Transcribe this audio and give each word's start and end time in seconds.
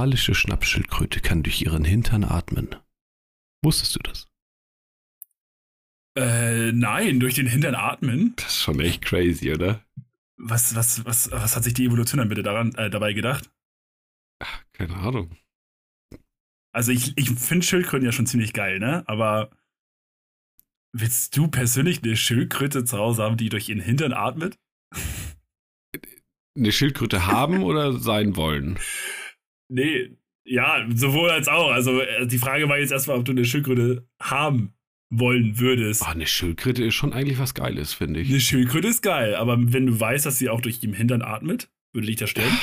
Australische 0.00 0.34
Schnappschildkröte 0.34 1.20
kann 1.20 1.42
durch 1.42 1.60
ihren 1.60 1.84
Hintern 1.84 2.24
atmen. 2.24 2.74
Wusstest 3.62 3.96
du 3.96 3.98
das? 3.98 4.28
Äh, 6.16 6.72
nein, 6.72 7.20
durch 7.20 7.34
den 7.34 7.46
Hintern 7.46 7.74
atmen. 7.74 8.32
Das 8.36 8.46
ist 8.46 8.62
schon 8.62 8.80
echt 8.80 9.04
crazy, 9.04 9.52
oder? 9.52 9.84
Was, 10.38 10.74
was, 10.74 11.04
was, 11.04 11.30
was 11.32 11.54
hat 11.54 11.64
sich 11.64 11.74
die 11.74 11.84
Evolution 11.84 12.16
dann 12.16 12.30
bitte 12.30 12.42
daran, 12.42 12.74
äh, 12.76 12.88
dabei 12.88 13.12
gedacht? 13.12 13.50
Ach, 14.42 14.64
keine 14.72 14.96
Ahnung. 14.96 15.36
Also 16.72 16.92
ich, 16.92 17.12
ich 17.18 17.28
finde 17.32 17.66
Schildkröten 17.66 18.06
ja 18.06 18.12
schon 18.12 18.26
ziemlich 18.26 18.54
geil, 18.54 18.78
ne? 18.78 19.06
Aber 19.06 19.50
willst 20.96 21.36
du 21.36 21.46
persönlich 21.48 22.02
eine 22.02 22.16
Schildkröte 22.16 22.86
zu 22.86 22.96
Hause 22.96 23.22
haben, 23.22 23.36
die 23.36 23.50
durch 23.50 23.68
ihren 23.68 23.82
Hintern 23.82 24.14
atmet? 24.14 24.58
Eine 26.56 26.72
Schildkröte 26.72 27.26
haben 27.26 27.62
oder 27.62 27.92
sein 27.92 28.34
wollen? 28.34 28.78
Nee, 29.70 30.10
ja, 30.44 30.86
sowohl 30.94 31.30
als 31.30 31.48
auch. 31.48 31.70
Also 31.70 32.00
äh, 32.00 32.26
die 32.26 32.38
Frage 32.38 32.68
war 32.68 32.78
jetzt 32.78 32.90
erstmal, 32.92 33.18
ob 33.18 33.24
du 33.24 33.32
eine 33.32 33.44
Schildkröte 33.44 34.06
haben 34.20 34.74
wollen 35.10 35.58
würdest. 35.58 36.02
Oh, 36.04 36.10
eine 36.10 36.26
Schildkröte 36.26 36.84
ist 36.84 36.94
schon 36.94 37.12
eigentlich 37.12 37.38
was 37.38 37.54
Geiles, 37.54 37.94
finde 37.94 38.20
ich. 38.20 38.28
Eine 38.28 38.40
Schildkröte 38.40 38.88
ist 38.88 39.02
geil, 39.02 39.34
aber 39.34 39.56
wenn 39.72 39.86
du 39.86 39.98
weißt, 39.98 40.26
dass 40.26 40.38
sie 40.38 40.48
auch 40.48 40.60
durch 40.60 40.82
ihren 40.82 40.94
Hintern 40.94 41.22
atmet, 41.22 41.68
würde 41.92 42.06
dich 42.06 42.16
das 42.16 42.30
stören? 42.30 42.56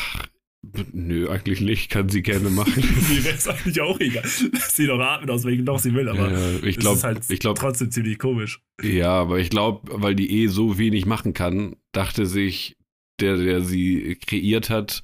Nö, 0.92 1.30
eigentlich 1.30 1.62
nicht. 1.62 1.90
Kann 1.90 2.10
sie 2.10 2.22
gerne 2.24 2.50
machen. 2.50 2.84
Mir 3.10 3.24
wäre 3.24 3.36
es 3.36 3.48
eigentlich 3.48 3.80
auch 3.82 4.00
egal. 4.00 4.24
Lass 4.52 4.76
sie 4.76 4.88
doch 4.88 5.00
atmen, 5.00 5.30
aus 5.30 5.46
welchem 5.46 5.66
Loch 5.66 5.80
sie 5.80 5.94
will, 5.94 6.10
aber 6.10 6.32
Ja, 6.32 6.56
ich 6.64 6.76
es 6.76 6.78
glaube, 6.78 6.98
ist 6.98 7.04
halt 7.04 7.22
ich 7.30 7.40
glaube, 7.40 7.60
trotzdem 7.60 7.92
ziemlich 7.92 8.18
komisch. 8.20 8.60
ja, 8.82 9.10
aber 9.12 9.40
ich 9.40 9.50
glaube, 9.50 9.90
weil 10.02 10.16
die 10.16 10.30
eh 10.44 10.48
so 10.48 10.78
wenig 10.78 11.06
machen 11.06 11.34
kann, 11.34 11.76
dachte 11.94 12.26
sich 12.26 12.76
der, 13.20 13.38
der 13.38 13.62
sie 13.62 14.18
kreiert 14.26 14.70
hat, 14.70 15.02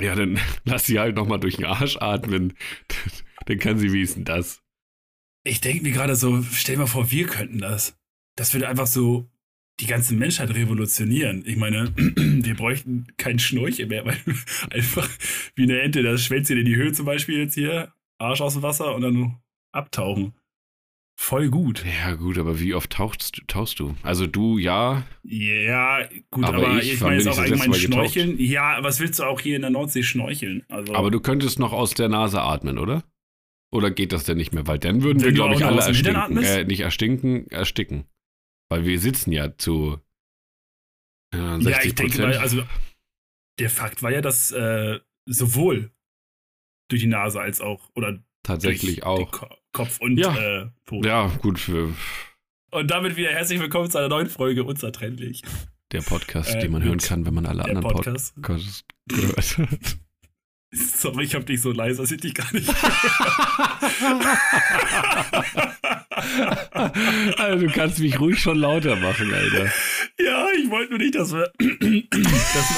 ja, 0.00 0.14
dann 0.14 0.38
lass 0.64 0.86
sie 0.86 0.98
halt 0.98 1.16
nochmal 1.16 1.40
durch 1.40 1.56
den 1.56 1.64
Arsch 1.64 1.96
atmen. 1.96 2.54
Dann 3.46 3.58
kann 3.58 3.78
sie 3.78 3.90
wenigstens 3.92 4.24
das. 4.24 4.62
Ich 5.42 5.62
denke 5.62 5.82
mir 5.82 5.92
gerade 5.92 6.16
so, 6.16 6.42
stell 6.42 6.74
dir 6.74 6.82
mal 6.82 6.86
vor, 6.86 7.10
wir 7.10 7.26
könnten 7.26 7.60
das. 7.60 7.96
Das 8.36 8.52
würde 8.52 8.68
einfach 8.68 8.86
so 8.86 9.30
die 9.80 9.86
ganze 9.86 10.14
Menschheit 10.14 10.50
revolutionieren. 10.50 11.44
Ich 11.46 11.56
meine, 11.56 11.92
wir 11.96 12.54
bräuchten 12.54 13.06
keinen 13.16 13.38
Schnorchel 13.38 13.86
mehr, 13.86 14.04
weil 14.04 14.18
einfach 14.70 15.08
wie 15.54 15.62
eine 15.62 15.80
Ente, 15.80 16.02
das 16.02 16.24
schwänzt 16.24 16.50
in 16.50 16.64
die 16.64 16.76
Höhe 16.76 16.92
zum 16.92 17.06
Beispiel 17.06 17.38
jetzt 17.38 17.54
hier, 17.54 17.92
Arsch 18.18 18.40
aus 18.40 18.54
dem 18.54 18.62
Wasser 18.62 18.94
und 18.94 19.02
dann 19.02 19.36
abtauchen. 19.72 20.34
Voll 21.20 21.50
gut. 21.50 21.84
Ja, 21.84 22.14
gut, 22.14 22.38
aber 22.38 22.60
wie 22.60 22.74
oft 22.74 22.90
tauchst, 22.90 23.42
tauchst 23.48 23.80
du? 23.80 23.96
Also 24.04 24.28
du, 24.28 24.56
ja. 24.56 25.04
Ja, 25.24 26.08
gut, 26.30 26.44
Aber 26.44 26.58
aber, 26.58 26.78
ich, 26.78 26.92
ich, 26.92 27.00
meine 27.00 27.16
jetzt 27.16 27.26
ich 27.26 27.32
auch 27.32 27.38
allgemein 27.38 27.70
Mal 27.70 27.78
getaucht? 27.80 28.12
schnorcheln. 28.12 28.38
Ja, 28.38 28.78
was 28.84 29.00
willst 29.00 29.18
du 29.18 29.24
auch 29.24 29.40
hier 29.40 29.56
in 29.56 29.62
der 29.62 29.72
Nordsee 29.72 30.04
schnorcheln? 30.04 30.64
Also, 30.68 30.94
Aber 30.94 31.10
du 31.10 31.18
könntest 31.18 31.58
noch 31.58 31.72
aus 31.72 31.92
der 31.94 32.08
Nase 32.08 32.40
atmen, 32.40 32.78
oder? 32.78 33.02
Oder 33.72 33.90
geht 33.90 34.12
das 34.12 34.24
denn 34.24 34.36
nicht 34.36 34.54
mehr? 34.54 34.68
Weil 34.68 34.78
dann 34.78 35.02
würden 35.02 35.18
wir, 35.18 35.26
Wenn 35.26 35.34
du 35.34 35.40
glaube 35.42 35.54
ich, 35.56 35.64
alle 35.64 35.82
erstinken. 35.82 36.38
Äh, 36.38 36.64
nicht 36.64 36.80
erstinken, 36.80 37.50
ersticken. 37.50 38.04
Weil 38.70 38.86
wir 38.86 39.00
sitzen 39.00 39.32
ja 39.32 39.58
zu 39.58 39.98
ja, 41.34 41.60
60 41.60 41.70
ja, 41.70 41.82
ich 41.82 41.94
denke 41.96 42.22
mal, 42.22 42.38
also 42.38 42.62
der 43.58 43.70
Fakt 43.70 44.04
war 44.04 44.12
ja, 44.12 44.20
dass 44.20 44.52
äh, 44.52 45.00
sowohl 45.26 45.90
durch 46.88 47.02
die 47.02 47.08
Nase 47.08 47.40
als 47.40 47.60
auch 47.60 47.90
oder 47.96 48.22
tatsächlich 48.44 49.02
auch. 49.02 49.48
Kopf 49.78 50.00
und 50.00 50.18
Ja. 50.18 50.36
äh, 50.36 50.66
Po. 50.86 51.00
Ja, 51.04 51.28
gut, 51.40 51.70
Und 52.72 52.90
damit 52.90 53.14
wieder 53.16 53.30
herzlich 53.30 53.60
willkommen 53.60 53.88
zu 53.88 53.98
einer 53.98 54.08
neuen 54.08 54.28
Folge 54.28 54.64
Unzertrennlich. 54.64 55.42
der 55.92 56.02
Podcast, 56.02 56.52
Äh, 56.52 56.58
den 56.62 56.72
man 56.72 56.82
hören 56.82 56.98
kann, 56.98 57.24
wenn 57.24 57.32
man 57.34 57.46
alle 57.46 57.62
Der 57.62 57.76
anderen 57.76 57.94
Podcast. 57.94 58.34
Podcasts 58.34 58.84
gehört 59.06 59.58
hat. 59.58 59.68
Sorry, 60.74 61.22
ich 61.26 61.34
hab 61.36 61.46
dich 61.46 61.62
so 61.62 61.70
leise, 61.70 62.02
dass 62.02 62.10
ich 62.10 62.20
dich 62.20 62.34
gar 62.34 62.52
nicht. 62.52 62.68
also 67.38 67.66
du 67.66 67.72
kannst 67.72 68.00
mich 68.00 68.18
ruhig 68.18 68.38
schon 68.40 68.58
lauter 68.58 68.96
machen, 68.96 69.32
Alter. 69.32 69.66
ja, 70.18 70.48
ich 70.60 70.68
wollte 70.70 70.90
nur 70.90 70.98
nicht, 70.98 71.14
dass 71.14 71.32
wir. 71.32 71.52
dass 71.58 72.68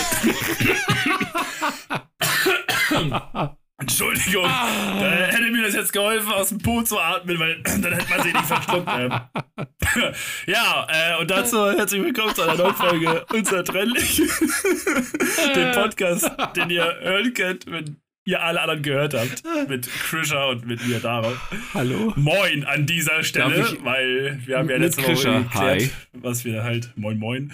wir 2.93 3.57
Entschuldigung, 3.81 4.45
Ah. 4.45 5.01
da 5.01 5.11
hätte 5.11 5.51
mir 5.51 5.63
das 5.63 5.75
jetzt 5.75 5.93
geholfen, 5.95 6.31
aus 6.33 6.51
dem 6.51 6.59
Po 6.59 6.83
zu 6.83 6.99
atmen, 7.01 7.39
weil 7.39 7.63
dann 7.65 7.83
hätte 7.95 8.11
man 8.11 8.23
sie 8.23 8.33
nicht 8.33 8.45
verschluckt. 8.45 8.89
Ähm. 8.95 9.11
ja, 10.47 10.87
äh, 10.91 11.19
und 11.21 11.31
dazu 11.31 11.71
herzlich 11.73 12.03
willkommen 12.03 12.35
zu 12.35 12.43
einer 12.43 12.57
neuen 12.57 12.75
Folge 12.75 13.25
Unzertrennlich. 13.33 14.17
Den 15.57 15.73
Podcast, 15.73 16.31
den 16.57 16.69
ihr 16.69 16.95
hören 17.01 17.33
könnt, 17.33 17.67
wenn 17.71 17.97
ihr 18.27 18.43
alle 18.43 18.61
anderen 18.61 18.83
gehört 18.83 19.15
habt. 19.15 19.43
Mit 19.69 19.89
Krischer 19.91 20.49
und 20.49 20.67
mit 20.67 20.87
mir 20.87 21.01
darauf. 21.01 21.51
Hallo? 21.73 22.13
Moin 22.17 22.65
an 22.67 22.85
dieser 22.85 23.23
Stelle, 23.23 23.79
weil 23.83 24.41
wir 24.45 24.59
haben 24.59 24.69
ja 24.69 24.77
letzte 24.77 25.03
Woche 25.05 25.15
geklärt, 25.15 25.55
hi. 25.55 25.91
was 26.13 26.45
wir 26.45 26.63
halt, 26.63 26.93
moin 26.97 27.19
moin. 27.19 27.51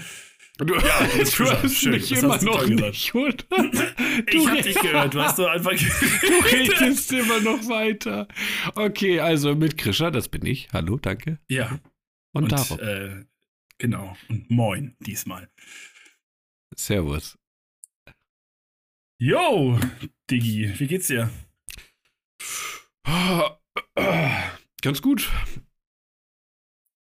Du, 0.59 0.75
jetzt 0.75 0.79
du 1.39 1.45
Fischer, 1.45 1.63
hast 1.63 1.77
schön, 1.77 1.93
mich 1.93 2.13
immer 2.13 2.39
du 2.39 2.47
noch 2.47 2.67
nicht, 2.67 3.15
oder? 3.15 3.35
Ich 4.27 4.47
hab 4.49 4.63
dich 4.63 4.75
gehört, 4.81 5.13
du 5.13 5.21
hast 5.21 5.37
so 5.37 5.47
einfach 5.47 5.73
Du 5.73 6.39
redest 6.47 7.13
immer 7.13 7.41
noch 7.41 7.69
weiter. 7.69 8.27
Okay, 8.75 9.21
also 9.21 9.55
mit 9.55 9.77
Krischer, 9.77 10.11
das 10.11 10.29
bin 10.29 10.47
ich. 10.47 10.69
Hallo, 10.73 10.97
danke. 10.97 11.39
Ja, 11.49 11.79
Und, 12.33 12.45
und, 12.45 12.53
darauf. 12.53 12.79
äh, 12.81 13.27
genau, 13.77 14.17
und 14.29 14.51
moin 14.51 14.97
diesmal. 15.01 15.51
Servus. 16.75 17.39
Yo, 19.19 19.79
Diggi, 20.31 20.73
wie 20.79 20.87
geht's 20.87 21.09
dir? 21.09 21.31
Ganz 24.83 25.03
gut. 25.03 25.31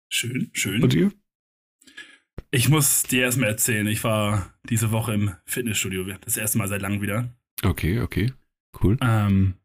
Schön, 0.09 0.51
schön. 0.53 0.83
Und 0.83 0.93
ihr? 0.93 1.11
Ich 2.49 2.69
muss 2.69 3.03
dir 3.03 3.23
erstmal 3.23 3.49
erzählen, 3.49 3.87
ich 3.87 4.03
war 4.03 4.53
diese 4.69 4.91
Woche 4.91 5.13
im 5.13 5.35
Fitnessstudio, 5.45 6.03
das 6.21 6.37
erste 6.37 6.57
Mal 6.57 6.67
seit 6.67 6.81
langem 6.81 7.01
wieder. 7.01 7.29
Okay, 7.63 7.99
okay. 7.99 8.33
Cool. 8.81 8.97
Ähm, 9.01 9.55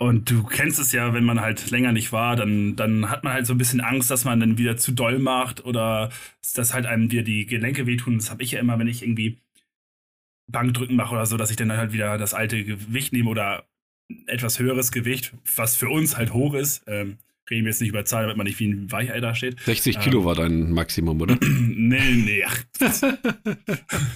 und 0.00 0.30
du 0.30 0.44
kennst 0.44 0.78
es 0.78 0.92
ja, 0.92 1.12
wenn 1.12 1.24
man 1.24 1.40
halt 1.40 1.70
länger 1.70 1.92
nicht 1.92 2.12
war, 2.12 2.36
dann, 2.36 2.76
dann 2.76 3.10
hat 3.10 3.24
man 3.24 3.32
halt 3.32 3.46
so 3.46 3.54
ein 3.54 3.58
bisschen 3.58 3.80
Angst, 3.80 4.10
dass 4.10 4.24
man 4.24 4.38
dann 4.38 4.56
wieder 4.56 4.76
zu 4.76 4.92
doll 4.92 5.18
macht 5.18 5.64
oder 5.64 6.10
dass 6.54 6.72
halt 6.72 6.86
einem 6.86 7.10
wieder 7.10 7.22
die 7.22 7.46
Gelenke 7.46 7.86
wehtun. 7.86 8.16
Das 8.16 8.30
habe 8.30 8.44
ich 8.44 8.52
ja 8.52 8.60
immer, 8.60 8.78
wenn 8.78 8.86
ich 8.86 9.02
irgendwie 9.02 9.38
Bankdrücken 10.50 10.96
mache 10.96 11.14
oder 11.14 11.26
so, 11.26 11.36
dass 11.36 11.50
ich 11.50 11.56
dann 11.56 11.72
halt 11.72 11.92
wieder 11.92 12.16
das 12.16 12.32
alte 12.32 12.64
Gewicht 12.64 13.12
nehme 13.12 13.28
oder 13.28 13.68
etwas 14.26 14.60
höheres 14.60 14.92
Gewicht, 14.92 15.34
was 15.56 15.74
für 15.74 15.88
uns 15.88 16.16
halt 16.16 16.32
hoch 16.32 16.54
ist. 16.54 16.84
Ähm, 16.86 17.18
reden 17.50 17.64
wir 17.64 17.70
jetzt 17.70 17.80
nicht 17.80 17.90
über 17.90 18.04
Zahlen, 18.04 18.24
damit 18.24 18.36
man 18.36 18.46
nicht 18.46 18.58
wie 18.60 18.68
ein 18.68 18.90
Weichei 18.92 19.20
da 19.20 19.34
steht. 19.34 19.60
60 19.60 19.96
Ähm. 19.96 20.02
Kilo 20.02 20.24
war 20.24 20.34
dein 20.34 20.72
Maximum, 20.72 21.20
oder? 21.20 21.38
nee, 21.42 22.00
nee, 22.14 22.44
ach, 22.46 22.62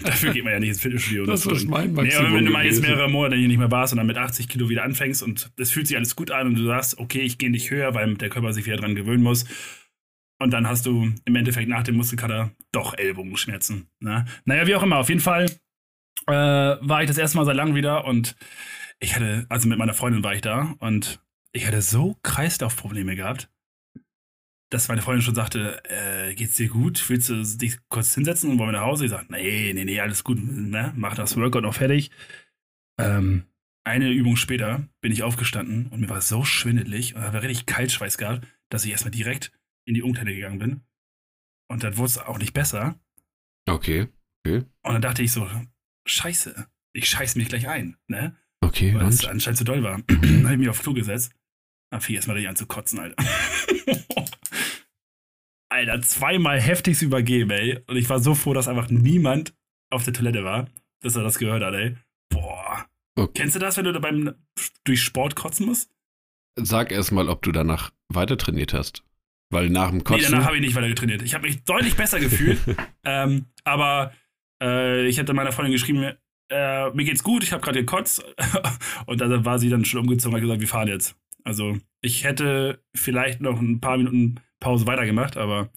dafür 0.03 0.33
geht 0.33 0.45
man 0.45 0.53
ja 0.53 0.61
nicht 0.61 0.71
ins 0.71 0.81
Fitnessstudio. 0.81 1.27
Das 1.27 1.47
ist 1.47 1.61
so. 1.61 1.69
mein 1.69 1.93
Nee, 1.93 2.03
Maximum 2.03 2.27
aber 2.27 2.37
wenn 2.37 2.45
du 2.45 2.53
mal 2.53 2.65
jetzt 2.65 2.83
mehrere 2.83 3.09
Monate 3.11 3.37
hier 3.37 3.49
nicht 3.49 3.59
mehr 3.59 3.71
warst 3.71 3.93
und 3.93 3.99
dann 3.99 4.07
mit 4.07 4.17
80 4.17 4.49
Kilo 4.49 4.69
wieder 4.69 4.85
anfängst 4.85 5.23
und 5.23 5.51
es 5.59 5.71
fühlt 5.71 5.87
sich 5.87 5.97
alles 5.97 6.17
gut 6.17 6.31
an 6.31 6.49
und 6.49 6.55
du 6.57 6.65
sagst, 6.65 6.99
okay, 6.99 7.21
ich 7.21 7.39
gehe 7.39 7.51
nicht 7.51 7.71
höher, 7.71 7.95
weil 7.95 8.15
der 8.15 8.29
Körper 8.29 8.53
sich 8.53 8.67
wieder 8.67 8.77
dran 8.77 8.95
gewöhnen 8.95 9.23
muss. 9.23 9.45
Und 10.39 10.51
dann 10.53 10.67
hast 10.67 10.87
du 10.87 11.13
im 11.25 11.37
Endeffekt 11.37 11.69
nach 11.69 11.85
dem 11.85 11.97
Muskelkater 11.97 12.51
doch 12.73 12.99
Ellbogenschmerzen. 12.99 13.87
Ne? 14.01 14.25
Naja, 14.45 14.67
wie 14.67 14.75
auch 14.75 14.83
immer, 14.83 14.97
auf 14.97 15.09
jeden 15.09 15.21
Fall 15.21 15.47
äh, 16.27 16.33
war 16.33 17.03
ich 17.03 17.09
das 17.09 17.19
erste 17.19 17.39
Mal 17.39 17.45
seit 17.45 17.57
langem 17.57 17.77
wieder 17.77 18.05
und 18.05 18.37
ich 18.99 19.15
hatte, 19.17 19.47
also 19.49 19.69
mit 19.69 19.79
meiner 19.79 19.95
Freundin 19.95 20.23
war 20.23 20.35
ich 20.35 20.41
da 20.41 20.75
und 20.79 21.21
ich 21.53 21.67
hatte 21.67 21.83
so 21.83 22.17
Kreislaufprobleme 22.23 23.17
gehabt, 23.17 23.51
dass 24.71 24.89
meine 24.89 25.03
Freundin 25.03 25.23
schon 25.23 25.35
sagte, 25.35 25.83
äh, 25.85 26.35
geht's 26.35 26.57
dir 26.57 26.69
gut? 26.69 27.09
Willst 27.11 27.29
du 27.29 27.45
dich 27.45 27.77
kurz 27.89 28.15
hinsetzen 28.15 28.51
und 28.51 28.59
wollen 28.59 28.71
wir 28.71 28.81
nach 28.81 28.87
Hause? 28.87 29.05
Ich 29.05 29.11
sag, 29.11 29.29
nee, 29.31 29.73
nee, 29.75 29.85
nee, 29.85 30.01
alles 30.01 30.25
gut, 30.25 30.39
ne? 30.43 30.95
Mach 30.97 31.15
das 31.15 31.37
Workout 31.37 31.63
noch 31.63 31.75
fertig. 31.75 32.11
Ähm, 32.99 33.45
eine 33.85 34.11
Übung 34.11 34.37
später 34.37 34.89
bin 35.03 35.13
ich 35.13 35.23
aufgestanden 35.23 35.89
und 35.89 36.01
mir 36.01 36.09
war 36.09 36.23
so 36.23 36.45
schwindelig 36.45 37.15
und 37.15 37.23
habe 37.23 37.43
richtig 37.43 37.67
Kaltschweiß 37.67 38.17
gehabt, 38.17 38.47
dass 38.71 38.85
ich 38.85 38.93
erstmal 38.93 39.11
direkt 39.11 39.53
in 39.85 39.95
die 39.95 40.03
Umkleide 40.03 40.35
gegangen 40.35 40.59
bin. 40.59 40.81
Und 41.69 41.83
dann 41.83 41.97
wurde 41.97 42.07
es 42.07 42.19
auch 42.19 42.39
nicht 42.39 42.55
besser. 42.55 42.99
Okay, 43.69 44.09
Und 44.83 44.95
dann 44.95 45.03
dachte 45.03 45.23
ich 45.23 45.33
so, 45.33 45.49
scheiße, 46.07 46.67
ich 46.95 47.09
scheiß 47.09 47.37
mich 47.37 47.49
gleich 47.49 47.69
ein, 47.69 47.97
ne? 48.09 48.37
okay. 48.61 48.95
Weil 48.95 49.09
es 49.09 49.25
anscheinend 49.25 49.59
zu 49.59 49.65
doll 49.65 49.83
war. 49.83 50.01
dann 50.07 50.45
habe 50.45 50.55
ich 50.55 50.59
mich 50.61 50.69
auf 50.69 50.83
Klo 50.83 50.95
gesetzt. 50.95 51.33
Dann 51.93 52.01
fing 52.01 52.15
erstmal 52.17 52.37
richtig 52.37 52.49
an 52.49 52.57
zu 52.57 52.65
kotzen, 52.67 52.99
Alter. 53.01 53.23
Alter, 55.69 56.01
zweimal 56.01 56.59
heftigst 56.59 57.03
übergeben, 57.03 57.51
ey. 57.51 57.81
Und 57.87 57.97
ich 57.97 58.09
war 58.09 58.19
so 58.19 58.35
froh, 58.35 58.55
dass 58.55 58.67
einfach 58.67 58.89
niemand 58.89 59.55
auf 59.91 60.05
der 60.05 60.15
Toilette 60.15 60.43
war, 60.43 60.69
dass 61.03 61.17
er 61.17 61.23
das 61.23 61.39
gehört 61.39 61.63
hat, 61.63 61.75
ey. 61.75 61.97
Boah. 62.31 62.87
Okay. 63.15 63.33
Kennst 63.43 63.57
du 63.57 63.59
das, 63.59 63.77
wenn 63.77 63.85
du 63.85 63.93
da 63.93 63.99
beim 63.99 64.35
durch 64.85 65.03
Sport 65.03 65.37
kotzen 65.37 65.67
musst? 65.67 65.91
Sag 66.57 66.93
erst 66.93 67.13
mal, 67.13 67.29
ob 67.29 67.43
du 67.43 67.53
danach 67.53 67.93
weiter 68.09 68.39
trainiert 68.39 68.73
hast. 68.73 69.05
Weil 69.51 69.69
nach 69.69 69.91
dem 69.91 69.99
Nee, 69.99 70.05
Kotzen. 70.05 70.33
danach 70.33 70.47
habe 70.47 70.57
ich 70.57 70.63
nicht 70.63 70.75
weiter 70.75 70.89
getrainiert. 70.89 71.21
Ich 71.21 71.35
habe 71.35 71.47
mich 71.47 71.63
deutlich 71.65 71.95
besser 71.95 72.21
gefühlt. 72.21 72.59
ähm, 73.05 73.47
aber 73.65 74.15
äh, 74.63 75.07
ich 75.09 75.19
hatte 75.19 75.35
meiner 75.35 75.53
Freundin 75.53 75.73
geschrieben, 75.73 76.15
äh, 76.51 76.91
mir 76.91 77.05
geht's 77.05 77.23
gut, 77.23 77.43
ich 77.45 77.53
habe 77.53 77.63
gerade 77.63 77.81
gekotzt. 77.81 78.25
und 79.07 79.21
dann 79.21 79.45
war 79.45 79.59
sie 79.59 79.69
dann 79.69 79.85
schon 79.85 80.01
umgezogen 80.01 80.33
und 80.35 80.41
hat 80.41 80.43
gesagt, 80.43 80.61
wir 80.61 80.69
fahren 80.69 80.89
jetzt. 80.89 81.17
Also 81.45 81.79
ich 82.01 82.25
hätte 82.25 82.83
vielleicht 82.95 83.41
noch 83.41 83.61
ein 83.61 83.81
paar 83.81 83.97
Minuten 83.97 84.41
Pause 84.61 84.87
weitergemacht, 84.87 85.37
aber 85.37 85.71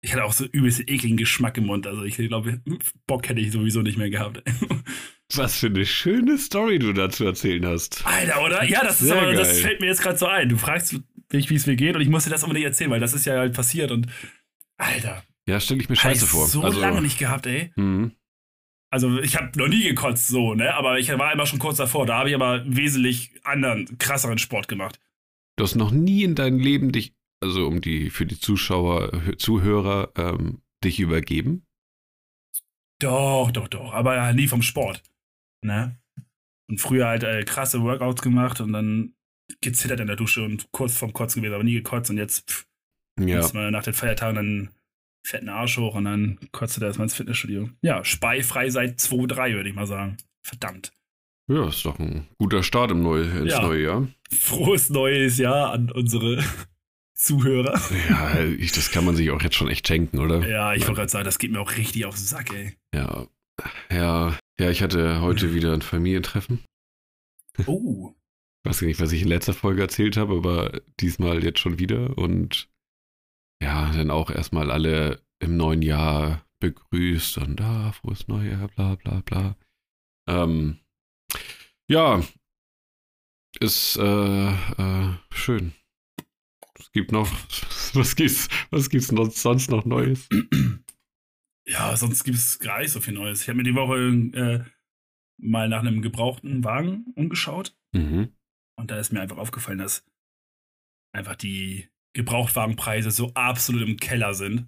ich 0.00 0.12
hatte 0.12 0.24
auch 0.24 0.32
so 0.32 0.44
übelst 0.44 0.80
ekligen 0.80 1.16
Geschmack 1.16 1.58
im 1.58 1.66
Mund. 1.66 1.86
Also 1.86 2.02
ich 2.02 2.16
glaube, 2.16 2.60
Bock 3.06 3.28
hätte 3.28 3.40
ich 3.40 3.52
sowieso 3.52 3.82
nicht 3.82 3.98
mehr 3.98 4.10
gehabt. 4.10 4.42
Was 5.34 5.58
für 5.58 5.66
eine 5.66 5.84
schöne 5.84 6.38
Story 6.38 6.78
du 6.78 6.92
dazu 6.92 7.24
erzählen 7.24 7.66
hast. 7.66 8.06
Alter, 8.06 8.44
oder? 8.44 8.64
Ja, 8.64 8.84
das, 8.84 9.02
ist 9.02 9.10
aber, 9.10 9.32
das 9.32 9.60
fällt 9.60 9.80
mir 9.80 9.86
jetzt 9.86 10.02
gerade 10.02 10.16
so 10.16 10.26
ein. 10.26 10.48
Du 10.48 10.56
fragst 10.56 10.96
mich, 11.32 11.50
wie 11.50 11.56
es 11.56 11.66
mir 11.66 11.74
geht 11.74 11.96
und 11.96 12.02
ich 12.02 12.08
musste 12.08 12.30
das 12.30 12.44
unbedingt 12.44 12.66
erzählen, 12.66 12.90
weil 12.90 13.00
das 13.00 13.14
ist 13.14 13.26
ja 13.26 13.36
halt 13.36 13.54
passiert 13.54 13.90
und 13.90 14.06
Alter. 14.76 15.24
Ja, 15.48 15.58
stelle 15.60 15.80
ich 15.80 15.88
mir 15.88 15.96
scheiße 15.96 16.26
vor. 16.26 16.46
so 16.46 16.62
also, 16.62 16.80
lange 16.80 17.02
nicht 17.02 17.18
gehabt, 17.18 17.46
ey. 17.46 17.72
Mhm. 17.76 18.12
Also 18.96 19.18
ich 19.20 19.36
habe 19.36 19.50
noch 19.58 19.68
nie 19.68 19.82
gekotzt 19.82 20.28
so, 20.28 20.54
ne? 20.54 20.74
Aber 20.74 20.98
ich 20.98 21.10
war 21.10 21.30
immer 21.30 21.44
schon 21.44 21.58
kurz 21.58 21.76
davor. 21.76 22.06
Da 22.06 22.16
habe 22.16 22.30
ich 22.30 22.34
aber 22.34 22.64
wesentlich 22.64 23.30
anderen, 23.44 23.98
krasseren 23.98 24.38
Sport 24.38 24.68
gemacht. 24.68 24.98
Du 25.56 25.64
hast 25.64 25.74
noch 25.74 25.90
nie 25.90 26.22
in 26.22 26.34
deinem 26.34 26.58
Leben 26.58 26.92
dich, 26.92 27.14
also 27.42 27.66
um 27.66 27.82
die 27.82 28.08
für 28.08 28.24
die 28.24 28.40
Zuschauer, 28.40 29.36
Zuhörer, 29.36 30.12
ähm, 30.16 30.62
dich 30.82 30.98
übergeben? 30.98 31.66
Doch, 32.98 33.50
doch, 33.50 33.68
doch. 33.68 33.92
Aber 33.92 34.32
nie 34.32 34.48
vom 34.48 34.62
Sport. 34.62 35.02
Ne? 35.62 36.00
Und 36.66 36.80
früher 36.80 37.08
halt 37.08 37.22
äh, 37.22 37.44
krasse 37.44 37.82
Workouts 37.82 38.22
gemacht 38.22 38.62
und 38.62 38.72
dann 38.72 39.14
gezittert 39.60 40.00
in 40.00 40.06
der 40.06 40.16
Dusche 40.16 40.42
und 40.42 40.72
kurz 40.72 40.96
vorm 40.96 41.12
Kotzen 41.12 41.42
gewesen, 41.42 41.54
aber 41.54 41.64
nie 41.64 41.74
gekotzt 41.74 42.08
und 42.08 42.16
jetzt 42.16 42.50
pff, 42.50 42.66
ja. 43.20 43.36
muss 43.36 43.52
man 43.52 43.72
nach 43.72 43.84
den 43.84 43.92
Feiertagen 43.92 44.36
dann 44.36 44.75
fetten 45.26 45.48
Arsch 45.48 45.76
hoch 45.76 45.94
und 45.94 46.04
dann 46.04 46.38
kotzt 46.52 46.78
er 46.78 46.86
erstmal 46.86 47.06
ins 47.06 47.14
Fitnessstudio. 47.14 47.68
Ja, 47.82 48.04
speifrei 48.04 48.70
seit 48.70 49.00
2-3, 49.00 49.54
würde 49.54 49.68
ich 49.68 49.74
mal 49.74 49.86
sagen. 49.86 50.16
Verdammt. 50.42 50.92
Ja, 51.48 51.68
ist 51.68 51.84
doch 51.84 51.98
ein 51.98 52.26
guter 52.38 52.62
Start 52.62 52.90
im 52.90 53.02
Neu 53.02 53.22
ins 53.22 53.52
ja. 53.52 53.62
neue 53.62 53.82
Jahr. 53.82 54.08
Frohes 54.30 54.90
neues 54.90 55.38
Jahr 55.38 55.72
an 55.72 55.90
unsere 55.90 56.42
Zuhörer. 57.14 57.80
Ja, 58.08 58.40
ich, 58.44 58.72
das 58.72 58.90
kann 58.90 59.04
man 59.04 59.16
sich 59.16 59.30
auch 59.30 59.42
jetzt 59.42 59.56
schon 59.56 59.68
echt 59.68 59.86
schenken, 59.86 60.18
oder? 60.18 60.46
Ja, 60.46 60.74
ich 60.74 60.82
wollte 60.82 61.00
gerade 61.00 61.10
sagen, 61.10 61.24
das 61.24 61.38
geht 61.38 61.50
mir 61.50 61.60
auch 61.60 61.76
richtig 61.76 62.04
auf 62.04 62.14
den 62.14 62.24
Sack, 62.24 62.52
ey. 62.52 62.76
Ja, 62.94 63.26
ja, 63.90 64.36
ja, 64.58 64.70
ich 64.70 64.82
hatte 64.82 65.20
heute 65.20 65.54
wieder 65.54 65.72
ein 65.72 65.82
Familientreffen. 65.82 66.64
Oh. 67.66 68.14
Ich 68.62 68.70
weiß 68.70 68.82
nicht, 68.82 69.00
was 69.00 69.12
ich 69.12 69.22
in 69.22 69.28
letzter 69.28 69.54
Folge 69.54 69.82
erzählt 69.82 70.16
habe, 70.16 70.34
aber 70.36 70.80
diesmal 71.00 71.42
jetzt 71.42 71.60
schon 71.60 71.78
wieder. 71.78 72.18
Und 72.18 72.68
ja, 73.62 73.90
dann 73.92 74.10
auch 74.10 74.30
erstmal 74.30 74.70
alle 74.70 75.22
im 75.38 75.56
neuen 75.56 75.82
Jahr 75.82 76.46
begrüßt 76.60 77.38
und 77.38 77.56
da, 77.60 77.88
ah, 77.88 77.92
frohes 77.92 78.28
Neujahr, 78.28 78.68
bla 78.68 78.94
bla 78.96 79.20
bla. 79.20 79.56
Ähm, 80.28 80.78
ja, 81.88 82.22
ist 83.60 83.96
äh, 83.96 84.48
äh, 84.48 85.14
schön. 85.30 85.72
Es 86.78 86.92
gibt 86.92 87.12
noch, 87.12 87.30
was 87.94 88.16
gibt's, 88.16 88.48
was 88.70 88.90
gibt's 88.90 89.12
noch, 89.12 89.30
sonst 89.30 89.70
noch 89.70 89.84
Neues? 89.84 90.28
Ja, 91.66 91.96
sonst 91.96 92.24
gibt 92.24 92.38
es 92.38 92.58
gar 92.58 92.80
nicht 92.80 92.92
so 92.92 93.00
viel 93.00 93.14
Neues. 93.14 93.42
Ich 93.42 93.48
habe 93.48 93.56
mir 93.56 93.64
die 93.64 93.74
Woche 93.74 93.96
äh, 94.38 94.64
mal 95.38 95.68
nach 95.68 95.80
einem 95.80 96.02
gebrauchten 96.02 96.64
Wagen 96.64 97.06
umgeschaut. 97.16 97.76
Mhm. 97.92 98.34
Und 98.78 98.90
da 98.90 98.98
ist 98.98 99.12
mir 99.12 99.20
einfach 99.20 99.38
aufgefallen, 99.38 99.78
dass 99.78 100.04
einfach 101.12 101.36
die 101.36 101.88
Gebrauchtwagenpreise 102.16 103.10
so 103.10 103.30
absolut 103.34 103.86
im 103.86 103.98
Keller 103.98 104.34
sind. 104.34 104.66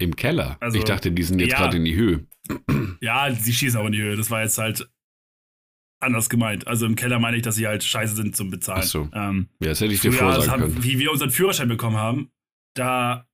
Im 0.00 0.16
Keller? 0.16 0.56
Also, 0.60 0.78
ich 0.78 0.84
dachte, 0.84 1.12
die 1.12 1.22
sind 1.22 1.38
jetzt 1.38 1.52
ja, 1.52 1.58
gerade 1.58 1.76
in 1.76 1.84
die 1.84 1.94
Höhe. 1.94 2.26
Ja, 3.00 3.32
sie 3.32 3.52
schießen 3.52 3.78
auch 3.78 3.86
in 3.86 3.92
die 3.92 4.02
Höhe. 4.02 4.16
Das 4.16 4.30
war 4.30 4.42
jetzt 4.42 4.58
halt 4.58 4.88
anders 6.00 6.28
gemeint. 6.28 6.66
Also 6.66 6.86
im 6.86 6.96
Keller 6.96 7.18
meine 7.18 7.36
ich, 7.36 7.42
dass 7.42 7.56
sie 7.56 7.66
halt 7.66 7.84
scheiße 7.84 8.16
sind 8.16 8.34
zum 8.34 8.50
Bezahlen. 8.50 8.80
Ach 8.82 8.86
so. 8.86 9.08
Ähm, 9.12 9.48
ja, 9.60 9.68
das 9.68 9.80
hätte 9.80 9.92
ich 9.92 10.00
dir 10.00 10.12
vorsagen 10.12 10.50
haben, 10.50 10.62
können. 10.62 10.82
Wie 10.82 10.98
wir 10.98 11.12
unseren 11.12 11.30
Führerschein 11.30 11.68
bekommen 11.68 11.96
haben, 11.96 12.30
da 12.74 13.28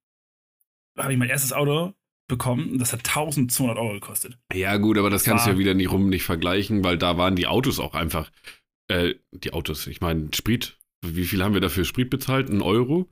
habe 0.98 1.12
ich 1.12 1.18
mein 1.18 1.28
erstes 1.28 1.52
Auto 1.52 1.94
bekommen. 2.28 2.78
Das 2.78 2.92
hat 2.92 3.00
1200 3.00 3.78
Euro 3.78 3.92
gekostet. 3.92 4.38
Ja, 4.52 4.76
gut, 4.78 4.98
aber 4.98 5.10
das, 5.10 5.22
das 5.22 5.30
kannst 5.30 5.46
du 5.46 5.50
ja 5.50 5.58
wieder 5.58 5.74
nicht 5.74 5.92
rum 5.92 6.08
nicht 6.08 6.24
vergleichen, 6.24 6.82
weil 6.84 6.98
da 6.98 7.16
waren 7.18 7.36
die 7.36 7.46
Autos 7.46 7.78
auch 7.78 7.94
einfach, 7.94 8.30
äh, 8.88 9.14
die 9.32 9.52
Autos, 9.52 9.86
ich 9.86 10.00
meine, 10.00 10.28
Sprit. 10.34 10.78
Wie 11.04 11.24
viel 11.24 11.42
haben 11.42 11.54
wir 11.54 11.60
dafür 11.60 11.84
Sprit 11.84 12.10
bezahlt? 12.10 12.48
Ein 12.48 12.62
Euro? 12.62 13.08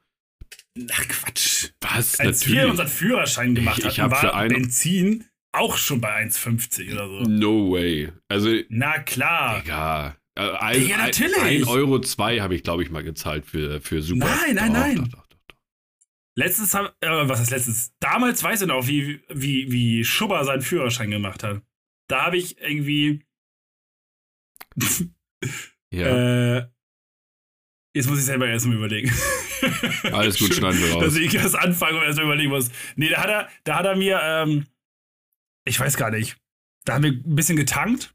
Ach 0.91 1.09
Quatsch. 1.09 1.71
Was? 1.81 2.19
Als 2.19 2.41
Natürlich. 2.41 2.63
wir 2.63 2.71
unseren 2.71 2.89
Führerschein 2.89 3.55
gemacht 3.55 3.85
hatten, 3.85 4.11
war 4.11 4.49
Benzin 4.49 5.25
auch 5.53 5.77
schon 5.77 6.01
bei 6.01 6.25
1,50 6.25 6.93
oder 6.93 7.09
so. 7.09 7.21
No 7.29 7.73
way. 7.73 8.11
Also. 8.29 8.51
Na 8.69 8.99
klar. 9.01 9.61
Egal. 9.63 10.17
Äh, 10.35 10.51
ein, 10.53 10.81
Digga, 10.81 10.97
natürlich. 10.97 11.37
1 11.37 11.69
Euro 11.69 12.01
2 12.01 12.41
habe 12.41 12.55
ich, 12.55 12.63
glaube 12.63 12.83
ich, 12.83 12.91
mal 12.91 13.05
gezahlt 13.05 13.45
für, 13.45 13.81
für 13.83 14.01
Super. 14.01 14.27
Nein, 14.27 14.55
nein, 14.55 14.73
doch, 14.73 14.81
nein. 14.81 14.97
Doch, 14.97 15.09
doch, 15.09 15.27
Letztens 16.35 16.73
haben, 16.73 16.89
äh, 17.01 17.29
was 17.29 17.41
ist 17.41 17.51
letztens? 17.51 17.93
Damals 18.01 18.43
weiß 18.43 18.63
ich 18.63 18.69
noch, 18.69 18.87
wie, 18.87 19.23
wie, 19.29 19.71
wie 19.71 20.05
Schubber 20.05 20.43
seinen 20.45 20.63
Führerschein 20.63 21.11
gemacht 21.11 21.43
hat. 21.43 21.63
Da 22.09 22.27
habe 22.27 22.39
ich 22.39 22.59
irgendwie. 22.59 23.25
ja. 25.93 26.57
Äh, 26.57 26.72
Jetzt 27.95 28.09
muss 28.09 28.19
ich 28.19 28.25
selber 28.25 28.47
erstmal 28.47 28.77
überlegen. 28.77 29.13
Alles 30.13 30.39
gut, 30.39 30.55
schneiden 30.55 30.81
wir 30.81 30.93
raus. 30.93 31.05
Dass 31.05 31.17
ich 31.17 31.35
erst 31.35 31.57
anfange 31.57 31.99
und 31.99 32.05
erstmal 32.05 32.27
überlegen 32.27 32.51
muss. 32.51 32.71
Nee, 32.97 33.11
da 33.11 33.23
hat 33.23 33.29
er, 33.29 33.49
da 33.65 33.79
hat 33.79 33.85
er 33.85 33.97
mir, 33.97 34.21
ähm, 34.23 34.67
ich 35.65 35.79
weiß 35.79 35.97
gar 35.97 36.11
nicht, 36.11 36.37
da 36.85 36.95
haben 36.95 37.05
wir 37.05 37.13
ein 37.13 37.35
bisschen 37.35 37.57
getankt. 37.57 38.15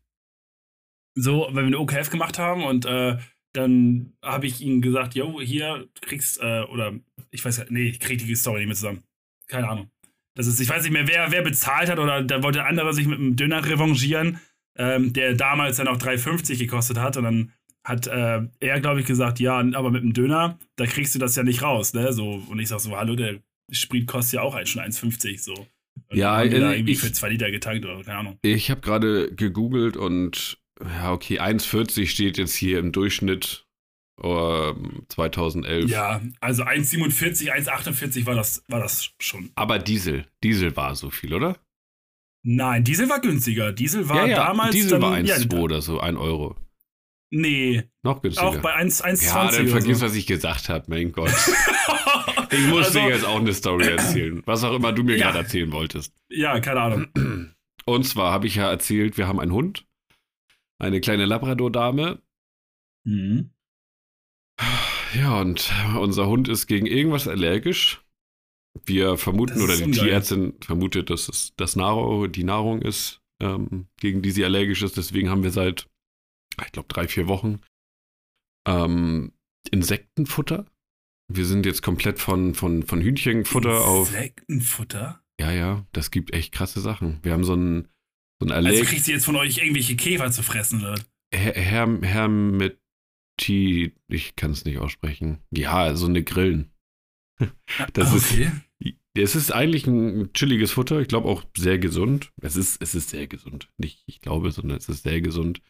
So, 1.15 1.47
weil 1.51 1.63
wir 1.63 1.68
eine 1.68 1.79
OKF 1.79 2.09
gemacht 2.09 2.38
haben 2.38 2.63
und 2.63 2.85
äh, 2.85 3.18
dann 3.53 4.13
habe 4.21 4.45
ich 4.45 4.62
ihm 4.62 4.81
gesagt, 4.81 5.15
yo, 5.15 5.41
hier 5.41 5.88
kriegst, 6.01 6.39
äh, 6.41 6.62
oder 6.62 6.94
ich 7.31 7.44
weiß 7.44 7.65
nee, 7.69 7.89
ich 7.89 8.00
krieg 8.00 8.19
die 8.19 8.35
Story 8.35 8.59
nicht 8.59 8.68
mehr 8.68 8.75
zusammen. 8.75 9.03
Keine 9.47 9.68
Ahnung. 9.68 9.89
Das 10.35 10.45
ist, 10.45 10.59
ich 10.59 10.69
weiß 10.69 10.83
nicht 10.83 10.91
mehr, 10.91 11.07
wer, 11.07 11.31
wer 11.31 11.41
bezahlt 11.41 11.89
hat 11.89 11.97
oder 11.97 12.23
da 12.23 12.44
wollte 12.44 12.62
ein 12.62 12.68
anderer 12.68 12.94
sich 12.94 13.07
mit 13.07 13.18
einem 13.18 13.35
Döner 13.35 13.65
revanchieren, 13.65 14.39
ähm, 14.75 15.13
der 15.13 15.33
damals 15.33 15.77
dann 15.77 15.88
auch 15.88 15.97
3,50 15.97 16.59
gekostet 16.59 16.99
hat 16.99 17.18
und 17.18 17.23
dann 17.23 17.54
hat 17.87 18.06
äh, 18.06 18.41
er, 18.59 18.81
glaube 18.81 18.99
ich, 18.99 19.06
gesagt, 19.06 19.39
ja, 19.39 19.59
aber 19.59 19.91
mit 19.91 20.03
dem 20.03 20.11
Döner, 20.11 20.59
da 20.75 20.85
kriegst 20.85 21.15
du 21.15 21.19
das 21.19 21.37
ja 21.37 21.44
nicht 21.44 21.61
raus, 21.61 21.94
ne? 21.94 22.11
So, 22.11 22.44
und 22.49 22.59
ich 22.59 22.67
sag 22.67 22.81
so, 22.81 22.97
hallo, 22.97 23.15
der 23.15 23.39
Sprit 23.71 24.06
kostet 24.07 24.33
ja 24.35 24.41
auch 24.41 24.59
schon 24.65 24.81
1,50 24.81 25.41
so. 25.41 25.53
Und 25.53 26.17
ja, 26.17 26.41
äh, 26.41 26.47
irgendwie 26.47 26.91
ich, 26.91 26.99
für 26.99 27.13
zwei 27.13 27.29
Liter 27.29 27.49
getankt 27.49 27.85
oder 27.85 28.03
keine 28.03 28.17
Ahnung. 28.17 28.39
Ich 28.41 28.69
habe 28.69 28.81
gerade 28.81 29.33
gegoogelt 29.33 29.95
und 29.95 30.57
ja, 30.83 31.13
okay, 31.13 31.39
1,40 31.39 32.07
steht 32.07 32.37
jetzt 32.37 32.56
hier 32.56 32.79
im 32.79 32.91
Durchschnitt 32.91 33.65
uh, 34.21 34.73
2011. 35.07 35.89
Ja, 35.89 36.21
also 36.41 36.63
1,47, 36.63 37.53
1,48 37.53 38.25
war 38.25 38.35
das, 38.35 38.63
war 38.67 38.81
das 38.81 39.11
schon. 39.19 39.49
Aber 39.56 39.79
Diesel, 39.79 40.25
Diesel 40.44 40.75
war 40.75 40.94
so 40.95 41.09
viel, 41.09 41.33
oder? 41.33 41.57
Nein, 42.44 42.83
Diesel 42.83 43.07
war 43.09 43.21
günstiger. 43.21 43.71
Diesel 43.71 44.09
war 44.09 44.27
ja, 44.27 44.27
ja, 44.27 44.45
damals. 44.47 44.71
Diesel 44.71 44.91
dann, 44.91 45.01
war 45.01 45.13
1,2 45.13 45.53
ja, 45.53 45.59
oder 45.59 45.81
so, 45.81 46.01
1 46.01 46.17
Euro. 46.17 46.57
Nee. 47.30 47.84
Noch 48.04 48.22
günstiger. 48.22 48.48
Auch 48.48 48.57
bei 48.57 48.76
1,20. 48.78 49.26
Ja, 49.26 49.52
dann 49.52 49.68
vergiss, 49.68 50.00
so. 50.00 50.06
was 50.06 50.16
ich 50.16 50.28
gesagt 50.28 50.69
habe, 50.69 50.86
mein 50.88 51.12
Gott. 51.12 51.30
ich 52.52 52.68
muss 52.68 52.88
also, 52.88 53.00
dir 53.00 53.10
jetzt 53.10 53.26
auch 53.26 53.40
eine 53.40 53.54
Story 53.54 53.88
erzählen. 53.88 54.42
Was 54.46 54.64
auch 54.64 54.74
immer 54.74 54.94
du 54.94 55.04
mir 55.04 55.18
ja. 55.18 55.26
gerade 55.26 55.40
erzählen 55.40 55.72
wolltest. 55.72 56.14
Ja, 56.30 56.60
keine 56.60 56.81
Ahnung. 56.81 57.54
Und 57.86 58.04
zwar 58.06 58.31
habe 58.31 58.48
ich 58.48 58.56
ja 58.56 58.69
erzählt, 58.69 59.18
wir 59.18 59.28
haben 59.28 59.40
einen 59.40 59.52
Hund. 59.54 59.86
Eine 60.80 61.02
kleine 61.02 61.26
Labrador-Dame. 61.26 62.22
Mhm. 63.06 63.52
Ja, 65.14 65.40
und 65.40 65.72
unser 66.00 66.28
Hund 66.28 66.48
ist 66.48 66.68
gegen 66.68 66.86
irgendwas 66.86 67.28
allergisch. 67.28 68.02
Wir 68.86 69.18
vermuten, 69.18 69.62
oder 69.62 69.76
die 69.76 69.92
Tierärztin 69.92 70.54
vermutet, 70.62 71.10
dass 71.10 71.30
es 71.30 71.54
das 71.56 71.76
Nahrung, 71.76 72.31
die 72.31 72.44
Nahrung 72.44 72.81
ist, 72.81 73.22
ähm, 73.42 73.88
gegen 74.00 74.22
die 74.22 74.31
sie 74.31 74.46
allergisch 74.46 74.84
ist. 74.84 74.98
Deswegen 74.98 75.30
haben 75.30 75.44
wir 75.44 75.52
seit 75.52 75.88
ich 76.66 76.71
glaube, 76.71 76.87
drei, 76.90 77.07
vier 77.07 77.28
Wochen. 77.28 77.59
Ähm, 78.68 79.31
Insektenfutter. 79.71 80.66
Wir 81.30 81.45
sind 81.45 81.66
jetzt 81.66 81.81
komplett 81.81 82.19
von, 82.19 82.56
von, 82.56 82.83
von 82.83 83.02
Hühnchenfutter 83.02 83.81
auf. 83.81 84.09
Insektenfutter? 84.09 85.21
Ja, 85.40 85.52
ja, 85.52 85.85
das 85.92 86.09
gibt 86.11 86.33
echt 86.33 86.54
krasse 86.54 86.80
Sachen. 86.80 87.19
Wir 87.21 87.33
haben 87.33 87.44
so 87.44 87.54
ein, 87.54 87.87
so 88.40 88.47
ein 88.47 88.52
Allerg 88.52 88.73
Also 88.73 88.85
kriegt 88.85 89.04
sie 89.04 89.11
jetzt 89.11 89.26
von 89.26 89.35
euch 89.35 89.57
irgendwelche 89.57 89.95
Käfer 89.95 90.31
zu 90.31 90.42
fressen, 90.42 90.81
oder? 90.81 90.99
Herr 91.33 92.28
mit 92.28 92.80
T, 93.40 93.94
ich 94.07 94.35
kann 94.35 94.52
es 94.52 94.66
nicht 94.66 94.80
aussprechen. 94.80 95.40
Ja, 95.52 95.95
so 95.95 96.07
eine 96.07 96.23
Grillen. 96.23 96.71
Das 97.94 98.14
okay. 98.14 98.52
ist, 98.80 98.95
es 99.16 99.35
ist 99.35 99.52
eigentlich 99.52 99.85
ein 99.85 100.33
chilliges 100.33 100.71
Futter. 100.71 100.99
Ich 101.02 101.07
glaube 101.07 101.28
auch 101.28 101.44
sehr 101.56 101.78
gesund. 101.78 102.31
Es 102.42 102.56
ist, 102.56 102.81
es 102.81 102.95
ist 102.95 103.09
sehr 103.09 103.28
gesund. 103.28 103.71
Nicht, 103.78 104.04
ich 104.07 104.21
glaube, 104.21 104.52
sondern 104.52 104.78
es 104.78 104.90
ist 104.90 105.04
sehr 105.04 105.21
gesund 105.21 105.61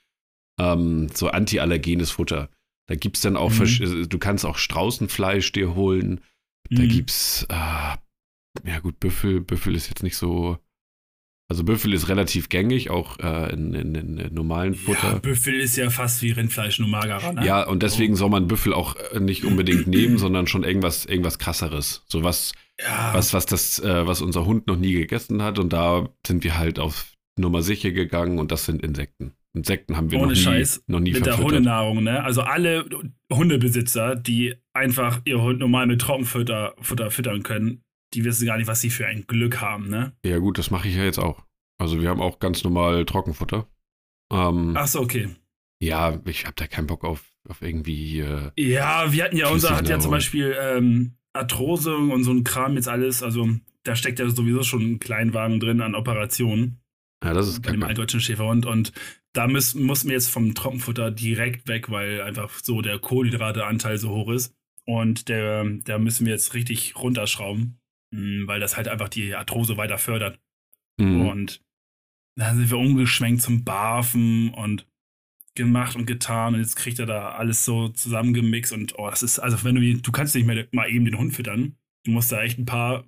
ähm, 0.60 1.10
so 1.14 1.30
antiallergenes 1.30 2.12
Futter. 2.12 2.50
Da 2.88 2.96
gibt 2.96 3.18
es 3.18 3.22
dann 3.22 3.36
auch, 3.36 3.52
mhm. 3.52 4.08
du 4.08 4.18
kannst 4.18 4.46
auch 4.46 4.58
Straußenfleisch 4.58 5.52
dir 5.52 5.76
holen. 5.76 6.22
Da 6.70 6.82
mhm. 6.82 6.90
gibt's, 6.90 7.46
äh, 7.50 7.98
ja 8.66 8.80
gut, 8.82 9.00
Büffel, 9.00 9.42
Büffel 9.42 9.76
ist 9.76 9.88
jetzt 9.90 10.04
nicht 10.04 10.18
so, 10.18 10.58
Also 11.50 11.64
Büffel 11.64 11.94
ist 11.94 12.10
relativ 12.10 12.50
gängig, 12.50 12.90
auch 12.90 13.20
äh, 13.20 13.54
in, 13.54 13.74
in, 13.74 13.96
in, 13.96 14.34
normalen 14.34 14.74
Futter. 14.74 15.14
Ja, 15.14 15.20
Büffel 15.20 15.60
ist 15.60 15.78
ja 15.78 15.90
fast 15.90 16.22
wie 16.22 16.32
Rindfleisch, 16.32 16.80
nur 16.80 16.90
magerer, 16.90 17.34
ne? 17.34 17.46
Ja, 17.46 17.64
und 17.66 17.84
deswegen 17.84 18.16
soll 18.16 18.30
man 18.30 18.48
Büffel 18.48 18.74
auch 18.74 18.96
äh, 19.14 19.20
nicht 19.20 19.46
unbedingt 19.46 19.88
nehmen, 19.88 20.18
sondern 20.18 20.48
schon 20.48 20.64
irgendwas, 20.64 21.06
irgendwas 21.06 21.40
krasseres. 21.40 22.04
So 22.08 22.24
was, 22.24 22.54
ja. 22.82 23.14
was, 23.14 23.34
was 23.34 23.46
das, 23.46 23.80
äh, 23.80 24.08
was 24.08 24.22
unser 24.22 24.46
Hund 24.46 24.68
noch 24.68 24.78
nie 24.78 24.94
gegessen 24.94 25.42
hat. 25.42 25.60
Und 25.60 25.72
da 25.72 26.10
sind 26.26 26.44
wir 26.44 26.58
halt 26.58 26.80
auf 26.80 27.14
Nummer 27.38 27.62
sicher 27.62 27.92
gegangen 27.92 28.40
und 28.40 28.52
das 28.52 28.66
sind 28.66 28.82
Insekten. 28.82 29.37
Insekten 29.58 29.98
haben 29.98 30.12
wir 30.12 30.20
Ohne 30.20 30.34
noch, 30.34 30.36
Scheiß, 30.40 30.84
nie, 30.88 30.94
noch 30.94 31.00
nie 31.00 31.12
mit 31.12 31.24
verfüttert. 31.24 31.40
der 31.40 31.58
Hundenahrung, 31.58 32.04
ne? 32.04 32.24
Also 32.24 32.42
alle 32.42 32.86
Hundebesitzer, 33.32 34.16
die 34.16 34.56
einfach 34.74 35.22
ihr 35.26 35.42
Hund 35.42 35.60
normal 35.60 35.88
mit 35.88 36.02
Trockenfutter 36.02 36.76
Futter 36.80 37.12
füttern 37.12 37.44
können, 37.44 37.84
die 38.14 38.24
wissen 38.24 38.46
gar 38.46 38.58
nicht, 38.58 38.68
was 38.68 38.82
sie 38.82 38.90
für 38.90 39.06
ein 39.06 39.26
Glück 39.28 39.62
haben, 39.62 39.90
ne? 39.90 40.14
Ja, 40.26 40.38
gut, 40.40 40.58
das 40.58 40.72
mache 40.72 40.88
ich 40.88 40.96
ja 40.96 41.04
jetzt 41.04 41.20
auch. 41.20 41.44
Also 41.80 42.02
wir 42.02 42.10
haben 42.10 42.22
auch 42.22 42.40
ganz 42.40 42.64
normal 42.64 43.06
Trockenfutter. 43.06 43.68
Ähm, 44.32 44.74
Ach 44.76 44.88
so, 44.88 45.02
okay. 45.02 45.30
Ja, 45.80 46.20
ich 46.26 46.46
habe 46.46 46.56
da 46.56 46.68
keinen 46.68 46.88
Bock 46.88 47.04
auf, 47.04 47.24
auf 47.48 47.62
irgendwie. 47.62 48.22
Äh, 48.22 48.52
ja, 48.58 49.12
wir 49.12 49.24
hatten 49.26 49.38
ja, 49.38 49.50
unser 49.50 49.76
hat 49.76 49.88
ja 49.88 50.00
zum 50.00 50.12
Beispiel 50.12 50.56
ähm, 50.60 51.18
Arthrose 51.34 51.96
und 51.96 52.24
so 52.24 52.32
ein 52.32 52.44
Kram 52.44 52.76
jetzt 52.76 52.88
alles. 52.88 53.22
Also 53.22 53.50
da 53.84 53.96
steckt 53.96 54.20
ja 54.20 54.30
sowieso 54.30 54.64
schon 54.64 54.82
ein 54.94 55.00
Kleinwagen 55.00 55.60
drin 55.60 55.82
an 55.82 55.96
Operationen. 55.96 56.82
Ja, 57.24 57.34
das 57.34 57.48
ist 57.48 57.62
Bei 57.62 57.72
dem 57.72 57.84
altdeutschen 57.84 58.20
Schäferhund. 58.20 58.66
Und 58.66 58.92
da 59.38 59.48
müssen, 59.48 59.84
mussten 59.84 60.10
wir 60.10 60.16
jetzt 60.16 60.30
vom 60.30 60.56
Trockenfutter 60.56 61.12
direkt 61.12 61.68
weg, 61.68 61.90
weil 61.90 62.22
einfach 62.22 62.52
so 62.62 62.82
der 62.82 63.00
Kohlenhydrateanteil 63.00 63.98
so 63.98 64.10
hoch 64.10 64.32
ist. 64.32 64.54
Und 64.86 65.30
der, 65.30 65.66
da 65.84 66.00
müssen 66.00 66.26
wir 66.26 66.34
jetzt 66.34 66.54
richtig 66.54 66.96
runterschrauben. 66.96 67.80
Mm, 68.12 68.48
weil 68.48 68.60
das 68.60 68.78
halt 68.78 68.88
einfach 68.88 69.10
die 69.10 69.36
Arthrose 69.36 69.78
weiter 69.78 69.98
fördert. 69.98 70.40
Mhm. 70.98 71.28
Und 71.28 71.62
dann 72.36 72.58
sind 72.58 72.72
wir 72.72 72.78
umgeschwenkt 72.78 73.42
zum 73.42 73.64
Barfen 73.64 74.54
und 74.54 74.88
gemacht 75.56 75.96
und 75.96 76.06
getan 76.06 76.54
und 76.54 76.60
jetzt 76.60 76.76
kriegt 76.76 77.00
er 77.00 77.08
da 77.08 77.32
alles 77.32 77.66
so 77.66 77.90
zusammengemixt 77.90 78.74
und 78.74 79.00
oh, 79.00 79.10
das 79.10 79.24
ist, 79.24 79.40
also 79.40 79.64
wenn 79.64 79.74
du, 79.74 79.98
du 79.98 80.12
kannst 80.12 80.36
nicht 80.36 80.46
mehr 80.46 80.68
mal 80.72 80.88
eben 80.88 81.04
den 81.04 81.18
Hund 81.18 81.34
füttern, 81.34 81.76
du 82.04 82.12
musst 82.12 82.32
da 82.32 82.44
echt 82.44 82.60
ein 82.60 82.68
paar 82.68 83.06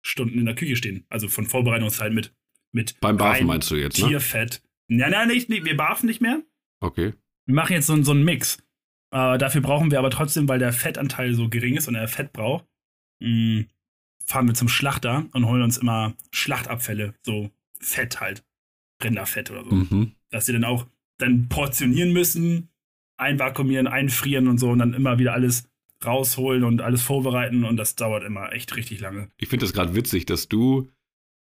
Stunden 0.00 0.38
in 0.38 0.46
der 0.46 0.54
Küche 0.54 0.76
stehen, 0.76 1.04
also 1.08 1.26
von 1.26 1.46
Vorbereitungszeit 1.46 2.12
mit, 2.12 2.32
mit 2.70 3.00
Beim 3.00 3.16
Barfen 3.16 3.48
meinst 3.48 3.68
du 3.72 3.74
jetzt, 3.74 3.98
ne? 3.98 4.06
Tierfett. 4.06 4.62
Nein, 4.88 5.10
nein, 5.10 5.28
nicht, 5.28 5.48
nicht, 5.48 5.64
wir 5.64 5.76
barfen 5.76 6.06
nicht 6.06 6.20
mehr. 6.20 6.42
Okay. 6.80 7.14
Wir 7.46 7.54
machen 7.54 7.72
jetzt 7.72 7.86
so, 7.86 8.02
so 8.02 8.12
einen 8.12 8.24
Mix. 8.24 8.58
Äh, 9.10 9.38
dafür 9.38 9.60
brauchen 9.60 9.90
wir 9.90 9.98
aber 9.98 10.10
trotzdem, 10.10 10.48
weil 10.48 10.58
der 10.58 10.72
Fettanteil 10.72 11.34
so 11.34 11.48
gering 11.48 11.76
ist 11.76 11.88
und 11.88 11.94
er 11.94 12.08
Fett 12.08 12.32
braucht, 12.32 12.66
mh, 13.20 13.28
mm, 13.28 13.66
fahren 14.24 14.46
wir 14.46 14.54
zum 14.54 14.68
Schlachter 14.68 15.26
und 15.32 15.46
holen 15.46 15.62
uns 15.62 15.78
immer 15.78 16.14
Schlachtabfälle, 16.32 17.14
so 17.22 17.50
Fett 17.80 18.20
halt. 18.20 18.44
Rinderfett 19.02 19.50
oder 19.50 19.64
so. 19.64 19.70
Mhm. 19.70 20.12
Dass 20.30 20.46
sie 20.46 20.52
dann 20.52 20.64
auch 20.64 20.86
dann 21.18 21.48
portionieren 21.48 22.12
müssen, 22.12 22.68
einvakuumieren, 23.16 23.86
einfrieren 23.86 24.48
und 24.48 24.58
so 24.58 24.70
und 24.70 24.80
dann 24.80 24.94
immer 24.94 25.18
wieder 25.18 25.32
alles 25.32 25.68
rausholen 26.04 26.64
und 26.64 26.80
alles 26.80 27.02
vorbereiten 27.02 27.64
und 27.64 27.76
das 27.76 27.96
dauert 27.96 28.24
immer 28.24 28.52
echt 28.52 28.76
richtig 28.76 29.00
lange. 29.00 29.30
Ich 29.36 29.48
finde 29.48 29.66
es 29.66 29.72
gerade 29.72 29.94
witzig, 29.94 30.26
dass 30.26 30.48
du 30.48 30.88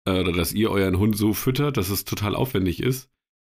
äh, 0.06 0.20
oder 0.20 0.32
dass 0.32 0.52
ihr 0.52 0.70
euren 0.70 0.98
Hund 0.98 1.16
so 1.16 1.32
füttert, 1.32 1.76
dass 1.76 1.88
es 1.88 2.04
total 2.04 2.34
aufwendig 2.34 2.82
ist. 2.82 3.10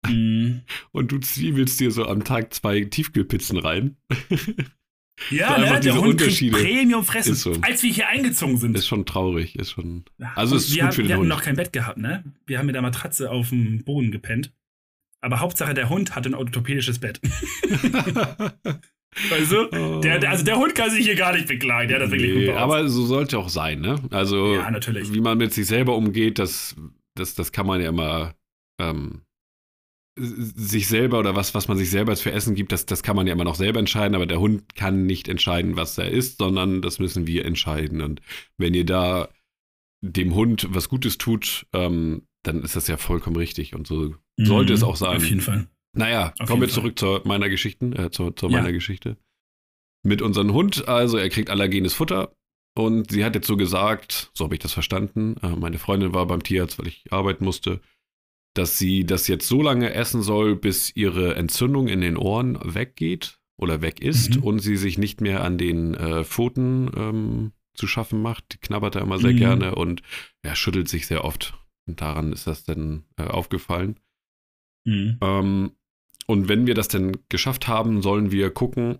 Mm. 0.08 0.62
Und 0.92 1.12
du 1.12 1.20
zwiebelst 1.20 1.80
dir 1.80 1.92
so 1.92 2.06
am 2.06 2.24
Tag 2.24 2.54
zwei 2.54 2.82
Tiefkühlpizzen 2.84 3.58
rein. 3.58 3.98
Ja, 5.30 5.58
ne, 5.58 5.80
der 5.80 5.96
Hund 5.96 6.20
kriegt 6.20 6.52
Premium 6.52 7.04
fressen, 7.06 7.36
so. 7.36 7.54
als 7.62 7.84
wir 7.84 7.92
hier 7.92 8.08
eingezogen 8.08 8.58
sind. 8.58 8.76
Ist 8.76 8.88
schon 8.88 9.06
traurig, 9.06 9.56
ist 9.56 9.72
schon. 9.72 10.06
Also 10.36 10.56
ist 10.56 10.74
wir, 10.76 10.86
gut 10.86 10.96
für 10.96 11.04
den 11.04 11.10
wir 11.10 11.18
Hund. 11.18 11.28
Wir 11.30 11.36
hatten 11.36 11.40
noch 11.40 11.46
kein 11.46 11.56
Bett 11.56 11.72
gehabt, 11.72 11.98
ne? 12.00 12.24
Wir 12.48 12.58
haben 12.58 12.66
mit 12.66 12.76
der 12.76 12.82
Matratze 12.82 13.30
auf 13.30 13.50
dem 13.50 13.84
Boden 13.84 14.12
gepennt. 14.12 14.52
Aber 15.22 15.40
Hauptsache 15.40 15.74
der 15.74 15.90
Hund 15.90 16.16
hat 16.16 16.26
ein 16.26 16.34
orthopädisches 16.34 17.00
Bett. 17.00 17.22
weißt 19.30 19.52
du? 19.52 19.70
Oh. 19.72 20.02
Der, 20.02 20.20
der, 20.20 20.32
also 20.32 20.44
der 20.44 20.58
Hund 20.58 20.76
kann 20.76 20.90
sich 20.90 21.06
hier 21.06 21.16
gar 21.16 21.34
nicht 21.34 21.48
beklagen. 21.48 21.88
Der 21.88 21.98
hat 21.98 22.04
das 22.04 22.12
wirklich 22.12 22.34
nee, 22.34 22.48
gut 22.48 22.56
Aber 22.56 22.90
so 22.90 23.06
sollte 23.06 23.38
auch 23.38 23.50
sein, 23.50 23.80
ne? 23.80 24.02
Also 24.12 24.56
ja, 24.56 24.70
natürlich. 24.70 25.14
wie 25.14 25.22
man 25.22 25.38
mit 25.38 25.54
sich 25.54 25.68
selber 25.68 25.96
umgeht, 25.96 26.40
das, 26.40 26.76
das, 27.16 27.36
das 27.36 27.52
kann 27.52 27.68
man 27.68 27.80
ja 27.80 27.90
immer 27.90 28.34
ähm, 28.82 29.22
sich 30.16 30.88
selber 30.88 31.20
oder 31.20 31.36
was, 31.36 31.56
was 31.56 31.68
man 31.68 31.78
sich 31.78 31.90
selber 31.90 32.16
für 32.16 32.32
Essen 32.32 32.56
gibt, 32.56 32.72
das, 32.72 32.86
das 32.86 33.02
kann 33.02 33.16
man 33.16 33.26
ja 33.26 33.34
immer 33.34 33.44
noch 33.44 33.56
selber 33.56 33.80
entscheiden, 33.80 34.16
aber 34.16 34.28
der 34.28 34.40
Hund 34.40 34.76
kann 34.76 35.06
nicht 35.06 35.28
entscheiden, 35.28 35.76
was 35.76 35.98
er 35.98 36.12
isst, 36.12 36.38
sondern 36.38 36.82
das 36.82 37.00
müssen 37.00 37.26
wir 37.26 37.46
entscheiden. 37.46 38.02
Und 38.02 38.22
wenn 38.58 38.74
ihr 38.74 38.86
da 38.86 39.30
dem 40.02 40.36
Hund 40.36 40.68
was 40.70 40.90
Gutes 40.90 41.18
tut, 41.18 41.66
ähm, 41.74 42.28
dann 42.44 42.62
ist 42.62 42.76
das 42.76 42.88
ja 42.88 42.98
vollkommen 42.98 43.38
richtig 43.38 43.74
und 43.74 43.88
so 43.88 44.14
mhm, 44.38 44.46
sollte 44.46 44.74
es 44.74 44.84
auch 44.84 44.98
sein. 44.98 45.18
Auf 45.18 45.26
jeden 45.26 45.42
Fall. 45.42 45.68
Naja, 45.96 46.34
auf 46.40 46.48
kommen 46.48 46.62
wir 46.62 46.70
zurück 46.70 47.00
zu 47.00 47.22
meiner 47.24 47.50
Geschichte, 47.50 47.86
äh, 47.86 48.12
zu, 48.12 48.32
zu 48.32 48.48
ja. 48.48 48.58
meiner 48.58 48.74
Geschichte. 48.74 49.18
Mit 50.04 50.22
unserem 50.22 50.54
Hund, 50.54 50.88
also 50.88 51.18
er 51.18 51.30
kriegt 51.30 51.50
allergenes 51.50 51.94
Futter 51.94 52.36
und 52.76 53.12
sie 53.12 53.24
hat 53.24 53.36
jetzt 53.36 53.48
so 53.48 53.58
gesagt, 53.58 54.32
so 54.34 54.44
habe 54.44 54.56
ich 54.56 54.60
das 54.60 54.74
verstanden, 54.74 55.38
äh, 55.42 55.56
meine 55.56 55.80
Freundin 55.80 56.14
war 56.14 56.28
beim 56.28 56.44
Tierarzt, 56.44 56.78
weil 56.78 56.88
ich 56.88 57.06
arbeiten 57.12 57.46
musste, 57.46 57.80
dass 58.54 58.78
sie 58.78 59.06
das 59.06 59.28
jetzt 59.28 59.48
so 59.48 59.62
lange 59.62 59.94
essen 59.94 60.22
soll, 60.22 60.56
bis 60.56 60.96
ihre 60.96 61.36
Entzündung 61.36 61.88
in 61.88 62.02
den 62.02 62.18
Ohren 62.18 62.58
weggeht 62.64 63.40
oder 63.58 63.82
weg 63.82 64.02
ist 64.02 64.38
mhm. 64.38 64.44
und 64.44 64.60
sie 64.60 64.78
sich 64.78 64.98
nicht 64.98 65.22
mehr 65.22 65.44
an 65.44 65.58
den 65.58 65.94
äh, 65.96 66.24
Pfoten 66.24 66.92
ähm, 66.96 67.52
zu 67.74 67.88
schaffen 67.88 68.22
macht. 68.22 68.54
Die 68.54 68.58
knabbert 68.60 68.96
da 68.96 69.00
immer 69.00 69.20
sehr 69.20 69.34
mhm. 69.34 69.38
gerne 69.38 69.76
und 69.76 70.02
ja, 70.46 70.56
schüttelt 70.56 70.88
sich 70.88 71.08
sehr 71.08 71.24
oft. 71.24 71.54
Und 71.88 72.02
daran 72.02 72.32
ist 72.32 72.48
das 72.48 72.64
dann 72.64 73.06
äh, 73.18 73.24
aufgefallen. 73.24 74.00
Mhm. 74.86 75.18
Ähm, 75.22 75.72
und 76.28 76.48
wenn 76.48 76.68
wir 76.68 76.74
das 76.74 76.88
denn 76.88 77.18
geschafft 77.30 77.68
haben, 77.68 78.02
sollen 78.02 78.32
wir 78.32 78.50
gucken, 78.52 79.00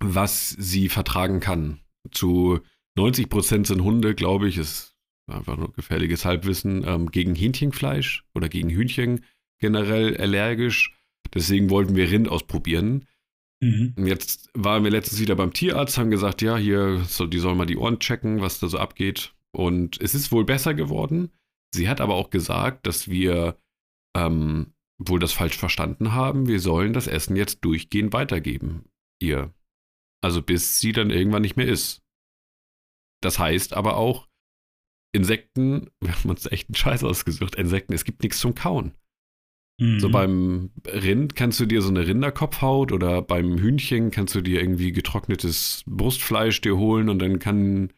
was 0.00 0.50
sie 0.50 0.88
vertragen 0.88 1.40
kann. 1.40 1.80
Zu 2.12 2.60
90 2.96 3.28
Prozent 3.28 3.66
sind 3.66 3.82
Hunde, 3.82 4.14
glaube 4.14 4.48
ich, 4.48 4.56
ist 4.58 4.89
einfach 5.30 5.56
nur 5.56 5.72
gefährliches 5.72 6.24
Halbwissen, 6.24 6.84
ähm, 6.86 7.10
gegen 7.10 7.34
Hähnchenfleisch 7.34 8.24
oder 8.34 8.48
gegen 8.48 8.70
Hühnchen 8.70 9.24
generell 9.58 10.16
allergisch. 10.16 10.96
Deswegen 11.34 11.70
wollten 11.70 11.94
wir 11.94 12.10
Rind 12.10 12.28
ausprobieren. 12.28 13.06
Mhm. 13.62 13.94
Jetzt 13.98 14.50
waren 14.54 14.84
wir 14.84 14.90
letztens 14.90 15.20
wieder 15.20 15.36
beim 15.36 15.52
Tierarzt, 15.52 15.98
haben 15.98 16.10
gesagt, 16.10 16.42
ja, 16.42 16.56
hier, 16.56 17.04
so, 17.04 17.26
die 17.26 17.38
sollen 17.38 17.58
mal 17.58 17.66
die 17.66 17.76
Ohren 17.76 17.98
checken, 17.98 18.40
was 18.40 18.58
da 18.58 18.68
so 18.68 18.78
abgeht. 18.78 19.34
Und 19.52 20.00
es 20.00 20.14
ist 20.14 20.32
wohl 20.32 20.44
besser 20.44 20.74
geworden. 20.74 21.30
Sie 21.74 21.88
hat 21.88 22.00
aber 22.00 22.14
auch 22.14 22.30
gesagt, 22.30 22.86
dass 22.86 23.08
wir 23.08 23.58
ähm, 24.16 24.72
wohl 24.98 25.18
das 25.18 25.32
falsch 25.32 25.56
verstanden 25.56 26.12
haben. 26.12 26.48
Wir 26.48 26.60
sollen 26.60 26.92
das 26.92 27.06
Essen 27.06 27.36
jetzt 27.36 27.64
durchgehend 27.64 28.12
weitergeben. 28.12 28.84
Ihr. 29.20 29.52
Also 30.22 30.42
bis 30.42 30.80
sie 30.80 30.92
dann 30.92 31.10
irgendwann 31.10 31.42
nicht 31.42 31.56
mehr 31.56 31.68
ist. 31.68 32.02
Das 33.22 33.38
heißt 33.38 33.74
aber 33.74 33.96
auch, 33.96 34.28
Insekten, 35.12 35.90
wir 36.00 36.14
haben 36.14 36.30
uns 36.30 36.46
echt 36.46 36.68
einen 36.68 36.76
Scheiß 36.76 37.04
ausgesucht, 37.04 37.54
Insekten, 37.54 37.92
es 37.92 38.04
gibt 38.04 38.22
nichts 38.22 38.38
zum 38.38 38.54
Kauen. 38.54 38.92
Mhm. 39.80 39.98
So 39.98 40.10
beim 40.10 40.70
Rind 40.86 41.34
kannst 41.34 41.58
du 41.58 41.66
dir 41.66 41.80
so 41.80 41.88
eine 41.88 42.06
Rinderkopfhaut 42.06 42.92
oder 42.92 43.22
beim 43.22 43.58
Hühnchen 43.58 44.10
kannst 44.10 44.34
du 44.34 44.42
dir 44.42 44.60
irgendwie 44.60 44.92
getrocknetes 44.92 45.84
Brustfleisch 45.86 46.60
dir 46.60 46.76
holen 46.76 47.08
und 47.08 47.18
dann 47.18 47.38
kann, 47.38 47.90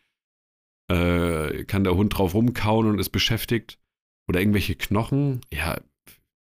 äh, 0.88 1.64
kann 1.64 1.82
der 1.82 1.96
Hund 1.96 2.16
drauf 2.16 2.34
rumkauen 2.34 2.86
und 2.86 2.98
ist 3.00 3.10
beschäftigt. 3.10 3.78
Oder 4.28 4.38
irgendwelche 4.38 4.76
Knochen. 4.76 5.40
Ja, 5.52 5.80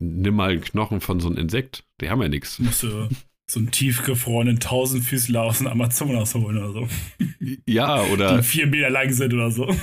nimm 0.01 0.35
mal 0.35 0.51
einen 0.51 0.61
Knochen 0.61 1.01
von 1.01 1.21
so 1.21 1.29
einem 1.29 1.39
Insekt, 1.39 1.85
die 2.01 2.11
haben 2.11 2.21
ja 2.21 2.29
nichts. 2.29 2.59
Musst 2.59 2.83
du 2.83 3.09
so 3.51 3.61
einen 3.61 3.71
tiefgefrorenen 3.71 4.61
Tausendfüßler 4.61 5.43
aus 5.43 5.59
dem 5.59 5.69
Amazonas 5.69 6.35
holen 6.35 6.59
oder 6.59 6.73
so. 6.73 6.89
Ja, 7.67 8.03
oder. 8.03 8.37
Die 8.39 8.43
vier 8.43 8.67
Meter 8.67 8.91
lang 8.91 9.11
sind 9.13 9.33
oder 9.33 9.51
so. 9.51 9.75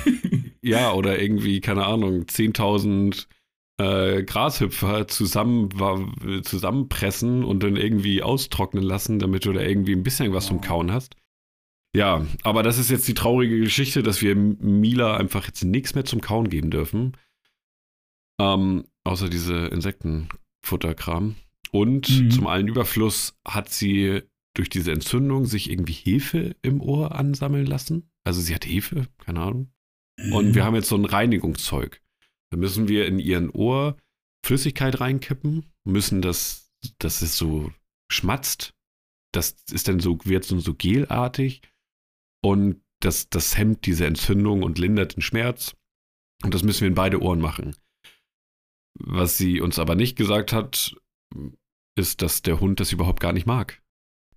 Ja, 0.65 0.93
oder 0.93 1.21
irgendwie, 1.21 1.61
keine 1.61 1.85
Ahnung, 1.85 2.23
10.000 2.23 3.27
äh, 3.77 4.23
Grashüpfer 4.23 5.07
zusammen, 5.07 5.69
zusammenpressen 6.43 7.43
und 7.43 7.61
dann 7.61 7.75
irgendwie 7.75 8.23
austrocknen 8.23 8.83
lassen, 8.83 9.19
damit 9.19 9.45
du 9.45 9.53
da 9.53 9.61
irgendwie 9.61 9.93
ein 9.93 10.03
bisschen 10.03 10.33
was 10.33 10.47
zum 10.47 10.61
Kauen 10.61 10.91
hast. 10.91 11.15
Ja, 11.95 12.25
aber 12.43 12.63
das 12.63 12.79
ist 12.79 12.89
jetzt 12.89 13.07
die 13.07 13.13
traurige 13.13 13.59
Geschichte, 13.59 14.01
dass 14.01 14.21
wir 14.21 14.35
Mila 14.35 15.17
einfach 15.17 15.45
jetzt 15.45 15.63
nichts 15.63 15.93
mehr 15.93 16.03
zum 16.03 16.19
Kauen 16.19 16.49
geben 16.49 16.71
dürfen. 16.71 17.15
Ähm, 18.41 18.85
außer 19.03 19.29
diese 19.29 19.67
Insektenfutterkram. 19.67 21.35
Und 21.71 22.09
mhm. 22.09 22.31
zum 22.31 22.47
allen 22.47 22.67
Überfluss 22.67 23.37
hat 23.47 23.69
sie 23.69 24.23
durch 24.55 24.69
diese 24.69 24.91
Entzündung 24.91 25.45
sich 25.45 25.69
irgendwie 25.69 25.93
Hefe 25.93 26.55
im 26.63 26.81
Ohr 26.81 27.13
ansammeln 27.13 27.65
lassen. 27.65 28.09
Also 28.23 28.41
sie 28.41 28.55
hat 28.55 28.65
Hefe, 28.65 29.07
keine 29.19 29.41
Ahnung. 29.41 29.71
Und 30.31 30.55
wir 30.55 30.61
mhm. 30.61 30.65
haben 30.65 30.75
jetzt 30.75 30.89
so 30.89 30.95
ein 30.95 31.05
Reinigungszeug. 31.05 32.01
Da 32.51 32.57
müssen 32.57 32.87
wir 32.87 33.05
in 33.05 33.19
ihren 33.19 33.49
Ohr 33.49 33.97
Flüssigkeit 34.45 34.99
reinkippen, 34.99 35.65
müssen 35.83 36.21
das, 36.21 36.71
dass 36.99 37.21
es 37.21 37.37
so 37.37 37.71
schmatzt. 38.11 38.73
Das 39.33 39.55
ist 39.71 39.87
dann 39.87 39.99
so, 39.99 40.19
wird 40.23 40.45
so, 40.45 40.59
so 40.59 40.73
gelartig. 40.73 41.61
Und 42.43 42.81
das, 43.01 43.29
das 43.29 43.57
hemmt 43.57 43.85
diese 43.85 44.05
Entzündung 44.05 44.63
und 44.63 44.79
lindert 44.79 45.15
den 45.15 45.21
Schmerz. 45.21 45.75
Und 46.43 46.53
das 46.53 46.63
müssen 46.63 46.81
wir 46.81 46.87
in 46.87 46.95
beide 46.95 47.21
Ohren 47.21 47.39
machen. 47.39 47.75
Was 48.97 49.37
sie 49.37 49.59
uns 49.59 49.79
aber 49.79 49.95
nicht 49.95 50.15
gesagt 50.15 50.53
hat, 50.53 50.95
ist, 51.97 52.21
dass 52.21 52.41
der 52.41 52.59
Hund 52.59 52.79
das 52.79 52.91
überhaupt 52.91 53.19
gar 53.19 53.33
nicht 53.33 53.45
mag. 53.47 53.81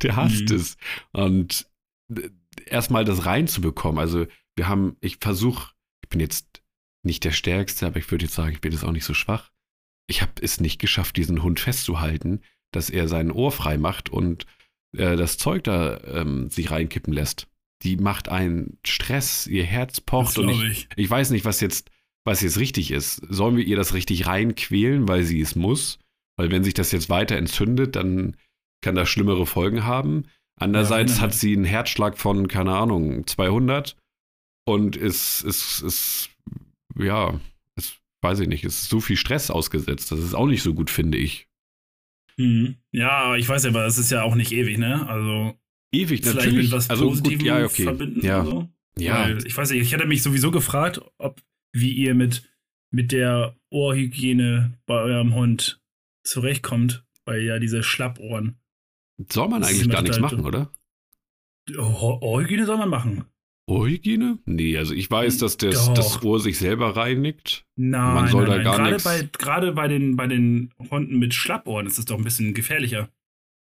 Der 0.03 0.17
hasst 0.17 0.51
Mhm. 0.51 0.57
es. 0.57 0.77
Und 1.13 1.71
äh, 2.15 2.31
erstmal 2.67 3.05
das 3.05 3.27
reinzubekommen. 3.27 3.99
Also 4.01 4.27
wir 4.59 4.69
haben, 4.69 4.97
ich 5.01 5.19
versuche, 5.21 5.73
ich 6.03 6.11
bin 6.11 6.21
jetzt 6.21 6.63
nicht 7.03 7.25
der 7.25 7.33
Stärkste, 7.33 7.87
aber 7.87 7.97
ich 7.99 8.11
würde 8.11 8.27
jetzt 8.27 8.35
sagen, 8.35 8.53
ich 8.53 8.61
bin 8.61 8.73
jetzt 8.73 8.85
auch 8.85 8.93
nicht 8.93 9.05
so 9.05 9.15
schwach. 9.15 9.51
Ich 10.07 10.21
habe 10.21 10.33
es 10.43 10.61
nicht 10.61 10.79
geschafft, 10.79 11.17
diesen 11.17 11.43
Hund 11.43 11.61
festzuhalten, 11.61 12.43
dass 12.73 12.91
er 12.91 13.09
sein 13.09 13.31
Ohr 13.31 13.53
frei 13.53 13.79
macht 13.79 14.11
und 14.11 14.47
äh, 14.97 15.17
das 15.17 15.39
Zeug 15.39 15.65
da 15.65 15.99
ähm, 16.05 16.51
sich 16.51 16.71
reinkippen 16.71 17.13
lässt. 17.13 17.47
Die 17.83 17.97
macht 17.97 18.29
einen 18.29 18.79
Stress, 18.85 19.47
ihr 19.47 19.65
Herz 19.65 19.95
Das 19.95 20.05
pocht 20.05 20.39
und 20.39 20.49
ich, 20.49 20.63
ich. 20.63 20.89
ich 20.97 21.09
weiß 21.11 21.31
nicht, 21.31 21.45
was 21.45 21.61
jetzt, 21.61 21.91
was 22.25 22.41
jetzt 22.41 22.59
richtig 22.59 22.91
ist. 22.91 23.23
Sollen 23.29 23.57
wir 23.57 23.65
ihr 23.65 23.77
das 23.77 23.95
richtig 23.95 24.27
reinquälen, 24.27 25.07
weil 25.09 25.23
sie 25.23 25.41
es 25.41 25.55
muss? 25.55 25.99
Weil 26.37 26.51
wenn 26.51 26.65
sich 26.65 26.75
das 26.75 26.93
jetzt 26.93 27.09
weiter 27.09 27.37
entzündet, 27.37 27.97
dann 27.97 28.37
kann 28.83 28.95
das 28.95 29.09
schlimmere 29.09 29.47
Folgen 29.47 29.85
haben. 29.85 30.25
Andererseits 30.57 31.17
Ja, 31.17 31.23
hat 31.23 31.35
sie 31.35 31.55
einen 31.55 31.65
Herzschlag 31.65 32.19
von, 32.19 32.49
keine 32.49 32.75
Ahnung, 32.75 33.27
200 33.27 33.97
und 34.69 34.97
ist, 34.97 35.43
ist, 35.43 35.83
ist, 35.83 36.31
ja, 36.97 37.41
ist, 37.77 37.99
weiß 38.21 38.41
ich 38.41 38.49
nicht, 38.49 38.65
ist 38.65 38.89
so 38.89 39.01
viel 39.01 39.17
Stress 39.17 39.51
ausgesetzt. 39.51 40.13
Das 40.13 40.21
ist 40.21 40.35
auch 40.35 40.47
nicht 40.47 40.63
so 40.63 40.75
gut, 40.75 40.91
finde 40.91 41.19
ich. 41.19 41.49
Mhm. 42.37 42.77
Ja, 42.93 43.35
ich 43.37 43.49
weiß 43.49 43.65
ja, 43.65 43.71
aber 43.71 43.87
es 43.87 43.99
ist 43.99 44.11
ja 44.11 44.23
auch 44.23 44.35
nicht 44.35 44.53
ewig, 44.53 44.79
ne? 44.79 45.09
Also 45.09 45.59
Ewig, 45.93 46.21
vielleicht 46.21 46.37
natürlich. 46.37 46.67
mit 46.67 46.73
was 46.73 46.91
also 46.91 47.09
Positivem 47.09 47.39
gut, 47.39 47.47
ja, 47.47 47.65
okay. 47.65 47.83
verbinden 47.85 48.25
Ja, 48.25 48.45
so. 48.45 48.69
ja. 48.99 49.25
Weil, 49.25 49.47
ich 49.47 49.57
weiß 49.57 49.71
nicht, 49.71 49.81
ich 49.81 49.93
hätte 49.93 50.07
mich 50.07 50.23
sowieso 50.23 50.51
gefragt, 50.51 51.01
ob 51.19 51.43
wie 51.73 51.93
ihr 51.93 52.15
mit, 52.15 52.49
mit 52.91 53.13
der 53.13 53.57
Ohrhygiene 53.71 54.79
bei 54.87 55.01
eurem 55.01 55.35
Hund 55.35 55.81
zurechtkommt, 56.25 57.05
weil 57.25 57.43
ja 57.43 57.59
diese 57.59 57.83
Schlappohren. 57.83 58.59
Soll 59.31 59.49
man 59.49 59.65
eigentlich 59.65 59.89
gar 59.89 60.03
nichts 60.03 60.21
machen, 60.21 60.45
oder? 60.45 60.71
Ohr 61.77 62.23
Ohrhygiene 62.23 62.67
soll 62.67 62.79
man 62.79 62.89
machen. 62.89 63.25
Ohrhygiene? 63.69 64.39
Nee, 64.47 64.77
also 64.79 64.95
ich 64.95 65.11
weiß, 65.11 65.39
dass 65.39 65.57
das, 65.59 65.93
das 65.95 66.23
Ohr 66.23 66.41
sich 66.41 66.59
selber 66.59 66.97
reinigt. 66.97 67.67
Nein, 67.77 68.15
Man 68.15 68.29
soll 68.29 68.49
nein, 68.49 68.65
da 68.65 68.77
nein. 68.79 68.91
gerade 68.91 69.03
bei 69.05 69.29
gerade 69.39 69.73
bei 69.73 69.89
den 69.89 70.17
bei 70.17 70.27
den 70.27 70.73
Hunden 70.91 71.19
mit 71.19 71.35
Schlappohren 71.35 71.87
ist 71.87 71.99
es 71.99 72.07
doch 72.07 72.17
ein 72.17 72.25
bisschen 72.25 72.55
gefährlicher. 72.55 73.11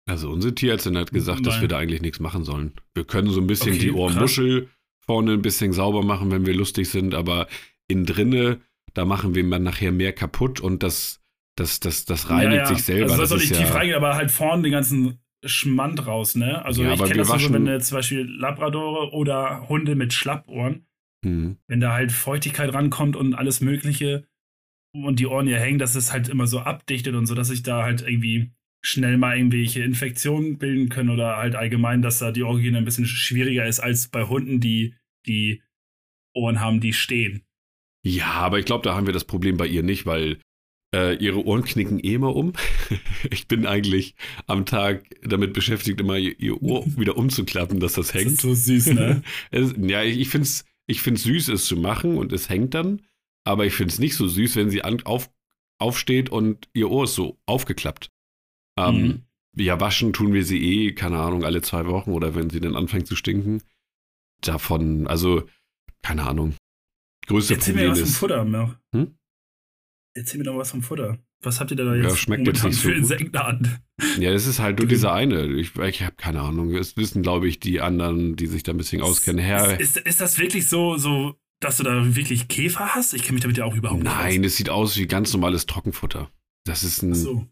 Also 0.06 0.30
unsere 0.30 0.54
Tierärztin 0.54 0.98
hat 0.98 1.12
gesagt, 1.12 1.46
dass 1.46 1.56
Nein. 1.56 1.62
wir 1.62 1.68
da 1.70 1.78
eigentlich 1.78 2.02
nichts 2.02 2.20
machen 2.20 2.44
sollen. 2.44 2.74
Wir 2.94 3.06
können 3.06 3.30
so 3.30 3.40
ein 3.40 3.48
bisschen 3.48 3.72
Okay, 3.72 3.80
die 3.80 3.88
krass. 3.92 3.98
Ohrmuschel 4.00 4.70
vorne 5.06 5.32
ein 5.34 5.42
bisschen 5.42 5.72
sauber 5.72 6.04
machen, 6.04 6.30
wenn 6.32 6.46
wir 6.46 6.54
lustig 6.54 6.90
sind, 6.90 7.14
aber 7.16 7.48
innen 7.88 8.06
drinne, 8.06 8.60
da 8.94 9.06
machen 9.06 9.34
wir 9.36 9.50
dann 9.50 9.64
nachher 9.64 9.94
mehr 9.94 10.12
kaputt 10.12 10.60
und 10.60 10.84
das, 10.84 11.22
das, 11.56 11.80
das, 11.80 12.04
das 12.04 12.30
reinigt 12.30 12.54
Ja, 12.54 12.60
ja. 12.64 12.66
sich 12.76 12.84
selber. 12.84 13.12
Also 13.12 13.22
das 13.22 13.30
das 13.30 13.30
soll 13.30 13.40
nicht 13.40 13.52
ja, 13.56 13.60
tief 13.66 13.74
reingehen, 13.74 13.96
aber 13.96 14.16
halt 14.16 14.32
vorne 14.32 14.64
den 14.64 14.72
ganzen 14.74 15.20
Schmand 15.46 16.06
raus, 16.08 16.36
ne? 16.36 16.64
Also 16.66 16.84
Ja, 16.84 16.94
ich 16.94 17.00
kenne 17.04 17.16
das 17.18 17.28
so, 17.28 17.34
waschen- 17.34 17.54
wenn 17.54 17.66
du 17.66 17.80
zum 17.80 17.98
Beispiel 17.98 18.22
Labradore 18.22 19.12
oder 19.14 19.68
Hunde 19.70 19.96
mit 19.96 20.14
Schlappohren, 20.14 20.86
Hm. 21.26 21.58
wenn 21.68 21.80
da 21.80 21.94
halt 21.94 22.12
Feuchtigkeit 22.12 22.74
rankommt 22.74 23.16
und 23.16 23.34
alles 23.34 23.62
Mögliche 23.62 24.28
und 24.94 25.20
die 25.20 25.28
Ohren 25.28 25.48
ja 25.48 25.58
hängen, 25.58 25.80
dass 25.80 25.96
es 25.96 26.12
halt 26.14 26.30
immer 26.30 26.48
so 26.48 26.60
abdichtet 26.60 27.16
und 27.16 27.26
so, 27.26 27.34
dass 27.36 27.48
sich 27.48 27.64
da 27.64 27.84
halt 27.84 28.02
irgendwie 28.02 28.52
schnell 28.86 29.18
mal 29.18 29.38
irgendwelche 29.38 29.82
Infektionen 29.82 30.58
bilden 30.58 30.90
können 30.90 31.10
oder 31.10 31.38
halt 31.38 31.56
allgemein, 31.56 32.02
dass 32.02 32.20
da 32.20 32.32
die 32.32 32.44
Ohrhygiene 32.44 32.78
ein 32.80 32.86
bisschen 32.86 33.06
schwieriger 33.06 33.66
ist 33.66 33.80
als 33.80 34.10
bei 34.10 34.24
Hunden, 34.26 34.60
die 34.60 34.96
die 35.26 35.64
Ohren 36.36 36.60
haben, 36.60 36.82
die 36.82 36.92
stehen. 36.94 37.44
Ja, 38.06 38.26
aber 38.34 38.60
ich 38.60 38.66
glaube, 38.66 38.84
da 38.84 38.94
haben 38.96 39.06
wir 39.06 39.14
das 39.14 39.24
Problem 39.24 39.56
bei 39.56 39.68
ihr 39.68 39.84
nicht, 39.84 40.06
weil 40.06 40.40
äh, 40.94 41.16
ihre 41.18 41.44
Ohren 41.46 41.64
knicken 41.64 42.00
eh 42.00 42.14
immer 42.14 42.36
um. 42.36 42.54
ich 43.32 43.48
bin 43.48 43.66
eigentlich 43.66 44.16
am 44.48 44.66
Tag 44.66 45.04
damit 45.24 45.54
beschäftigt, 45.54 46.00
immer 46.00 46.18
ihr, 46.18 46.40
ihr 46.40 46.62
Ohr 46.62 46.86
wieder 46.98 47.18
umzuklappen, 47.18 47.80
dass 47.80 47.94
das 47.94 48.08
Das 48.08 48.16
hängt. 48.16 48.32
ist 48.34 48.42
so 48.42 48.54
süß, 48.54 48.88
ne? 48.94 49.24
Es, 49.52 49.74
ja, 49.78 50.04
ich, 50.04 50.20
ich 50.20 50.30
finde 50.30 50.46
es 50.48 50.66
ich 50.86 51.02
find's 51.02 51.24
süß, 51.24 51.48
es 51.48 51.66
zu 51.66 51.78
machen 51.78 52.18
und 52.18 52.34
es 52.34 52.50
hängt 52.50 52.74
dann. 52.74 53.02
Aber 53.46 53.66
ich 53.66 53.74
finde 53.74 53.94
es 53.94 54.00
nicht 54.00 54.16
so 54.16 54.28
süß, 54.28 54.56
wenn 54.58 54.70
sie 54.70 54.84
an, 54.84 55.02
auf, 55.04 55.30
aufsteht 55.80 56.30
und 56.30 56.68
ihr 56.74 56.90
Ohr 56.92 57.06
ist 57.06 57.16
so 57.16 57.40
aufgeklappt. 57.46 58.10
Ähm, 58.78 58.96
Mhm. 58.96 59.24
Ja, 59.56 59.80
waschen 59.80 60.14
tun 60.14 60.34
wir 60.34 60.44
sie 60.44 60.88
eh, 60.88 60.92
keine 60.94 61.20
Ahnung, 61.20 61.44
alle 61.46 61.62
zwei 61.62 61.86
Wochen 61.86 62.12
oder 62.12 62.34
wenn 62.36 62.50
sie 62.50 62.60
dann 62.60 62.76
anfängt 62.76 63.06
zu 63.08 63.16
stinken. 63.16 63.62
Davon, 64.42 65.08
also, 65.08 65.44
keine 66.02 66.24
Ahnung. 66.24 66.56
Größte 67.28 67.54
Erzähl 67.54 67.76
mir 67.76 67.82
Problem 67.88 67.92
was 67.92 68.00
vom 68.00 68.08
ist. 68.10 68.18
Futter, 68.18 68.46
Mer. 68.46 68.82
Hm? 68.94 69.16
Erzähl 70.16 70.38
mir 70.40 70.44
doch 70.46 70.58
was 70.58 70.72
vom 70.72 70.84
Futter. 70.84 71.18
Was 71.42 71.60
habt 71.60 71.72
ihr 71.72 71.78
da 71.78 71.96
Ja, 71.96 72.04
jetzt 72.04 72.20
schmeckt 72.20 72.46
jetzt 72.48 72.64
nicht 72.64 72.76
so 72.76 72.82
für 72.84 72.88
gut. 72.90 72.98
Insektenarten? 73.00 73.80
Ja, 74.20 74.32
es 74.32 74.46
ist 74.48 74.60
halt 74.60 74.80
nur 74.80 74.88
dieser 74.88 75.14
eine. 75.14 75.46
Ich, 75.48 75.76
ich 75.76 76.02
habe 76.04 76.16
keine 76.16 76.42
Ahnung. 76.42 76.74
Es 76.76 76.96
wissen, 76.98 77.22
glaube 77.24 77.48
ich, 77.48 77.60
die 77.60 77.82
anderen, 77.82 78.36
die 78.36 78.48
sich 78.48 78.64
da 78.64 78.72
ein 78.74 78.78
bisschen 78.78 79.02
auskennen. 79.02 79.44
Herr, 79.44 79.80
Ist, 79.80 79.98
ist, 79.98 80.06
ist 80.06 80.22
das 80.22 80.38
wirklich 80.38 80.68
so, 80.68 80.98
so, 80.98 81.36
dass 81.60 81.78
du 81.78 81.84
da 81.84 82.16
wirklich 82.16 82.48
Käfer 82.48 82.94
hast? 82.96 83.14
Ich 83.14 83.24
kenne 83.24 83.34
mich 83.34 83.42
damit 83.42 83.58
ja 83.58 83.66
auch 83.66 83.76
überhaupt 83.76 84.04
nicht 84.04 84.14
nein, 84.14 84.44
es 84.44 84.56
sieht 84.56 84.70
aus 84.70 84.96
wie 84.98 85.08
ganz 85.08 85.34
normales 85.34 85.66
Trockenfutter. 85.66 86.30
Das 86.66 86.84
ist 86.84 87.02
ein. 87.02 87.12
aus. 87.14 87.22
So. 87.22 87.48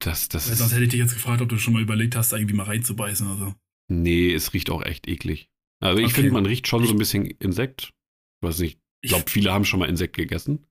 Das, 0.00 0.28
das 0.28 0.48
Weil 0.48 0.56
sonst 0.56 0.72
hätte 0.72 0.84
ich 0.84 0.90
dich 0.90 1.00
jetzt 1.00 1.14
gefragt, 1.14 1.40
ob 1.40 1.48
du 1.48 1.58
schon 1.58 1.72
mal 1.74 1.82
überlegt 1.82 2.16
hast, 2.16 2.32
da 2.32 2.36
irgendwie 2.36 2.54
mal 2.54 2.64
reinzubeißen 2.64 3.26
oder 3.26 3.36
so. 3.38 3.54
nee, 3.88 4.32
es 4.34 4.52
riecht 4.52 4.68
auch 4.70 4.82
echt 4.82 5.08
eklig. 5.08 5.48
Also 5.80 5.98
ich 6.00 6.06
Okay. 6.06 6.14
finde, 6.16 6.32
man 6.32 6.46
riecht 6.46 6.66
schon 6.68 6.84
so 6.84 6.92
ein 6.92 6.98
bisschen 6.98 7.26
Insekt. 7.26 7.92
Ich 8.40 8.48
weiß 8.48 8.58
nicht, 8.60 8.78
ich 9.02 9.04
Ich, 9.04 9.08
glaube, 9.10 9.30
viele 9.30 9.52
haben 9.52 9.64
schon 9.64 9.78
mal 9.80 9.88
Insekt 9.88 10.16
gegessen. 10.16 10.66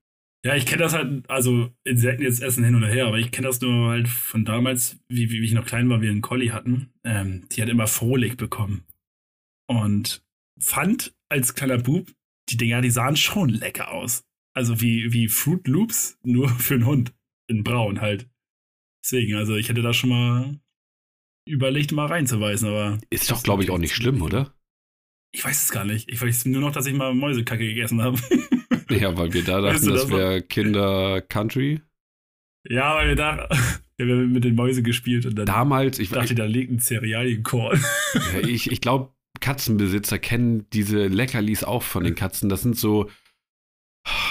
Ja, 0.45 0.55
ich 0.55 0.67
kenne 0.67 0.83
das 0.83 0.93
halt, 0.93 1.27
also 1.27 1.71
Insekten 1.83 2.21
jetzt 2.21 2.39
essen 2.39 2.63
hin 2.63 2.75
oder 2.75 2.87
her, 2.87 3.07
aber 3.07 3.17
ich 3.17 3.31
kenne 3.31 3.47
das 3.47 3.59
nur 3.61 3.89
halt 3.89 4.07
von 4.07 4.45
damals, 4.45 4.99
wie, 5.07 5.31
wie, 5.31 5.43
ich 5.43 5.53
noch 5.53 5.65
klein 5.65 5.89
war, 5.89 6.01
wir 6.01 6.11
einen 6.11 6.21
Collie 6.21 6.53
hatten. 6.53 6.93
Ähm, 7.03 7.49
die 7.51 7.63
hat 7.63 7.69
immer 7.69 7.87
Frohlig 7.87 8.37
bekommen. 8.37 8.85
Und 9.67 10.23
fand 10.59 11.15
als 11.29 11.55
kleiner 11.55 11.79
Bub, 11.79 12.11
die 12.49 12.57
Dinger, 12.57 12.81
die 12.81 12.91
sahen 12.91 13.17
schon 13.17 13.49
lecker 13.49 13.91
aus. 13.91 14.23
Also 14.53 14.81
wie, 14.81 15.11
wie 15.11 15.29
Fruit 15.29 15.67
Loops, 15.67 16.19
nur 16.21 16.47
für 16.59 16.75
einen 16.75 16.85
Hund. 16.85 17.15
In 17.47 17.63
braun 17.63 18.01
halt. 18.01 18.29
Deswegen, 19.03 19.35
also 19.35 19.55
ich 19.55 19.69
hätte 19.69 19.81
da 19.81 19.93
schon 19.93 20.11
mal 20.11 20.59
überlegt, 21.47 21.91
mal 21.91 22.05
reinzuweisen, 22.05 22.69
aber 22.69 22.99
Ist 23.09 23.31
doch, 23.31 23.41
glaube 23.41 23.63
ich, 23.63 23.71
auch 23.71 23.79
nicht 23.79 23.95
schlimm, 23.95 24.21
oder? 24.21 24.54
Ich 25.33 25.43
weiß 25.43 25.63
es 25.63 25.71
gar 25.71 25.85
nicht. 25.85 26.09
Ich 26.11 26.21
weiß 26.21 26.45
nur 26.45 26.61
noch, 26.61 26.71
dass 26.71 26.85
ich 26.85 26.93
mal 26.93 27.13
Mäusekacke 27.13 27.65
gegessen 27.65 28.01
habe. 28.01 28.19
Ja, 28.91 29.17
weil 29.17 29.33
wir 29.33 29.43
da 29.43 29.63
Weißt 29.63 29.83
dachten, 29.83 29.87
du 29.87 29.93
das 29.99 30.09
wäre 30.11 30.41
Kinder-Country. 30.43 31.81
ja, 32.69 32.95
weil 32.95 33.07
wir 33.09 33.15
da 33.15 33.49
wir 33.97 34.05
haben 34.15 34.31
mit 34.31 34.43
den 34.43 34.53
Mäusen 34.53 34.83
gespielt 34.83 35.25
und 35.25 35.33
dann 35.35 35.47
Damals, 35.47 35.97
ich, 35.97 36.09
dachte 36.09 36.33
ich, 36.33 36.37
da 36.37 36.45
liegt 36.45 36.71
ein 36.71 36.79
Cerealienkorn. 36.79 37.83
Ja, 38.13 38.47
ich, 38.47 38.71
ich 38.71 38.81
glaube, 38.81 39.11
Katzenbesitzer 39.39 40.19
kennen 40.19 40.67
diese 40.71 41.07
Leckerlis 41.07 41.63
auch 41.63 41.81
von 41.81 42.03
den 42.03 42.13
Katzen. 42.13 42.47
Das 42.47 42.61
sind 42.61 42.77
so, 42.77 43.09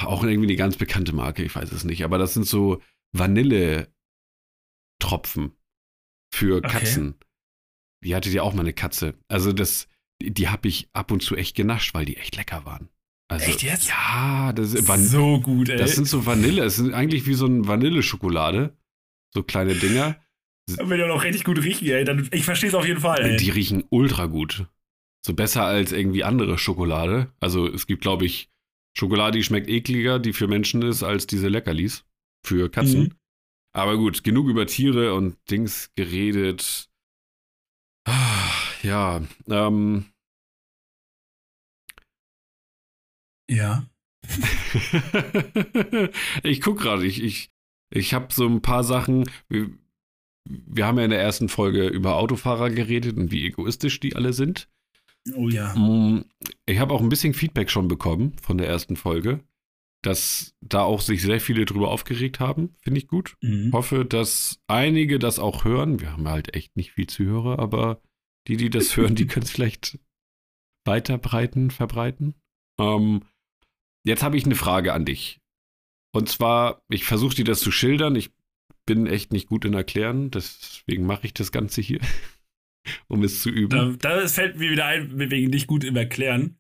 auch 0.02 0.22
irgendwie 0.22 0.46
eine 0.46 0.57
ganz 0.57 0.76
bekannte 0.76 1.12
Marke, 1.12 1.42
ich 1.42 1.52
weiß 1.54 1.72
es 1.72 1.83
nicht, 1.83 2.04
aber 2.04 2.16
das 2.18 2.35
sind 2.35 2.46
so 2.46 2.80
Vanille-Tropfen 3.12 5.50
für 6.33 6.59
Okay. 6.59 6.68
Katzen. 6.68 7.14
Die 8.04 8.14
hatte 8.14 8.30
ja 8.30 8.42
auch 8.42 8.54
mal 8.54 8.61
eine 8.61 8.72
Katze. 8.72 9.14
Also 9.28 9.52
das, 9.52 9.88
die, 10.22 10.48
habe 10.48 10.68
ich 10.68 10.88
ab 10.92 11.11
und 11.11 11.22
zu 11.22 11.37
echt 11.37 11.57
genascht, 11.57 11.94
weil 11.94 12.05
die 12.05 12.16
echt 12.16 12.37
lecker 12.37 12.64
waren. 12.64 12.88
Also, 13.29 13.46
Echt 13.46 13.62
jetzt? 13.62 13.88
Ja, 13.88 14.53
das, 14.53 14.74
ist 14.74 14.87
Van 14.87 15.03
so 15.03 15.40
gut, 15.40 15.70
ey. 15.70 15.79
das 15.79 15.94
sind 15.94 16.07
so 16.07 16.27
Vanille. 16.27 16.62
Es 16.62 16.77
sind 16.77 16.92
eigentlich 16.92 17.27
wie 17.27 17.35
so 17.35 17.46
ein 17.46 17.66
Vanilleschokolade. 17.66 18.77
So 19.33 19.42
kleine 19.42 19.74
Dinger. 19.74 20.20
Wenn 20.66 20.98
die 20.98 21.05
auch 21.05 21.09
noch 21.09 21.24
richtig 21.24 21.44
gut 21.44 21.62
riechen, 21.62 21.88
ey, 21.88 22.05
dann 22.05 22.29
ich 22.33 22.44
verstehe 22.44 22.68
es 22.68 22.74
auf 22.74 22.87
jeden 22.87 23.00
Fall, 23.00 23.20
ey. 23.22 23.37
Die 23.37 23.50
riechen 23.50 23.85
ultra 23.90 24.27
gut. 24.27 24.66
So 25.24 25.35
besser 25.35 25.64
als 25.64 25.92
irgendwie 25.92 26.22
andere 26.22 26.59
Schokolade. 26.59 27.33
Also 27.40 27.66
es 27.66 27.87
gibt, 27.87 28.03
glaube 28.03 28.27
ich, 28.27 28.50
Schokolade, 28.96 29.38
die 29.38 29.44
schmeckt 29.44 29.68
ekliger, 29.68 30.18
die 30.18 30.33
für 30.33 30.46
Menschen 30.46 30.83
ist, 30.83 31.03
als 31.03 31.27
diese 31.27 31.48
Leckerlis 31.48 32.05
für 32.46 32.70
Katzen. 32.70 33.03
Mhm. 33.03 33.14
Aber 33.72 33.96
gut, 33.96 34.22
genug 34.22 34.48
über 34.48 34.66
Tiere 34.66 35.14
und 35.14 35.37
Dings 35.50 35.90
geredet. 35.96 36.88
Ah, 38.07 38.63
Ja, 38.84 39.22
ähm, 39.48 40.04
Ja. 43.48 43.86
ich 46.42 46.60
guck 46.62 46.78
gerade, 46.80 47.04
ich, 47.06 47.22
ich, 47.22 47.50
ich 47.90 48.14
habe 48.14 48.32
so 48.32 48.46
ein 48.46 48.62
paar 48.62 48.84
Sachen. 48.84 49.28
Wir, 49.48 49.70
wir 50.46 50.86
haben 50.86 50.98
ja 50.98 51.04
in 51.04 51.10
der 51.10 51.20
ersten 51.20 51.48
Folge 51.48 51.88
über 51.88 52.16
Autofahrer 52.16 52.70
geredet 52.70 53.16
und 53.16 53.30
wie 53.30 53.46
egoistisch 53.46 54.00
die 54.00 54.16
alle 54.16 54.32
sind. 54.32 54.68
Oh 55.34 55.48
ja. 55.48 55.74
Mm, 55.74 56.24
Ich 56.66 56.78
habe 56.78 56.92
auch 56.94 57.00
ein 57.00 57.08
bisschen 57.08 57.34
Feedback 57.34 57.70
schon 57.70 57.88
bekommen 57.88 58.36
von 58.42 58.58
der 58.58 58.68
ersten 58.68 58.96
Folge, 58.96 59.40
dass 60.02 60.54
da 60.60 60.82
auch 60.82 61.00
sich 61.00 61.22
sehr 61.22 61.40
viele 61.40 61.64
drüber 61.64 61.90
aufgeregt 61.90 62.40
haben. 62.40 62.74
Finde 62.82 62.98
ich 62.98 63.08
gut. 63.08 63.36
Mhm. 63.42 63.72
Hoffe, 63.72 64.04
dass 64.04 64.58
einige 64.66 65.18
das 65.18 65.38
auch 65.38 65.64
hören. 65.64 66.00
Wir 66.00 66.12
haben 66.12 66.28
halt 66.28 66.54
echt 66.54 66.76
nicht 66.76 66.92
viel 66.92 67.06
Zuhörer, 67.06 67.58
aber 67.58 68.00
die, 68.48 68.57
die 68.57 68.70
das 68.70 68.96
hören, 68.96 69.14
die 69.14 69.26
können 69.26 69.44
es 69.44 69.50
vielleicht 69.50 69.98
weiterbreiten, 70.85 71.70
verbreiten. 71.70 72.35
Ähm, 72.78 73.22
jetzt 74.04 74.22
habe 74.22 74.37
ich 74.37 74.44
eine 74.44 74.54
Frage 74.54 74.92
an 74.92 75.04
dich. 75.04 75.40
Und 76.12 76.28
zwar, 76.28 76.83
ich 76.88 77.04
versuche 77.04 77.35
dir 77.35 77.44
das 77.44 77.61
zu 77.61 77.72
schildern. 77.72 78.16
Ich 78.16 78.30
bin 78.87 79.07
echt 79.07 79.33
nicht 79.33 79.48
gut 79.48 79.64
in 79.64 79.74
Erklären, 79.74 80.30
deswegen 80.30 81.07
mache 81.07 81.26
ich 81.26 81.35
das 81.35 81.52
Ganze 81.52 81.80
hier, 81.80 82.00
um 83.09 83.22
es 83.22 83.40
zu 83.40 83.50
üben. 83.50 83.98
Da, 83.98 84.18
da 84.18 84.28
fällt 84.28 84.59
mir 84.59 84.70
wieder 84.70 84.87
ein, 84.87 85.18
wegen 85.18 85.50
nicht 85.50 85.66
gut 85.66 85.85
im 85.85 85.96
Erklären 85.96 86.59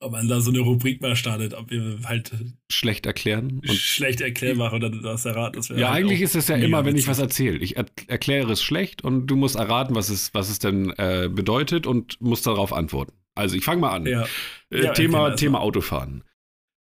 ob 0.00 0.12
man 0.12 0.28
da 0.28 0.40
so 0.40 0.50
eine 0.50 0.60
Rubrik 0.60 1.02
mal 1.02 1.16
startet, 1.16 1.54
ob 1.54 1.70
wir 1.70 1.98
halt 2.04 2.32
schlecht 2.70 3.06
erklären 3.06 3.60
und 3.60 3.72
schlecht 3.72 4.20
erklären 4.20 4.58
machen 4.58 4.76
oder 4.76 4.90
du 4.90 5.00
das 5.00 5.24
erraten. 5.24 5.56
Das 5.56 5.68
ja, 5.68 5.90
halt 5.90 6.04
eigentlich 6.04 6.20
ist 6.20 6.36
es 6.36 6.48
ja 6.48 6.56
immer, 6.56 6.84
wenn 6.84 6.96
ich 6.96 7.08
was 7.08 7.18
erzähle. 7.18 7.58
Ich 7.58 7.76
er 7.76 7.86
erkläre 8.06 8.52
es 8.52 8.62
schlecht 8.62 9.02
und 9.02 9.26
du 9.26 9.36
musst 9.36 9.56
erraten, 9.56 9.94
was 9.94 10.08
es, 10.08 10.32
was 10.34 10.48
es 10.48 10.58
denn 10.58 10.92
äh, 10.98 11.28
bedeutet 11.32 11.86
und 11.86 12.20
musst 12.20 12.46
darauf 12.46 12.72
antworten. 12.72 13.12
Also 13.34 13.56
ich 13.56 13.64
fange 13.64 13.80
mal 13.80 13.90
an. 13.90 14.06
Ja. 14.06 14.26
Äh, 14.70 14.84
ja, 14.84 14.92
Thema, 14.92 15.34
Thema 15.34 15.60
Autofahren. 15.60 16.24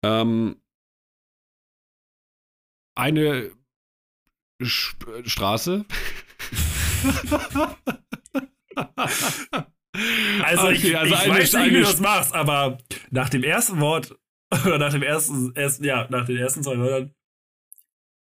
Ähm, 0.03 0.57
eine 2.95 3.51
Sch 4.61 4.95
Straße. 5.25 5.85
Also 10.41 10.67
okay, 10.67 10.73
ich, 10.73 10.97
also 10.97 11.13
ich 11.13 11.29
weiß 11.29 11.53
nicht, 11.53 11.65
wie 11.65 11.75
du 11.75 11.81
das 11.81 11.99
machst, 11.99 12.33
aber 12.33 12.79
nach 13.11 13.29
dem 13.29 13.43
ersten 13.43 13.79
Wort 13.79 14.15
oder 14.65 14.79
nach 14.79 14.91
dem 14.91 15.03
ersten, 15.03 15.55
ersten 15.55 15.83
ja, 15.83 16.07
nach 16.09 16.25
den 16.25 16.37
ersten 16.37 16.63
zwei 16.63 16.77
Wörtern 16.77 17.13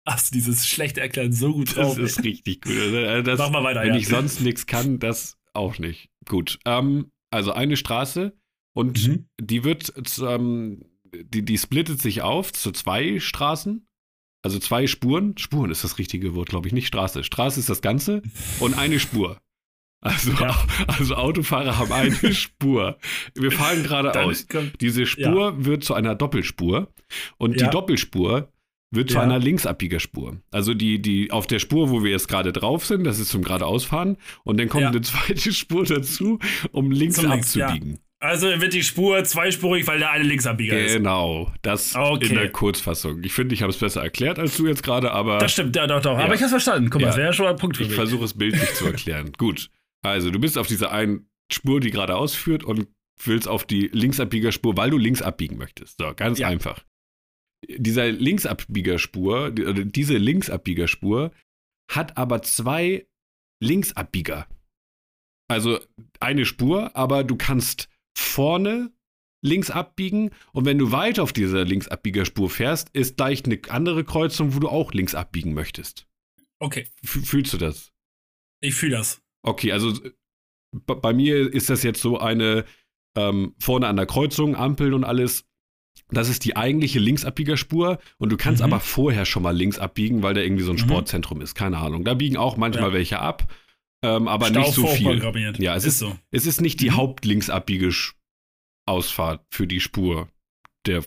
hast 0.07 0.31
du 0.31 0.37
dieses 0.37 0.67
schlechte 0.67 1.01
Erklären 1.01 1.33
so 1.33 1.53
gut 1.53 1.75
drauf. 1.75 1.95
Das 1.95 2.11
ist 2.11 2.23
richtig 2.23 2.61
gut. 2.61 2.73
Also, 2.73 2.97
äh, 2.97 3.23
das, 3.23 3.39
Mach 3.39 3.49
mal 3.49 3.63
weiter, 3.63 3.81
Wenn 3.81 3.93
ja. 3.93 3.99
ich 3.99 4.07
sonst 4.07 4.41
nichts 4.41 4.67
kann, 4.67 4.99
das 4.99 5.37
auch 5.53 5.79
nicht. 5.79 6.09
Gut. 6.27 6.59
Ähm, 6.65 7.11
also 7.31 7.51
eine 7.51 7.77
Straße 7.77 8.37
und 8.73 9.07
mhm. 9.07 9.29
die 9.39 9.63
wird, 9.63 9.93
ähm, 10.21 10.85
die, 11.13 11.43
die 11.43 11.57
splittet 11.57 12.01
sich 12.01 12.21
auf 12.21 12.53
zu 12.53 12.71
zwei 12.71 13.19
Straßen. 13.19 13.87
Also 14.43 14.59
zwei 14.59 14.85
Spuren. 14.85 15.37
Spuren 15.39 15.71
ist 15.71 15.83
das 15.83 15.97
richtige 15.97 16.35
Wort, 16.35 16.49
glaube 16.49 16.67
ich, 16.67 16.73
nicht 16.73 16.87
Straße. 16.87 17.23
Straße 17.23 17.59
ist 17.59 17.69
das 17.69 17.81
Ganze 17.81 18.21
und 18.59 18.77
eine 18.77 18.99
Spur. 18.99 19.39
Also, 20.05 20.31
ja. 20.33 20.55
also 20.85 21.15
Autofahrer 21.15 21.79
haben 21.79 21.91
eine 21.91 22.15
Spur. 22.33 22.99
Wir 23.33 23.51
fahren 23.51 23.81
geradeaus. 23.81 24.45
Diese 24.79 25.07
Spur 25.07 25.55
ja. 25.57 25.65
wird 25.65 25.83
zu 25.83 25.95
einer 25.95 26.13
Doppelspur 26.13 26.93
und 27.37 27.59
ja. 27.59 27.65
die 27.65 27.71
Doppelspur 27.71 28.51
wird 28.91 29.09
zu 29.09 29.19
einer 29.19 29.39
Linksabbiegerspur. 29.39 30.37
Also 30.51 30.75
die, 30.75 31.01
die 31.01 31.31
auf 31.31 31.47
der 31.47 31.57
Spur, 31.57 31.89
wo 31.89 32.03
wir 32.03 32.11
jetzt 32.11 32.27
gerade 32.27 32.53
drauf 32.53 32.85
sind, 32.85 33.03
das 33.03 33.17
ist 33.17 33.29
zum 33.29 33.43
geradeausfahren 33.43 34.17
und 34.43 34.59
dann 34.59 34.69
kommt 34.69 34.85
eine 34.85 35.01
zweite 35.01 35.51
Spur 35.53 35.85
dazu, 35.85 36.37
um 36.71 36.91
links 36.91 37.15
zum 37.15 37.31
abzubiegen. 37.31 37.87
Links, 37.87 38.01
also 38.19 38.47
wird 38.47 38.73
die 38.73 38.83
Spur 38.83 39.23
zweispurig, 39.23 39.85
weil 39.87 39.99
der 39.99 40.11
eine 40.11 40.23
Linksabbieger 40.23 40.79
ist. 40.79 40.93
Genau, 40.93 41.51
das 41.61 41.95
okay. 41.95 42.27
in 42.27 42.35
der 42.35 42.49
Kurzfassung. 42.49 43.23
Ich 43.23 43.33
finde, 43.33 43.53
ich 43.53 43.61
habe 43.61 43.71
es 43.71 43.77
besser 43.77 44.01
erklärt 44.01 44.39
als 44.39 44.55
du 44.55 44.67
jetzt 44.67 44.83
gerade, 44.83 45.11
aber. 45.11 45.39
Das 45.39 45.51
stimmt, 45.51 45.75
ja, 45.75 45.85
doch, 45.85 46.01
doch. 46.01 46.17
Aber 46.17 46.33
ich 46.33 46.41
habe 46.41 46.45
es 46.45 46.51
verstanden. 46.51 46.89
Guck 46.89 47.01
mal, 47.01 47.07
das 47.07 47.17
wäre 47.17 47.27
ja 47.27 47.33
schon 47.33 47.47
ein 47.47 47.55
Punkt 47.55 47.77
für 47.77 47.83
mich. 47.83 47.91
Ich 47.91 47.95
versuche 47.95 48.25
es 48.25 48.33
bildlich 48.33 48.73
zu 48.75 48.85
erklären. 48.87 49.31
Gut. 49.37 49.69
Also, 50.05 50.31
du 50.31 50.39
bist 50.39 50.57
auf 50.57 50.67
dieser 50.67 50.91
einen 50.91 51.29
Spur, 51.51 51.79
die 51.79 51.91
geradeaus 51.91 52.35
führt 52.35 52.63
und 52.63 52.87
willst 53.23 53.47
auf 53.47 53.65
die 53.65 53.87
Linksabbiegerspur, 53.87 54.77
weil 54.77 54.89
du 54.89 54.97
links 54.97 55.21
abbiegen 55.21 55.57
möchtest. 55.57 55.97
So, 55.97 56.13
ganz 56.15 56.39
ja. 56.39 56.47
einfach. 56.47 56.83
Dieser 57.67 58.11
Linksabbiegerspur, 58.11 59.51
diese 59.51 60.17
Linksabbiegerspur 60.17 61.31
hat 61.91 62.17
aber 62.17 62.41
zwei 62.41 63.07
Linksabbieger. 63.63 64.47
Also 65.47 65.79
eine 66.19 66.45
Spur, 66.45 66.95
aber 66.95 67.23
du 67.23 67.35
kannst 67.35 67.89
vorne 68.17 68.91
links 69.43 69.69
abbiegen 69.69 70.31
und 70.53 70.65
wenn 70.65 70.77
du 70.77 70.91
weiter 70.91 71.23
auf 71.23 71.31
dieser 71.31 71.63
Linksabbiegerspur 71.63 72.49
fährst, 72.49 72.89
ist 72.89 73.17
gleich 73.17 73.45
eine 73.45 73.59
andere 73.69 74.03
Kreuzung, 74.03 74.55
wo 74.55 74.59
du 74.59 74.69
auch 74.69 74.93
links 74.93 75.13
abbiegen 75.13 75.53
möchtest. 75.53 76.07
Okay. 76.59 76.87
F 77.03 77.19
fühlst 77.25 77.53
du 77.53 77.57
das? 77.57 77.93
Ich 78.61 78.75
fühle 78.75 78.97
das. 78.97 79.21
Okay, 79.45 79.71
also 79.71 79.93
bei 80.71 81.13
mir 81.13 81.53
ist 81.53 81.69
das 81.69 81.83
jetzt 81.83 82.01
so 82.01 82.19
eine 82.19 82.65
ähm, 83.15 83.55
vorne 83.59 83.87
an 83.87 83.95
der 83.95 84.05
Kreuzung, 84.05 84.55
Ampeln 84.55 84.93
und 84.93 85.03
alles. 85.03 85.45
Das 86.11 86.29
ist 86.29 86.45
die 86.45 86.57
eigentliche 86.57 86.99
Linksabbiegerspur 86.99 87.97
und 88.17 88.31
du 88.31 88.37
kannst 88.37 88.61
mhm. 88.61 88.65
aber 88.65 88.79
vorher 88.79 89.25
schon 89.25 89.41
mal 89.43 89.55
links 89.55 89.77
abbiegen, 89.79 90.23
weil 90.23 90.33
da 90.33 90.41
irgendwie 90.41 90.63
so 90.63 90.71
ein 90.71 90.75
mhm. 90.75 90.79
Sportzentrum 90.79 91.41
ist. 91.41 91.55
Keine 91.55 91.77
Ahnung. 91.77 92.03
Da 92.03 92.13
biegen 92.13 92.37
auch 92.37 92.57
manchmal 92.57 92.89
ja. 92.89 92.93
welche 92.93 93.19
ab, 93.19 93.47
ähm, 94.03 94.27
aber 94.27 94.47
Stau 94.47 94.59
nicht 94.59 94.73
so 94.73 94.87
viel. 94.87 95.23
Ja, 95.59 95.75
es 95.75 95.85
ist, 95.85 95.93
ist, 95.93 95.99
so. 95.99 96.17
es 96.31 96.45
ist 96.45 96.59
nicht 96.61 96.81
die 96.81 96.89
mhm. 96.89 96.97
Hauptlinksabbiegeausfahrt 96.97 99.45
für 99.49 99.67
die 99.67 99.79
Spur 99.79 100.27
der 100.85 101.03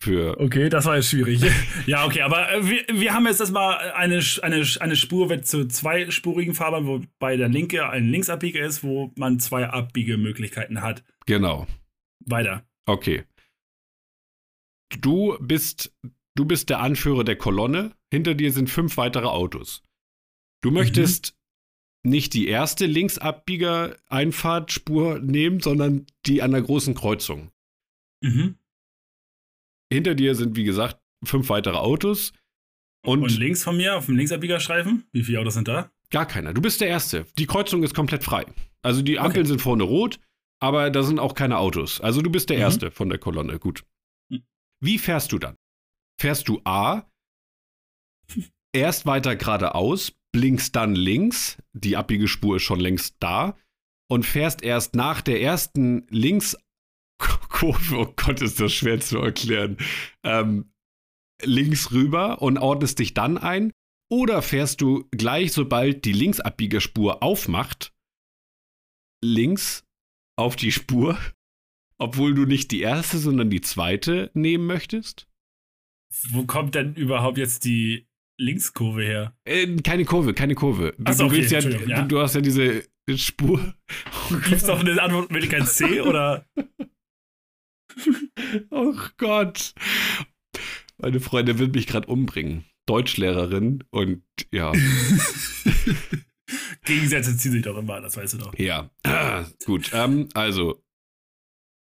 für. 0.00 0.40
Okay, 0.40 0.68
das 0.68 0.84
war 0.84 0.96
jetzt 0.96 1.10
schwierig. 1.10 1.40
ja, 1.86 2.04
okay, 2.04 2.22
aber 2.22 2.52
äh, 2.52 2.68
wir, 2.68 2.84
wir 2.92 3.14
haben 3.14 3.26
jetzt 3.26 3.40
erstmal 3.40 3.92
eine, 3.92 4.20
eine, 4.42 4.66
eine 4.80 4.96
Spur 4.96 5.30
wird 5.30 5.46
zu 5.46 5.66
zweispurigen 5.66 6.54
Fahrbahn, 6.54 6.86
wobei 6.86 7.36
der 7.36 7.48
linke 7.48 7.88
ein 7.88 8.08
Linksabbieger 8.08 8.64
ist, 8.64 8.82
wo 8.82 9.12
man 9.16 9.38
zwei 9.40 9.68
Abbiegemöglichkeiten 9.68 10.82
hat. 10.82 11.04
Genau. 11.26 11.66
Weiter. 12.20 12.66
Okay. 12.86 13.24
Du 15.00 15.36
bist, 15.40 15.92
du 16.34 16.44
bist 16.44 16.68
der 16.70 16.80
Anführer 16.80 17.22
der 17.24 17.36
Kolonne. 17.36 17.92
Hinter 18.12 18.34
dir 18.34 18.52
sind 18.52 18.68
fünf 18.70 18.96
weitere 18.96 19.26
Autos. 19.26 19.82
Du 20.62 20.70
mhm. 20.70 20.76
möchtest 20.76 21.36
mhm. 22.04 22.12
nicht 22.12 22.32
die 22.34 22.46
erste 22.48 22.86
Linksabbieger-Einfahrtspur 22.86 25.18
nehmen, 25.20 25.60
sondern 25.60 26.06
die 26.26 26.42
an 26.42 26.50
der 26.52 26.62
großen 26.62 26.94
Kreuzung. 26.94 27.50
Mhm. 28.22 28.56
Hinter 29.92 30.14
dir 30.14 30.34
sind, 30.34 30.56
wie 30.56 30.64
gesagt, 30.64 30.98
fünf 31.24 31.48
weitere 31.48 31.76
Autos. 31.76 32.32
Und, 33.04 33.22
und 33.22 33.38
links 33.38 33.62
von 33.62 33.76
mir 33.76 33.96
auf 33.96 34.06
dem 34.06 34.16
Linksabbiegerstreifen? 34.16 35.04
Wie 35.12 35.22
viele 35.22 35.40
Autos 35.40 35.54
sind 35.54 35.68
da? 35.68 35.90
Gar 36.10 36.26
keiner. 36.26 36.54
Du 36.54 36.62
bist 36.62 36.80
der 36.80 36.88
Erste. 36.88 37.26
Die 37.38 37.46
Kreuzung 37.46 37.82
ist 37.82 37.94
komplett 37.94 38.24
frei. 38.24 38.46
Also 38.82 39.02
die 39.02 39.18
Ampeln 39.18 39.42
okay. 39.42 39.48
sind 39.48 39.60
vorne 39.60 39.82
rot, 39.82 40.20
aber 40.60 40.90
da 40.90 41.02
sind 41.02 41.18
auch 41.18 41.34
keine 41.34 41.58
Autos. 41.58 42.00
Also 42.00 42.22
du 42.22 42.30
bist 42.30 42.50
der 42.50 42.56
mhm. 42.56 42.62
Erste 42.62 42.90
von 42.90 43.08
der 43.08 43.18
Kolonne. 43.18 43.58
Gut. 43.58 43.84
Hm. 44.30 44.42
Wie 44.80 44.98
fährst 44.98 45.32
du 45.32 45.38
dann? 45.38 45.56
Fährst 46.20 46.48
du 46.48 46.60
A, 46.64 47.02
erst 48.72 49.06
weiter 49.06 49.36
geradeaus, 49.36 50.12
blinkst 50.32 50.74
dann 50.76 50.94
links, 50.94 51.58
die 51.72 51.96
Abbiegespur 51.96 52.56
ist 52.56 52.62
schon 52.62 52.80
längst 52.80 53.16
da, 53.20 53.56
und 54.08 54.24
fährst 54.24 54.62
erst 54.62 54.94
nach 54.94 55.22
der 55.22 55.40
ersten 55.40 56.06
links 56.10 56.56
Kurve, 57.64 57.96
oh 57.96 58.12
Gott, 58.14 58.42
ist 58.42 58.60
das 58.60 58.74
schwer 58.74 59.00
zu 59.00 59.18
erklären, 59.18 59.78
ähm, 60.22 60.70
links 61.42 61.92
rüber 61.92 62.42
und 62.42 62.58
ordnest 62.58 62.98
dich 62.98 63.14
dann 63.14 63.38
ein? 63.38 63.72
Oder 64.10 64.42
fährst 64.42 64.82
du 64.82 65.08
gleich, 65.12 65.52
sobald 65.52 66.04
die 66.04 66.12
Linksabbiegerspur 66.12 67.22
aufmacht, 67.22 67.94
links 69.24 69.86
auf 70.36 70.56
die 70.56 70.72
Spur, 70.72 71.18
obwohl 71.98 72.34
du 72.34 72.44
nicht 72.44 72.70
die 72.70 72.82
erste, 72.82 73.16
sondern 73.16 73.48
die 73.48 73.62
zweite 73.62 74.30
nehmen 74.34 74.66
möchtest? 74.66 75.26
Wo 76.30 76.44
kommt 76.44 76.74
denn 76.74 76.94
überhaupt 76.94 77.38
jetzt 77.38 77.64
die 77.64 78.06
Linkskurve 78.38 79.04
her? 79.04 79.36
Äh, 79.44 79.76
keine 79.78 80.04
Kurve, 80.04 80.34
keine 80.34 80.54
Kurve. 80.54 80.94
Du, 80.98 81.12
so, 81.14 81.24
okay, 81.24 81.46
du, 81.46 81.54
ja, 81.54 81.60
ja. 81.60 82.02
Du, 82.02 82.08
du, 82.08 82.20
hast 82.20 82.34
ja 82.34 82.42
diese 82.42 82.84
Spur. 83.16 83.74
Gibt 84.28 84.52
es 84.52 84.66
noch 84.66 84.80
eine 84.80 85.00
Antwortmöglichkeit 85.00 85.66
C 85.66 86.02
oder? 86.02 86.46
oh 88.70 88.94
Gott. 89.16 89.74
Meine 90.98 91.20
Freundin 91.20 91.58
wird 91.58 91.74
mich 91.74 91.86
gerade 91.86 92.08
umbringen. 92.08 92.64
Deutschlehrerin 92.86 93.84
und 93.90 94.22
ja. 94.52 94.72
Gegensätze 96.84 97.36
ziehen 97.36 97.52
sich 97.52 97.62
doch 97.62 97.78
immer, 97.78 98.00
das 98.00 98.16
weißt 98.16 98.34
du 98.34 98.38
doch. 98.38 98.58
Ja, 98.58 98.90
gut. 99.64 99.90
Ähm, 99.94 100.28
also, 100.34 100.82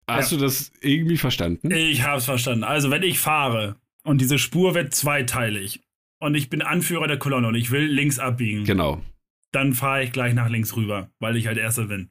hast 0.08 0.30
ja. 0.30 0.38
du 0.38 0.44
das 0.44 0.70
irgendwie 0.80 1.16
verstanden? 1.16 1.70
Ich 1.72 2.02
habe 2.02 2.18
es 2.18 2.26
verstanden. 2.26 2.64
Also, 2.64 2.90
wenn 2.90 3.02
ich 3.02 3.18
fahre 3.18 3.76
und 4.04 4.20
diese 4.20 4.38
Spur 4.38 4.74
wird 4.74 4.94
zweiteilig 4.94 5.80
und 6.20 6.36
ich 6.36 6.48
bin 6.48 6.62
Anführer 6.62 7.08
der 7.08 7.18
Kolonne 7.18 7.48
und 7.48 7.56
ich 7.56 7.72
will 7.72 7.86
links 7.86 8.20
abbiegen. 8.20 8.64
Genau. 8.64 9.02
Dann 9.50 9.72
fahre 9.72 10.04
ich 10.04 10.12
gleich 10.12 10.34
nach 10.34 10.48
links 10.48 10.76
rüber, 10.76 11.10
weil 11.18 11.36
ich 11.36 11.48
halt 11.48 11.58
Erster 11.58 11.86
bin 11.86 12.10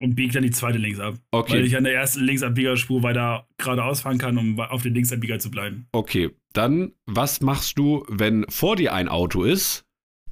und 0.00 0.14
biegt 0.14 0.34
dann 0.34 0.42
die 0.42 0.50
zweite 0.50 0.78
links 0.78 1.00
ab. 1.00 1.16
Okay. 1.30 1.54
Weil 1.54 1.64
ich 1.64 1.76
an 1.76 1.84
der 1.84 1.94
ersten 1.94 2.24
Linksabbiegerspur 2.24 3.02
weiter 3.02 3.46
geradeaus 3.58 4.02
fahren 4.02 4.18
kann, 4.18 4.38
um 4.38 4.58
auf 4.60 4.82
den 4.82 4.94
Linksabbieger 4.94 5.38
zu 5.38 5.50
bleiben. 5.50 5.86
Okay, 5.92 6.30
dann 6.52 6.92
was 7.06 7.40
machst 7.40 7.78
du, 7.78 8.04
wenn 8.08 8.46
vor 8.48 8.76
dir 8.76 8.94
ein 8.94 9.08
Auto 9.08 9.42
ist? 9.42 9.84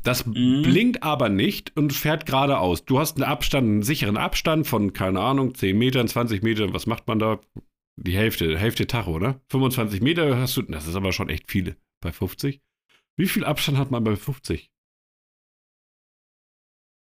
Das 0.02 0.24
mhm. 0.24 0.62
blinkt 0.62 1.02
aber 1.02 1.28
nicht 1.28 1.76
und 1.76 1.92
fährt 1.92 2.26
geradeaus. 2.26 2.84
Du 2.84 3.00
hast 3.00 3.16
einen 3.16 3.28
Abstand, 3.28 3.66
einen 3.66 3.82
sicheren 3.82 4.16
Abstand 4.16 4.66
von, 4.66 4.92
keine 4.92 5.20
Ahnung, 5.20 5.54
10 5.54 5.76
Metern, 5.76 6.06
20 6.06 6.44
Metern. 6.44 6.72
Was 6.72 6.86
macht 6.86 7.08
man 7.08 7.18
da? 7.18 7.40
Die 7.96 8.16
Hälfte, 8.16 8.56
Hälfte 8.56 8.86
Tacho, 8.86 9.14
oder? 9.14 9.40
25 9.50 10.02
Meter 10.02 10.36
hast 10.36 10.56
du, 10.56 10.62
das 10.62 10.86
ist 10.86 10.94
aber 10.94 11.12
schon 11.12 11.28
echt 11.28 11.50
viele 11.50 11.76
bei 12.00 12.12
50. 12.12 12.60
Wie 13.16 13.26
viel 13.26 13.44
Abstand 13.44 13.78
hat 13.78 13.90
man 13.90 14.04
bei 14.04 14.14
50? 14.14 14.70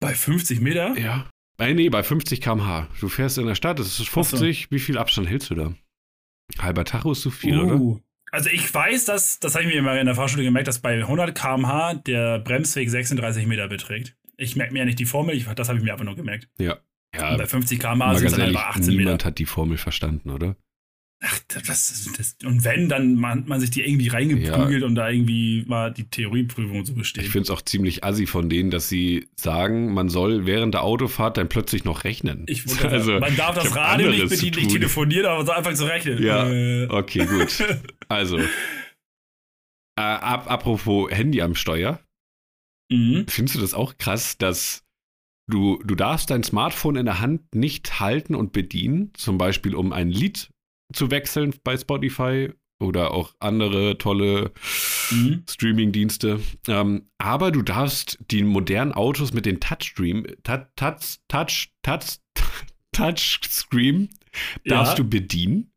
Bei 0.01 0.13
50 0.13 0.61
Meter? 0.61 0.99
Ja. 0.99 1.31
Äh, 1.59 1.75
nee, 1.75 1.89
bei 1.89 2.03
50 2.03 2.41
km/h. 2.41 2.89
Du 3.01 3.09
fährst 3.09 3.39
in 3.39 3.47
der 3.47 3.55
Stadt, 3.55 3.79
das 3.79 3.99
ist 3.99 4.09
50. 4.09 4.65
So. 4.65 4.71
Wie 4.71 4.79
viel 4.79 4.99
Abstand 4.99 5.29
hältst 5.29 5.51
du 5.51 5.55
da? 5.55 5.75
Halber 6.59 6.85
Tacho 6.85 7.13
ist 7.13 7.23
zu 7.23 7.31
viel, 7.31 7.59
uh, 7.59 7.63
oder? 7.93 8.01
Also 8.31 8.49
ich 8.51 8.73
weiß, 8.73 9.05
dass, 9.05 9.41
das 9.41 9.55
habe 9.55 9.65
ich 9.67 9.75
mir 9.75 9.83
mal 9.83 9.99
in 9.99 10.07
der 10.07 10.15
Fahrschule 10.15 10.43
gemerkt, 10.43 10.69
dass 10.69 10.79
bei 10.81 10.99
100 10.99 11.35
km/h 11.35 11.95
der 12.07 12.39
Bremsweg 12.39 12.89
36 12.89 13.47
Meter 13.47 13.69
beträgt. 13.69 14.17
Ich 14.39 14.57
merke 14.57 14.73
mir 14.73 14.81
ja 14.81 14.85
nicht 14.87 14.99
die 14.99 15.05
Formel, 15.05 15.37
ich, 15.37 15.45
das 15.45 15.69
habe 15.69 15.79
ich 15.79 15.85
mir 15.85 15.93
einfach 15.93 16.05
nur 16.05 16.17
gemerkt. 16.17 16.49
Ja. 16.59 16.79
Ja, 17.15 17.33
Und 17.33 17.39
bei 17.39 17.47
50 17.47 17.79
km/h 17.79 18.15
sind 18.15 18.27
es 18.27 18.33
dann 18.33 18.41
einfach 18.49 18.69
18 18.71 18.89
niemand 18.89 19.07
Meter. 19.17 19.27
hat 19.27 19.39
die 19.39 19.45
Formel 19.45 19.77
verstanden, 19.77 20.31
oder? 20.31 20.57
Ach, 21.25 21.39
das, 21.47 22.09
das, 22.17 22.37
und 22.45 22.65
wenn, 22.65 22.89
dann 22.89 23.15
man, 23.15 23.47
man 23.47 23.61
sich 23.61 23.71
die 23.71 23.83
irgendwie 23.83 24.09
reingeprügelt 24.09 24.83
und 24.83 24.97
da 24.97 25.09
irgendwie 25.09 25.65
mal 25.69 25.93
die 25.93 26.03
Theorieprüfung 26.09 26.85
so 26.85 26.95
besteht. 26.95 27.23
Ich 27.23 27.31
finde 27.31 27.45
es 27.45 27.51
auch 27.51 27.63
ziemlich 27.63 28.03
assi 28.03 28.27
von 28.27 28.49
denen, 28.49 28.73
dass 28.73 28.89
sie 28.89 29.29
sagen, 29.37 29.95
man 29.95 30.09
soll 30.09 30.47
während 30.47 30.75
der 30.75 30.83
Autofahrt 30.83 31.37
dann 31.37 31.49
plötzlich 31.49 31.85
noch 31.85 32.03
rechnen. 32.03 32.45
Ich 32.49 32.67
wollte 32.67 32.89
Also, 32.91 33.21
man 33.21 33.37
darf 33.37 33.55
das 33.55 33.77
Radio 33.77 34.11
nicht 34.11 34.23
zu 34.23 34.29
bedienen, 34.31 34.57
nicht 34.57 34.71
telefonieren, 34.73 35.27
aber 35.27 35.47
so 35.47 35.53
einfach 35.53 35.75
zu 35.75 35.85
rechnen. 35.85 36.21
Ja. 36.21 36.51
Äh, 36.51 36.87
Okay, 36.89 37.25
gut. 37.27 37.63
Also, 38.09 38.39
äh, 38.39 38.45
ab, 39.97 40.51
apropos 40.51 41.11
Handy 41.11 41.41
am 41.41 41.55
Steuer. 41.55 42.01
mhm. 42.91 43.27
Findest 43.29 43.57
du 43.57 43.61
das 43.61 43.75
auch 43.75 43.97
krass, 43.97 44.39
dass 44.39 44.83
du, 45.49 45.81
du 45.85 45.95
darfst 45.95 46.31
dein 46.31 46.43
Smartphone 46.43 46.97
in 46.97 47.07
der 47.07 47.21
Hand 47.21 47.55
nicht 47.55 48.01
halten 48.01 48.35
und 48.35 48.53
bedienen, 48.53 49.13
zum 49.15 49.39
Beispiel 49.39 49.75
um 49.77 49.93
ein 49.93 50.09
Lied 50.11 50.51
zu 50.93 51.11
wechseln 51.11 51.55
bei 51.65 51.77
Spotify 51.77 52.51
oder 52.81 53.13
auch 53.13 53.33
andere 53.39 53.97
tolle 53.99 54.51
Mhm. 55.11 55.45
Streaming-Dienste. 55.49 56.41
Ähm, 56.69 57.09
aber 57.19 57.51
du 57.53 57.63
darfst 57.63 58.19
die 58.31 58.43
modernen 58.43 58.93
Autos 58.93 59.33
mit 59.33 59.47
den 59.47 59.61
Touchstream, 59.61 60.27
Touch, 60.43 60.67
Touch, 60.77 61.19
Touch, 61.29 61.69
Touch, 61.83 62.19
Touchscreen 62.93 64.09
darfst 64.65 64.99
Ja. 64.99 65.05
du 65.05 65.09
bedienen. 65.09 65.73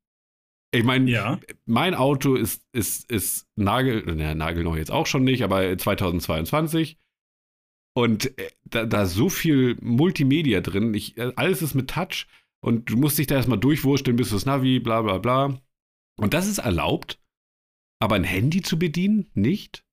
Ich 0.72 0.84
meine, 0.84 1.10
Ja. 1.10 1.40
mein 1.66 1.94
Auto 1.96 2.36
ist, 2.36 2.64
ist, 2.74 3.10
ist 3.12 3.48
Nagel, 3.56 4.04
naja, 4.16 4.36
Nagel 4.36 4.64
noch 4.64 4.76
jetzt 4.76 4.92
auch 4.92 5.08
schon 5.08 5.24
nicht, 5.24 5.44
aber 5.44 5.78
2022. 5.78 6.98
Und 7.98 8.38
äh, 8.38 8.50
da, 8.66 8.86
da 8.86 9.04
ist 9.04 9.14
so 9.14 9.30
viel 9.30 9.78
Multimedia 9.82 10.60
drin. 10.62 10.94
Ich, 10.94 11.18
äh, 11.18 11.32
alles 11.38 11.62
ist 11.62 11.76
mit 11.76 11.90
Touch 11.90 12.28
und 12.66 12.90
du 12.90 12.98
musst 12.98 13.18
dich 13.18 13.28
da 13.28 13.36
erstmal 13.36 13.60
durchwursteln, 13.60 14.18
bis 14.18 14.30
das 14.32 14.46
Navi, 14.46 14.80
bla 14.80 15.02
bla 15.02 15.18
bla. 15.20 15.60
Und 16.18 16.34
das 16.34 16.48
ist 16.48 16.58
erlaubt, 16.60 17.20
aber 18.00 18.16
ein 18.16 18.24
Handy 18.24 18.62
zu 18.62 18.80
bedienen, 18.80 19.30
nicht? 19.34 19.84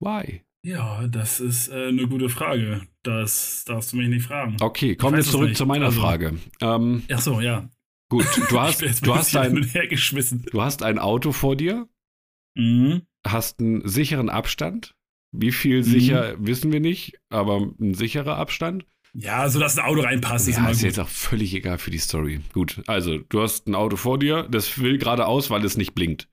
Why? 0.00 0.42
Ja, 0.64 1.06
das 1.08 1.40
ist 1.40 1.68
äh, 1.68 1.88
eine 1.88 2.06
gute 2.08 2.28
Frage. 2.28 2.86
Das 3.02 3.64
darfst 3.64 3.92
du 3.92 3.96
mich 3.96 4.08
nicht 4.08 4.26
fragen. 4.26 4.56
Okay, 4.60 4.96
kommen 4.96 5.16
wir 5.16 5.22
zurück 5.24 5.56
zu 5.56 5.64
meiner 5.66 5.86
Also- 5.86 6.00
Frage. 6.00 6.38
Ähm, 6.60 7.02
Ach 7.12 7.20
so, 7.20 7.40
ja. 7.40 7.68
gut, 8.10 8.26
du 8.50 8.60
hast, 8.60 8.82
du, 8.82 8.86
ein 9.12 9.18
hast 9.18 9.36
ein, 9.36 9.70
du 10.52 10.62
hast 10.62 10.82
ein 10.82 10.98
Auto 10.98 11.32
vor 11.32 11.56
dir, 11.56 11.88
Mhm. 12.56 13.02
hast 13.26 13.60
einen 13.60 13.86
sicheren 13.86 14.28
Abstand. 14.28 14.94
Wie 15.32 15.52
viel 15.52 15.78
Mhm. 15.78 15.82
sicher 15.84 16.34
wissen 16.38 16.72
wir 16.72 16.80
nicht, 16.80 17.18
aber 17.28 17.60
ein 17.80 17.94
sicherer 17.94 18.36
Abstand. 18.36 18.86
Ja, 19.18 19.48
so 19.48 19.58
dass 19.58 19.78
ein 19.78 19.84
Auto 19.84 20.02
reinpasst, 20.02 20.46
ist 20.48 20.56
ja, 20.56 20.68
ist 20.68 20.78
gut. 20.78 20.84
jetzt 20.86 20.98
auch 20.98 21.08
völlig 21.08 21.54
egal 21.54 21.78
für 21.78 21.90
die 21.90 21.98
Story. 21.98 22.40
Gut, 22.52 22.82
also 22.86 23.18
du 23.18 23.40
hast 23.40 23.66
ein 23.66 23.74
Auto 23.74 23.96
vor 23.96 24.18
dir, 24.18 24.42
das 24.50 24.78
will 24.78 24.98
geradeaus, 24.98 25.48
weil 25.48 25.64
es 25.64 25.76
nicht 25.78 25.94
blinkt. 25.94 26.28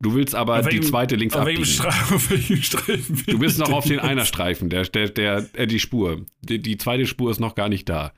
Du 0.00 0.14
willst 0.14 0.34
aber 0.34 0.58
Auf 0.60 0.66
die 0.68 0.76
welchem- 0.76 0.82
zweite 0.88 1.16
links 1.16 1.34
Auf 1.36 1.44
welchem, 1.46 1.62
abbiegen. 1.84 1.86
Auf 2.14 2.30
welchem 2.30 2.62
Streifen? 2.62 3.24
Du 3.26 3.38
bist 3.38 3.58
noch 3.58 3.70
auf 3.70 3.84
den 3.84 3.96
bin 3.96 3.98
ich 3.98 4.04
Einerstreifen, 4.04 4.70
der, 4.70 4.84
der, 4.84 5.08
der, 5.10 5.48
äh, 5.54 5.66
die 5.66 5.80
Spur. 5.80 6.24
Die, 6.40 6.60
die 6.60 6.76
zweite 6.78 7.06
Spur 7.06 7.30
ist 7.30 7.40
noch 7.40 7.54
gar 7.56 7.68
nicht 7.68 7.88
da. 7.88 8.12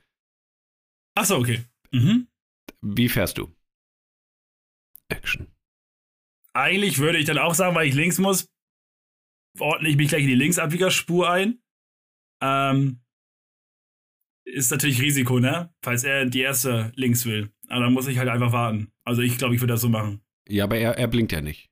Ach 1.14 1.24
so, 1.24 1.36
okay. 1.36 1.64
Mhm. 1.90 2.28
Wie 2.82 3.08
fährst 3.08 3.38
du? 3.38 3.54
Action. 5.08 5.48
Eigentlich 6.54 6.98
würde 6.98 7.18
ich 7.18 7.26
dann 7.26 7.38
auch 7.38 7.54
sagen, 7.54 7.74
weil 7.74 7.88
ich 7.88 7.94
links 7.94 8.18
muss, 8.18 8.46
ordne 9.58 9.88
ich 9.88 9.96
mich 9.96 10.08
gleich 10.08 10.22
in 10.22 10.28
die 10.28 10.34
Linksabbiegerspur 10.34 11.30
ein. 11.30 11.62
Ähm, 12.42 13.00
ist 14.44 14.70
natürlich 14.70 15.00
Risiko, 15.00 15.38
ne? 15.38 15.72
Falls 15.82 16.04
er 16.04 16.26
die 16.26 16.40
erste 16.40 16.92
links 16.96 17.26
will. 17.26 17.50
Aber 17.68 17.84
dann 17.84 17.92
muss 17.92 18.08
ich 18.08 18.18
halt 18.18 18.28
einfach 18.28 18.52
warten. 18.52 18.90
Also 19.04 19.22
ich 19.22 19.38
glaube, 19.38 19.54
ich 19.54 19.60
würde 19.60 19.74
das 19.74 19.80
so 19.80 19.88
machen. 19.88 20.20
Ja, 20.48 20.64
aber 20.64 20.76
er, 20.76 20.98
er 20.98 21.08
blinkt 21.08 21.32
ja 21.32 21.40
nicht. 21.40 21.70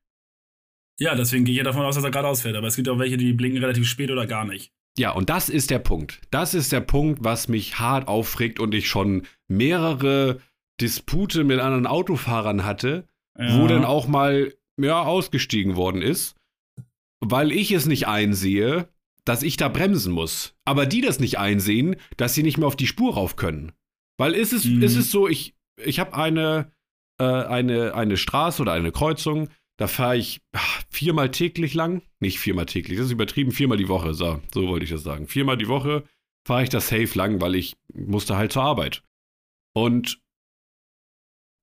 Ja, 1.00 1.14
deswegen 1.14 1.44
gehe 1.44 1.52
ich 1.52 1.58
ja 1.58 1.64
davon 1.64 1.84
aus, 1.84 1.94
dass 1.94 2.04
er 2.04 2.10
geradeaus 2.10 2.42
fährt. 2.42 2.56
Aber 2.56 2.66
es 2.66 2.76
gibt 2.76 2.88
auch 2.88 2.98
welche, 2.98 3.16
die 3.16 3.32
blinken 3.32 3.62
relativ 3.62 3.88
spät 3.88 4.10
oder 4.10 4.26
gar 4.26 4.44
nicht. 4.44 4.72
Ja, 4.98 5.12
und 5.12 5.30
das 5.30 5.48
ist 5.48 5.70
der 5.70 5.78
Punkt. 5.78 6.20
Das 6.30 6.54
ist 6.54 6.72
der 6.72 6.80
Punkt, 6.80 7.22
was 7.22 7.48
mich 7.48 7.78
hart 7.78 8.08
aufregt 8.08 8.58
und 8.58 8.74
ich 8.74 8.88
schon 8.88 9.26
mehrere 9.46 10.40
Dispute 10.80 11.44
mit 11.44 11.60
anderen 11.60 11.86
Autofahrern 11.86 12.64
hatte, 12.64 13.06
wo 13.34 13.68
dann 13.68 13.84
auch 13.84 14.08
mal 14.08 14.52
ja, 14.76 15.02
ausgestiegen 15.02 15.76
worden 15.76 16.02
ist, 16.02 16.34
weil 17.20 17.52
ich 17.52 17.70
es 17.70 17.86
nicht 17.86 18.08
einsehe, 18.08 18.88
dass 19.28 19.42
ich 19.42 19.56
da 19.56 19.68
bremsen 19.68 20.12
muss. 20.12 20.54
Aber 20.64 20.86
die 20.86 21.00
das 21.00 21.20
nicht 21.20 21.38
einsehen, 21.38 21.96
dass 22.16 22.34
sie 22.34 22.42
nicht 22.42 22.56
mehr 22.58 22.66
auf 22.66 22.76
die 22.76 22.86
Spur 22.86 23.14
rauf 23.14 23.36
können. 23.36 23.72
Weil 24.18 24.32
ist 24.32 24.52
es, 24.52 24.64
Mhm. 24.64 24.82
ist 24.82 24.96
es 24.96 25.10
so, 25.10 25.28
ich, 25.28 25.54
ich 25.84 26.00
habe 26.00 26.14
eine, 26.14 26.72
äh, 27.20 27.24
eine, 27.24 27.94
eine 27.94 28.16
Straße 28.16 28.62
oder 28.62 28.72
eine 28.72 28.90
Kreuzung, 28.90 29.48
da 29.78 29.86
fahre 29.86 30.16
ich 30.16 30.40
ah, 30.54 30.60
viermal 30.90 31.30
täglich 31.30 31.74
lang. 31.74 32.02
Nicht 32.20 32.38
viermal 32.40 32.66
täglich, 32.66 32.96
das 32.98 33.06
ist 33.06 33.12
übertrieben, 33.12 33.52
viermal 33.52 33.78
die 33.78 33.88
Woche. 33.88 34.14
So, 34.14 34.40
so 34.52 34.66
wollte 34.66 34.84
ich 34.84 34.90
das 34.90 35.02
sagen. 35.02 35.28
Viermal 35.28 35.56
die 35.56 35.68
Woche 35.68 36.04
fahre 36.46 36.62
ich 36.62 36.68
das 36.70 36.88
safe 36.88 37.10
lang, 37.14 37.40
weil 37.40 37.54
ich 37.54 37.76
musste 37.92 38.36
halt 38.36 38.52
zur 38.52 38.62
Arbeit. 38.62 39.02
Und 39.76 40.20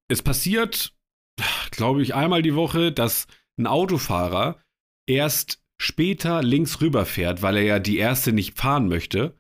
es 0.08 0.22
passiert, 0.22 0.96
glaube 1.72 2.04
ich, 2.04 2.14
einmal 2.14 2.42
die 2.42 2.56
Woche, 2.56 2.92
dass 2.92 3.28
ein 3.58 3.68
Autofahrer 3.68 4.62
erst 5.08 5.65
später 5.78 6.42
links 6.42 6.82
rüberfährt, 6.82 7.42
weil 7.42 7.58
er 7.58 7.64
ja 7.64 7.80
die 7.80 7.98
erste 7.98 8.34
nicht 8.34 8.58
fahren 8.58 8.88
möchte. 8.88 9.38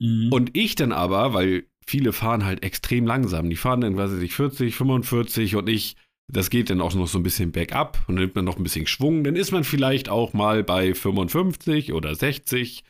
Mhm. 0.00 0.32
Und 0.32 0.56
ich 0.56 0.74
dann 0.74 0.92
aber, 0.92 1.34
weil 1.34 1.66
viele 1.86 2.12
fahren 2.12 2.44
halt 2.44 2.62
extrem 2.62 3.06
langsam, 3.06 3.48
die 3.50 3.56
fahren 3.56 3.80
dann, 3.80 3.96
weiß 3.96 4.12
ich 4.14 4.20
nicht, 4.20 4.34
40, 4.34 4.74
45 4.74 5.56
und 5.56 5.68
ich, 5.68 5.96
das 6.32 6.50
geht 6.50 6.70
dann 6.70 6.80
auch 6.80 6.94
noch 6.94 7.06
so 7.06 7.18
ein 7.18 7.22
bisschen 7.22 7.52
bergab 7.52 8.02
und 8.08 8.16
dann 8.16 8.24
nimmt 8.24 8.34
man 8.34 8.44
noch 8.44 8.56
ein 8.56 8.62
bisschen 8.62 8.86
Schwung, 8.86 9.22
dann 9.24 9.36
ist 9.36 9.52
man 9.52 9.64
vielleicht 9.64 10.08
auch 10.08 10.32
mal 10.32 10.64
bei 10.64 10.94
55 10.94 11.92
oder 11.92 12.14
60, 12.14 12.82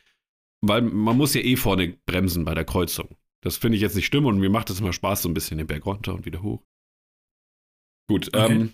weil 0.61 0.81
man 0.81 1.17
muss 1.17 1.33
ja 1.33 1.41
eh 1.41 1.57
vorne 1.57 1.97
bremsen 2.05 2.45
bei 2.45 2.55
der 2.55 2.65
Kreuzung. 2.65 3.15
Das 3.43 3.57
finde 3.57 3.75
ich 3.75 3.81
jetzt 3.81 3.95
nicht 3.95 4.07
schlimm 4.07 4.25
und 4.25 4.39
mir 4.39 4.49
macht 4.49 4.69
es 4.69 4.79
immer 4.79 4.93
Spaß, 4.93 5.21
so 5.21 5.29
ein 5.29 5.33
bisschen 5.33 5.57
den 5.57 5.67
Berg 5.67 5.85
runter 5.85 6.15
und 6.15 6.25
wieder 6.25 6.41
hoch. 6.41 6.63
Gut, 8.09 8.29
Okay. 8.29 8.53
ähm, 8.53 8.73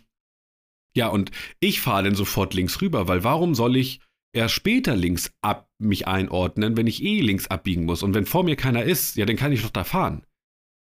ja, 0.96 1.08
und 1.08 1.32
ich 1.60 1.82
fahre 1.82 2.04
dann 2.04 2.16
sofort 2.16 2.54
links 2.54 2.82
rüber, 2.82 3.08
weil 3.08 3.24
warum 3.24 3.56
soll 3.56 3.76
ich 3.78 4.02
erst 4.34 4.56
später 4.56 4.96
links 4.96 5.32
ab 5.42 5.70
mich 5.80 6.08
einordnen, 6.08 6.78
wenn 6.78 6.88
ich 6.88 7.04
eh 7.04 7.22
links 7.22 7.48
abbiegen 7.48 7.86
muss? 7.86 8.04
Und 8.04 8.14
wenn 8.14 8.26
vor 8.26 8.44
mir 8.44 8.56
keiner 8.56 8.84
ist, 8.84 9.16
ja, 9.16 9.26
dann 9.26 9.36
kann 9.38 9.52
ich 9.52 9.62
doch 9.62 9.70
da 9.70 9.84
fahren. 9.84 10.26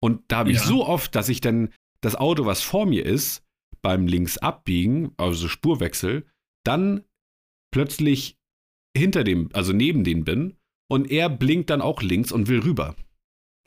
Und 0.01 0.21
da 0.27 0.37
habe 0.39 0.51
ich 0.51 0.57
Ja. 0.57 0.63
so 0.63 0.85
oft, 0.85 1.15
dass 1.15 1.29
ich 1.29 1.41
dann 1.41 1.69
das 2.01 2.15
Auto, 2.15 2.45
was 2.45 2.61
vor 2.61 2.85
mir 2.85 3.05
ist, 3.05 3.43
beim 3.81 4.07
links 4.07 4.37
abbiegen, 4.37 5.11
also 5.17 5.47
Spurwechsel, 5.47 6.25
dann 6.65 7.03
plötzlich 7.71 8.37
hinter 8.95 9.23
dem, 9.23 9.49
also 9.53 9.73
neben 9.73 10.03
den 10.03 10.23
bin 10.23 10.55
und 10.89 11.09
er 11.09 11.29
blinkt 11.29 11.69
dann 11.69 11.81
auch 11.81 12.01
links 12.01 12.31
und 12.31 12.47
will 12.47 12.59
rüber. 12.59 12.95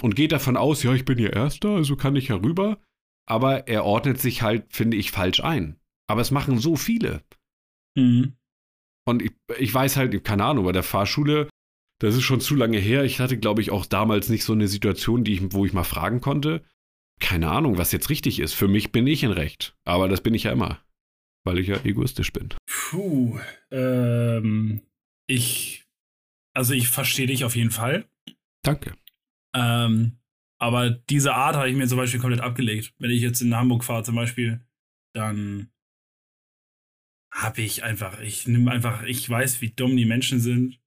Und 0.03 0.15
geht 0.15 0.33
davon 0.33 0.57
aus, 0.57 0.83
ja, 0.83 0.93
ich 0.95 1.05
bin 1.05 1.19
ja 1.19 1.31
Erster, 1.31 1.71
also 1.71 1.97
kann 1.97 2.17
ich 2.17 2.29
ja 2.29 2.37
rüber. 2.37 2.79
Aber 3.29 3.67
er 3.67 3.85
ordnet 3.85 4.21
sich 4.21 4.43
halt, 4.43 4.67
finde 4.73 4.97
ich, 4.97 5.11
falsch 5.11 5.41
ein. 5.41 5.77
Aber 6.09 6.21
es 6.21 6.31
machen 6.31 6.59
so 6.59 6.77
viele. 6.77 7.23
Mhm. 7.97 8.37
Und 9.07 9.23
ich, 9.23 9.33
ich 9.59 9.73
weiß 9.73 9.97
halt, 9.97 10.25
keine 10.25 10.45
Ahnung, 10.45 10.65
bei 10.65 10.73
der 10.73 10.83
Fahrschule, 10.83 11.49
das 12.01 12.15
ist 12.15 12.25
schon 12.25 12.41
zu 12.41 12.55
lange 12.55 12.79
her. 12.79 13.05
Ich 13.05 13.21
hatte, 13.21 13.39
glaube 13.39 13.63
ich, 13.63 13.71
auch 13.71 13.87
damals 13.87 14.29
nicht 14.29 14.45
so 14.45 14.53
eine 14.53 14.69
Situation, 14.69 15.25
die 15.25 15.35
ich, 15.35 15.53
wo 15.53 15.65
ich 15.65 15.73
mal 15.73 15.85
fragen 15.85 16.21
konnte. 16.21 16.65
Keine 17.21 17.51
Ahnung, 17.51 17.79
was 17.79 17.93
jetzt 17.93 18.11
richtig 18.11 18.41
ist. 18.41 18.53
Für 18.53 18.69
mich 18.69 18.93
bin 18.93 19.07
ich 19.07 19.23
in 19.23 19.31
Recht. 19.31 19.75
Aber 19.85 20.09
das 20.09 20.21
bin 20.21 20.35
ich 20.35 20.45
ja 20.45 20.53
immer. 20.53 20.81
Weil 21.45 21.59
ich 21.59 21.69
ja 21.69 21.83
egoistisch 21.85 22.33
bin. 22.33 22.51
Puh. 22.67 23.39
Ähm, 23.71 24.83
ich. 25.27 25.87
Also 26.53 26.75
ich 26.75 26.89
verstehe 26.89 27.27
dich 27.27 27.45
auf 27.45 27.57
jeden 27.57 27.71
Fall. 27.71 28.09
Danke. 28.63 28.95
Ähm, 29.55 30.19
aber 30.59 30.91
diese 30.91 31.35
Art 31.35 31.57
habe 31.57 31.71
ich 31.71 31.77
mir 31.77 31.87
zum 31.87 31.99
Beispiel 31.99 32.21
komplett 32.21 32.41
abgelegt. 32.41 32.95
Wenn 32.99 33.11
ich 33.11 33.23
jetzt 33.23 33.41
in 33.41 33.57
Hamburg 33.57 33.85
fahre 33.85 34.03
zum 34.03 34.17
Beispiel, 34.17 34.61
dann 35.15 35.71
habe 37.37 37.61
ich 37.61 37.85
einfach, 37.85 38.21
ich 38.21 38.49
nehme 38.49 38.71
einfach, 38.71 39.03
ich 39.03 39.29
weiß, 39.29 39.61
wie 39.61 39.71
dumm 39.71 39.97
die 39.97 40.07
Menschen 40.07 40.41
sind 40.41 40.81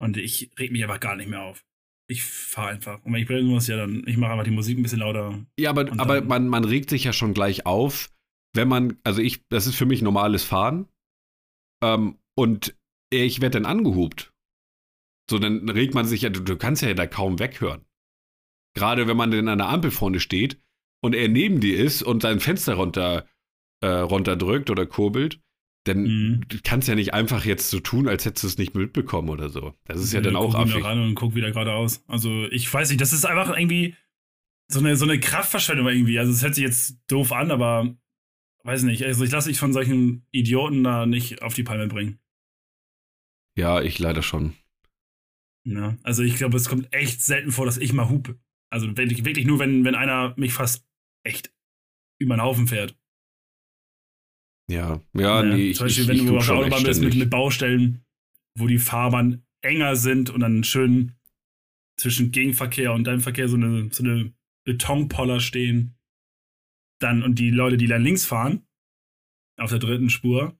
und 0.00 0.16
ich 0.16 0.50
reg 0.58 0.72
mich 0.72 0.82
einfach 0.82 1.00
gar 1.00 1.16
nicht 1.16 1.28
mehr 1.28 1.42
auf. 1.42 1.64
Ich 2.08 2.24
fahre 2.24 2.68
einfach. 2.68 3.02
Und 3.04 3.12
wenn 3.12 3.22
ich 3.22 3.28
bremsen 3.28 3.50
muss, 3.50 3.66
ja, 3.66 3.76
dann, 3.76 4.06
ich 4.06 4.16
mache 4.16 4.32
einfach 4.32 4.44
die 4.44 4.50
Musik 4.50 4.78
ein 4.78 4.82
bisschen 4.82 5.00
lauter. 5.00 5.44
Ja, 5.58 5.70
aber, 5.70 5.90
aber 5.98 6.22
man, 6.22 6.48
man 6.48 6.64
regt 6.64 6.90
sich 6.90 7.04
ja 7.04 7.12
schon 7.12 7.34
gleich 7.34 7.66
auf, 7.66 8.10
wenn 8.54 8.68
man, 8.68 8.98
also 9.04 9.20
ich, 9.20 9.46
das 9.48 9.66
ist 9.66 9.76
für 9.76 9.86
mich 9.86 10.02
normales 10.02 10.44
Fahren. 10.44 10.88
Ähm, 11.82 12.18
und 12.36 12.74
ich 13.10 13.40
werde 13.40 13.60
dann 13.60 13.66
angehupt. 13.66 14.32
So, 15.30 15.38
dann 15.38 15.68
regt 15.68 15.94
man 15.94 16.06
sich 16.06 16.22
ja, 16.22 16.30
du, 16.30 16.40
du 16.40 16.56
kannst 16.56 16.82
ja 16.82 16.92
da 16.94 17.06
kaum 17.06 17.38
weghören. 17.38 17.84
Gerade 18.74 19.06
wenn 19.06 19.16
man 19.16 19.30
denn 19.30 19.48
an 19.48 19.58
der 19.58 19.68
Ampel 19.68 19.90
vorne 19.90 20.20
steht 20.20 20.60
und 21.02 21.14
er 21.14 21.28
neben 21.28 21.60
dir 21.60 21.78
ist 21.78 22.02
und 22.02 22.22
sein 22.22 22.40
Fenster 22.40 22.74
runter 22.74 23.26
äh, 23.84 24.00
runterdrückt 24.00 24.70
oder 24.70 24.86
kurbelt, 24.86 25.40
dann 25.86 26.02
Mhm. 26.04 26.48
du 26.48 26.58
kannst 26.64 26.88
ja 26.88 26.94
nicht 26.94 27.12
einfach 27.12 27.44
jetzt 27.44 27.68
so 27.70 27.78
tun, 27.80 28.08
als 28.08 28.24
hättest 28.24 28.44
du 28.44 28.48
es 28.48 28.58
nicht 28.58 28.74
mitbekommen 28.74 29.28
oder 29.28 29.50
so. 29.50 29.74
Das 29.84 30.00
ist 30.00 30.12
ja 30.12 30.20
Nö, 30.20 30.26
dann 30.26 30.36
auch 30.36 30.54
affig. 30.54 30.74
doch 30.82 30.84
an 30.88 31.00
und 31.02 31.14
guck 31.14 31.34
wieder 31.34 31.50
geradeaus. 31.50 32.02
Also 32.06 32.46
ich 32.50 32.72
weiß 32.72 32.88
nicht, 32.88 33.00
das 33.00 33.12
ist 33.12 33.24
einfach 33.26 33.56
irgendwie 33.56 33.94
so 34.68 34.80
eine, 34.80 34.96
so 34.96 35.04
eine 35.04 35.20
Kraftverschwendung 35.20 35.86
irgendwie. 35.88 36.18
Also 36.18 36.32
es 36.32 36.42
hört 36.42 36.54
sich 36.54 36.64
jetzt 36.64 36.98
doof 37.08 37.32
an, 37.32 37.50
aber 37.50 37.94
weiß 38.62 38.84
nicht. 38.84 39.04
Also 39.04 39.24
ich 39.24 39.30
lasse 39.30 39.48
mich 39.50 39.58
von 39.58 39.74
solchen 39.74 40.26
Idioten 40.32 40.82
da 40.84 41.04
nicht 41.04 41.42
auf 41.42 41.52
die 41.52 41.64
Palme 41.64 41.86
bringen. 41.86 42.18
Ja, 43.58 43.82
ich 43.82 43.98
leider 43.98 44.22
schon. 44.22 44.54
Ja, 45.66 45.96
also 46.02 46.22
ich 46.22 46.36
glaube, 46.36 46.56
es 46.56 46.68
kommt 46.68 46.92
echt 46.92 47.20
selten 47.22 47.52
vor, 47.52 47.66
dass 47.66 47.76
ich 47.78 47.92
mal 47.92 48.08
hupe. 48.08 48.38
Also 48.70 48.96
wirklich, 48.96 49.24
wirklich 49.24 49.46
nur, 49.46 49.58
wenn, 49.58 49.84
wenn 49.84 49.94
einer 49.94 50.34
mich 50.36 50.52
fast 50.52 50.86
echt 51.24 51.52
über 52.18 52.36
den 52.36 52.42
Haufen 52.42 52.66
fährt. 52.66 52.98
Ja, 54.70 55.00
ja, 55.12 55.42
nee, 55.42 55.70
ich, 55.70 55.76
Zum 55.76 55.86
Beispiel, 55.86 56.04
ich, 56.04 56.08
wenn 56.08 56.16
ich 56.16 56.22
du 56.22 56.28
guck 56.28 56.38
auf 56.38 56.46
der 56.46 56.56
Autobahn 56.56 56.82
bist 56.84 57.02
mit, 57.02 57.14
mit 57.14 57.30
Baustellen, 57.30 58.04
wo 58.58 58.66
die 58.66 58.78
Fahrbahn 58.78 59.44
enger 59.62 59.96
sind 59.96 60.30
und 60.30 60.40
dann 60.40 60.64
schön 60.64 61.12
zwischen 61.98 62.32
Gegenverkehr 62.32 62.92
und 62.92 63.04
deinem 63.04 63.20
Verkehr 63.20 63.48
so 63.48 63.56
eine, 63.56 63.90
so 63.92 64.02
eine 64.02 64.32
Betonpoller 64.66 65.40
stehen. 65.40 65.96
Dann, 67.00 67.22
und 67.22 67.38
die 67.38 67.50
Leute, 67.50 67.76
die 67.76 67.86
dann 67.86 68.02
links 68.02 68.24
fahren, 68.24 68.66
auf 69.58 69.70
der 69.70 69.78
dritten 69.78 70.10
Spur, 70.10 70.58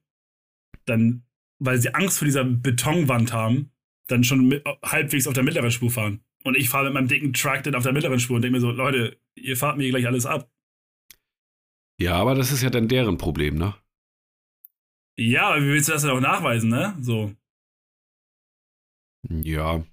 dann, 0.85 1.25
weil 1.59 1.79
sie 1.79 1.93
Angst 1.93 2.19
vor 2.19 2.25
dieser 2.25 2.43
Betonwand 2.43 3.33
haben, 3.33 3.71
dann 4.07 4.23
schon 4.23 4.47
mit, 4.47 4.65
halbwegs 4.83 5.27
auf 5.27 5.33
der 5.33 5.43
mittleren 5.43 5.71
Spur 5.71 5.89
fahren. 5.89 6.23
Und 6.43 6.55
ich 6.55 6.69
fahre 6.69 6.85
mit 6.85 6.93
meinem 6.93 7.07
dicken 7.07 7.33
Truck 7.33 7.63
dann 7.63 7.75
auf 7.75 7.83
der 7.83 7.93
mittleren 7.93 8.19
Spur 8.19 8.35
und 8.35 8.43
denke 8.43 8.57
mir 8.57 8.61
so, 8.61 8.71
Leute, 8.71 9.19
ihr 9.35 9.57
fahrt 9.57 9.77
mir 9.77 9.89
gleich 9.89 10.05
alles 10.05 10.27
ab. 10.27 10.51
Ja, 11.99 12.15
aber 12.15 12.35
das 12.35 12.51
ist 12.51 12.61
ja 12.61 12.69
dann 12.69 12.87
deren 12.87 13.17
Problem, 13.17 13.55
ne? 13.55 13.73
Ja, 15.17 15.49
aber 15.49 15.61
wie 15.61 15.67
willst 15.67 15.87
du 15.89 15.93
das 15.93 16.01
denn 16.01 16.11
auch 16.11 16.19
nachweisen, 16.19 16.69
ne? 16.69 16.97
So. 16.99 17.33
Ja. 19.29 19.83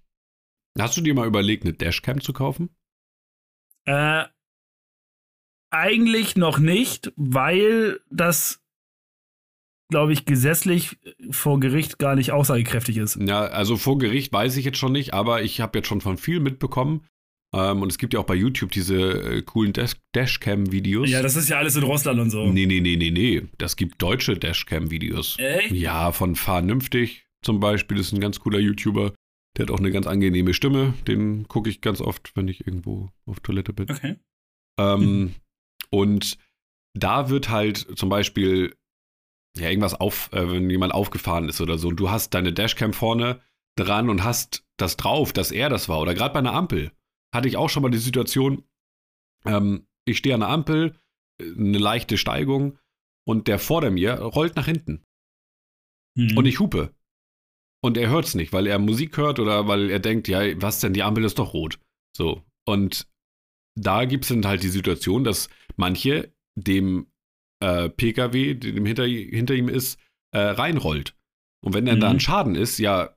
Hast 0.79 0.97
du 0.97 1.01
dir 1.01 1.15
mal 1.15 1.27
überlegt, 1.27 1.65
eine 1.65 1.75
Dashcam 1.75 2.21
zu 2.21 2.33
kaufen? 2.33 2.75
Äh, 3.85 4.25
eigentlich 5.71 6.37
noch 6.37 6.59
nicht, 6.59 7.13
weil 7.17 8.01
das, 8.11 8.63
glaube 9.91 10.13
ich, 10.13 10.25
gesetzlich 10.25 10.99
vor 11.31 11.61
Gericht 11.61 11.99
gar 11.99 12.15
nicht 12.15 12.33
aussagekräftig 12.33 12.97
ist. 12.97 13.17
Ja, 13.17 13.43
also 13.43 13.77
vor 13.77 13.99
Gericht 13.99 14.33
weiß 14.33 14.57
ich 14.57 14.65
jetzt 14.65 14.79
schon 14.79 14.93
nicht, 14.93 15.15
aber 15.15 15.43
ich 15.43 15.61
habe 15.61 15.79
jetzt 15.79 15.89
schon 15.89 16.01
von 16.01 16.19
viel 16.19 16.41
mitbekommen. 16.41 17.07
Ähm, 17.55 17.83
und 17.83 17.91
es 17.91 17.99
gibt 17.99 18.15
ja 18.15 18.21
auch 18.21 18.25
bei 18.25 18.35
YouTube 18.35 18.73
diese 18.73 18.97
äh, 18.97 19.43
coolen 19.43 19.73
Dash 19.73 19.97
Dashcam-Videos. 20.15 21.11
Ja, 21.11 21.23
das 21.23 21.37
ist 21.37 21.49
ja 21.49 21.59
alles 21.59 21.77
in 21.77 21.83
Russland 21.83 22.19
und 22.19 22.31
so. 22.31 22.47
Nee, 22.47 22.67
nee, 22.67 22.81
nee, 22.81 22.97
nee, 22.97 23.11
nee. 23.11 23.43
Das 23.59 23.77
gibt 23.77 24.01
deutsche 24.01 24.39
Dashcam-Videos. 24.39 25.39
Echt? 25.39 25.73
Ja, 25.73 26.13
von 26.13 26.35
Vernünftig 26.35 27.27
zum 27.43 27.61
Beispiel. 27.61 27.99
Das 27.99 28.07
ist 28.07 28.13
ein 28.13 28.21
ganz 28.21 28.41
cooler 28.41 28.59
YouTuber. 28.59 29.13
Der 29.57 29.67
hat 29.67 29.71
auch 29.71 29.81
eine 29.81 29.91
ganz 29.91 30.07
angenehme 30.07 30.55
Stimme. 30.55 30.95
Den 31.07 31.47
gucke 31.47 31.69
ich 31.69 31.83
ganz 31.83 32.01
oft, 32.01 32.33
wenn 32.37 32.49
ich 32.49 32.67
irgendwo 32.67 33.11
auf 33.27 33.41
Toilette 33.41 33.75
bin. 33.75 33.91
Okay. 33.91 34.17
Ähm, 34.79 35.35
Und 35.93 36.39
da 36.95 37.29
wird 37.29 37.51
halt 37.51 37.99
zum 37.99 38.09
Beispiel 38.09 38.75
ja 39.57 39.69
irgendwas 39.69 39.95
auf, 39.95 40.31
äh, 40.33 40.51
wenn 40.51 40.71
jemand 40.71 40.95
aufgefahren 40.95 41.49
ist 41.49 41.61
oder 41.61 41.77
so 41.79 41.89
und 41.89 41.97
du 41.97 42.11
hast 42.11 42.33
deine 42.33 42.53
Dashcam 42.53 42.95
vorne 42.95 43.41
dran 43.77 44.09
und 44.09 44.25
hast 44.25 44.65
das 44.79 44.97
drauf, 44.97 45.33
dass 45.33 45.51
er 45.51 45.69
das 45.69 45.89
war. 45.89 46.01
Oder 46.01 46.15
gerade 46.15 46.33
bei 46.33 46.39
einer 46.39 46.55
Ampel 46.55 46.93
hatte 47.33 47.49
ich 47.49 47.57
auch 47.57 47.69
schon 47.71 47.83
mal 47.83 47.91
die 47.91 47.99
Situation, 47.99 48.65
ähm, 49.45 49.87
ich 50.05 50.19
stehe 50.19 50.35
an 50.35 50.43
einer 50.43 50.53
Ampel, 50.53 50.97
äh, 51.41 51.45
eine 51.57 51.79
leichte 51.79 52.19
Steigung 52.19 52.79
und 53.27 53.49
der 53.49 53.59
vor 53.59 53.89
mir 53.91 54.15
rollt 54.21 54.57
nach 54.57 54.67
hinten 54.67 55.05
Mhm. 56.17 56.37
und 56.37 56.47
ich 56.47 56.61
hupe. 56.61 56.95
Und 57.83 57.97
er 57.97 58.11
hört 58.11 58.27
es 58.27 58.35
nicht, 58.35 58.53
weil 58.53 58.67
er 58.67 58.79
Musik 58.79 59.17
hört 59.17 59.39
oder 59.41 59.67
weil 59.67 59.91
er 59.91 59.99
denkt, 59.99 60.29
ja, 60.29 60.41
was 60.61 60.81
denn, 60.81 60.93
die 60.93 61.03
Ampel 61.03 61.25
ist 61.25 61.39
doch 61.39 61.53
rot. 61.55 61.81
So. 62.17 62.45
Und 62.67 63.09
da 63.75 64.05
gibt 64.05 64.25
es 64.25 64.29
dann 64.29 64.45
halt 64.47 64.63
die 64.63 64.69
Situation, 64.69 65.25
dass 65.25 65.49
manche 65.77 66.33
dem 66.55 67.11
äh, 67.61 67.89
PKW, 67.89 68.55
der 68.55 68.73
dem 68.73 68.85
hinter, 68.87 69.05
hinter 69.07 69.55
ihm 69.55 69.69
ist, 69.69 69.99
äh, 70.33 70.39
reinrollt. 70.39 71.17
Und 71.65 71.75
wenn 71.75 71.87
dann 71.87 72.01
da 72.01 72.09
Mhm. 72.11 72.17
ein 72.17 72.21
Schaden 72.21 72.55
ist, 72.57 72.79
ja, 72.79 73.17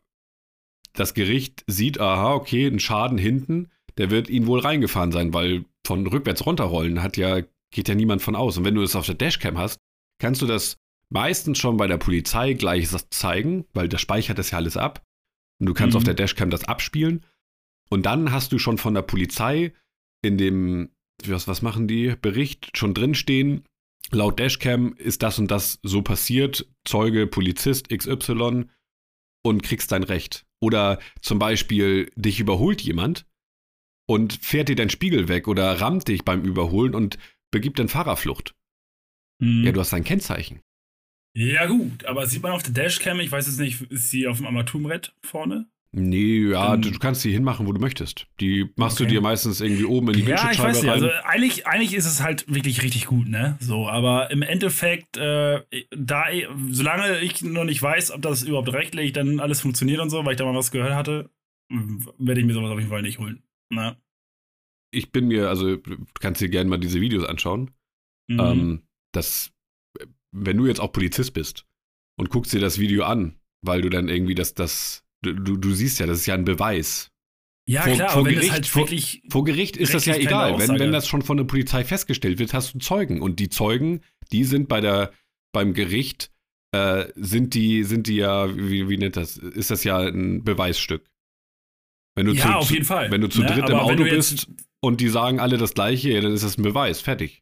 das 0.93 1.13
Gericht 1.13 1.63
sieht, 1.67 1.99
aha, 1.99 2.33
okay, 2.33 2.67
ein 2.67 2.79
Schaden 2.79 3.17
hinten, 3.17 3.71
der 3.97 4.11
wird 4.11 4.29
ihn 4.29 4.47
wohl 4.47 4.59
reingefahren 4.59 5.11
sein, 5.11 5.33
weil 5.33 5.65
von 5.85 6.05
rückwärts 6.07 6.45
runterrollen 6.45 7.01
hat 7.01 7.17
ja, 7.17 7.41
geht 7.71 7.87
ja 7.87 7.95
niemand 7.95 8.21
von 8.21 8.35
aus. 8.35 8.57
Und 8.57 8.65
wenn 8.65 8.75
du 8.75 8.81
das 8.81 8.95
auf 8.95 9.05
der 9.05 9.15
Dashcam 9.15 9.57
hast, 9.57 9.79
kannst 10.19 10.41
du 10.41 10.47
das 10.47 10.77
meistens 11.09 11.57
schon 11.57 11.77
bei 11.77 11.87
der 11.87 11.97
Polizei 11.97 12.53
gleich 12.53 12.89
zeigen, 13.09 13.65
weil 13.73 13.87
der 13.87 13.97
speichert 13.97 14.37
das 14.37 14.51
ja 14.51 14.57
alles 14.57 14.77
ab. 14.77 15.03
Und 15.59 15.67
du 15.67 15.73
kannst 15.73 15.93
Mhm. 15.93 15.97
auf 15.97 16.03
der 16.03 16.13
Dashcam 16.13 16.49
das 16.49 16.65
abspielen. 16.65 17.25
Und 17.89 18.05
dann 18.05 18.31
hast 18.31 18.51
du 18.51 18.59
schon 18.59 18.77
von 18.77 18.93
der 18.93 19.03
Polizei 19.03 19.73
in 20.21 20.37
dem, 20.37 20.89
was, 21.25 21.47
was 21.47 21.61
machen 21.61 21.87
die, 21.87 22.15
Bericht 22.19 22.77
schon 22.77 22.93
drinstehen, 22.93 23.63
laut 24.11 24.39
Dashcam 24.39 24.93
ist 24.97 25.23
das 25.23 25.39
und 25.39 25.49
das 25.51 25.79
so 25.83 26.01
passiert, 26.01 26.67
Zeuge, 26.83 27.27
Polizist 27.27 27.89
XY 27.89 28.65
und 29.43 29.63
kriegst 29.63 29.91
dein 29.91 30.03
Recht. 30.03 30.45
Oder 30.59 30.99
zum 31.21 31.37
Beispiel, 31.39 32.11
dich 32.15 32.39
überholt 32.39 32.81
jemand 32.81 33.25
und 34.07 34.33
fährt 34.33 34.69
dir 34.69 34.75
deinen 34.75 34.89
Spiegel 34.89 35.27
weg 35.27 35.47
oder 35.47 35.79
rammt 35.81 36.07
dich 36.07 36.23
beim 36.23 36.43
Überholen 36.43 36.93
und 36.95 37.17
begibt 37.51 37.79
dann 37.79 37.87
Fahrerflucht. 37.89 38.53
Mhm. 39.39 39.63
Ja, 39.65 39.71
du 39.71 39.79
hast 39.79 39.93
dein 39.93 40.03
Kennzeichen. 40.03 40.61
ja, 41.35 41.65
gut, 41.65 42.05
aber 42.05 42.25
sieht 42.27 42.41
man 42.43 42.51
auf 42.53 42.63
der 42.63 42.73
Dashcam, 42.73 43.19
ich 43.19 43.31
weiß 43.31 43.47
jetzt 43.47 43.59
nicht, 43.59 43.81
ist 43.91 44.09
sie 44.09 44.27
auf 44.27 44.37
dem 44.37 44.45
Armaturenbrett 44.45 45.13
vorne? 45.21 45.67
Nee, 45.97 46.49
ja, 46.49 46.71
Dann- 46.71 46.81
du, 46.81 46.91
du 46.91 46.99
kannst 46.99 47.23
die 47.23 47.31
hinmachen, 47.31 47.65
wo 47.67 47.71
du 47.71 47.79
möchtest. 47.79 48.27
Die 48.41 48.69
machst 48.75 48.99
du 48.99 49.03
Okay. 49.05 49.13
dir 49.13 49.21
meistens 49.21 49.61
irgendwie 49.61 49.85
oben 49.85 50.09
in 50.09 50.13
die 50.15 50.29
Ja, 50.29 50.51
ich 50.51 50.59
weiß 50.59 50.81
nicht. 50.81 50.91
rein. 50.91 51.03
Also 51.03 51.09
eigentlich, 51.23 51.67
eigentlich 51.67 51.93
ist 51.93 52.05
es 52.05 52.21
halt 52.21 52.53
wirklich 52.53 52.83
richtig 52.83 53.05
gut, 53.05 53.29
ne? 53.29 53.57
So, 53.61 53.87
aber 53.87 54.29
im 54.29 54.41
Endeffekt, 54.41 55.15
äh, 55.15 55.61
da, 55.91 56.25
solange 56.69 57.19
ich 57.21 57.41
noch 57.43 57.63
nicht 57.63 57.81
weiß, 57.81 58.11
ob 58.11 58.21
das 58.21 58.43
überhaupt 58.43 58.73
rechtlich 58.73 59.13
dann 59.13 59.39
alles 59.39 59.61
funktioniert 59.61 60.01
und 60.01 60.09
so, 60.09 60.25
weil 60.25 60.33
ich 60.33 60.37
da 60.37 60.43
mal 60.43 60.53
was 60.53 60.71
gehört 60.71 60.93
hatte, 60.95 61.29
werde 61.69 62.41
ich 62.41 62.45
mir 62.45 62.53
sowas 62.53 62.71
auf 62.71 62.77
jeden 62.79 62.89
Fall 62.91 63.01
nicht 63.01 63.19
holen. 63.19 63.41
Ne? 63.71 63.97
ich 64.91 65.11
bin 65.11 65.27
mir, 65.27 65.49
also 65.49 65.75
du 65.75 65.97
kannst 66.21 66.39
dir 66.39 66.47
gerne 66.47 66.69
mal 66.69 66.77
diese 66.79 67.01
Videos 67.01 67.25
anschauen. 67.25 67.71
Mhm. 68.29 68.39
Ähm, 68.39 68.87
das, 69.13 69.51
wenn 70.31 70.55
du 70.57 70.67
jetzt 70.67 70.79
auch 70.79 70.93
Polizist 70.93 71.33
bist 71.33 71.65
und 72.17 72.29
guckst 72.29 72.53
dir 72.53 72.61
das 72.61 72.79
Video 72.79 73.03
an, 73.03 73.37
weil 73.61 73.81
du 73.81 73.89
dann 73.89 74.07
irgendwie 74.07 74.35
das, 74.35 74.53
das, 74.53 75.03
du, 75.21 75.33
du 75.33 75.73
siehst 75.73 75.99
ja, 75.99 76.05
das 76.05 76.19
ist 76.19 76.25
ja 76.27 76.33
ein 76.35 76.45
Beweis. 76.45 77.11
ja, 77.67 77.81
vor- 77.81 77.93
klar, 77.95 78.09
vor 78.09 78.19
aber 78.21 78.29
wenn 78.29 78.35
Gericht- 78.35 78.47
es 78.47 78.53
halt 78.53 78.67
vor- 78.67 78.81
wirklich. 78.83 79.23
Vor 79.29 79.43
Gericht 79.43 79.75
ist 79.75 79.93
das 79.93 80.05
ja 80.05 80.15
egal. 80.15 80.57
Wenn, 80.59 80.79
wenn 80.79 80.91
das 80.93 81.07
schon 81.07 81.23
von 81.23 81.35
der 81.37 81.43
Polizei 81.45 81.83
festgestellt 81.83 82.39
wird, 82.39 82.53
hast 82.53 82.73
du 82.73 82.79
Zeugen. 82.79 83.21
Und 83.21 83.39
die 83.41 83.49
Zeugen, 83.49 84.01
die 84.31 84.45
sind 84.45 84.69
bei 84.69 84.79
der, 84.79 85.11
beim 85.53 85.73
Gericht, 85.73 86.31
äh, 86.71 87.07
sind 87.15 87.53
die, 87.53 87.83
sind 87.83 88.07
die 88.07 88.15
ja, 88.17 88.55
wie, 88.55 88.87
wie 88.87 88.97
nennt 88.97 89.17
das, 89.17 89.35
ist 89.35 89.71
das 89.71 89.83
ja 89.83 89.97
ein 89.99 90.43
Beweisstück. 90.45 91.09
Wenn 92.15 92.27
du 92.27 92.33
ja, 92.33 92.43
zu, 92.43 92.49
auf 92.49 92.71
jeden 92.71 92.85
Fall. 92.85 93.11
wenn 93.11 93.21
du 93.21 93.27
zu 93.27 93.41
ne? 93.41 93.47
dritt 93.47 93.69
im 93.69 93.75
Aber 93.75 93.89
wenn 93.89 93.99
Auto 93.99 94.03
bist 94.09 94.47
und 94.81 95.01
die 95.01 95.09
sagen 95.09 95.39
alle 95.39 95.57
das 95.57 95.73
Gleiche, 95.73 96.11
ja, 96.11 96.21
dann 96.21 96.31
ist 96.33 96.43
das 96.43 96.57
ein 96.57 96.63
Beweis. 96.63 97.01
Fertig. 97.01 97.41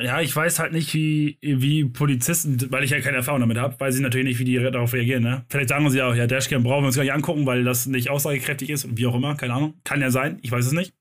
Ja, 0.00 0.20
ich 0.22 0.34
weiß 0.34 0.58
halt 0.58 0.72
nicht, 0.72 0.94
wie, 0.94 1.38
wie 1.42 1.84
Polizisten, 1.84 2.58
weil 2.70 2.82
ich 2.82 2.90
ja 2.90 3.00
keine 3.00 3.18
Erfahrung 3.18 3.40
damit 3.42 3.58
habe, 3.58 3.78
weiß 3.78 3.94
ich 3.96 4.00
natürlich 4.00 4.26
nicht, 4.26 4.38
wie 4.38 4.44
die 4.44 4.54
darauf 4.56 4.92
reagieren. 4.94 5.22
Ne? 5.22 5.44
Vielleicht 5.50 5.68
sagen 5.68 5.88
sie 5.90 6.00
auch, 6.02 6.14
ja, 6.14 6.26
Dashcam 6.26 6.62
brauchen 6.62 6.82
wir 6.82 6.86
uns 6.86 6.96
gar 6.96 7.02
nicht 7.02 7.12
angucken, 7.12 7.44
weil 7.44 7.62
das 7.64 7.86
nicht 7.86 8.08
aussagekräftig 8.08 8.70
ist, 8.70 8.96
wie 8.96 9.06
auch 9.06 9.14
immer, 9.14 9.34
keine 9.36 9.52
Ahnung. 9.52 9.74
Kann 9.84 10.00
ja 10.00 10.10
sein, 10.10 10.38
ich 10.42 10.50
weiß 10.50 10.64
es 10.66 10.72
nicht. 10.72 10.94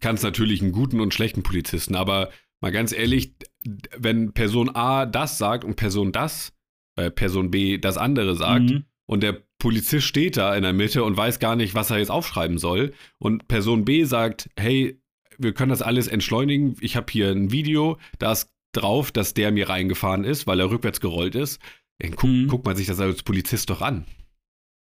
kannst 0.00 0.22
natürlich 0.24 0.62
einen 0.62 0.72
guten 0.72 1.00
und 1.00 1.12
schlechten 1.14 1.42
Polizisten, 1.42 1.94
aber 1.96 2.30
mal 2.62 2.72
ganz 2.72 2.92
ehrlich, 2.92 3.34
wenn 3.96 4.32
Person 4.32 4.74
A 4.74 5.06
das 5.06 5.38
sagt 5.38 5.64
und 5.64 5.76
Person 5.76 6.12
das, 6.12 6.52
äh, 6.98 7.10
Person 7.10 7.50
B 7.50 7.78
das 7.78 7.96
andere 7.98 8.36
sagt 8.36 8.70
Mhm. 8.70 8.84
und 9.06 9.22
der 9.22 9.45
Polizist 9.66 10.06
steht 10.06 10.36
da 10.36 10.54
in 10.54 10.62
der 10.62 10.72
Mitte 10.72 11.02
und 11.02 11.16
weiß 11.16 11.40
gar 11.40 11.56
nicht, 11.56 11.74
was 11.74 11.90
er 11.90 11.98
jetzt 11.98 12.12
aufschreiben 12.12 12.56
soll 12.56 12.92
und 13.18 13.48
Person 13.48 13.84
B 13.84 14.04
sagt, 14.04 14.48
hey, 14.56 15.00
wir 15.38 15.54
können 15.54 15.70
das 15.70 15.82
alles 15.82 16.06
entschleunigen, 16.06 16.76
ich 16.80 16.94
habe 16.94 17.06
hier 17.10 17.30
ein 17.32 17.50
Video, 17.50 17.98
da 18.20 18.30
ist 18.30 18.48
drauf, 18.70 19.10
dass 19.10 19.34
der 19.34 19.50
mir 19.50 19.68
reingefahren 19.68 20.22
ist, 20.22 20.46
weil 20.46 20.60
er 20.60 20.70
rückwärts 20.70 21.00
gerollt 21.00 21.34
ist, 21.34 21.60
dann 21.98 22.12
guck, 22.14 22.30
Mhm. 22.30 22.46
guckt 22.46 22.64
man 22.64 22.76
sich 22.76 22.86
das 22.86 23.00
als 23.00 23.24
Polizist 23.24 23.68
doch 23.68 23.82
an. 23.82 24.04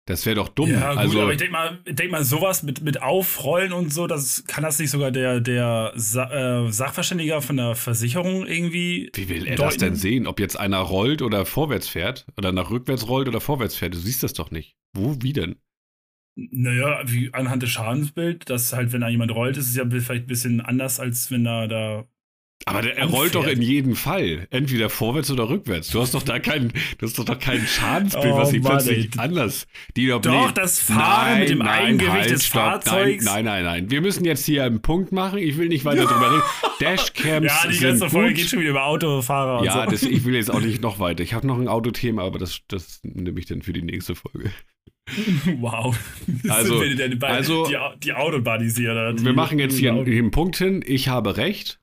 Das 0.06 0.26
wäre 0.26 0.36
doch 0.36 0.50
dumm. 0.50 0.70
Ja, 0.70 0.90
gut, 0.90 0.98
also, 0.98 1.22
aber 1.22 1.32
ich 1.32 1.38
denke 1.38 1.52
mal, 1.52 1.78
ich 1.86 1.94
denk 1.94 2.10
mal, 2.10 2.24
sowas 2.24 2.62
mit, 2.62 2.82
mit 2.82 3.00
Aufrollen 3.00 3.72
und 3.72 3.90
so, 3.90 4.06
das 4.06 4.44
kann 4.46 4.62
das 4.62 4.78
nicht 4.78 4.90
sogar 4.90 5.10
der, 5.10 5.40
der 5.40 5.92
Sa 5.94 6.66
äh, 6.66 6.70
Sachverständiger 6.70 7.40
von 7.40 7.56
der 7.56 7.74
Versicherung 7.74 8.46
irgendwie. 8.46 9.10
Wie 9.14 9.28
will 9.30 9.46
er 9.46 9.56
das 9.56 9.76
deuten? 9.76 9.80
denn 9.80 9.94
sehen? 9.96 10.26
Ob 10.26 10.40
jetzt 10.40 10.58
einer 10.58 10.78
rollt 10.78 11.22
oder 11.22 11.46
vorwärts 11.46 11.88
fährt? 11.88 12.26
Oder 12.36 12.52
nach 12.52 12.70
rückwärts 12.70 13.08
rollt 13.08 13.28
oder 13.28 13.40
vorwärts 13.40 13.76
fährt? 13.76 13.94
Du 13.94 13.98
siehst 13.98 14.22
das 14.22 14.34
doch 14.34 14.50
nicht. 14.50 14.76
Wo, 14.92 15.16
wie 15.22 15.32
denn? 15.32 15.56
Naja, 16.36 17.00
wie 17.06 17.32
anhand 17.32 17.62
des 17.62 17.70
Schadensbilds, 17.70 18.44
dass 18.44 18.72
halt, 18.72 18.92
wenn 18.92 19.00
da 19.00 19.08
jemand 19.08 19.32
rollt, 19.34 19.56
ist 19.56 19.68
es 19.68 19.76
ja 19.76 19.88
vielleicht 19.88 20.24
ein 20.24 20.26
bisschen 20.26 20.60
anders, 20.60 21.00
als 21.00 21.30
wenn 21.30 21.44
da 21.44 21.66
da. 21.66 22.04
Aber 22.66 22.80
der, 22.82 22.96
er 22.96 23.06
rollt 23.06 23.34
doch 23.34 23.46
in 23.46 23.60
jedem 23.60 23.94
Fall. 23.94 24.46
Entweder 24.50 24.88
vorwärts 24.88 25.30
oder 25.30 25.48
rückwärts. 25.50 25.88
Du 25.88 26.00
hast 26.00 26.14
doch 26.14 26.22
da 26.22 26.38
keinen, 26.38 26.72
du 26.98 27.06
hast 27.06 27.18
doch, 27.18 27.24
doch 27.24 27.38
kein 27.38 27.60
Schadensbild, 27.66 28.32
Oh 28.32 28.38
was 28.38 28.50
sich 28.50 28.62
plötzlich 28.62 29.10
anders. 29.18 29.66
Die 29.96 30.06
Doch, 30.06 30.50
das 30.52 30.80
Fahren 30.80 31.40
mit 31.40 31.50
dem 31.50 31.60
Eigengewicht 31.62 32.30
des 32.30 32.46
stopp. 32.46 32.62
Fahrzeugs. 32.62 33.24
Nein, 33.26 33.44
nein, 33.44 33.64
nein, 33.64 33.82
nein. 33.82 33.90
Wir 33.90 34.00
müssen 34.00 34.24
jetzt 34.24 34.46
hier 34.46 34.64
einen 34.64 34.80
Punkt 34.80 35.12
machen. 35.12 35.38
Ich 35.40 35.58
will 35.58 35.68
nicht 35.68 35.84
weiter 35.84 36.04
drüber 36.06 36.30
reden. 36.32 36.42
Dashcams 36.80 37.46
Ja, 37.46 37.68
die 37.68 37.74
sind 37.74 37.88
ganze 37.88 38.08
Folge 38.10 38.28
gut. 38.30 38.36
geht 38.38 38.48
schon 38.48 38.60
wieder 38.60 38.70
über 38.70 38.86
Autofahrer 38.86 39.58
und 39.58 39.64
Ja, 39.66 39.84
so. 39.84 39.90
das, 39.90 40.02
ich 40.02 40.24
will 40.24 40.34
jetzt 40.34 40.50
auch 40.50 40.60
nicht 40.60 40.80
noch 40.82 40.98
weiter. 40.98 41.22
Ich 41.22 41.34
habe 41.34 41.46
noch 41.46 41.58
ein 41.58 41.68
Autothema, 41.68 42.22
aber 42.24 42.38
das, 42.38 42.60
das 42.68 43.00
nehme 43.02 43.38
ich 43.38 43.46
dann 43.46 43.60
für 43.62 43.72
die 43.74 43.82
nächste 43.82 44.14
Folge. 44.14 44.50
wow. 45.60 45.94
Das 46.42 46.50
Also- 46.50 46.78
sind 46.78 46.88
wir 46.88 46.96
denn 46.96 47.18
bei- 47.18 47.28
also- 47.28 47.66
die, 47.66 47.76
die 48.02 48.12
Autobuddies 48.14 48.76
hier. 48.76 48.92
Oder? 48.92 49.12
Wir 49.18 49.30
Die- 49.30 49.36
machen 49.36 49.58
jetzt 49.58 49.76
die 49.76 49.80
hier 49.80 49.92
einen 49.92 50.30
Punkt 50.30 50.56
hin. 50.56 50.82
Ich 50.86 51.08
habe 51.08 51.36
recht. 51.36 51.78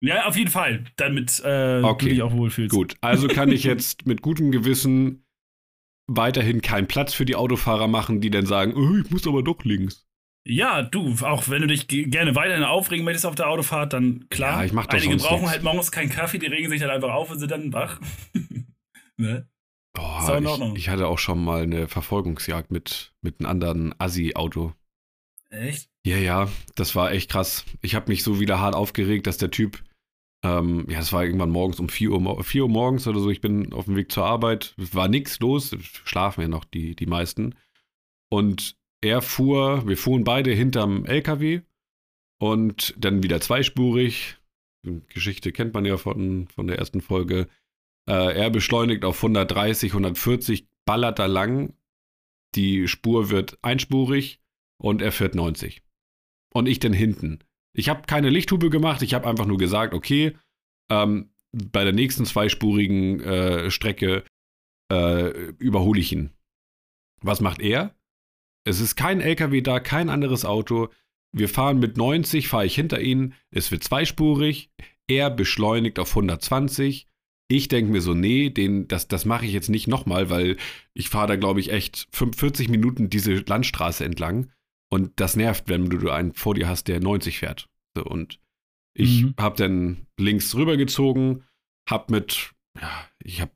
Ja, 0.00 0.26
auf 0.26 0.36
jeden 0.36 0.50
Fall. 0.50 0.84
Damit 0.96 1.40
äh, 1.44 1.80
Okay, 1.82 2.06
du 2.06 2.10
dich 2.14 2.22
auch 2.22 2.32
wohlfühlst. 2.32 2.74
Gut, 2.74 2.96
also 3.00 3.28
kann 3.28 3.50
ich 3.50 3.64
jetzt 3.64 4.06
mit 4.06 4.22
gutem 4.22 4.52
Gewissen 4.52 5.24
weiterhin 6.08 6.60
keinen 6.62 6.86
Platz 6.86 7.14
für 7.14 7.24
die 7.24 7.34
Autofahrer 7.34 7.88
machen, 7.88 8.20
die 8.20 8.30
dann 8.30 8.46
sagen, 8.46 8.74
oh, 8.76 8.98
ich 9.02 9.10
muss 9.10 9.26
aber 9.26 9.42
doch 9.42 9.64
links. 9.64 10.06
Ja, 10.48 10.82
du, 10.82 11.12
auch 11.22 11.48
wenn 11.48 11.62
du 11.62 11.66
dich 11.66 11.88
ge- 11.88 12.04
gerne 12.04 12.36
weiterhin 12.36 12.62
aufregen 12.62 13.04
möchtest 13.04 13.26
auf 13.26 13.34
der 13.34 13.48
Autofahrt, 13.48 13.92
dann 13.92 14.28
klar. 14.28 14.60
Ja, 14.60 14.64
ich 14.64 14.72
mach 14.72 14.86
doch 14.86 14.96
Einige 14.96 15.16
brauchen 15.16 15.38
nichts. 15.40 15.50
halt 15.50 15.62
morgens 15.64 15.90
keinen 15.90 16.08
Kaffee, 16.10 16.38
die 16.38 16.46
regen 16.46 16.70
sich 16.70 16.80
dann 16.80 16.90
einfach 16.90 17.12
auf 17.12 17.30
und 17.32 17.40
sind 17.40 17.50
dann 17.50 17.72
wach. 17.72 17.98
ne? 19.16 19.48
Ordnung. 19.98 20.72
ich, 20.76 20.82
ich 20.82 20.88
hatte 20.90 21.08
auch 21.08 21.18
schon 21.18 21.42
mal 21.42 21.62
eine 21.62 21.88
Verfolgungsjagd 21.88 22.70
mit, 22.70 23.12
mit 23.22 23.40
einem 23.40 23.48
anderen 23.48 23.94
Assi-Auto. 23.98 24.72
Echt? 25.50 25.88
Ja, 26.04 26.16
ja, 26.18 26.48
das 26.74 26.94
war 26.94 27.10
echt 27.12 27.30
krass. 27.30 27.64
Ich 27.80 27.94
habe 27.94 28.10
mich 28.10 28.22
so 28.22 28.38
wieder 28.38 28.60
hart 28.60 28.74
aufgeregt, 28.74 29.26
dass 29.26 29.38
der 29.38 29.50
Typ, 29.50 29.82
ähm, 30.44 30.86
ja, 30.88 31.00
es 31.00 31.12
war 31.12 31.24
irgendwann 31.24 31.50
morgens 31.50 31.80
um 31.80 31.88
4 31.88 32.10
Uhr, 32.10 32.20
mo- 32.20 32.42
4 32.42 32.62
Uhr 32.64 32.68
morgens 32.68 33.06
oder 33.06 33.20
so, 33.20 33.30
ich 33.30 33.40
bin 33.40 33.72
auf 33.72 33.86
dem 33.86 33.96
Weg 33.96 34.12
zur 34.12 34.24
Arbeit, 34.24 34.74
war 34.76 35.08
nichts 35.08 35.40
los, 35.40 35.76
schlafen 36.04 36.42
ja 36.42 36.48
noch 36.48 36.64
die, 36.64 36.94
die 36.94 37.06
meisten. 37.06 37.54
Und 38.30 38.76
er 39.02 39.22
fuhr, 39.22 39.86
wir 39.86 39.96
fuhren 39.96 40.24
beide 40.24 40.52
hinterm 40.52 41.04
LKW 41.04 41.62
und 42.40 42.94
dann 42.98 43.22
wieder 43.22 43.40
zweispurig. 43.40 44.36
Geschichte 45.08 45.52
kennt 45.52 45.74
man 45.74 45.84
ja 45.84 45.96
von, 45.96 46.48
von 46.48 46.66
der 46.66 46.78
ersten 46.78 47.00
Folge. 47.00 47.48
Äh, 48.08 48.36
er 48.38 48.50
beschleunigt 48.50 49.04
auf 49.04 49.16
130, 49.16 49.90
140, 49.92 50.68
ballert 50.84 51.18
da 51.18 51.26
lang. 51.26 51.74
Die 52.54 52.86
Spur 52.88 53.30
wird 53.30 53.58
einspurig 53.62 54.40
und 54.78 55.02
er 55.02 55.12
fährt 55.12 55.34
90. 55.34 55.82
Und 56.52 56.66
ich 56.68 56.78
dann 56.78 56.92
hinten. 56.92 57.40
Ich 57.76 57.88
habe 57.90 58.02
keine 58.06 58.30
Lichthupe 58.30 58.70
gemacht, 58.70 59.02
ich 59.02 59.12
habe 59.12 59.28
einfach 59.28 59.44
nur 59.44 59.58
gesagt, 59.58 59.92
okay, 59.92 60.36
ähm, 60.90 61.30
bei 61.52 61.84
der 61.84 61.92
nächsten 61.92 62.24
zweispurigen 62.24 63.20
äh, 63.20 63.70
Strecke 63.70 64.24
äh, 64.90 65.50
überhole 65.58 66.00
ich 66.00 66.12
ihn. 66.12 66.30
Was 67.22 67.40
macht 67.40 67.60
er? 67.60 67.94
Es 68.64 68.80
ist 68.80 68.96
kein 68.96 69.20
LKW 69.20 69.60
da, 69.60 69.78
kein 69.78 70.08
anderes 70.08 70.44
Auto. 70.44 70.88
Wir 71.32 71.48
fahren 71.48 71.78
mit 71.78 71.96
90, 71.96 72.48
fahre 72.48 72.66
ich 72.66 72.74
hinter 72.74 73.00
ihn. 73.00 73.34
Es 73.50 73.70
wird 73.70 73.84
zweispurig. 73.84 74.70
Er 75.06 75.30
beschleunigt 75.30 75.98
auf 75.98 76.10
120. 76.10 77.08
Ich 77.48 77.68
denke 77.68 77.92
mir 77.92 78.00
so, 78.00 78.14
nee, 78.14 78.50
den, 78.50 78.88
das, 78.88 79.06
das 79.06 79.24
mache 79.24 79.46
ich 79.46 79.52
jetzt 79.52 79.68
nicht 79.68 79.86
nochmal, 79.86 80.30
weil 80.30 80.56
ich 80.94 81.10
fahre 81.10 81.28
da, 81.28 81.36
glaube 81.36 81.60
ich, 81.60 81.70
echt 81.70 82.08
45 82.12 82.68
Minuten 82.68 83.10
diese 83.10 83.34
Landstraße 83.34 84.04
entlang. 84.04 84.50
Und 84.88 85.18
das 85.20 85.36
nervt, 85.36 85.68
wenn 85.68 85.88
du 85.90 86.10
einen 86.10 86.32
vor 86.34 86.54
dir 86.54 86.68
hast, 86.68 86.88
der 86.88 87.00
90 87.00 87.38
fährt. 87.38 87.68
So, 87.96 88.04
und 88.04 88.38
ich 88.94 89.24
Mhm. 89.24 89.34
habe 89.38 89.56
dann 89.56 90.06
links 90.18 90.54
rübergezogen, 90.54 91.44
hab 91.88 92.10
mit, 92.10 92.52
ja, 92.80 93.08
ich 93.22 93.40
habe, 93.40 93.52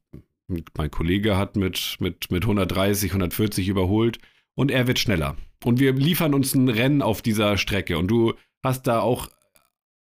mein 0.77 0.91
Kollege 0.91 1.37
hat 1.37 1.57
mit, 1.57 1.97
mit, 2.01 2.31
mit 2.31 2.45
130, 2.45 3.13
140 3.13 3.69
überholt 3.69 4.19
und 4.55 4.71
er 4.71 4.87
wird 4.87 4.99
schneller. 4.99 5.37
Und 5.65 5.79
wir 5.79 5.93
liefern 5.93 6.35
uns 6.35 6.55
ein 6.55 6.69
Rennen 6.69 7.03
auf 7.03 7.23
dieser 7.23 7.57
Strecke 7.59 7.97
und 7.99 8.09
du 8.09 8.35
hast 8.65 8.87
da 8.87 9.01
auch, 9.01 9.29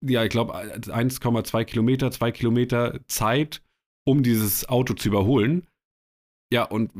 ja, 0.03 0.23
ich 0.23 0.29
glaube, 0.29 0.55
1,2 0.55 1.65
Kilometer, 1.65 2.09
2 2.11 2.31
Kilometer 2.31 2.99
Zeit, 3.07 3.61
um 4.05 4.23
dieses 4.23 4.67
Auto 4.69 4.93
zu 4.93 5.09
überholen. 5.09 5.67
Ja, 6.51 6.63
und 6.63 6.91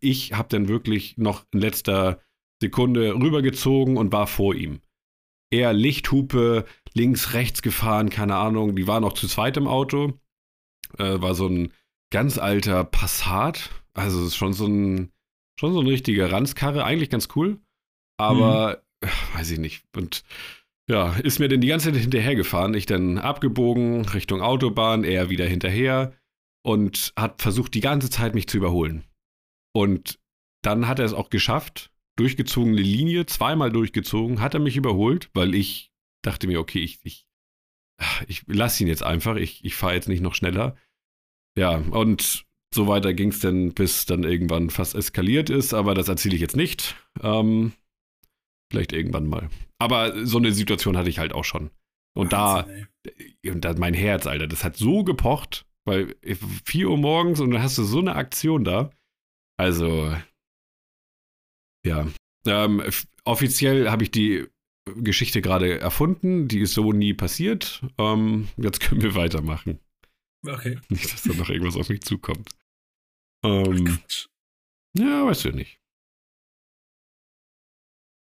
ich 0.00 0.32
habe 0.34 0.48
dann 0.48 0.68
wirklich 0.68 1.16
noch 1.18 1.44
in 1.52 1.60
letzter 1.60 2.20
Sekunde 2.60 3.14
rübergezogen 3.14 3.96
und 3.96 4.12
war 4.12 4.26
vor 4.26 4.54
ihm. 4.54 4.80
Er 5.50 5.72
Lichthupe, 5.72 6.64
links, 6.94 7.34
rechts 7.34 7.62
gefahren, 7.62 8.10
keine 8.10 8.36
Ahnung. 8.36 8.74
Die 8.74 8.86
war 8.86 9.00
noch 9.00 9.12
zu 9.12 9.28
zweit 9.28 9.56
im 9.56 9.68
Auto. 9.68 10.14
Äh, 10.98 11.20
war 11.20 11.34
so 11.34 11.46
ein 11.46 11.72
ganz 12.10 12.38
alter 12.38 12.84
Passat. 12.84 13.70
Also 13.94 14.20
es 14.20 14.28
ist 14.28 14.36
schon 14.36 14.52
so 14.52 14.66
ein, 14.66 15.12
schon 15.58 15.72
so 15.72 15.80
ein 15.80 15.86
richtiger 15.86 16.32
Ranzkarre. 16.32 16.84
Eigentlich 16.84 17.10
ganz 17.10 17.28
cool. 17.36 17.58
Aber 18.18 18.82
äh, 19.00 19.08
weiß 19.34 19.50
ich 19.50 19.58
nicht. 19.58 19.84
Und 19.94 20.24
ja, 20.88 21.12
ist 21.16 21.38
mir 21.38 21.48
dann 21.48 21.60
die 21.60 21.68
ganze 21.68 21.92
Zeit 21.92 22.00
hinterhergefahren. 22.00 22.74
Ich 22.74 22.86
dann 22.86 23.18
abgebogen 23.18 24.04
Richtung 24.06 24.40
Autobahn, 24.40 25.04
er 25.04 25.30
wieder 25.30 25.46
hinterher 25.46 26.12
und 26.64 27.12
hat 27.16 27.42
versucht, 27.42 27.74
die 27.74 27.80
ganze 27.80 28.10
Zeit 28.10 28.34
mich 28.34 28.48
zu 28.48 28.56
überholen. 28.56 29.04
Und 29.74 30.18
dann 30.62 30.88
hat 30.88 30.98
er 30.98 31.04
es 31.04 31.12
auch 31.12 31.30
geschafft, 31.30 31.90
durchgezogene 32.16 32.80
Linie, 32.80 33.26
zweimal 33.26 33.70
durchgezogen, 33.70 34.40
hat 34.40 34.54
er 34.54 34.60
mich 34.60 34.76
überholt, 34.76 35.30
weil 35.34 35.54
ich 35.54 35.92
dachte 36.22 36.46
mir, 36.46 36.60
okay, 36.60 36.80
ich, 36.80 36.98
ich, 37.02 37.26
ich 38.26 38.42
lasse 38.46 38.82
ihn 38.82 38.88
jetzt 38.88 39.02
einfach, 39.02 39.36
ich, 39.36 39.64
ich 39.64 39.74
fahre 39.74 39.94
jetzt 39.94 40.08
nicht 40.08 40.22
noch 40.22 40.34
schneller. 40.34 40.76
Ja, 41.56 41.76
und 41.76 42.44
so 42.74 42.88
weiter 42.88 43.14
ging 43.14 43.30
es 43.30 43.40
dann, 43.40 43.72
bis 43.72 44.06
dann 44.06 44.24
irgendwann 44.24 44.70
fast 44.70 44.94
eskaliert 44.94 45.50
ist, 45.50 45.72
aber 45.72 45.94
das 45.94 46.08
erzähle 46.08 46.34
ich 46.34 46.40
jetzt 46.40 46.56
nicht. 46.56 46.96
Ähm, 47.22 47.72
vielleicht 48.70 48.92
irgendwann 48.92 49.26
mal. 49.26 49.48
Aber 49.78 50.26
so 50.26 50.38
eine 50.38 50.52
Situation 50.52 50.96
hatte 50.96 51.10
ich 51.10 51.18
halt 51.18 51.32
auch 51.32 51.44
schon. 51.44 51.70
Und 52.14 52.32
da, 52.32 52.66
Wahnsinn, 52.66 52.86
und 53.52 53.64
da 53.64 53.74
mein 53.74 53.94
Herz, 53.94 54.26
Alter, 54.26 54.46
das 54.46 54.64
hat 54.64 54.76
so 54.76 55.04
gepocht, 55.04 55.66
weil 55.84 56.16
4 56.64 56.88
Uhr 56.88 56.98
morgens 56.98 57.40
und 57.40 57.50
dann 57.50 57.62
hast 57.62 57.78
du 57.78 57.84
so 57.84 58.00
eine 58.00 58.16
Aktion 58.16 58.64
da. 58.64 58.90
Also, 59.58 60.14
ja. 61.86 62.06
Ähm, 62.46 62.82
offiziell 63.24 63.90
habe 63.90 64.04
ich 64.04 64.10
die 64.10 64.46
Geschichte 64.94 65.42
gerade 65.42 65.80
erfunden, 65.80 66.46
die 66.48 66.60
ist 66.60 66.74
so 66.74 66.92
nie 66.92 67.12
passiert. 67.14 67.82
Ähm, 67.98 68.48
jetzt 68.56 68.80
können 68.80 69.02
wir 69.02 69.14
weitermachen. 69.14 69.80
Okay. 70.46 70.78
Nicht, 70.88 71.12
dass 71.12 71.22
da 71.24 71.32
noch 71.34 71.48
irgendwas 71.50 71.76
auf 71.76 71.88
mich 71.88 72.02
zukommt. 72.02 72.50
Ähm, 73.44 73.84
Quatsch. 73.84 74.26
ja, 74.96 75.26
weißt 75.26 75.46
du 75.46 75.50
nicht. 75.52 75.80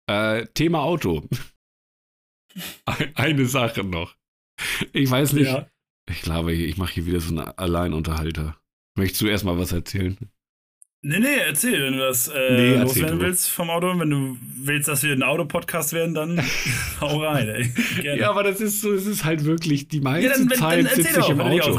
Äh, 0.09 0.47
Thema 0.55 0.81
Auto. 0.83 1.29
Ein- 2.87 3.15
Eine 3.17 3.47
Sache 3.47 3.85
noch. 3.85 4.17
Ich 4.93 5.11
weiß 5.11 5.33
nicht, 5.35 5.47
Ja. 5.47 5.69
Ich 6.09 6.21
glaube, 6.23 6.53
ich 6.53 6.77
mache 6.77 6.93
hier 6.95 7.07
wieder 7.07 7.21
so 7.21 7.31
einen 7.31 7.39
Alleinunterhalter. 7.49 8.61
Möchtest 8.97 9.23
du 9.23 9.27
erstmal 9.27 9.59
was 9.59 9.73
erzählen? 9.73 10.19
Nee, 11.07 11.19
nee, 11.19 11.37
erzähl, 11.37 11.83
wenn 11.83 11.93
du 11.93 11.99
das 11.99 12.29
äh, 12.29 12.57
Nee, 12.57 12.77
loswerden 12.83 13.19
du. 13.19 13.27
willst 13.27 13.51
vom 13.51 13.69
Auto. 13.69 13.99
Wenn 13.99 14.09
du 14.09 14.39
willst, 14.41 14.89
dass 14.89 15.03
wir 15.03 15.13
ein 15.13 15.23
Autopodcast 15.23 15.93
werden, 15.93 16.15
dann 16.15 16.41
hau 17.01 17.23
rein, 17.23 17.47
ey. 17.47 17.69
Gerne. 18.01 18.21
Ja, 18.23 18.31
aber 18.31 18.43
das 18.43 18.63
ist 18.63 18.81
so, 18.81 18.91
es 18.91 19.05
ist 19.05 19.23
halt 19.23 19.45
wirklich 19.45 19.89
die 19.89 20.01
meiste 20.01 20.31
Ja, 20.31 20.39
dann, 20.39 20.49
Zeit 20.59 20.87
dann 20.87 20.95
sitze 20.95 21.21
ich 21.21 21.29
im 21.29 21.43
Auto. 21.43 21.79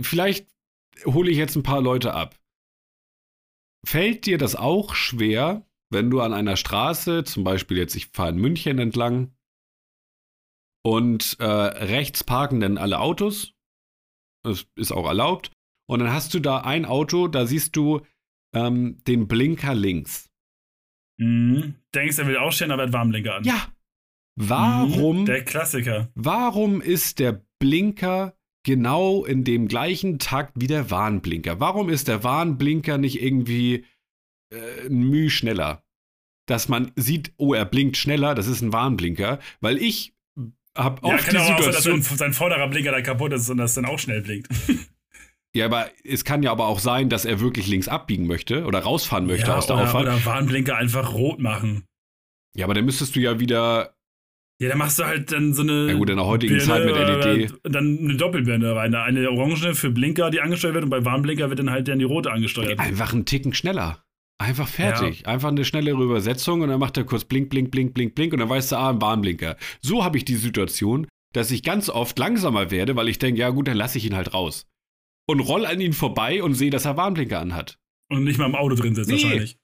Vielleicht 0.00 0.46
hole 1.04 1.32
ich 1.32 1.36
jetzt 1.36 1.56
ein 1.56 1.64
paar 1.64 1.80
Leute 1.80 2.14
ab. 2.14 2.38
Fällt 3.84 4.26
dir 4.26 4.38
das 4.38 4.54
auch 4.54 4.94
schwer, 4.94 5.66
wenn 5.90 6.10
du 6.10 6.20
an 6.20 6.32
einer 6.32 6.56
Straße, 6.56 7.24
zum 7.24 7.42
Beispiel 7.42 7.76
jetzt, 7.76 7.96
ich 7.96 8.06
fahre 8.12 8.30
in 8.30 8.36
München 8.36 8.78
entlang 8.78 9.34
und 10.84 11.36
äh, 11.40 11.44
rechts 11.44 12.22
parken 12.22 12.60
dann 12.60 12.78
alle 12.78 13.00
Autos, 13.00 13.52
das 14.44 14.66
ist 14.76 14.92
auch 14.92 15.06
erlaubt, 15.06 15.50
und 15.90 15.98
dann 16.00 16.12
hast 16.12 16.32
du 16.34 16.40
da 16.40 16.58
ein 16.58 16.84
Auto, 16.84 17.28
da 17.28 17.46
siehst 17.46 17.74
du 17.76 18.00
ähm, 18.54 18.98
den 19.06 19.26
Blinker 19.28 19.74
links. 19.74 20.28
Mhm. 21.18 21.74
Denkst, 21.94 22.18
er 22.18 22.26
will 22.26 22.36
ausstellen, 22.36 22.70
aber 22.72 22.82
er 22.82 22.86
hat 22.88 22.92
Warnblinker 22.92 23.34
an. 23.36 23.44
Ja. 23.44 23.68
Warum, 24.36 25.22
Mhm. 25.22 25.26
Der 25.26 25.44
Klassiker. 25.44 26.08
warum 26.14 26.80
ist 26.80 27.18
der 27.18 27.44
Blinker 27.58 28.34
genau 28.64 29.24
in 29.24 29.44
dem 29.44 29.68
gleichen 29.68 30.18
Takt 30.18 30.52
wie 30.56 30.66
der 30.66 30.90
Warnblinker? 30.90 31.60
Warum 31.60 31.90
ist 31.90 32.08
der 32.08 32.22
Warnblinker 32.24 32.96
nicht 32.96 33.20
irgendwie 33.22 33.84
äh, 34.52 34.86
ein 34.86 35.02
Mühe 35.10 35.28
schneller? 35.30 35.82
Dass 36.46 36.68
man 36.68 36.90
sieht, 36.96 37.32
oh, 37.36 37.52
er 37.54 37.64
blinkt 37.64 37.96
schneller, 37.96 38.34
das 38.34 38.46
ist 38.46 38.62
ein 38.62 38.72
Warnblinker, 38.72 39.38
weil 39.60 39.76
ich 39.78 40.14
habe 40.76 41.06
Ja, 41.06 41.14
oft 41.14 41.24
kann 41.26 41.34
die 41.34 41.38
auch 41.40 41.46
sein, 41.46 41.56
dass 41.56 41.64
Situation. 41.66 42.02
sein, 42.02 42.16
sein 42.18 42.32
vorderer 42.32 42.68
Blinker 42.68 42.92
da 42.92 43.02
kaputt 43.02 43.32
ist 43.32 43.50
und 43.50 43.58
das 43.58 43.74
dann 43.74 43.84
auch 43.84 43.98
schnell 43.98 44.22
blinkt. 44.22 44.48
Ja, 45.54 45.66
aber 45.66 45.90
es 46.04 46.24
kann 46.24 46.42
ja 46.42 46.52
aber 46.52 46.66
auch 46.66 46.78
sein, 46.78 47.08
dass 47.08 47.24
er 47.24 47.40
wirklich 47.40 47.66
links 47.66 47.88
abbiegen 47.88 48.26
möchte 48.26 48.64
oder 48.66 48.80
rausfahren 48.80 49.26
möchte 49.26 49.48
ja, 49.48 49.56
aus 49.56 49.66
der 49.66 49.76
oder, 49.76 49.84
Auffahrt. 49.84 50.02
oder 50.04 50.24
Warnblinker 50.24 50.76
einfach 50.76 51.12
rot 51.12 51.40
machen. 51.40 51.84
Ja, 52.56 52.66
aber 52.66 52.74
dann 52.74 52.84
müsstest 52.84 53.16
du 53.16 53.20
ja 53.20 53.40
wieder 53.40 53.94
Ja, 54.60 54.68
dann 54.68 54.78
machst 54.78 54.98
du 54.98 55.04
halt 55.04 55.32
dann 55.32 55.54
so 55.54 55.62
eine. 55.62 55.88
Ja 55.88 55.94
gut, 55.94 56.10
in 56.10 56.16
der 56.16 56.26
heutigen 56.26 56.54
Birne 56.54 56.64
Zeit 56.64 56.84
mit 56.84 56.94
oder- 56.94 57.34
LED. 57.34 57.54
Dann 57.64 57.98
eine 57.98 58.16
Doppelbirne 58.16 58.76
rein. 58.76 58.94
Eine 58.94 59.28
orange 59.30 59.74
für 59.74 59.90
Blinker, 59.90 60.30
die 60.30 60.40
angesteuert 60.40 60.74
wird, 60.74 60.84
und 60.84 60.90
bei 60.90 61.04
Warnblinker 61.04 61.48
wird 61.48 61.58
dann 61.58 61.70
halt 61.70 61.88
dann 61.88 61.98
die 61.98 62.04
rote 62.04 62.30
angesteuert. 62.30 62.78
Einfach 62.78 63.12
einen 63.12 63.24
Ticken 63.24 63.54
schneller. 63.54 64.04
Einfach 64.38 64.68
fertig. 64.68 65.26
Einfach 65.26 65.48
eine 65.48 65.64
schnellere 65.64 66.02
Übersetzung 66.02 66.62
und 66.62 66.68
dann 66.70 66.80
macht 66.80 66.96
er 66.96 67.04
kurz 67.04 67.24
blink, 67.24 67.50
blink, 67.50 67.70
blink, 67.70 67.92
blink, 67.92 68.14
blink 68.14 68.32
und 68.32 68.38
dann 68.38 68.48
weißt 68.48 68.72
du, 68.72 68.76
ah, 68.76 68.90
ein 68.90 69.00
Warnblinker. 69.02 69.56
So 69.82 70.02
habe 70.04 70.16
ich 70.16 70.24
die 70.24 70.36
Situation, 70.36 71.06
dass 71.34 71.50
ich 71.50 71.62
ganz 71.62 71.90
oft 71.90 72.18
langsamer 72.18 72.70
werde, 72.70 72.96
weil 72.96 73.08
ich 73.08 73.18
denke, 73.18 73.40
ja 73.40 73.50
gut, 73.50 73.68
dann 73.68 73.76
lasse 73.76 73.98
ich 73.98 74.06
ihn 74.06 74.16
halt 74.16 74.32
raus. 74.32 74.66
Und 75.30 75.40
roll 75.40 75.66
an 75.66 75.80
ihn 75.80 75.92
vorbei 75.92 76.42
und 76.42 76.54
sehe, 76.54 76.70
dass 76.70 76.84
er 76.84 76.96
Warnblinker 76.96 77.38
anhat. 77.40 77.78
Und 78.10 78.24
nicht 78.24 78.38
mal 78.38 78.46
im 78.46 78.54
Auto 78.54 78.74
drin 78.74 78.94
sitzt 78.94 79.08
Nee. 79.10 79.22
wahrscheinlich. 79.22 79.56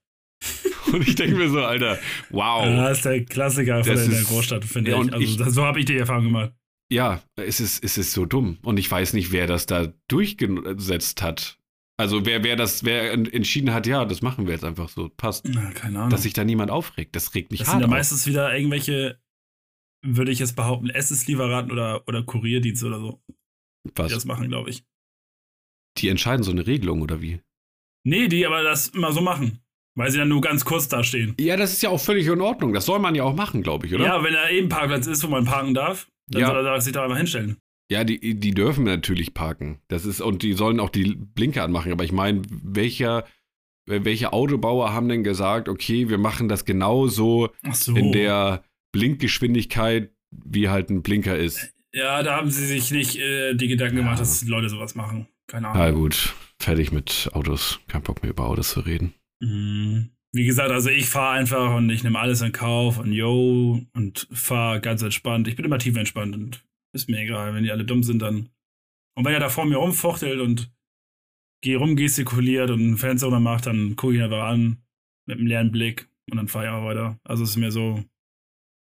Und 0.93 1.09
ich 1.09 1.15
denke 1.17 1.35
mir 1.37 1.49
so, 1.51 1.61
Alter, 1.65 1.99
wow. 2.31 2.65
Ja, 2.65 2.89
das 2.89 2.99
ist 2.99 3.05
der 3.07 3.25
Klassiker 3.25 3.83
von 3.83 3.95
Das 3.95 4.05
der, 4.07 4.15
der 4.15 4.25
Großstadt, 4.25 4.65
finde 4.65 4.91
Ja, 4.93 5.03
ich. 5.03 5.13
Also 5.13 5.25
ich- 5.25 5.37
das, 5.37 5.55
so 5.55 5.65
habe 5.65 5.81
ich 5.81 5.85
die 5.87 5.97
Erfahrung 5.97 6.25
gemacht. 6.27 6.53
Ja, 6.93 7.21
es 7.37 7.59
ist, 7.59 7.83
es 7.83 7.99
ist 7.99 8.13
so 8.13 8.25
dumm. 8.27 8.59
Und 8.63 8.79
ich 8.79 8.89
weiß 8.89 9.13
nicht, 9.15 9.33
wer 9.33 9.49
das 9.49 9.67
da 9.67 9.93
durchgesetzt 10.09 11.23
hat. 11.23 11.59
Also 11.99 12.25
wer, 12.27 12.45
wer 12.45 12.55
das, 12.55 12.85
wer 12.85 13.13
en- 13.13 13.27
entschieden 13.27 13.73
hat, 13.75 13.87
ja, 13.89 14.05
das 14.05 14.23
machen 14.23 14.47
wir 14.47 14.53
jetzt 14.53 14.65
einfach 14.65 14.89
so. 14.89 15.09
Passt. 15.09 15.49
Na, 15.49 15.71
keine 15.73 15.99
Ahnung. 15.99 16.11
Dass 16.11 16.23
sich 16.23 16.35
da 16.35 16.45
niemand 16.45 16.71
aufregt. 16.71 17.17
Das 17.17 17.35
regt 17.35 17.51
mich 17.51 17.61
das 17.61 17.69
sind 17.69 17.75
hart 17.77 17.81
ja 17.83 17.87
auf. 17.87 17.91
meistens 17.91 18.27
wieder 18.27 18.55
irgendwelche, 18.57 19.19
würde 20.05 20.31
ich 20.31 20.39
jetzt 20.39 20.55
behaupten, 20.55 20.91
Essenslieferanten 20.91 21.73
oder, 21.73 22.07
oder 22.07 22.23
Kurierdienste 22.23 22.87
oder 22.87 23.01
so, 23.01 23.21
die 23.85 23.93
Was? 23.97 24.13
das 24.13 24.25
machen, 24.27 24.49
glaube 24.49 24.71
ich. 24.71 24.85
Die 25.99 26.09
entscheiden 26.09 26.43
so 26.43 26.51
eine 26.51 26.67
Regelung 26.67 27.03
oder 27.03 27.21
wie? 27.23 27.41
Nee, 28.05 28.29
die 28.29 28.47
aber 28.47 28.63
das 28.63 28.89
immer 28.89 29.13
so 29.13 29.21
machen. 29.21 29.61
Weil 29.99 30.11
sie 30.11 30.19
dann 30.19 30.29
nur 30.29 30.43
ganz 30.43 30.65
kurz 30.67 30.89
da 30.89 31.03
stehen. 31.03 31.35
Ja, 31.41 31.57
das 31.57 31.73
ist 31.73 31.83
ja 31.83 31.89
auch 31.89 32.01
völlig 32.01 32.27
in 32.27 32.41
Ordnung. 32.43 32.75
Das 32.75 32.85
soll 32.85 32.99
man 32.99 33.15
ja 33.15 33.23
auch 33.25 33.35
machen, 33.35 33.63
glaube 33.63 33.87
ich, 33.87 33.95
oder? 33.95 34.05
Ja, 34.05 34.23
wenn 34.23 34.35
da 34.35 34.51
eben 34.51 34.69
Parkplatz 34.69 35.07
ist, 35.07 35.25
wo 35.25 35.29
man 35.29 35.47
parken 35.47 35.73
darf, 35.73 36.07
dann 36.29 36.43
Ja. 36.43 36.49
soll 36.49 36.67
er 36.67 36.81
sich 36.83 36.93
da 36.93 37.03
einfach 37.05 37.17
hinstellen. 37.17 37.57
Ja, 37.91 38.05
die, 38.05 38.35
die 38.39 38.51
dürfen 38.51 38.85
natürlich 38.85 39.33
parken. 39.33 39.81
Das 39.89 40.05
ist, 40.05 40.21
und 40.21 40.43
die 40.43 40.53
sollen 40.53 40.81
auch 40.81 40.91
die 40.91 41.15
Blinker 41.15 41.63
anmachen. 41.65 41.93
Aber 41.93 42.05
ich 42.05 42.13
meine, 42.13 42.43
welcher, 42.51 43.25
welche 43.87 44.35
Autobauer 44.35 44.93
haben 44.93 45.09
denn 45.09 45.25
gesagt, 45.25 45.69
okay, 45.69 46.11
wir 46.11 46.19
machen 46.19 46.49
das 46.51 46.67
genauso 46.67 47.49
so. 47.73 47.95
in 47.97 48.13
der 48.13 48.65
Blinkgeschwindigkeit, 48.93 50.11
wie 50.31 50.69
halt 50.69 50.91
ein 50.91 51.03
Blinker 51.03 51.37
ist? 51.39 51.73
ja, 51.93 52.23
da 52.23 52.37
haben 52.37 52.51
sie 52.51 52.67
sich 52.67 52.91
nicht 52.91 53.17
äh, 53.17 53.55
die 53.55 53.69
Gedanken 53.69 53.97
gemacht, 53.97 54.17
Ja. 54.17 54.21
dass 54.21 54.45
Leute 54.47 54.69
sowas 54.69 54.95
machen. 54.95 55.27
Keine 55.47 55.69
Ahnung. 55.69 55.83
Na 55.83 55.91
gut, 55.91 56.35
fertig 56.59 56.93
mit 56.93 57.31
Autos. 57.33 57.81
Kein 57.89 58.03
Bock 58.03 58.23
mehr 58.23 58.31
über 58.31 58.47
Autos 58.47 58.71
zu 58.71 58.81
reden. 58.81 59.15
Mhm. 59.41 60.11
Wie 60.33 60.45
gesagt, 60.45 60.71
also 60.71 60.91
ich 60.91 61.09
fahre 61.09 61.39
einfach 61.39 61.75
und 61.75 61.89
ich 61.89 62.05
nehme 62.05 62.19
alles 62.19 62.43
in 62.43 62.53
Kauf 62.53 62.99
und 62.99 63.13
yo 63.13 63.81
und 63.95 64.29
fahre 64.33 64.81
ganz 64.81 65.03
entspannt. 65.03 65.49
Ich 65.49 65.57
bin 65.57 65.65
immer 65.65 65.79
tief 65.79 65.97
entspannt 65.97 66.35
und 66.35 66.65
ist 66.93 67.09
mir 67.09 67.21
egal, 67.21 67.55
wenn 67.55 67.63
die 67.63 67.71
alle 67.71 67.85
dumm 67.85 68.03
sind, 68.03 68.21
dann. 68.21 68.51
Und 69.17 69.25
wenn 69.25 69.33
er 69.33 69.41
da 69.41 69.49
vor 69.49 69.65
mir 69.65 69.77
rumfuchtelt 69.77 70.41
und 70.41 70.71
geh 71.63 71.75
rumgestikuliert 71.77 72.71
und 72.71 72.81
ein 72.81 72.97
Fenster 72.99 73.29
runter 73.29 73.41
macht, 73.41 73.67
dann 73.67 73.97
gucke 73.97 74.13
ich 74.13 74.19
ihn 74.19 74.25
einfach 74.25 74.45
an 74.45 74.83
mit 75.27 75.39
einem 75.39 75.47
leeren 75.47 75.73
Blick 75.73 76.09
und 76.31 76.37
dann 76.37 76.49
fahre 76.49 76.67
ich 76.67 76.71
einfach 76.71 76.85
weiter. 76.87 77.19
Also 77.25 77.45
es 77.45 77.51
ist 77.51 77.57
mir 77.57 77.71
so. 77.71 78.05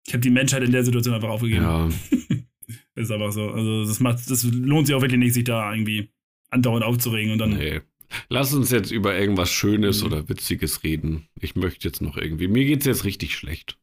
Ich 0.07 0.13
habe 0.13 0.21
die 0.21 0.31
Menschheit 0.31 0.63
in 0.63 0.73
der 0.73 0.85
Situation 0.85 1.15
einfach 1.15 1.29
aufgegeben. 1.31 1.63
Ja, 1.63 1.89
Ist 2.97 3.11
einfach 3.11 3.33
so. 3.33 3.51
Also 3.51 3.85
das 3.85 4.01
macht, 4.01 4.31
das 4.31 4.45
lohnt 4.45 4.87
sich 4.87 4.95
auch 4.95 5.01
wirklich 5.01 5.19
nicht, 5.19 5.33
sich 5.33 5.45
da 5.45 5.73
irgendwie 5.73 6.13
andauernd 6.51 6.85
aufzuregen 6.85 7.33
und 7.33 7.39
dann. 7.39 7.51
nee. 7.57 7.81
Lass 8.29 8.53
uns 8.53 8.73
jetzt 8.73 8.91
über 8.91 9.17
irgendwas 9.17 9.53
Schönes 9.53 10.01
Mhm. 10.01 10.07
oder 10.07 10.29
Witziges 10.29 10.83
reden. 10.83 11.29
Ich 11.41 11.55
möchte 11.55 11.87
jetzt 11.87 12.03
noch 12.03 12.17
irgendwie. 12.17 12.49
Mir 12.49 12.65
geht's 12.65 12.85
jetzt 12.87 13.05
richtig 13.05 13.37
schlecht. 13.37 13.79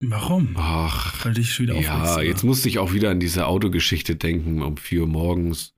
Warum? 0.00 0.54
Ach, 0.56 1.24
Weil 1.24 1.42
schon 1.42 1.66
wieder 1.66 1.78
Ja, 1.80 2.20
jetzt 2.20 2.44
musste 2.44 2.68
ich 2.68 2.78
auch 2.78 2.92
wieder 2.92 3.10
an 3.10 3.20
diese 3.20 3.46
Autogeschichte 3.46 4.16
denken 4.16 4.62
um 4.62 4.76
4 4.76 5.02
Uhr 5.02 5.06
morgens. 5.06 5.74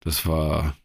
Das 0.00 0.26
war. 0.26 0.76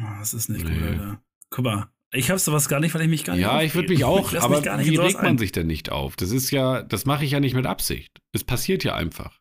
Ah, 0.00 0.18
das 0.20 0.34
ist 0.34 0.48
nicht 0.48 0.64
Nee. 0.64 0.74
gut, 0.74 0.82
Alter. 0.82 1.22
Guck 1.50 1.64
mal, 1.64 1.88
ich 2.12 2.30
hab 2.30 2.38
sowas 2.38 2.68
gar 2.68 2.78
nicht, 2.80 2.94
weil 2.94 3.02
ich 3.02 3.08
mich 3.08 3.24
gar 3.24 3.34
nicht 3.34 3.42
Ja, 3.42 3.62
ich 3.62 3.74
würde 3.74 3.88
mich 3.88 4.04
auch, 4.04 4.32
aber 4.34 4.56
mich 4.56 4.64
gar 4.64 4.76
nicht 4.76 4.90
wie 4.90 4.96
regt 4.96 5.14
man 5.16 5.26
ein. 5.26 5.38
sich 5.38 5.52
denn 5.52 5.66
nicht 5.66 5.90
auf? 5.90 6.14
Das 6.16 6.30
ist 6.30 6.50
ja, 6.50 6.82
das 6.82 7.04
mache 7.04 7.24
ich 7.24 7.32
ja 7.32 7.40
nicht 7.40 7.54
mit 7.54 7.66
Absicht. 7.66 8.20
Es 8.32 8.44
passiert 8.44 8.84
ja 8.84 8.94
einfach. 8.94 9.37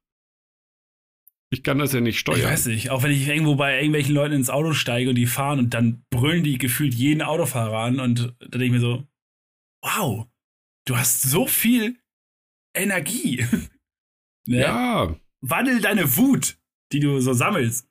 Ich 1.50 1.64
kann 1.64 1.80
das 1.80 1.94
ja 1.94 2.02
nicht 2.02 2.20
steuern. 2.20 2.40
Ich 2.40 2.46
weiß 2.46 2.66
nicht, 2.66 2.90
auch 2.90 3.04
wenn 3.04 3.12
ich 3.12 3.28
irgendwo 3.28 3.56
bei 3.56 3.78
irgendwelchen 3.78 4.14
Leuten 4.14 4.34
ins 4.34 4.50
Auto 4.50 4.74
steige 4.74 5.10
und 5.10 5.16
die 5.16 5.28
fahren 5.28 5.60
und 5.60 5.74
dann 5.74 6.04
brüllen 6.10 6.44
die 6.44 6.58
gefühlt 6.58 6.94
jeden 6.94 7.22
Autofahrer 7.22 7.80
an 7.80 8.00
und 8.00 8.36
da 8.40 8.58
denke 8.58 8.66
ich 8.66 8.72
mir 8.72 8.80
so, 8.80 9.08
wow, 9.82 10.28
du 10.86 10.98
hast 10.98 11.22
so 11.22 11.48
viel 11.48 11.98
Energie. 12.76 13.46
ne? 14.46 14.60
Ja, 14.60 15.16
Wandel 15.42 15.80
deine 15.80 16.18
Wut, 16.18 16.58
die 16.92 17.00
du 17.00 17.20
so 17.22 17.34
sammelst. 17.34 17.88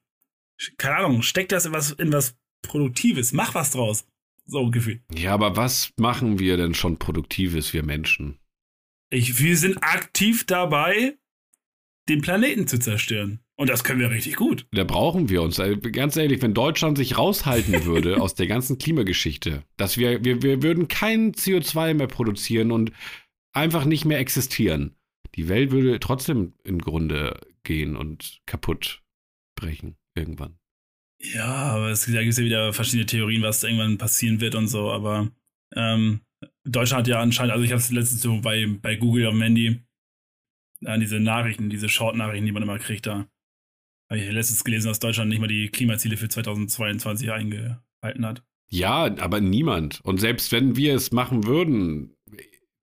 Keine 0.79 0.97
Ahnung, 0.97 1.23
steck 1.23 1.49
das 1.49 1.67
in 1.67 1.73
was, 1.73 1.93
in 1.93 2.13
was 2.13 2.37
Produktives, 2.63 3.33
mach 3.33 3.55
was 3.55 3.71
draus. 3.71 4.07
So 4.49 4.71
gefühlt. 4.71 5.03
ja, 5.13 5.35
aber 5.35 5.57
was 5.57 5.93
machen 5.99 6.39
wir 6.39 6.57
denn 6.57 6.75
schon 6.75 6.99
Produktives, 6.99 7.73
wir 7.73 7.83
Menschen? 7.83 8.39
Ich, 9.11 9.41
wir 9.41 9.57
sind 9.57 9.79
aktiv 9.79 10.47
dabei, 10.47 11.19
den 12.09 12.21
Planeten 12.21 12.67
zu 12.67 12.79
zerstören. 12.79 13.41
Und 13.57 13.71
das 13.71 13.85
können 13.85 14.01
wir 14.01 14.11
richtig 14.11 14.37
gut. 14.37 14.67
Da 14.73 14.85
brauchen 14.85 15.29
wir 15.29 15.43
uns. 15.43 15.59
Also, 15.59 15.81
Ganz 15.81 16.17
ehrlich, 16.17 16.43
wenn 16.43 16.55
Deutschland 16.55 16.99
sich 16.99 17.17
raushalten 17.17 17.85
würde 17.85 18.21
aus 18.21 18.35
der 18.35 18.47
ganzen 18.47 18.79
Klimageschichte, 18.79 19.63
dass 19.77 19.97
wir, 19.97 20.25
wir, 20.25 20.43
wir 20.43 20.63
würden 20.63 20.89
kein 20.89 21.33
CO2 21.33 21.95
mehr 21.95 22.07
produzieren 22.07 22.71
und 22.71 22.93
einfach 23.53 23.85
nicht 23.87 24.05
mehr 24.05 24.19
existieren. 24.19 24.95
Die 25.35 25.49
Welt 25.49 25.71
würde 25.71 25.99
trotzdem 26.01 26.53
im 26.65 26.79
Grunde 26.81 27.41
gehen 27.63 27.97
und 27.97 28.41
kaputt 28.47 29.03
brechen 29.59 29.97
irgendwann. 30.15 30.59
Ja, 31.21 31.47
aber 31.47 31.89
es, 31.89 32.05
da 32.05 32.21
gibt 32.21 32.33
es 32.33 32.39
ja 32.39 32.45
wieder 32.45 32.73
verschiedene 32.73 33.07
Theorien, 33.07 33.43
was 33.43 33.63
irgendwann 33.63 33.99
passieren 33.99 34.41
wird 34.41 34.55
und 34.55 34.69
so. 34.69 34.91
Aber 34.91 35.31
ähm, 35.75 36.21
Deutschland 36.65 37.01
hat 37.01 37.09
ja 37.09 37.21
anscheinend, 37.21 37.53
also 37.53 37.65
ich 37.65 37.71
habe 37.71 37.81
es 37.81 37.91
letztens 37.91 38.21
so 38.23 38.41
bei, 38.41 38.67
bei 38.67 38.97
Google 38.97 39.27
auf 39.27 39.33
dem 39.33 39.43
Handy, 39.43 39.81
äh, 40.87 40.99
diese 40.99 41.21
Nachrichten, 41.21 41.69
diese 41.69 41.89
Short-Nachrichten, 41.89 42.47
die 42.47 42.53
man 42.53 42.63
immer 42.63 42.79
kriegt, 42.79 43.07
da 43.07 43.27
habe 44.09 44.21
ich 44.21 44.31
letztens 44.31 44.65
gelesen, 44.65 44.89
dass 44.89 45.01
Deutschland 45.01 45.29
nicht 45.29 45.41
mal 45.41 45.49
die 45.49 45.69
Klimaziele 45.69 46.17
für 46.17 46.29
2022 46.29 47.33
eingehalten 47.33 48.25
hat. 48.25 48.45
Ja, 48.69 49.05
aber 49.19 49.41
niemand. 49.41 50.01
Und 50.03 50.19
selbst 50.19 50.53
wenn 50.53 50.77
wir 50.77 50.95
es 50.95 51.13
machen 51.13 51.47
würden, 51.47 52.17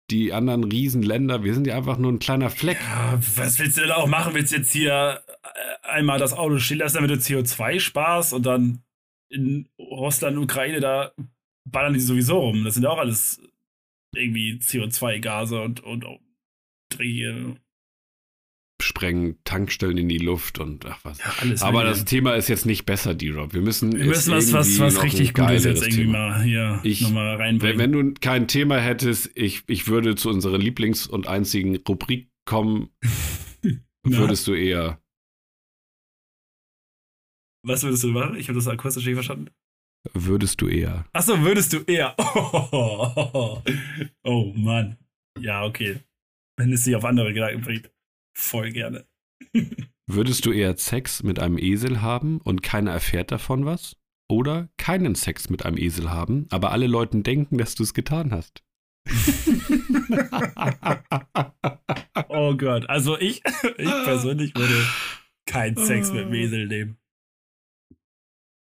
die 0.09 0.31
anderen 0.31 0.63
Riesenländer, 0.63 1.43
wir 1.43 1.53
sind 1.53 1.67
ja 1.67 1.75
einfach 1.75 1.97
nur 1.97 2.11
ein 2.11 2.19
kleiner 2.19 2.49
Fleck. 2.49 2.79
Ja, 2.79 3.19
was 3.35 3.59
willst 3.59 3.77
du 3.77 3.81
denn 3.81 3.91
auch 3.91 4.07
machen? 4.07 4.33
Willst 4.33 4.53
du 4.53 4.57
jetzt 4.57 4.71
hier 4.71 5.21
äh, 5.43 5.87
einmal 5.87 6.19
das 6.19 6.33
Auto 6.33 6.59
stehen 6.59 6.77
lassen, 6.77 6.95
damit 6.95 7.11
du 7.11 7.15
CO2 7.15 7.79
sparst 7.79 8.33
und 8.33 8.45
dann 8.45 8.83
in 9.29 9.67
Russland, 9.77 10.37
Ukraine, 10.37 10.79
da 10.79 11.11
ballern 11.65 11.93
die 11.93 11.99
sowieso 11.99 12.39
rum. 12.39 12.63
Das 12.63 12.75
sind 12.75 12.83
ja 12.83 12.89
auch 12.89 12.99
alles 12.99 13.41
irgendwie 14.15 14.59
CO2-Gase 14.61 15.61
und, 15.61 15.81
und 15.81 16.05
oh, 16.05 16.19
Dreh. 16.89 17.55
Sprengen 18.79 19.37
Tankstellen 19.43 19.97
in 19.97 20.07
die 20.07 20.19
Luft 20.19 20.59
und 20.59 20.85
ach 20.85 20.99
was. 21.03 21.17
Ja, 21.17 21.33
alles. 21.41 21.61
Aber 21.63 21.83
das 21.83 22.05
Thema 22.05 22.35
ist 22.35 22.47
jetzt 22.47 22.65
nicht 22.67 22.85
besser, 22.85 23.15
D-Rob. 23.15 23.53
Wir 23.53 23.61
müssen, 23.61 23.91
wir 23.97 24.05
müssen 24.05 24.31
was, 24.33 24.53
was, 24.53 24.67
irgendwie 24.67 24.81
was 24.95 25.03
richtig 25.03 25.33
Gutes 25.33 25.63
jetzt 25.63 25.81
irgendwie 25.81 26.01
Thema. 26.03 26.29
mal 26.29 26.43
hier 26.43 26.79
Ich- 26.83 27.01
nochmal 27.01 27.33
Wenn, 27.39 27.41
reinbringen. 27.59 27.79
wenn 27.79 27.91
du 27.91 28.13
kein 28.21 28.47
Thema 28.47 28.77
hättest, 28.79 29.31
ich, 29.35 29.63
ich 29.67 29.87
würde 29.87 30.15
zu 30.15 30.29
unserer 30.29 30.57
Lieblings- 30.59 31.07
und 31.07 31.27
einzigen 31.27 31.75
Rubrik 31.77 32.29
kommen, 32.45 32.89
würdest 34.03 34.47
du 34.47 34.53
eher. 34.53 35.01
was 37.63 37.83
würdest 37.83 38.03
du 38.03 38.09
machen? 38.09 38.35
Ich 38.37 38.47
habe 38.47 38.57
das 38.59 38.67
akustisch 38.67 39.05
nicht 39.05 39.15
verstanden. 39.15 39.49
Würdest 40.13 40.61
du 40.61 40.67
eher. 40.69 41.05
Achso, 41.13 41.41
würdest 41.41 41.73
du 41.73 41.79
eher. 41.79 42.15
Oh, 42.17 43.61
oh 44.23 44.53
Mann. 44.55 44.97
Ja, 45.39 45.65
okay. 45.65 45.99
Wenn 46.57 46.71
es 46.71 46.83
dich 46.83 46.95
auf 46.95 47.03
andere 47.03 47.33
Gedanken 47.33 47.61
bringt. 47.61 47.91
Voll 48.39 48.71
gerne. 48.71 49.05
Würdest 50.05 50.45
du 50.45 50.51
eher 50.51 50.77
Sex 50.77 51.23
mit 51.23 51.39
einem 51.39 51.57
Esel 51.57 52.01
haben 52.01 52.39
und 52.41 52.61
keiner 52.61 52.91
erfährt 52.91 53.31
davon 53.31 53.65
was? 53.65 53.95
Oder 54.29 54.69
keinen 54.77 55.15
Sex 55.15 55.49
mit 55.49 55.65
einem 55.65 55.77
Esel 55.77 56.11
haben, 56.11 56.47
aber 56.51 56.71
alle 56.71 56.87
Leuten 56.87 57.23
denken, 57.23 57.57
dass 57.57 57.75
du 57.75 57.83
es 57.83 57.93
getan 57.93 58.31
hast? 58.31 58.63
Oh 62.29 62.55
Gott. 62.55 62.89
Also 62.89 63.17
ich, 63.17 63.41
ich 63.77 63.89
persönlich 64.03 64.53
würde 64.55 64.85
keinen 65.45 65.77
Sex 65.77 66.11
mit 66.11 66.29
Mesel 66.29 66.67
nehmen. 66.67 66.97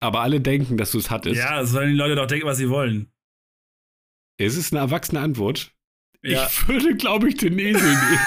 aber 0.02 0.22
alle 0.22 0.42
denken, 0.42 0.78
dass 0.78 0.92
du 0.92 1.00
es 1.00 1.10
hattest. 1.10 1.38
Ja, 1.38 1.66
sollen 1.66 1.90
die 1.90 1.96
Leute 1.98 2.16
doch 2.16 2.28
denken, 2.28 2.46
was 2.46 2.58
sie 2.58 2.70
wollen. 2.70 3.12
Es 4.38 4.58
ist 4.58 4.74
eine 4.74 4.82
erwachsene 4.82 5.22
Antwort. 5.22 5.74
Ja. 6.22 6.48
Ich 6.48 6.68
würde, 6.68 6.96
glaube 6.96 7.30
ich, 7.30 7.38
den 7.38 7.58
Esel 7.58 7.82
nehmen. 7.82 8.20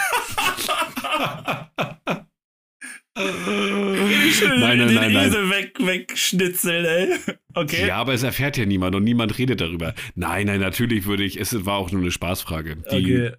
Schön 4.32 4.60
nein, 4.60 4.78
nein, 4.78 4.94
nein, 4.94 5.12
nein. 5.12 5.28
Esel 5.28 5.50
weg, 5.50 5.76
wegschnitzeln, 5.80 6.84
ey. 6.84 7.34
Okay. 7.54 7.88
Ja, 7.88 7.96
aber 7.96 8.14
es 8.14 8.22
erfährt 8.22 8.56
ja 8.56 8.64
niemand 8.66 8.94
und 8.94 9.02
niemand 9.02 9.36
redet 9.38 9.60
darüber. 9.60 9.94
Nein, 10.14 10.46
nein, 10.46 10.60
natürlich 10.60 11.06
würde 11.06 11.24
ich, 11.24 11.40
es 11.40 11.64
war 11.66 11.76
auch 11.78 11.90
nur 11.90 12.00
eine 12.00 12.12
Spaßfrage. 12.12 12.76
Die, 12.92 12.96
okay. 12.96 13.32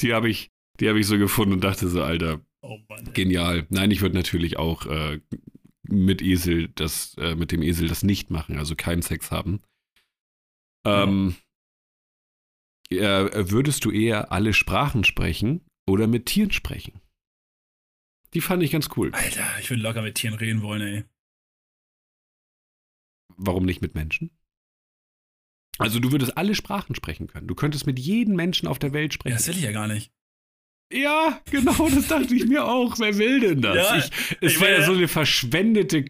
Die 0.00 0.12
habe 0.12 0.28
ich, 0.28 0.50
die 0.80 0.88
habe 0.88 0.98
ich 0.98 1.06
so 1.06 1.16
gefunden 1.18 1.54
und 1.54 1.62
dachte 1.62 1.88
so, 1.88 2.02
Alter, 2.02 2.40
Oh 2.62 2.78
Mann. 2.88 3.12
genial. 3.12 3.66
Nein, 3.70 3.90
ich 3.92 4.00
würde 4.02 4.16
natürlich 4.16 4.58
auch 4.58 4.86
äh, 4.86 5.20
mit 5.82 6.22
Esel 6.22 6.68
das, 6.74 7.14
äh, 7.18 7.36
mit 7.36 7.52
dem 7.52 7.62
Esel 7.62 7.86
das 7.86 8.02
nicht 8.02 8.30
machen, 8.30 8.58
also 8.58 8.74
keinen 8.74 9.02
Sex 9.02 9.30
haben. 9.30 9.60
Ähm, 10.84 11.36
äh, 12.90 13.50
würdest 13.50 13.84
du 13.84 13.90
eher 13.92 14.32
alle 14.32 14.52
Sprachen 14.52 15.04
sprechen 15.04 15.60
oder 15.90 16.06
mit 16.06 16.26
Tieren 16.26 16.52
sprechen? 16.52 17.00
Die 18.34 18.40
fand 18.40 18.62
ich 18.62 18.70
ganz 18.70 18.88
cool. 18.96 19.10
Alter, 19.12 19.46
ich 19.60 19.68
würde 19.70 19.82
locker 19.82 20.02
mit 20.02 20.14
Tieren 20.14 20.34
reden 20.34 20.62
wollen, 20.62 20.82
ey. 20.82 21.04
Warum 23.36 23.64
nicht 23.64 23.80
mit 23.82 23.94
Menschen? 23.94 24.30
Also 25.78 25.98
du 25.98 26.12
würdest 26.12 26.36
alle 26.36 26.54
Sprachen 26.54 26.94
sprechen 26.94 27.26
können. 27.26 27.46
Du 27.46 27.54
könntest 27.54 27.86
mit 27.86 27.98
jedem 27.98 28.36
Menschen 28.36 28.68
auf 28.68 28.78
der 28.78 28.92
Welt 28.92 29.12
Ja, 29.12 29.14
sprechen. 29.14 29.36
das 29.36 29.48
will 29.48 29.56
ich 29.56 29.62
ja 29.62 29.72
gar 29.72 29.88
nicht. 29.88 30.12
Ja, 30.92 31.40
genau, 31.50 31.88
das 31.88 32.08
dachte 32.08 32.34
ich 32.34 32.46
mir 32.46 32.64
auch. 32.66 32.98
Wer 32.98 33.16
will 33.16 33.40
denn 33.40 33.62
das? 33.62 33.76
Ja, 33.76 33.96
ich, 33.96 34.36
es 34.40 34.60
wäre 34.60 34.72
meine- 34.80 34.86
so 34.86 34.92
eine 34.92 35.08
verschwendete, 35.08 36.04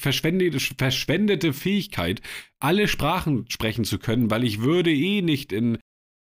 verschwendete, 0.00 0.58
verschwendete 0.60 1.52
Fähigkeit, 1.52 2.20
alle 2.58 2.88
Sprachen 2.88 3.48
sprechen 3.48 3.84
zu 3.84 3.98
können, 4.00 4.28
weil 4.30 4.42
ich 4.44 4.60
würde 4.60 4.92
eh 4.92 5.22
nicht 5.22 5.52
in 5.52 5.78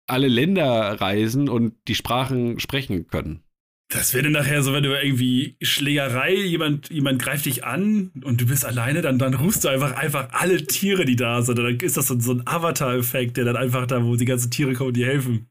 alle 0.09 0.29
Länder 0.29 1.01
reisen 1.01 1.49
und 1.49 1.75
die 1.87 1.95
Sprachen 1.95 2.59
sprechen 2.61 3.07
können. 3.09 3.43
Das 3.91 4.13
wäre 4.13 4.29
nachher 4.29 4.63
so, 4.63 4.75
wenn 4.75 4.83
du 4.83 4.91
irgendwie 4.91 5.57
Schlägerei, 5.63 6.35
jemand, 6.35 6.91
jemand 6.91 7.23
greift 7.23 7.47
dich 7.47 7.65
an 7.65 8.11
und 8.23 8.39
du 8.39 8.47
bist 8.47 8.67
alleine, 8.67 9.01
dann, 9.01 9.19
dann 9.19 9.33
rufst 9.33 9.65
du 9.65 9.69
einfach, 9.69 9.97
einfach 9.97 10.29
alle 10.33 10.67
Tiere, 10.67 11.07
die 11.07 11.17
da 11.17 11.41
sind. 11.41 11.59
Und 11.59 11.65
dann 11.65 11.77
ist 11.79 11.97
das 11.97 12.09
so, 12.09 12.21
so 12.21 12.33
ein 12.33 12.47
Avatar-Effekt, 12.47 13.39
der 13.39 13.47
dann 13.47 13.57
einfach 13.57 13.87
da, 13.87 14.05
wo 14.05 14.15
die 14.17 14.27
ganzen 14.27 14.51
Tiere 14.51 14.75
kommen 14.75 14.93
dir 14.93 15.07
helfen. 15.07 15.49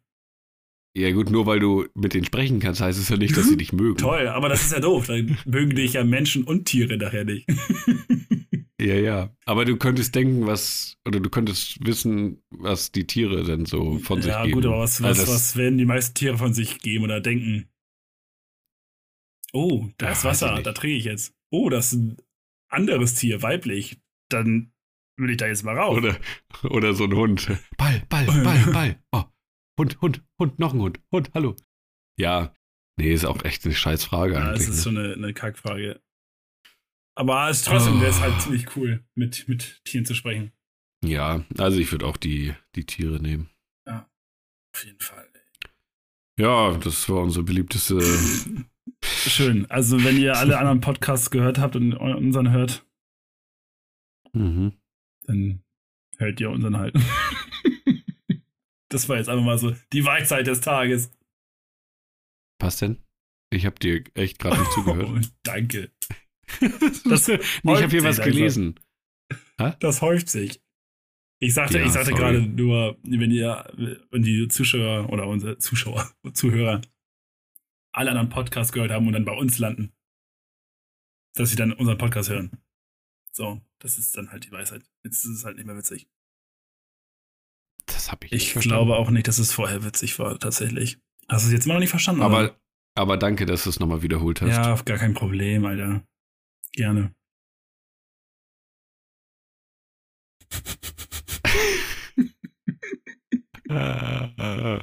Ja 0.98 1.12
gut, 1.12 1.30
nur 1.30 1.46
weil 1.46 1.60
du 1.60 1.86
mit 1.94 2.16
denen 2.16 2.26
sprechen 2.26 2.60
kannst, 2.60 2.82
heißt 2.82 2.98
es 2.98 3.10
ja 3.10 3.18
nicht, 3.18 3.38
dass 3.38 3.48
sie 3.48 3.56
dich 3.56 3.72
mögen. 3.72 3.98
Toll, 3.98 4.28
aber 4.28 4.50
das 4.50 4.64
ist 4.64 4.72
ja 4.72 4.80
doof. 4.80 5.06
Dann 5.06 5.38
mögen 5.46 5.76
dich 5.76 5.94
ja 5.94 6.04
Menschen 6.04 6.44
und 6.44 6.66
Tiere 6.66 6.98
nachher 6.98 7.24
nicht. 7.24 7.48
Ja, 8.80 8.94
ja. 8.94 9.36
Aber 9.46 9.66
du 9.66 9.76
könntest 9.76 10.14
denken, 10.14 10.46
was, 10.46 11.00
oder 11.04 11.20
du 11.20 11.32
könntest 11.32 11.84
wissen, 11.84 12.44
was 12.52 12.92
die 12.92 13.08
Tiere 13.08 13.44
denn 13.44 13.66
so 13.66 13.98
von 13.98 14.22
sich 14.22 14.30
ja, 14.30 14.44
geben. 14.44 14.54
gut, 14.54 14.66
aber 14.68 14.82
was, 14.82 15.02
was, 15.02 15.20
Also 15.20 15.34
was 15.34 15.56
werden 15.56 15.80
die 15.80 15.86
meisten 15.86 16.14
Tiere 16.14 16.38
von 16.38 16.54
sich 16.54 16.78
geben 16.78 17.04
oder 17.04 17.20
denken? 17.20 17.68
Oh, 19.52 19.88
da 19.98 20.06
Ja, 20.06 20.12
ist 20.12 20.24
Wasser, 20.26 20.62
da 20.62 20.74
trinke 20.74 20.96
ich 20.96 21.06
jetzt. 21.06 21.34
Oh, 21.50 21.70
das 21.72 21.92
ist 21.92 21.94
ein 22.00 22.18
anderes 22.70 23.16
Tier, 23.16 23.42
weiblich. 23.42 24.00
Dann 24.30 24.72
will 25.18 25.32
ich 25.32 25.38
da 25.38 25.48
jetzt 25.48 25.64
mal 25.64 25.76
raus. 25.76 25.98
Oder, 25.98 26.16
oder 26.70 26.94
so 26.94 27.06
ein 27.06 27.16
Hund. 27.16 27.48
Ball, 27.78 28.04
Ball, 28.10 28.28
Ball, 28.28 28.72
Ball. 28.72 29.04
Oh, 29.12 29.24
Hund, 29.80 30.02
Hund, 30.02 30.24
Hund, 30.40 30.60
noch 30.60 30.74
ein 30.74 30.80
Hund. 30.80 31.00
Hund, 31.12 31.32
hallo. 31.34 31.56
Ja, 32.20 32.54
nee, 33.00 33.14
ist 33.14 33.26
auch 33.26 33.44
echt 33.44 33.64
eine 33.66 33.76
scheiß 33.76 34.04
Frage 34.06 34.34
Ja, 34.34 34.42
eigentlich. 34.42 34.68
das 34.68 34.70
ist 34.70 34.78
ne? 34.78 34.82
schon 34.84 34.98
eine, 34.98 35.14
eine 35.14 35.34
Kackfrage. 35.34 36.02
Aber 37.16 37.50
es 37.50 37.64
trotzdem 37.64 38.00
wäre 38.00 38.12
es 38.12 38.18
Oh. 38.18 38.22
halt 38.22 38.42
ziemlich 38.42 38.76
cool, 38.76 39.04
mit, 39.16 39.48
mit 39.48 39.82
Tieren 39.86 40.06
zu 40.06 40.14
sprechen. 40.16 40.52
Ja, 41.04 41.44
also 41.58 41.80
ich 41.80 41.92
würde 41.92 42.06
auch 42.06 42.18
die, 42.18 42.54
die 42.76 42.86
Tiere 42.86 43.20
nehmen. 43.20 43.50
Auf 43.86 44.86
jeden 44.86 45.00
Fall. 45.00 45.28
Ja, 46.40 46.78
das 46.78 47.10
war 47.10 47.22
unsere 47.22 47.44
beliebteste. 47.44 48.00
Schön. 49.04 49.66
Also, 49.72 50.04
wenn 50.04 50.18
ihr 50.18 50.38
alle 50.38 50.60
anderen 50.60 50.82
Podcasts 50.82 51.32
gehört 51.32 51.58
habt 51.58 51.76
und 51.76 51.96
unseren 51.96 52.52
hört, 52.52 52.86
mhm. 54.34 54.74
dann 55.24 55.64
hört 56.18 56.40
ihr 56.40 56.52
unseren 56.52 56.78
halt. 56.78 56.96
das 58.90 59.10
war 59.10 59.18
jetzt 59.18 59.30
einfach 59.30 59.44
mal 59.46 59.58
so 59.58 59.76
die 59.94 60.06
Weisheit 60.06 60.48
des 60.48 60.62
Tages. 60.62 61.12
Was 62.60 62.78
denn? 62.78 63.04
Ich 63.50 63.66
habe 63.66 63.80
dir 63.80 64.04
echt 64.16 64.40
gerade 64.40 64.60
nicht 64.60 64.72
zugehört. 64.72 65.08
Oh, 65.10 65.20
danke. 65.44 65.92
das, 67.06 67.28
ich 67.28 67.40
habe 67.64 67.88
hier 67.90 68.04
was 68.04 68.22
gelesen. 68.22 68.80
Das 69.80 70.02
häuft 70.02 70.30
sich. 70.30 70.62
Ich 71.40 71.54
sagte, 71.54 71.80
Ja, 71.80 71.86
ich 71.86 71.92
sagte 71.92 72.12
sorry. 72.12 72.22
gerade 72.22 72.42
nur, 72.42 72.98
wenn 73.04 73.32
ihr, 73.32 73.72
wenn 74.12 74.24
die 74.24 74.48
Zuschauer 74.48 75.10
oder 75.12 75.28
unsere 75.28 75.58
Zuschauer, 75.60 76.12
Zuhörer 76.34 76.82
alle 77.94 78.12
anderen 78.12 78.30
Podcasts 78.30 78.72
gehört 78.74 78.92
haben 78.92 79.08
und 79.08 79.14
dann 79.14 79.26
bei 79.26 79.34
uns 79.34 79.58
landen, 79.60 79.94
dass 81.36 81.50
sie 81.50 81.56
dann 81.56 81.74
unseren 81.74 81.98
Podcast 81.98 82.30
hören. 82.30 82.52
So, 83.32 83.62
das 83.80 83.98
ist 83.98 84.16
dann 84.18 84.32
halt 84.32 84.46
die 84.46 84.52
Weisheit. 84.52 84.84
Jetzt 85.04 85.26
ist 85.26 85.32
es 85.32 85.46
halt 85.46 85.58
nicht 85.58 85.66
mehr 85.66 85.78
witzig. 85.78 86.10
Das 87.88 88.12
habe 88.12 88.26
ich, 88.28 88.32
Ich 88.34 88.42
nicht 88.44 88.52
verstanden. 88.54 88.86
glaube 88.86 88.98
auch 89.00 89.10
nicht, 89.10 89.28
dass 89.28 89.40
es 89.40 89.52
vorher 89.52 89.84
witzig 89.84 90.18
war, 90.20 90.38
tatsächlich. 90.40 91.00
Hast 91.28 91.44
du 91.44 91.48
es 91.48 91.54
jetzt 91.54 91.66
immer 91.66 91.74
noch 91.76 91.82
nicht 91.82 91.90
verstanden? 91.90 92.22
oder? 92.22 92.38
Aber, 92.38 92.56
aber 92.96 93.18
danke, 93.18 93.46
dass 93.46 93.64
du 93.64 93.70
es 93.70 93.80
nochmal 93.80 94.02
wiederholt 94.04 94.42
hast. 94.42 94.50
ja, 94.50 94.76
gar 94.86 94.98
kein 94.98 95.14
Problem, 95.14 95.66
Alter. 95.66 96.04
Gerne. 96.74 97.14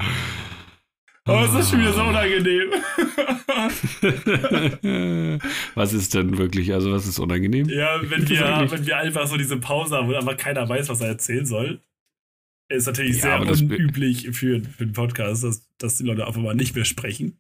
Oh, 1.27 1.43
ist 1.43 1.55
das 1.55 1.71
schon 1.71 1.81
wieder 1.81 1.95
so 1.95 2.03
unangenehm. 2.03 2.71
was 5.75 5.95
ist 5.95 6.13
denn 6.13 6.37
wirklich, 6.37 6.71
also 6.75 6.93
was 6.93 7.07
ist 7.07 7.19
unangenehm? 7.19 7.67
ja, 7.71 7.99
wenn 8.03 8.23
ist 8.25 8.29
wir, 8.31 8.67
wenn 8.71 8.87
wir 8.87 8.99
einfach 8.99 9.27
so 9.27 9.39
diese 9.39 9.57
Pause 9.57 9.97
haben, 9.97 10.09
wo 10.09 10.15
einfach 10.15 10.37
keiner 10.37 10.69
weiß, 10.69 10.91
was 10.91 11.01
er 11.01 11.09
erzählen 11.09 11.47
soll, 11.47 11.81
ist 12.69 12.87
natürlich 12.87 13.17
Ja, 13.23 13.45
sehr 13.45 13.63
unüblich 13.63 14.29
für, 14.33 14.63
für 14.63 14.85
einen 14.85 14.93
Podcast, 14.93 15.45
dass, 15.45 15.69
dass 15.79 15.99
die 15.99 16.05
Leute 16.05 16.27
einfach 16.27 16.41
mal 16.41 16.55
nicht 16.55 16.75
mehr 16.75 16.85
sprechen. 16.85 17.37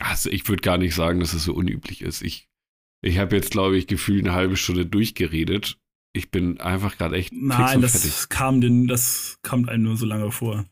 Also 0.00 0.30
ich 0.30 0.48
würde 0.48 0.62
gar 0.62 0.78
nicht 0.78 0.94
sagen, 0.94 1.20
dass 1.20 1.34
es 1.34 1.44
so 1.44 1.52
unüblich 1.54 2.00
ist. 2.02 2.22
Ich, 2.22 2.48
ich 3.02 3.18
habe 3.18 3.36
jetzt, 3.36 3.50
glaube 3.50 3.76
ich, 3.76 3.86
gefühlt 3.86 4.24
eine 4.24 4.34
halbe 4.34 4.56
Stunde 4.56 4.86
durchgeredet. 4.86 5.78
Ich 6.12 6.30
bin 6.30 6.60
einfach 6.60 6.96
gerade 6.96 7.16
echt 7.16 7.32
Nein, 7.32 7.80
das 7.82 7.92
fertig. 8.02 8.28
kam, 8.30 8.60
den, 8.60 8.86
das 8.88 9.38
kommt 9.42 9.68
einem 9.68 9.84
nur 9.84 9.96
so 9.96 10.06
lange 10.06 10.32
vor. 10.32 10.66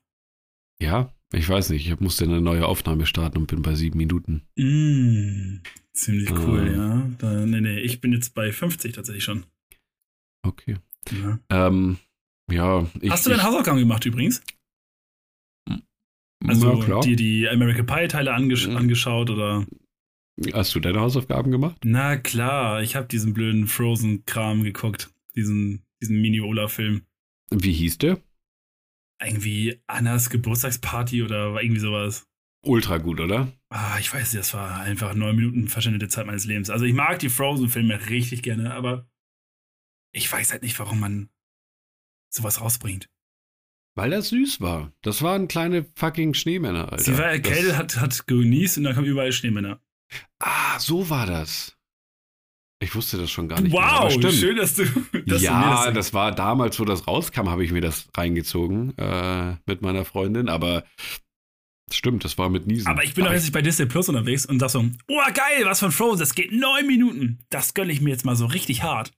Ja, 0.80 1.14
ich 1.32 1.48
weiß 1.48 1.70
nicht. 1.70 1.86
Ich 1.88 2.00
musste 2.00 2.24
eine 2.24 2.40
neue 2.40 2.66
Aufnahme 2.66 3.04
starten 3.06 3.38
und 3.38 3.46
bin 3.48 3.62
bei 3.62 3.74
sieben 3.74 3.98
Minuten. 3.98 4.46
Mm, 4.56 5.62
ziemlich 5.92 6.30
cool, 6.30 6.60
Ah. 6.60 6.72
ja. 6.72 7.10
Da, 7.18 7.46
nee, 7.46 7.60
nee, 7.60 7.80
ich 7.80 8.00
bin 8.00 8.12
jetzt 8.12 8.34
bei 8.34 8.50
50 8.50 8.94
tatsächlich 8.94 9.24
schon. 9.24 9.44
Okay. 10.42 10.76
Ja. 11.22 11.38
Ähm, 11.50 11.98
ja, 12.50 12.86
ich, 13.00 13.10
Hast 13.10 13.26
du 13.26 13.30
deine 13.30 13.42
ich, 13.42 13.46
Hausaufgaben 13.46 13.78
gemacht 13.78 14.04
übrigens? 14.06 14.42
ja, 15.68 15.78
Also 16.46 16.78
klar. 16.78 17.00
dir 17.02 17.16
die 17.16 17.48
American 17.48 17.86
Pie 17.86 18.08
Teile 18.08 18.32
angesch 18.34 18.66
Mhm. 18.68 18.76
angeschaut 18.76 19.30
oder? 19.30 19.66
Hast 20.52 20.74
du 20.74 20.80
deine 20.80 21.00
Hausaufgaben 21.00 21.50
gemacht? 21.50 21.78
Na 21.84 22.16
klar, 22.16 22.80
ich 22.82 22.94
habe 22.94 23.08
diesen 23.08 23.34
blöden 23.34 23.66
Frozen-Kram 23.66 24.62
geguckt. 24.62 25.10
Diesen, 25.34 25.82
diesen 26.00 26.20
Mini-Ola-Film. 26.20 27.02
Wie 27.50 27.72
hieß 27.72 27.98
der? 27.98 28.20
Irgendwie 29.20 29.80
Annas 29.88 30.30
Geburtstagsparty 30.30 31.24
oder 31.24 31.60
irgendwie 31.60 31.80
sowas. 31.80 32.28
Ultra 32.64 32.98
gut, 32.98 33.20
oder? 33.20 33.52
Ah, 33.70 33.98
ich 33.98 34.12
weiß 34.12 34.32
nicht, 34.32 34.40
das 34.40 34.54
war 34.54 34.80
einfach 34.80 35.14
neun 35.14 35.34
Minuten 35.36 35.68
verschwendete 35.68 36.08
Zeit 36.08 36.26
meines 36.26 36.44
Lebens. 36.44 36.70
Also 36.70 36.84
ich 36.84 36.94
mag 36.94 37.18
die 37.18 37.28
Frozen-Filme 37.28 38.08
richtig 38.08 38.42
gerne, 38.42 38.72
aber 38.74 39.08
ich 40.12 40.30
weiß 40.30 40.52
halt 40.52 40.62
nicht, 40.62 40.78
warum 40.78 41.00
man 41.00 41.30
sowas 42.30 42.60
rausbringt. 42.60 43.08
Weil 43.96 44.10
das 44.10 44.28
süß 44.28 44.60
war. 44.60 44.92
Das 45.02 45.22
waren 45.22 45.48
kleine 45.48 45.84
fucking 45.96 46.34
Schneemänner, 46.34 46.92
Alter. 46.92 47.02
Sie 47.02 47.18
war 47.18 47.26
erkältet, 47.26 47.76
hat, 47.76 47.96
hat 47.96 48.26
genießt 48.26 48.78
und 48.78 48.84
dann 48.84 48.94
kommen 48.94 49.06
überall 49.06 49.32
Schneemänner. 49.32 49.80
Ah, 50.38 50.78
so 50.78 51.10
war 51.10 51.26
das. 51.26 51.74
Ich 52.80 52.94
wusste 52.94 53.18
das 53.18 53.28
schon 53.30 53.48
gar 53.48 53.60
nicht. 53.60 53.72
mehr, 53.72 53.82
Wow, 53.82 54.12
stimmt. 54.12 54.34
schön, 54.34 54.56
dass 54.56 54.74
du, 54.74 54.84
dass 54.84 55.40
du 55.40 55.44
ja, 55.44 55.86
das, 55.86 55.94
das 55.94 56.14
war 56.14 56.32
damals, 56.32 56.78
wo 56.78 56.84
das 56.84 57.08
rauskam, 57.08 57.48
habe 57.48 57.64
ich 57.64 57.72
mir 57.72 57.80
das 57.80 58.08
reingezogen 58.16 58.96
äh, 58.98 59.56
mit 59.66 59.82
meiner 59.82 60.04
Freundin, 60.04 60.48
aber 60.48 60.84
stimmt, 61.90 62.24
das 62.24 62.38
war 62.38 62.50
mit 62.50 62.68
Niesen. 62.68 62.86
Aber 62.86 63.02
ich 63.02 63.14
bin 63.14 63.24
doch 63.24 63.32
jetzt 63.32 63.52
bei 63.52 63.62
Disney 63.62 63.86
Plus 63.86 64.08
unterwegs 64.08 64.46
und 64.46 64.60
sag 64.60 64.70
so, 64.70 64.78
oh 65.08 65.20
geil, 65.34 65.64
was 65.64 65.80
von 65.80 65.90
Frozen, 65.90 66.20
das 66.20 66.36
geht 66.36 66.52
neun 66.52 66.86
Minuten. 66.86 67.40
Das 67.50 67.74
gönne 67.74 67.90
ich 67.92 68.00
mir 68.00 68.10
jetzt 68.10 68.24
mal 68.24 68.36
so 68.36 68.46
richtig 68.46 68.84
hart. 68.84 69.10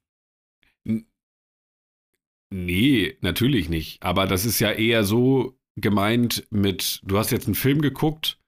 Nee, 2.53 3.17
natürlich 3.21 3.69
nicht. 3.69 4.03
Aber 4.03 4.27
das 4.27 4.45
ist 4.45 4.59
ja 4.61 4.73
eher 4.73 5.05
so 5.05 5.59
gemeint 5.77 6.47
mit, 6.51 7.01
du 7.05 7.17
hast 7.17 7.31
jetzt 7.31 7.47
einen 7.47 7.55
Film 7.55 7.81
geguckt 7.81 8.41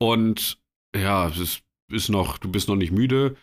und 0.00 0.58
ja, 0.94 1.28
es 1.28 1.38
ist, 1.38 1.62
ist 1.92 2.08
noch, 2.08 2.38
du 2.38 2.50
bist 2.50 2.68
noch 2.68 2.76
nicht 2.76 2.92
müde. 2.92 3.36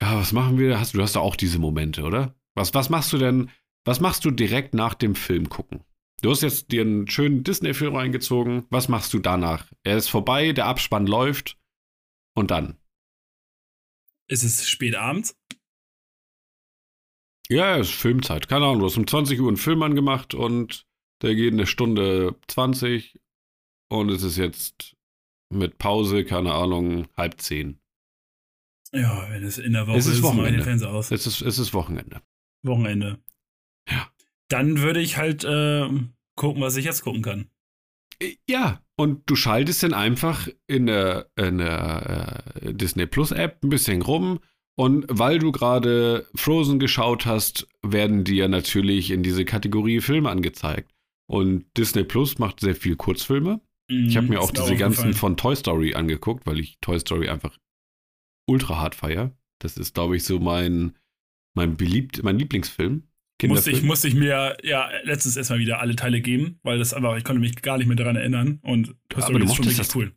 Ja, 0.00 0.16
was 0.16 0.32
machen 0.32 0.58
wir? 0.58 0.78
Hast, 0.78 0.94
du 0.94 1.02
hast 1.02 1.16
da 1.16 1.20
auch 1.20 1.36
diese 1.36 1.58
Momente, 1.58 2.02
oder? 2.02 2.34
Was, 2.54 2.74
was 2.74 2.90
machst 2.90 3.12
du 3.12 3.18
denn, 3.18 3.50
was 3.84 4.00
machst 4.00 4.24
du 4.24 4.30
direkt 4.30 4.74
nach 4.74 4.94
dem 4.94 5.14
Film 5.14 5.48
gucken? 5.48 5.84
Du 6.22 6.30
hast 6.30 6.42
jetzt 6.42 6.70
dir 6.70 6.82
einen 6.82 7.08
schönen 7.08 7.44
Disney-Film 7.44 7.96
reingezogen. 7.96 8.66
Was 8.70 8.88
machst 8.88 9.12
du 9.14 9.18
danach? 9.18 9.66
Er 9.84 9.96
ist 9.96 10.08
vorbei, 10.08 10.52
der 10.52 10.66
Abspann 10.66 11.06
läuft 11.06 11.58
und 12.34 12.50
dann? 12.50 12.76
Es 14.28 14.44
ist 14.44 14.68
spät 14.68 14.94
abends. 14.94 15.34
Ja, 17.50 17.78
es 17.78 17.88
ist 17.90 17.96
Filmzeit. 17.96 18.48
Keine 18.48 18.66
Ahnung, 18.66 18.80
du 18.80 18.86
hast 18.86 18.96
um 18.96 19.06
20 19.06 19.40
Uhr 19.40 19.48
einen 19.48 19.56
Film 19.56 19.82
angemacht 19.82 20.34
und 20.34 20.86
der 21.22 21.34
geht 21.34 21.52
eine 21.52 21.66
Stunde 21.66 22.36
20 22.46 23.20
und 23.88 24.08
es 24.08 24.22
ist 24.22 24.36
jetzt 24.36 24.96
mit 25.52 25.78
Pause, 25.78 26.24
keine 26.24 26.54
Ahnung, 26.54 27.08
halb 27.16 27.40
zehn. 27.40 27.80
Ja, 28.92 29.28
wenn 29.30 29.42
es 29.42 29.58
in 29.58 29.72
der 29.72 29.86
Woche 29.86 29.98
Es 29.98 30.06
ist 30.06 30.14
ist, 30.14 30.22
Wochenende. 30.22 30.62
Fernseher 30.62 30.90
aus. 30.90 31.10
Es 31.10 31.26
ist, 31.26 31.42
es 31.42 31.58
ist 31.58 31.74
Wochenende. 31.74 32.22
Wochenende. 32.62 33.18
Ja. 33.88 34.08
Dann 34.48 34.78
würde 34.80 35.00
ich 35.00 35.16
halt 35.16 35.44
äh, 35.44 35.88
gucken, 36.36 36.62
was 36.62 36.76
ich 36.76 36.84
jetzt 36.84 37.02
gucken 37.02 37.22
kann. 37.22 37.50
Ja, 38.48 38.82
und 38.96 39.28
du 39.30 39.34
schaltest 39.34 39.82
dann 39.82 39.94
einfach 39.94 40.48
in 40.66 40.86
der, 40.86 41.30
in 41.36 41.58
der 41.58 42.44
äh, 42.60 42.74
Disney 42.74 43.06
Plus 43.06 43.32
App 43.32 43.62
ein 43.64 43.70
bisschen 43.70 44.02
rum. 44.02 44.40
Und 44.76 45.04
weil 45.08 45.38
du 45.38 45.52
gerade 45.52 46.26
Frozen 46.34 46.78
geschaut 46.78 47.26
hast, 47.26 47.66
werden 47.82 48.24
dir 48.24 48.48
natürlich 48.48 49.10
in 49.10 49.22
diese 49.22 49.44
Kategorie 49.44 50.00
Filme 50.00 50.30
angezeigt. 50.30 50.90
Und 51.26 51.66
Disney 51.76 52.04
Plus 52.04 52.38
macht 52.38 52.60
sehr 52.60 52.74
viel 52.74 52.96
Kurzfilme. 52.96 53.60
Ich 53.88 54.16
habe 54.16 54.26
Mhm, 54.26 54.32
mir 54.34 54.40
auch 54.40 54.50
diese 54.52 54.76
ganzen 54.76 55.14
von 55.14 55.36
Toy 55.36 55.54
Story 55.56 55.94
angeguckt, 55.94 56.46
weil 56.46 56.58
ich 56.60 56.78
Toy 56.80 56.98
Story 56.98 57.28
einfach 57.28 57.56
ultra 58.48 58.78
hart 58.78 58.94
feier. 58.94 59.32
Das 59.60 59.76
ist, 59.76 59.94
glaube 59.94 60.16
ich, 60.16 60.24
so 60.24 60.38
mein, 60.38 60.96
mein, 61.54 61.76
beliebt, 61.76 62.22
mein 62.22 62.38
Lieblingsfilm. 62.38 63.04
Musste 63.44 63.70
ich, 63.70 63.82
musste 63.82 64.06
ich 64.08 64.14
mir 64.14 64.56
ja 64.62 64.90
letztens 65.04 65.36
erstmal 65.36 65.58
wieder 65.60 65.80
alle 65.80 65.96
Teile 65.96 66.20
geben, 66.20 66.58
weil 66.62 66.78
das 66.78 66.92
einfach, 66.94 67.16
ich 67.16 67.24
konnte 67.24 67.40
mich 67.40 67.56
gar 67.62 67.78
nicht 67.78 67.86
mehr 67.86 67.96
daran 67.96 68.16
erinnern. 68.16 68.60
Und 68.62 68.88
Toy 69.08 69.22
Aber 69.22 69.22
Story 69.22 69.38
du 69.40 69.44
ist 69.46 69.54
schon 69.56 69.64
wirklich 69.66 69.78
das- 69.78 69.94
cool. 69.96 70.12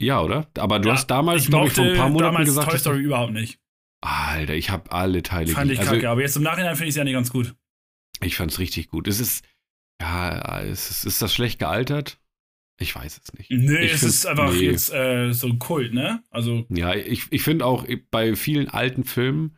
Ja, 0.00 0.20
oder? 0.22 0.50
Aber 0.58 0.80
du 0.80 0.88
Ja, 0.88 0.94
hast 0.94 1.06
damals, 1.08 1.46
glaube 1.46 1.68
ich, 1.68 1.72
vor 1.74 1.84
ein 1.84 1.96
paar 1.96 2.08
Monaten 2.08 2.32
damals 2.34 2.48
gesagt, 2.48 2.70
Toy 2.70 2.78
Story 2.78 3.00
überhaupt 3.00 3.32
nicht. 3.32 3.60
Alter, 4.04 4.54
ich 4.54 4.70
habe 4.70 4.92
alle 4.92 5.22
Teile 5.22 5.52
Fand 5.52 5.70
ich 5.70 5.78
also, 5.78 5.92
kacke, 5.92 6.10
aber 6.10 6.20
jetzt 6.20 6.36
im 6.36 6.42
Nachhinein 6.42 6.76
finde 6.76 6.88
ich 6.88 6.90
es 6.90 6.96
ja 6.96 7.04
nicht 7.04 7.14
ganz 7.14 7.30
gut. 7.30 7.54
Ich 8.20 8.36
fand's 8.36 8.58
richtig 8.58 8.88
gut. 8.88 9.08
Es 9.08 9.18
ist, 9.18 9.44
ja, 10.00 10.60
es 10.62 10.90
ist, 10.90 11.04
ist 11.04 11.22
das 11.22 11.34
schlecht 11.34 11.58
gealtert? 11.58 12.20
Ich 12.78 12.94
weiß 12.94 13.20
es 13.24 13.32
nicht. 13.34 13.50
Nee, 13.50 13.84
Ich 13.84 13.92
es 13.92 14.02
ist 14.02 14.26
einfach 14.26 14.52
nee. 14.52 14.60
jetzt 14.66 14.92
äh, 14.92 15.32
so 15.32 15.46
ein 15.46 15.58
Kult, 15.58 15.94
ne? 15.94 16.22
Also, 16.30 16.66
Ja, 16.68 16.94
ich, 16.94 17.26
ich 17.30 17.42
finde 17.42 17.64
auch 17.66 17.86
bei 18.10 18.34
vielen 18.36 18.68
alten 18.68 19.04
Filmen 19.04 19.56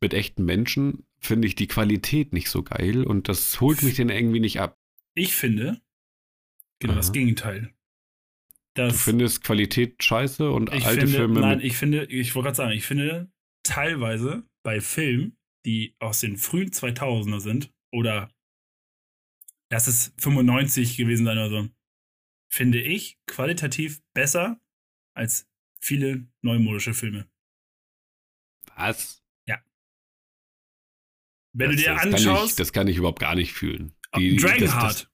mit 0.00 0.14
echten 0.14 0.44
Menschen 0.44 1.04
finde 1.18 1.46
ich 1.48 1.54
die 1.54 1.66
Qualität 1.68 2.32
nicht 2.32 2.48
so 2.48 2.62
geil 2.62 3.04
und 3.04 3.28
das 3.28 3.60
holt 3.60 3.82
mich 3.82 3.96
dann 3.96 4.08
irgendwie 4.08 4.40
nicht 4.40 4.60
ab. 4.60 4.78
ich 5.14 5.34
finde 5.34 5.80
genau 6.78 6.94
das 6.94 7.06
Aha. 7.08 7.12
Gegenteil. 7.12 7.72
Du 8.74 8.82
Das, 8.84 9.02
findest 9.02 9.44
Qualität 9.44 10.02
scheiße 10.02 10.50
und 10.50 10.70
alte 10.70 10.88
finde, 10.88 11.06
Filme 11.08 11.40
nein, 11.40 11.60
ich 11.60 11.76
finde, 11.76 12.04
ich 12.06 12.34
wollte 12.34 12.46
gerade 12.46 12.56
sagen, 12.56 12.72
ich 12.72 12.84
finde 12.86 13.30
teilweise 13.62 14.48
bei 14.62 14.80
Filmen, 14.80 15.36
die 15.64 15.94
aus 15.98 16.20
den 16.20 16.36
frühen 16.36 16.70
2000er 16.70 17.40
sind, 17.40 17.72
oder 17.92 18.32
lass 19.70 19.86
es 19.86 20.12
95 20.18 20.96
gewesen 20.96 21.24
sein 21.26 21.38
oder 21.38 21.50
so, 21.50 21.68
finde 22.50 22.80
ich 22.80 23.18
qualitativ 23.26 24.02
besser 24.14 24.60
als 25.14 25.48
viele 25.80 26.26
neumodische 26.42 26.94
Filme. 26.94 27.28
was? 28.76 29.18
Wenn 31.54 31.68
das, 31.68 31.76
du 31.76 31.82
dir 31.82 31.90
das 31.92 32.00
Kann 32.00 32.08
ich, 32.08 32.14
anschaust, 32.14 32.58
das 32.60 32.72
kann 32.72 32.88
ich 32.88 32.96
überhaupt 32.96 33.18
gar 33.20 33.34
nicht 33.34 33.52
fühlen. 33.52 33.94
Die- 34.16 34.36
Dragonheart, 34.36 35.10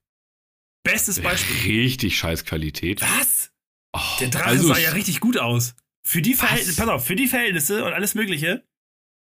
bestes 0.83 1.15
Das, 1.15 1.23
Beispiel. 1.23 1.53
das, 1.55 1.65
richtig 1.65 2.17
scheiß 2.17 2.45
Qualität. 2.45 3.01
Was? 3.01 3.51
Oh, 3.91 3.99
Der 4.21 4.29
Drache 4.29 4.45
also 4.45 4.69
sah 4.73 4.77
ja 4.79 4.91
richtig 4.91 5.19
gut 5.19 5.37
aus. 5.37 5.75
Für 6.03 6.21
die 6.21 6.33
Verhältnisse, 6.33 6.79
pass 6.81 6.89
auf, 6.89 7.05
für 7.05 7.15
die 7.15 7.27
Verhältnisse 7.27 7.83
und 7.85 7.93
alles 7.93 8.15
Mögliche, 8.15 8.63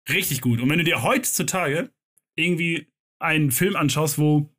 richtig 0.10 0.42
gut. 0.42 0.60
Und 0.62 0.70
wenn 0.70 0.78
du 0.80 0.84
dir 0.84 1.04
heutzutage 1.04 1.92
irgendwie 2.36 2.92
einen 3.20 3.52
Film 3.52 3.76
anschaust, 3.76 4.18
wo 4.18 4.50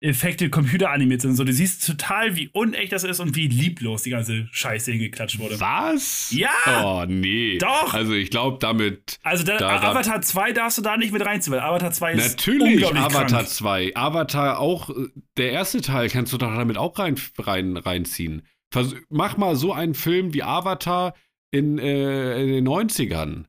Effekte 0.00 0.50
computeranimiert 0.50 1.22
sind, 1.22 1.34
so, 1.34 1.44
du 1.44 1.52
siehst 1.52 1.86
total, 1.86 2.36
wie 2.36 2.48
unecht 2.52 2.92
das 2.92 3.04
ist 3.04 3.20
und 3.20 3.36
wie 3.36 3.46
lieblos 3.48 4.02
die 4.02 4.10
ganze 4.10 4.48
Scheiße 4.52 4.90
hingeklatscht 4.92 5.38
wurde. 5.38 5.58
Was? 5.60 6.30
Ja! 6.30 6.50
Oh, 6.82 7.04
nee. 7.08 7.56
Doch! 7.58 7.94
Also 7.94 8.12
ich 8.12 8.28
glaube 8.30 8.58
damit. 8.60 9.18
Also 9.22 9.44
da, 9.44 9.56
Da- 9.56 9.80
Avatar 9.80 10.20
2 10.20 10.52
darfst 10.52 10.76
du 10.76 10.82
da 10.82 10.98
nicht 10.98 11.12
mit 11.12 11.24
reinziehen, 11.24 11.54
weil 11.54 11.60
Avatar 11.62 11.90
2 11.92 12.12
ist 12.14 12.36
Natürlich, 12.38 12.84
Avatar 12.86 13.26
krank. 13.26 13.48
2. 13.48 13.92
Avatar 13.96 14.58
auch, 14.58 14.90
äh, 14.90 15.08
der 15.38 15.52
erste 15.52 15.80
Teil 15.80 16.10
kannst 16.10 16.32
du 16.34 16.38
doch 16.38 16.54
damit 16.54 16.76
auch 16.76 16.98
rein, 16.98 17.16
rein, 17.38 17.76
reinziehen. 17.78 18.46
Vers 18.74 18.94
mach 19.08 19.36
mal 19.36 19.54
so 19.54 19.72
einen 19.72 19.94
Film 19.94 20.34
wie 20.34 20.42
Avatar 20.42 21.14
in, 21.52 21.78
äh, 21.78 22.42
in 22.42 22.48
den 22.48 22.66
90ern. 22.68 23.46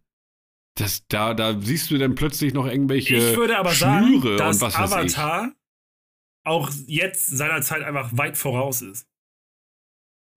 Das, 0.78 1.08
da, 1.08 1.34
da 1.34 1.60
siehst 1.60 1.90
du 1.90 1.98
dann 1.98 2.14
plötzlich 2.14 2.54
noch 2.54 2.68
irgendwelche 2.68 3.16
Ich 3.16 3.36
würde 3.36 3.58
aber 3.58 3.72
Schnüre 3.72 4.38
sagen, 4.38 4.38
dass 4.38 4.56
und 4.58 4.62
was. 4.62 4.76
Avatar 4.76 5.52
auch 6.46 6.70
jetzt 6.86 7.26
seiner 7.26 7.62
Zeit 7.64 7.82
einfach 7.82 8.16
weit 8.16 8.38
voraus 8.38 8.84
ist. 8.84 9.08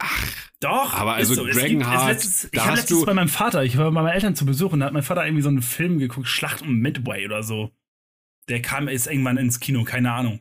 Ach, 0.01 0.26
Doch, 0.61 0.95
Aber 0.95 1.14
also 1.14 1.34
so. 1.34 1.45
Dragonheart, 1.45 2.24
ich 2.24 2.59
habe 2.59 2.70
hast 2.70 2.78
letztens 2.78 3.05
bei 3.05 3.12
meinem 3.14 3.28
Vater, 3.28 3.64
ich 3.64 3.76
war 3.76 3.84
bei 3.86 3.91
meinen 3.91 4.14
Eltern 4.14 4.34
zu 4.34 4.47
Besuch 4.47 4.72
und 4.72 4.80
da 4.80 4.86
hat 4.86 4.93
mein 4.95 5.03
Vater 5.03 5.26
irgendwie 5.26 5.43
so 5.43 5.49
einen 5.51 5.61
Film 5.61 5.99
geguckt, 5.99 6.28
Schlacht 6.28 6.62
um 6.62 6.76
Midway 6.78 7.26
oder 7.26 7.43
so. 7.43 7.70
Der 8.49 8.62
kam 8.62 8.89
jetzt 8.89 9.07
irgendwann 9.07 9.36
ins 9.36 9.61
Kino, 9.61 9.84
keine 9.84 10.12
Ahnung. 10.12 10.41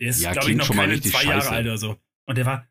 Der 0.00 0.10
ist, 0.10 0.20
Ja, 0.20 0.32
glaube 0.32 0.50
ich, 0.50 0.56
noch 0.56 0.70
keine 0.70 1.00
zwei 1.00 1.24
Jahre 1.24 1.40
scheiße. 1.40 1.50
alt 1.52 1.66
oder 1.66 1.78
so. 1.78 1.96
Und 2.28 2.36
der 2.36 2.44
war 2.44 2.68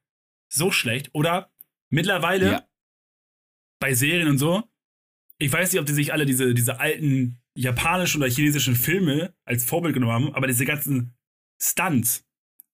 so 0.56 0.72
schlecht. 0.72 1.10
Oder 1.14 1.52
mittlerweile 1.90 2.52
Ja. 2.52 2.68
bei 3.80 3.94
Serien 3.94 4.28
und 4.30 4.38
so, 4.38 4.64
ich 5.38 5.52
weiß 5.52 5.72
nicht, 5.72 5.80
ob 5.82 5.86
die 5.86 5.94
sich 5.94 6.14
alle 6.14 6.26
diese, 6.26 6.54
diese 6.54 6.80
alten 6.80 7.38
japanischen 7.56 8.22
oder 8.22 8.32
chinesischen 8.32 8.76
Filme 8.76 9.34
als 9.46 9.66
Vorbild 9.66 9.94
genommen 9.94 10.14
haben, 10.14 10.34
aber 10.36 10.48
diese 10.48 10.66
ganzen 10.66 11.14
Stunts 11.62 12.26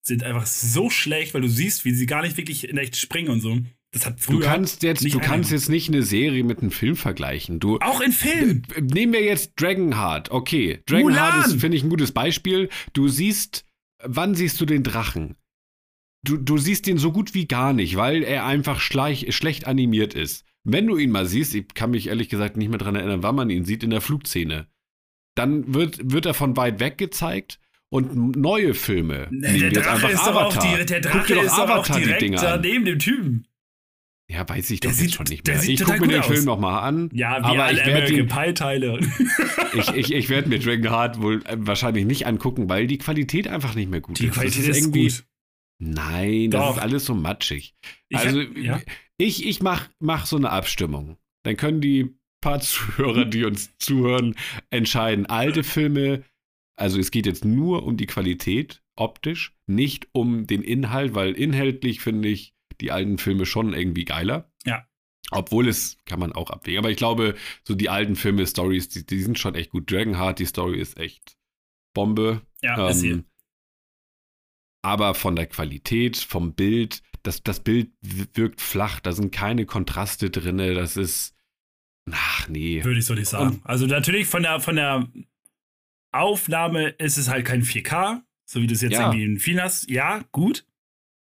sind 0.03 0.23
einfach 0.23 0.45
so 0.47 0.89
schlecht, 0.89 1.33
weil 1.33 1.41
du 1.41 1.47
siehst, 1.47 1.85
wie 1.85 1.93
sie 1.93 2.05
gar 2.07 2.21
nicht 2.23 2.37
wirklich 2.37 2.67
in 2.67 2.77
echt 2.77 2.95
springen 2.95 3.29
und 3.29 3.41
so. 3.41 3.59
Das 3.93 4.05
hat 4.05 4.19
du 4.19 4.23
früher 4.23 4.41
kannst 4.41 4.83
jetzt, 4.83 5.03
nicht 5.03 5.13
du 5.15 5.19
kannst 5.19 5.51
jetzt 5.51 5.69
nicht 5.69 5.89
eine 5.89 6.01
Serie 6.01 6.43
mit 6.43 6.59
einem 6.59 6.71
Film 6.71 6.95
vergleichen. 6.95 7.59
Du, 7.59 7.77
auch 7.79 7.99
in 7.99 8.11
Filmen. 8.13 8.65
Nehmen 8.79 9.11
wir 9.13 9.21
jetzt 9.21 9.53
Dragonheart. 9.59 10.31
Okay, 10.31 10.81
Dragonheart 10.85 11.33
Mulan! 11.35 11.49
ist, 11.51 11.59
finde 11.59 11.77
ich, 11.77 11.83
ein 11.83 11.89
gutes 11.89 12.13
Beispiel. 12.13 12.69
Du 12.93 13.09
siehst, 13.09 13.65
wann 14.01 14.33
siehst 14.33 14.61
du 14.61 14.65
den 14.65 14.83
Drachen? 14.83 15.35
Du, 16.23 16.37
du 16.37 16.57
siehst 16.57 16.85
den 16.87 16.97
so 16.97 17.11
gut 17.11 17.33
wie 17.33 17.47
gar 17.47 17.73
nicht, 17.73 17.95
weil 17.95 18.23
er 18.23 18.45
einfach 18.45 18.79
schleich, 18.79 19.35
schlecht 19.35 19.65
animiert 19.67 20.13
ist. 20.13 20.45
Wenn 20.63 20.85
du 20.85 20.97
ihn 20.97 21.09
mal 21.09 21.25
siehst, 21.25 21.55
ich 21.55 21.69
kann 21.73 21.91
mich 21.91 22.07
ehrlich 22.07 22.29
gesagt 22.29 22.57
nicht 22.57 22.69
mehr 22.69 22.77
dran 22.77 22.95
erinnern, 22.95 23.23
wann 23.23 23.35
man 23.35 23.49
ihn 23.49 23.65
sieht, 23.65 23.83
in 23.83 23.89
der 23.89 24.01
Flugszene, 24.01 24.67
dann 25.35 25.73
wird, 25.73 26.11
wird 26.11 26.27
er 26.27 26.35
von 26.35 26.55
weit 26.57 26.79
weg 26.79 26.99
gezeigt 26.99 27.59
und 27.89 28.35
neue 28.35 28.75
Filme. 28.75 29.27
Nee, 29.31 29.57
der 29.59 29.71
Drache 29.71 29.89
einfach 29.89 30.09
ist 30.11 30.27
doch 30.27 30.35
auch, 30.35 30.55
Avatar. 30.55 30.77
die, 30.77 30.85
der 30.85 31.01
Guck 31.01 31.11
Drache 31.11 31.27
dir 31.27 31.35
doch 31.35 31.43
ist 31.43 31.51
doch 31.51 31.57
auch 31.59 31.69
Avatar 31.69 31.97
die 31.97 32.03
direkt 32.03 32.21
Dinger 32.21 32.41
da 32.41 32.53
an. 32.55 32.61
neben 32.61 32.85
dem 32.85 32.99
Typen. 32.99 33.47
Ja, 34.29 34.47
weiß 34.47 34.69
ich 34.71 34.79
Der 34.79 34.91
doch 34.91 34.95
sieht- 34.97 35.07
jetzt 35.07 35.15
schon 35.15 35.25
nicht 35.27 35.45
mehr. 35.47 35.61
Ich 35.61 35.83
gucke 35.83 35.99
mir 36.01 36.07
den 36.07 36.15
gut 36.21 36.25
Film 36.27 36.39
aus. 36.41 36.45
nochmal 36.45 36.83
an. 36.87 37.09
Ja, 37.11 37.39
wie 37.39 37.43
aber 37.45 37.63
alle 37.65 37.79
ich 37.79 37.85
werde 37.85 37.91
American 38.13 38.17
ihn, 38.19 38.27
Pie 38.27 38.53
Teile. 38.53 38.99
ich, 39.73 39.89
ich, 39.95 40.13
ich 40.13 40.29
werde 40.29 40.47
mir 40.47 40.59
Dragonheart 40.59 41.21
wohl 41.21 41.41
äh, 41.45 41.57
wahrscheinlich 41.57 42.05
nicht 42.05 42.27
angucken, 42.27 42.69
weil 42.69 42.87
die 42.87 42.97
Qualität 42.99 43.47
einfach 43.47 43.73
nicht 43.75 43.89
mehr 43.89 43.99
gut 43.99 44.19
Die 44.19 44.27
ist. 44.27 44.35
Das 44.35 44.43
Qualität 44.43 44.67
ist, 44.69 44.77
irgendwie, 44.77 45.07
gut. 45.07 45.25
Nein, 45.83 46.51
das 46.51 46.61
Doch. 46.61 46.77
ist 46.77 46.81
alles 46.83 47.05
so 47.05 47.15
matschig. 47.15 47.75
Ich 48.09 48.17
hab- 48.19 48.25
also 48.27 48.41
ja. 48.41 48.79
ich, 49.17 49.45
ich 49.47 49.61
mach, 49.63 49.89
mach 49.99 50.27
so 50.27 50.37
eine 50.37 50.51
Abstimmung. 50.51 51.17
Dann 51.43 51.57
können 51.57 51.81
die 51.81 52.15
paar 52.39 52.59
Zuhörer, 52.59 53.25
die 53.25 53.45
uns 53.45 53.75
zuhören, 53.79 54.35
entscheiden. 54.69 55.25
Alte 55.25 55.63
Filme, 55.63 56.23
also 56.75 56.99
es 56.99 57.09
geht 57.09 57.25
jetzt 57.25 57.45
nur 57.45 57.83
um 57.83 57.97
die 57.97 58.05
Qualität 58.05 58.83
optisch, 58.95 59.55
nicht 59.65 60.07
um 60.11 60.45
den 60.45 60.61
Inhalt, 60.61 61.15
weil 61.15 61.33
inhaltlich 61.33 62.01
finde 62.01 62.29
ich 62.29 62.53
die 62.79 62.91
alten 62.91 63.17
Filme 63.17 63.47
schon 63.47 63.73
irgendwie 63.73 64.05
geiler. 64.05 64.51
Ja. 64.65 64.87
Obwohl 65.31 65.67
es 65.67 65.97
kann 66.05 66.19
man 66.19 66.33
auch 66.33 66.51
abwägen. 66.51 66.77
Aber 66.79 66.91
ich 66.91 66.97
glaube, 66.97 67.35
so 67.63 67.73
die 67.73 67.89
alten 67.89 68.15
Filme, 68.15 68.45
Stories, 68.45 68.89
die, 68.89 69.05
die 69.05 69.21
sind 69.21 69.39
schon 69.39 69.55
echt 69.55 69.71
gut. 69.71 69.89
Dragonheart, 69.89 70.37
die 70.39 70.45
Story 70.45 70.79
ist 70.79 70.99
echt 70.99 71.37
Bombe. 71.95 72.41
Ja. 72.61 72.89
Ähm, 72.89 73.25
aber 74.81 75.13
von 75.13 75.35
der 75.35 75.47
Qualität, 75.47 76.17
vom 76.17 76.53
Bild, 76.53 77.01
das, 77.23 77.43
das 77.43 77.59
Bild 77.59 77.91
wirkt 78.01 78.61
flach, 78.61 78.99
da 78.99 79.11
sind 79.11 79.31
keine 79.31 79.65
Kontraste 79.65 80.29
drin, 80.29 80.57
das 80.57 80.97
ist. 80.97 81.35
Ach 82.11 82.47
nee. 82.49 82.83
Würde 82.83 82.99
ich 82.99 83.05
so 83.05 83.13
nicht 83.13 83.29
sagen. 83.29 83.61
also 83.63 83.85
natürlich 83.85 84.27
von 84.27 84.41
der, 84.43 84.59
von 84.59 84.75
der 84.75 85.07
Aufnahme 86.11 86.89
ist 86.89 87.17
es 87.17 87.29
halt 87.29 87.45
kein 87.45 87.63
4K, 87.63 88.21
so 88.45 88.61
wie 88.61 88.67
du 88.67 88.73
es 88.73 88.81
jetzt 88.81 88.93
Ja. 88.93 89.07
irgendwie 89.07 89.23
in 89.23 89.39
vielen 89.39 89.61
hast. 89.61 89.89
Ja, 89.89 90.23
gut. 90.31 90.65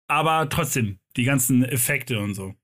Aber 0.06 0.48
trotzdem, 0.48 0.98
die 1.16 1.24
ganzen 1.24 1.64
Effekte 1.64 2.20
und 2.20 2.34
so. 2.34 2.54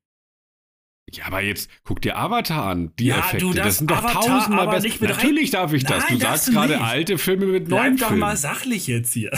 Ja, 1.12 1.26
aber 1.26 1.40
jetzt 1.40 1.70
guck 1.84 2.02
dir 2.02 2.16
Avatar 2.16 2.64
an, 2.66 2.92
die 2.98 3.06
Ja, 3.06 3.18
Effekte. 3.20 3.38
du 3.46 3.52
das 3.52 3.62
darfst 3.62 3.78
sind 3.78 3.90
doch 3.92 3.98
Avatar 3.98 4.22
tausendmal 4.26 4.68
besser. 4.80 5.06
Natürlich 5.06 5.50
darf 5.50 5.72
ich 5.72 5.84
das. 5.84 6.02
Nein, 6.04 6.14
du 6.18 6.24
sagst 6.24 6.50
gerade 6.50 6.80
alte 6.80 7.16
Filme 7.16 7.46
mit 7.46 7.68
neuen 7.68 7.94
Bleib 7.94 8.10
doch 8.10 8.16
mal 8.16 8.36
sachlich 8.36 8.88
jetzt 8.88 9.12
hier. 9.12 9.30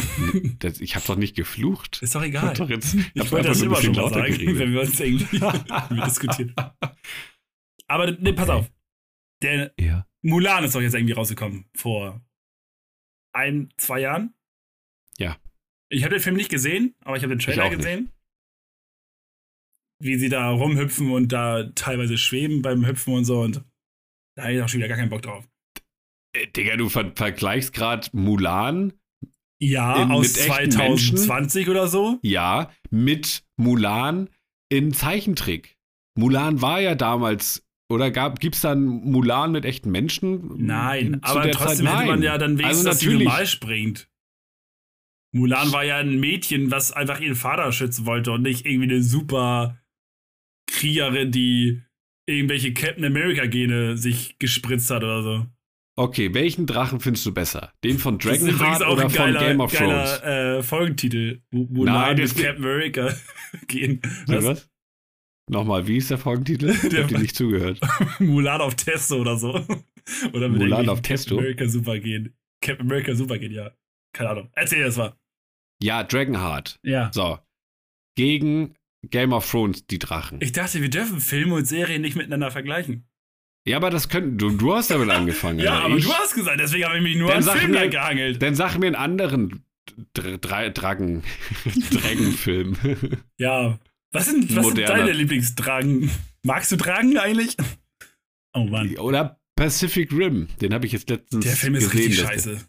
Das, 0.60 0.80
ich 0.80 0.96
habe 0.96 1.06
doch 1.06 1.16
nicht 1.16 1.36
geflucht. 1.36 2.00
Ist 2.02 2.14
doch 2.14 2.22
Ich 2.22 2.28
egal. 2.28 2.54
doch 2.54 2.70
jetzt, 2.70 2.94
ich 2.94 3.10
Ich 3.14 3.30
wollte 3.30 3.48
das 3.48 3.60
immer 3.60 3.76
schon 3.82 3.94
mal 3.94 4.00
lauter 4.00 4.20
sagen, 4.20 4.32
geredet. 4.32 4.58
wenn 4.58 4.72
wir 4.72 4.80
uns 4.80 4.98
irgendwie 4.98 5.40
diskutieren. 6.06 6.54
Aber 7.86 8.10
ne, 8.12 8.32
pass 8.32 8.48
Okay. 8.48 8.58
auf. 8.60 8.70
Der 9.42 9.72
Ja. 9.78 10.06
Mulan 10.22 10.64
ist 10.64 10.74
doch 10.74 10.80
jetzt 10.80 10.94
irgendwie 10.94 11.12
rausgekommen. 11.12 11.66
Vor 11.76 12.20
ein, 13.34 13.68
zwei 13.76 14.00
Jahren. 14.00 14.32
Ja. 15.18 15.36
Ich 15.90 16.02
habe 16.02 16.14
den 16.14 16.22
Film 16.22 16.36
nicht 16.36 16.50
gesehen, 16.50 16.94
aber 17.04 17.16
ich 17.18 17.22
habe 17.22 17.34
den 17.36 17.40
Trailer 17.40 17.68
gesehen. 17.70 18.10
Wie 20.00 20.16
sie 20.18 20.28
da 20.28 20.50
rumhüpfen 20.50 21.10
und 21.10 21.32
da 21.32 21.64
teilweise 21.74 22.16
schweben 22.18 22.62
beim 22.62 22.86
Hüpfen 22.86 23.14
und 23.14 23.24
so. 23.24 23.40
Und 23.40 23.64
da 24.36 24.44
habe 24.44 24.54
ich 24.54 24.62
auch 24.62 24.68
schon 24.68 24.78
wieder 24.78 24.88
gar 24.88 24.96
keinen 24.98 25.10
Bock 25.10 25.22
drauf. 25.22 25.48
Äh, 26.34 26.46
Digga, 26.48 26.76
du 26.76 26.88
ver 26.88 27.12
vergleichst 27.14 27.72
gerade 27.72 28.08
Mulan, 28.12 28.92
Ja, 29.60 30.02
In- 30.02 30.10
aus 30.12 30.36
mit 30.36 30.38
echten 30.48 30.76
Menschen? 30.78 31.16
2020 31.16 31.68
oder 31.68 31.88
so. 31.88 32.18
ja, 32.22 32.70
mit 32.90 33.44
Mulan 33.56 34.28
in 34.70 34.92
Zeichentrick. 34.94 35.76
Mulan 36.16 36.62
war 36.62 36.80
ja 36.80 36.94
damals, 36.94 37.66
oder 37.90 38.10
gab, 38.10 38.38
gibt's 38.38 38.60
dann 38.60 38.84
Mulan 38.86 39.50
mit 39.50 39.64
echten 39.64 39.90
Menschen? 39.90 40.64
Nein, 40.64 41.18
aber 41.22 41.50
trotzdem 41.50 41.86
Zeit? 41.86 41.96
hätte 42.00 42.06
man 42.10 42.22
ja 42.22 42.38
dann 42.38 42.58
wenigstens, 42.58 42.86
Also 42.86 42.88
dass 42.90 43.00
sie 43.00 43.14
normal 43.14 43.46
springt. 43.46 44.08
Mulan 45.34 45.72
war 45.72 45.84
ja 45.84 45.96
ein 45.98 46.20
Mädchen, 46.20 46.70
was 46.70 46.92
einfach 46.92 47.20
ihren 47.20 47.34
Vater 47.34 47.70
schützen 47.72 48.06
wollte 48.06 48.32
und 48.32 48.42
nicht 48.42 48.64
irgendwie 48.64 48.90
eine 48.94 49.02
super 49.02 49.78
Kriegerin, 50.78 51.30
die 51.32 51.82
irgendwelche 52.28 52.72
Captain 52.74 53.04
America-Gene 53.04 53.96
sich 53.96 54.38
gespritzt 54.38 54.90
hat 54.90 55.02
oder 55.02 55.22
so. 55.22 55.46
Okay, 55.96 56.32
welchen 56.32 56.66
Drachen 56.66 57.00
findest 57.00 57.26
du 57.26 57.34
besser? 57.34 57.72
Den 57.82 57.98
von 57.98 58.18
Dragonheart 58.18 58.82
oder 58.86 59.02
ein 59.04 59.10
von 59.10 59.18
geiler, 59.32 59.40
Game 59.40 59.60
of 59.60 59.72
Thrones? 59.74 60.20
geiler 60.20 60.58
äh, 60.58 60.62
Folgentitel. 60.62 61.42
Mu- 61.50 61.66
Mulan 61.70 61.94
Nein, 61.94 62.16
das 62.18 62.34
Captain 62.36 62.56
America 62.64 63.12
gehen. 63.66 64.00
Was? 64.26 64.44
was? 64.44 64.70
Nochmal, 65.50 65.88
wie 65.88 65.96
ist 65.96 66.10
der 66.10 66.18
Folgentitel? 66.18 66.70
Ich 66.70 66.80
Der- 66.90 67.02
hab 67.02 67.08
dir 67.08 67.18
nicht 67.18 67.34
zugehört. 67.34 67.80
Mulan 68.20 68.60
auf 68.60 68.76
Testo 68.76 69.16
oder 69.16 69.36
so. 69.36 69.54
Oder 70.32 70.48
mit 70.48 70.60
Mulan 70.60 70.88
auf 70.88 71.02
Testo? 71.02 71.36
Captain 71.36 71.38
America 71.52 71.68
Supergen. 71.68 72.34
Captain 72.62 72.86
America 72.86 73.14
Supergen, 73.14 73.52
ja. 73.52 73.70
Keine 74.14 74.30
Ahnung. 74.30 74.50
Erzähl 74.54 74.84
das 74.84 74.96
mal. 74.96 75.14
Ja, 75.82 76.04
Dragonheart. 76.04 76.78
Ja. 76.84 77.10
So. 77.12 77.38
Gegen 78.16 78.74
Game 79.02 79.32
of 79.32 79.48
Thrones, 79.50 79.86
die 79.86 79.98
Drachen. 79.98 80.40
Ich 80.42 80.52
dachte, 80.52 80.82
wir 80.82 80.90
dürfen 80.90 81.20
Filme 81.20 81.54
und 81.54 81.64
Serien 81.66 82.02
nicht 82.02 82.16
miteinander 82.16 82.50
vergleichen. 82.50 83.06
ja, 83.66 83.76
aber 83.76 83.90
das 83.90 84.08
könnten, 84.08 84.38
du, 84.38 84.50
du 84.50 84.74
hast 84.74 84.90
damit 84.90 85.10
angefangen. 85.10 85.58
Ja, 85.64 85.80
aber 85.80 85.96
ich, 85.96 86.04
du 86.04 86.12
hast 86.12 86.34
gesagt, 86.34 86.58
deswegen 86.60 86.84
habe 86.84 86.96
ich 86.96 87.02
mich 87.02 87.16
nur 87.16 87.28
Dann 87.28 87.38
an 87.38 87.42
sag 87.44 87.58
Film 87.58 87.70
mir- 87.72 87.88
gehangelt. 87.88 88.42
Dann 88.42 88.54
sag 88.54 88.76
mir 88.78 88.86
einen 88.86 88.96
anderen 88.96 89.64
Dr 90.14 90.38
Dra 90.38 90.68
Dragen, 90.68 91.22
Dragonfilm. 91.90 92.76
Ja. 93.38 93.78
Was 94.10 94.26
sind, 94.26 94.54
was 94.56 94.66
sind 94.68 94.78
deine 94.88 95.12
Lieblingsdragen? 95.12 96.10
Magst 96.42 96.72
du 96.72 96.76
Dragen 96.76 97.18
eigentlich? 97.18 97.56
Oh 98.54 98.64
Mann. 98.64 98.96
Oder 98.96 99.38
Pacific 99.54 100.10
Rim, 100.12 100.48
den 100.62 100.72
habe 100.72 100.86
ich 100.86 100.92
jetzt 100.92 101.10
letztens 101.10 101.44
Der 101.44 101.56
Film 101.56 101.74
ist 101.74 101.90
gesehen. 101.90 102.06
richtig 102.08 102.24
scheiße. 102.26 102.60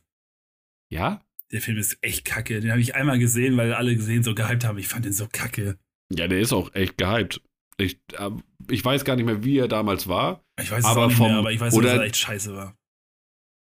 Ja? 0.91 1.21
Der 1.51 1.61
Film 1.61 1.77
ist 1.77 1.97
echt 2.01 2.25
kacke. 2.25 2.59
Den 2.59 2.71
habe 2.71 2.81
ich 2.81 2.95
einmal 2.95 3.19
gesehen, 3.19 3.55
weil 3.57 3.73
alle 3.73 3.95
gesehen 3.95 4.23
so 4.23 4.35
gehypt 4.35 4.65
haben. 4.65 4.77
Ich 4.77 4.87
fand 4.89 5.05
den 5.05 5.13
so 5.13 5.27
kacke. 5.31 5.77
Ja, 6.11 6.27
der 6.27 6.39
ist 6.39 6.53
auch 6.53 6.73
echt 6.73 6.97
gehypt. 6.97 7.41
Ich, 7.77 7.97
äh, 8.13 8.29
ich 8.69 8.83
weiß 8.83 9.05
gar 9.05 9.15
nicht 9.15 9.25
mehr, 9.25 9.43
wie 9.43 9.57
er 9.57 9.67
damals 9.67 10.07
war. 10.07 10.43
Ich 10.61 10.69
weiß 10.71 10.79
es 10.79 10.85
Aber 10.85 11.03
auch 11.03 11.07
nicht 11.07 11.17
vom- 11.17 11.27
mehr, 11.29 11.37
aber 11.37 11.51
ich 11.51 11.59
weiß 11.59 11.73
nur, 11.73 11.83
dass 11.83 11.93
oder- 11.93 12.01
er 12.01 12.07
echt 12.07 12.17
scheiße 12.17 12.53
war. 12.55 12.75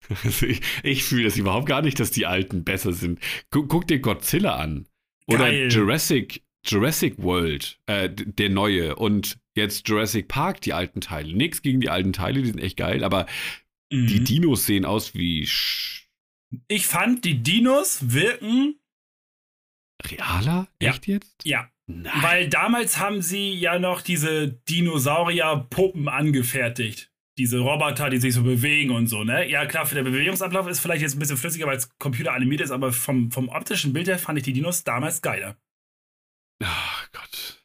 Ich 0.41 0.61
ich 0.83 1.03
fühle 1.03 1.25
das 1.25 1.37
überhaupt 1.37 1.67
gar 1.67 1.81
nicht, 1.81 1.99
dass 1.99 2.11
die 2.11 2.25
alten 2.25 2.63
besser 2.63 2.93
sind. 2.93 3.19
Guck, 3.51 3.67
guck 3.69 3.87
dir 3.87 3.99
Godzilla 3.99 4.55
an. 4.55 4.87
Oder 5.27 5.39
Geil. 5.49 5.69
Jurassic, 5.71 6.43
Jurassic 6.65 7.17
World, 7.21 7.79
äh, 7.87 8.09
der 8.09 8.49
neue. 8.49 8.95
Und 8.95 9.37
jetzt 9.55 9.87
Jurassic 9.89 10.27
Park, 10.29 10.61
die 10.61 10.73
alten 10.73 11.01
Teile. 11.01 11.35
Nix 11.35 11.61
gegen 11.61 11.81
die 11.81 11.89
alten 11.89 12.13
Teile, 12.13 12.41
die 12.41 12.47
sind 12.47 12.59
echt 12.59 12.77
geil, 12.77 13.03
aber 13.03 13.25
die 13.91 14.19
Mhm. 14.19 14.25
Dinos 14.25 14.65
sehen 14.65 14.85
aus 14.85 15.13
wie 15.15 15.45
sch 15.45 16.07
Ich 16.69 16.87
fand, 16.87 17.25
die 17.25 17.43
Dinos 17.43 18.11
wirken, 18.13 18.79
realer? 20.05 20.67
Ja. 20.81 20.91
Echt 20.91 21.07
jetzt? 21.07 21.43
ja, 21.43 21.69
Nein. 21.89 22.11
weil 22.21 22.49
damals 22.49 22.99
haben 22.99 23.21
sie 23.21 23.53
ja 23.53 23.79
noch 23.79 24.01
diese 24.01 24.49
Dinosaurier-Puppen 24.69 26.09
angefertigt. 26.09 27.11
Diese 27.37 27.59
Roboter, 27.59 28.09
die 28.09 28.17
sich 28.17 28.33
so 28.33 28.43
bewegen 28.43 28.91
und 28.91 29.07
so, 29.07 29.23
ne? 29.23 29.49
Ja, 29.49 29.65
klar, 29.65 29.85
für 29.85 29.95
den 29.95 30.03
Bewegungsablauf 30.03 30.67
ist 30.67 30.79
vielleicht 30.79 31.01
jetzt 31.01 31.15
ein 31.15 31.19
bisschen 31.19 31.37
flüssiger, 31.37 31.65
weil 31.65 31.77
es 31.77 31.89
Computer 31.97 32.33
animiert 32.33 32.61
ist, 32.61 32.71
aber 32.71 32.91
vom, 32.91 33.31
vom 33.31 33.47
optischen 33.47 33.93
Bild 33.93 34.07
her 34.07 34.19
fand 34.19 34.37
ich 34.37 34.43
die 34.43 34.53
Dinos 34.53 34.83
damals 34.83 35.21
geiler. 35.21 35.55
Ach 36.61 37.07
Gott. 37.13 37.63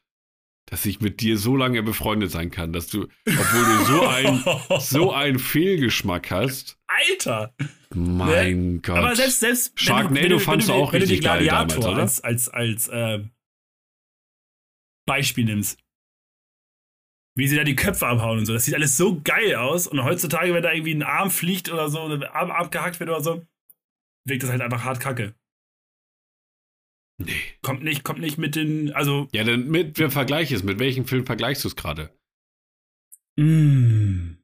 Dass 0.67 0.87
ich 0.87 1.01
mit 1.01 1.21
dir 1.21 1.37
so 1.37 1.57
lange 1.57 1.83
befreundet 1.83 2.31
sein 2.31 2.51
kann, 2.51 2.73
dass 2.73 2.87
du, 2.87 3.09
obwohl 3.27 3.65
du 3.65 3.85
so 3.85 4.07
ein, 4.07 4.81
so 4.81 5.13
einen 5.13 5.39
Fehlgeschmack 5.39 6.31
hast. 6.31 6.79
Alter! 6.87 7.55
Mein 7.95 8.83
Gott. 8.83 8.99
Aber 8.99 9.17
selbst, 9.17 9.41
selbst 9.41 9.73
wenn 9.75 9.85
Sharknado 9.85 10.31
wenn 10.31 10.39
fandst 10.39 10.69
du 10.69 10.75
wenn 10.75 10.81
auch 10.81 10.93
wenn 10.93 11.01
du 11.01 11.07
die 11.07 11.15
richtig 11.15 11.27
geil 11.27 11.43
Gladiator 11.43 11.83
damals, 11.83 12.21
oder? 12.21 12.31
als, 12.31 12.49
als, 12.51 12.89
als 12.89 12.89
äh, 12.89 13.25
Beispiel 15.07 15.45
nimmst. 15.45 15.79
Wie 17.37 17.49
sie 17.49 17.57
da 17.57 17.65
die 17.65 17.77
Köpfe 17.77 18.07
abhauen 18.07 18.41
und 18.41 18.47
so. 18.47 18.53
Das 18.53 18.65
sieht 18.65 18.75
alles 18.75 18.97
so 18.97 19.21
geil 19.23 19.55
aus. 19.55 19.87
Und 19.87 20.05
heutzutage, 20.05 20.53
wenn 20.53 20.63
da 20.63 20.73
irgendwie 20.73 20.95
ein 20.95 21.03
Arm 21.03 21.31
fliegt 21.31 21.71
oder 21.71 21.89
so, 21.89 22.03
ein 22.05 22.25
Arm 22.25 22.51
abgehackt 22.51 23.01
wird 23.01 23.09
oder 23.09 23.23
so, 23.23 23.47
wirkt 24.27 24.43
das 24.43 24.51
halt 24.51 24.61
einfach 24.61 24.85
hart 24.85 25.01
kacke. 25.01 25.35
Nee. 27.19 27.41
Kommt 27.63 27.83
nicht, 27.83 28.05
kommt 28.05 28.21
nicht 28.21 28.39
mit 28.39 28.57
den, 28.57 28.93
also. 28.93 29.29
Ja, 29.33 29.45
dann 29.45 29.69
mit, 29.69 29.99
wer 29.99 30.11
vergleich 30.11 30.51
es? 30.51 30.63
Mit 30.63 30.79
welchem 30.79 31.07
Film 31.07 31.25
vergleichst 31.25 31.65
du 31.65 31.69
es 31.69 31.77
gerade? 31.77 32.15
Mm. 33.37 34.37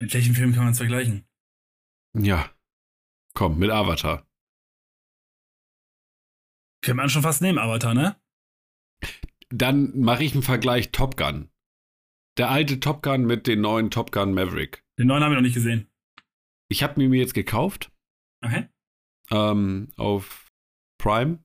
Mit 0.00 0.12
welchem 0.12 0.34
Film 0.34 0.52
kann 0.52 0.64
man 0.64 0.72
es 0.72 0.78
vergleichen? 0.78 1.24
Ja. 2.18 2.50
Komm, 3.34 3.58
mit 3.58 3.70
Avatar. 3.70 4.26
Könnte 6.84 6.96
man 6.96 7.08
schon 7.08 7.22
fast 7.22 7.40
nehmen, 7.40 7.58
Avatar, 7.58 7.94
ne? 7.94 8.20
Dann 9.52 9.98
mache 10.00 10.24
ich 10.24 10.32
einen 10.32 10.42
Vergleich 10.42 10.90
Top 10.92 11.16
Gun. 11.16 11.48
Der 12.38 12.50
alte 12.50 12.80
Top 12.80 13.02
Gun 13.02 13.26
mit 13.26 13.46
den 13.46 13.60
neuen 13.60 13.90
Top 13.90 14.10
Gun 14.12 14.32
Maverick. 14.32 14.82
Den 14.98 15.06
neuen 15.08 15.22
haben 15.22 15.32
wir 15.32 15.36
noch 15.36 15.42
nicht 15.42 15.54
gesehen. 15.54 15.88
Ich 16.68 16.82
habe 16.82 17.06
mir 17.06 17.18
jetzt 17.18 17.34
gekauft 17.34 17.90
Okay. 18.44 18.66
ähm, 19.30 19.88
auf 19.96 20.50
Prime. 20.98 21.38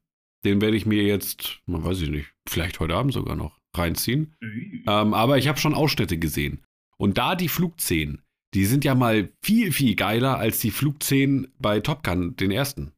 Den 0.45 0.61
werde 0.61 0.77
ich 0.77 0.85
mir 0.85 1.03
jetzt, 1.03 1.61
man 1.65 1.83
weiß 1.83 2.01
ich 2.01 2.09
nicht, 2.09 2.33
vielleicht 2.47 2.79
heute 2.79 2.95
Abend 2.95 3.11
sogar 3.13 3.35
noch 3.35 3.59
reinziehen. 3.75 4.35
Ähm, 4.41 5.13
aber 5.13 5.37
ich 5.37 5.47
habe 5.49 5.59
schon 5.59 5.73
Ausschnitte 5.73 6.17
gesehen. 6.17 6.63
Und 6.97 7.17
da 7.17 7.35
die 7.35 7.49
Flugszenen, 7.49 8.23
die 8.53 8.65
sind 8.65 8.85
ja 8.85 8.95
mal 8.95 9.29
viel, 9.43 9.73
viel 9.73 9.95
geiler 9.95 10.37
als 10.37 10.59
die 10.59 10.71
Flugszenen 10.71 11.53
bei 11.59 11.81
Top 11.81 12.03
Gun, 12.03 12.35
den 12.37 12.51
ersten. 12.51 12.93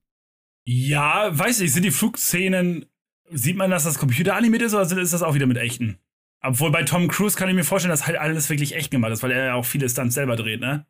Ja, 0.68 1.38
weiß 1.38 1.62
ich, 1.62 1.74
sind 1.74 1.84
die 1.84 1.92
Flugszenen, 1.92 2.86
sieht 3.32 3.56
man, 3.58 3.72
dass 3.72 3.84
das 3.84 3.98
Computer 4.00 4.36
animiert 4.36 4.62
ist 4.62 4.74
oder 4.74 4.84
ist 4.98 5.14
das 5.14 5.24
auch 5.24 5.34
wieder 5.36 5.46
mit 5.48 5.58
echten? 5.58 5.98
Obwohl 6.42 6.72
bei 6.72 6.84
Tom 6.84 7.08
Cruise 7.10 7.38
kann 7.38 7.50
ich 7.50 7.56
mir 7.56 7.64
vorstellen, 7.66 7.92
dass 7.92 8.08
halt 8.08 8.18
alles 8.18 8.50
wirklich 8.50 8.76
echt 8.76 8.92
gemacht 8.92 9.12
ist, 9.12 9.24
weil 9.24 9.32
er 9.32 9.46
ja 9.48 9.54
auch 9.56 9.66
viele 9.66 9.90
Stunts 9.90 10.16
selber 10.16 10.36
dreht, 10.36 10.62
ne? 10.62 10.86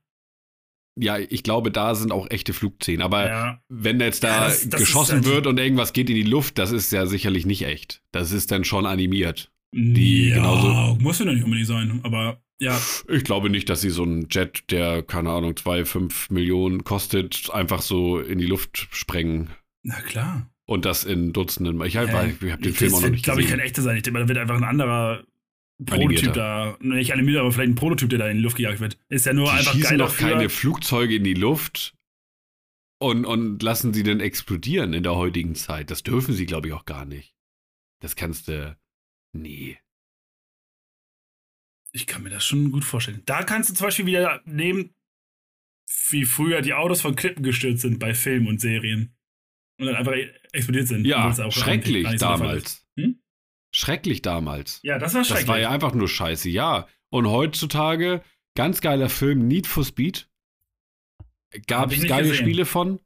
Ja, 1.01 1.17
ich 1.17 1.43
glaube, 1.43 1.71
da 1.71 1.95
sind 1.95 2.11
auch 2.11 2.29
echte 2.29 2.53
Flugszenen. 2.53 3.01
Aber 3.01 3.27
ja. 3.27 3.61
wenn 3.69 3.99
jetzt 3.99 4.23
da 4.23 4.27
Ja, 4.27 4.43
das- 4.45 4.67
das 4.69 4.81
geschossen 4.81 5.23
wird 5.25 5.47
und 5.47 5.57
irgendwas 5.57 5.93
geht 5.93 6.09
in 6.09 6.15
die 6.15 6.23
Luft, 6.23 6.57
das 6.57 6.71
ist 6.71 6.91
ja 6.91 7.05
sicherlich 7.05 7.45
nicht 7.45 7.63
echt. 7.63 8.03
Das 8.11 8.31
ist 8.31 8.51
dann 8.51 8.63
schon 8.65 8.85
animiert. 8.85 9.51
Die 9.73 10.29
ja, 10.29 10.35
genauso- 10.35 10.97
Muss 10.99 11.19
ja 11.19 11.25
nicht 11.25 11.43
unbedingt 11.43 11.67
sein, 11.67 12.01
aber 12.03 12.41
ja. 12.59 12.77
Ich 13.07 13.23
glaube 13.23 13.49
nicht, 13.49 13.69
dass 13.69 13.79
sie 13.81 13.89
so 13.91 14.03
einen 14.03 14.27
Jet, 14.29 14.69
der, 14.71 15.01
keine 15.01 15.29
Ahnung, 15.29 15.55
zwei, 15.55 15.85
fünf 15.85 16.29
Millionen 16.29 16.83
kostet, 16.83 17.49
einfach 17.53 17.81
so 17.81 18.19
in 18.19 18.37
die 18.39 18.45
Luft 18.47 18.87
sprengen. 18.91 19.49
Na 19.83 20.01
klar. 20.01 20.48
Und 20.69 20.85
das 20.85 21.03
in 21.03 21.33
Dutzenden. 21.33 21.81
Ich, 21.81 21.95
Hä? 21.95 22.07
habe 22.07 22.29
ich 22.29 22.51
hab 22.51 22.61
den 22.61 22.73
Film 22.75 22.93
auch 22.93 23.01
noch 23.01 23.09
nicht 23.09 23.23
glaube 23.23 23.41
ich, 23.41 23.47
kein 23.47 23.57
gesehen. 23.57 23.65
echter 23.65 23.81
sein. 23.81 23.97
Ich 23.97 24.03
denke 24.03 24.19
mal, 24.19 24.25
da 24.25 24.27
wird 24.27 24.37
einfach 24.37 24.55
ein 24.55 24.63
anderer 24.63 25.25
Prototyp 25.83 26.31
da, 26.33 26.77
nicht 26.79 27.11
animiert, 27.11 27.39
aber 27.39 27.51
vielleicht 27.51 27.71
ein 27.71 27.75
Prototyp, 27.75 28.07
der 28.11 28.19
da 28.19 28.29
in 28.29 28.37
die 28.37 28.43
Luft 28.43 28.57
gejagt 28.57 28.79
wird. 28.79 28.99
Ist 29.09 29.25
ja 29.25 29.33
nur 29.33 29.45
Die 29.45 29.51
einfach 29.51 29.73
schießen 29.73 29.97
geil 29.97 29.97
doch 29.97 30.15
keine 30.15 30.47
Flugzeuge 30.47 31.15
in 31.15 31.23
die 31.23 31.33
Luft 31.33 31.95
und, 32.99 33.25
und 33.25 33.63
lassen 33.63 33.95
sie 33.95 34.03
dann 34.03 34.19
explodieren 34.19 34.93
in 34.93 35.01
der 35.01 35.15
heutigen 35.15 35.55
Zeit. 35.55 35.89
Das 35.89 36.03
dürfen 36.03 36.35
sie, 36.35 36.45
glaube 36.45 36.67
ich, 36.67 36.73
auch 36.75 36.85
gar 36.85 37.05
nicht. 37.05 37.33
Das 37.99 38.15
kannst 38.15 38.47
du. 38.47 38.77
Nee. 39.33 39.79
Ich 41.93 42.05
kann 42.05 42.21
mir 42.21 42.29
das 42.29 42.45
schon 42.45 42.71
gut 42.71 42.85
vorstellen. 42.85 43.23
Da 43.25 43.41
kannst 43.41 43.71
du 43.71 43.73
zum 43.73 43.87
Beispiel 43.87 44.05
wieder 44.05 44.39
nehmen, 44.45 44.93
wie 46.11 46.25
früher 46.25 46.61
die 46.61 46.75
Autos 46.75 47.01
von 47.01 47.15
Klippen 47.15 47.41
gestürzt 47.41 47.81
sind 47.81 47.97
bei 47.97 48.13
Filmen 48.13 48.47
und 48.47 48.61
Serien. 48.61 49.15
Und 49.79 49.87
dann 49.87 49.95
einfach 49.95 50.13
explodiert 50.51 50.87
sind. 50.87 51.05
Ja, 51.05 51.33
schrecklich 51.51 52.17
damals. 52.17 52.85
Hm? 52.99 53.21
Schrecklich 53.73 54.21
damals. 54.21 54.79
Ja, 54.83 54.97
das 54.97 55.13
war 55.13 55.23
schrecklich. 55.23 55.45
Das 55.45 55.47
war 55.47 55.59
ja 55.59 55.69
einfach 55.69 55.93
nur 55.93 56.07
scheiße, 56.07 56.49
ja. 56.49 56.87
Und 57.11 57.27
heutzutage, 57.27 58.21
ganz 58.55 58.81
geiler 58.81 59.09
Film, 59.09 59.47
Need 59.47 59.67
for 59.67 59.83
Speed. 59.83 60.29
Gab 61.67 61.91
ich 61.91 61.99
es 61.99 62.07
geile 62.07 62.29
gesehen. 62.29 62.45
Spiele 62.45 62.65
von? 62.65 62.99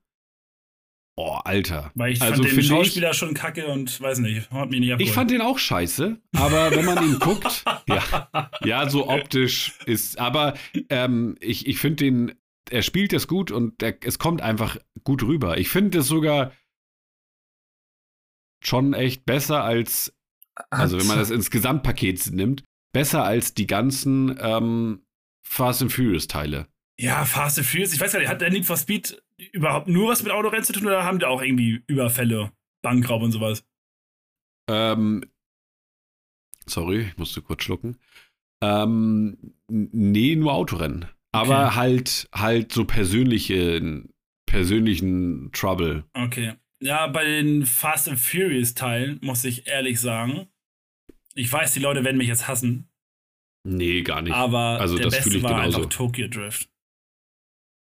Oh, 1.16 1.38
Alter. 1.44 1.92
Weil 1.94 2.14
ich 2.14 2.22
also 2.22 2.44
fand 2.44 2.58
den 2.58 2.64
Schauspieler 2.64 3.14
schon 3.14 3.34
kacke 3.36 3.68
und 3.68 4.02
weiß 4.02 4.20
nicht, 4.20 4.50
haut 4.52 4.72
mich 4.72 4.80
nicht 4.80 4.94
ab. 4.94 5.00
Ich, 5.00 5.10
ich 5.10 5.14
fand 5.14 5.30
den 5.30 5.42
auch 5.42 5.60
scheiße, 5.60 6.20
aber 6.36 6.72
wenn 6.72 6.86
man 6.86 7.04
ihn 7.04 7.20
guckt, 7.20 7.64
ja, 7.88 8.50
ja, 8.64 8.90
so 8.90 9.08
optisch 9.08 9.74
ist, 9.86 10.18
aber 10.18 10.56
ähm, 10.90 11.36
ich, 11.40 11.68
ich 11.68 11.78
finde 11.78 12.04
den, 12.04 12.34
er 12.72 12.82
spielt 12.82 13.14
das 13.14 13.28
gut 13.28 13.52
und 13.52 13.80
der, 13.82 13.96
es 14.04 14.18
kommt 14.18 14.42
einfach 14.42 14.78
gut 15.04 15.22
rüber. 15.22 15.60
Ich 15.60 15.70
finde 15.70 16.00
es 16.00 16.08
sogar 16.08 16.52
schon 18.64 18.94
echt 18.94 19.26
besser 19.26 19.64
als 19.64 20.14
Also 20.70 20.98
wenn 21.00 21.08
man 21.08 21.18
das 21.18 21.30
ins 21.30 21.50
Gesamtpaket 21.50 22.32
nimmt, 22.32 22.64
besser 22.94 23.24
als 23.24 23.54
die 23.54 23.68
ganzen 23.68 24.38
ähm, 24.40 25.06
Fast 25.46 25.82
and 25.82 25.92
Furious 25.92 26.28
Teile. 26.28 26.68
Ja, 27.00 27.26
Fast 27.26 27.58
and 27.58 27.68
Furious, 27.68 27.94
ich 27.94 28.00
weiß 28.00 28.14
gar 28.14 28.20
nicht, 28.20 28.30
hat 28.30 28.42
der 28.42 28.52
Need 28.52 28.66
for 28.66 28.78
Speed 28.78 29.22
überhaupt 29.52 29.88
nur 29.88 30.10
was 30.10 30.24
mit 30.24 30.32
Autorennen 30.32 30.64
zu 30.64 30.74
tun 30.74 30.86
oder 30.86 31.04
haben 31.04 31.20
die 31.20 31.26
auch 31.26 31.42
irgendwie 31.42 31.84
Überfälle, 31.88 32.52
Bankraub 32.82 33.22
und 33.24 33.32
sowas? 33.32 33.66
Ähm, 34.70 35.26
sorry, 36.66 37.08
ich 37.10 37.18
musste 37.18 37.42
kurz 37.42 37.64
schlucken. 37.64 37.98
Ähm, 38.64 39.38
nee, 39.68 40.36
nur 40.36 40.54
Autorennen. 40.54 41.06
Aber 41.34 41.66
Okay. 41.66 41.76
halt, 41.76 42.30
halt 42.34 42.72
so 42.72 42.86
persönliche, 42.86 44.04
persönlichen 44.46 45.52
Trouble. 45.52 46.06
Okay. 46.14 46.54
Ja, 46.84 47.08
bei 47.08 47.24
den 47.24 47.66
Fast 47.66 48.10
and 48.10 48.20
Furious 48.20 48.74
Teilen 48.74 49.20
muss 49.22 49.44
ich 49.46 49.68
ehrlich 49.68 50.00
sagen, 50.00 50.48
ich 51.34 51.52
weiß, 51.52 51.74
die 51.74 51.80
Leute 51.80 52.04
werden 52.04 52.18
mich 52.18 52.28
jetzt 52.28 52.48
hassen, 52.48 52.90
Nee, 53.66 54.02
gar 54.02 54.22
nicht. 54.22 54.34
aber 54.34 54.80
Also 54.82 54.98
der 54.98 55.06
das 55.06 55.16
fühle 55.16 55.24
beste 55.24 55.38
ich 55.38 55.44
war 55.44 55.62
genauso. 55.62 55.78
einfach 55.78 55.90
Tokyo 55.90 56.28
Drift. 56.28 56.70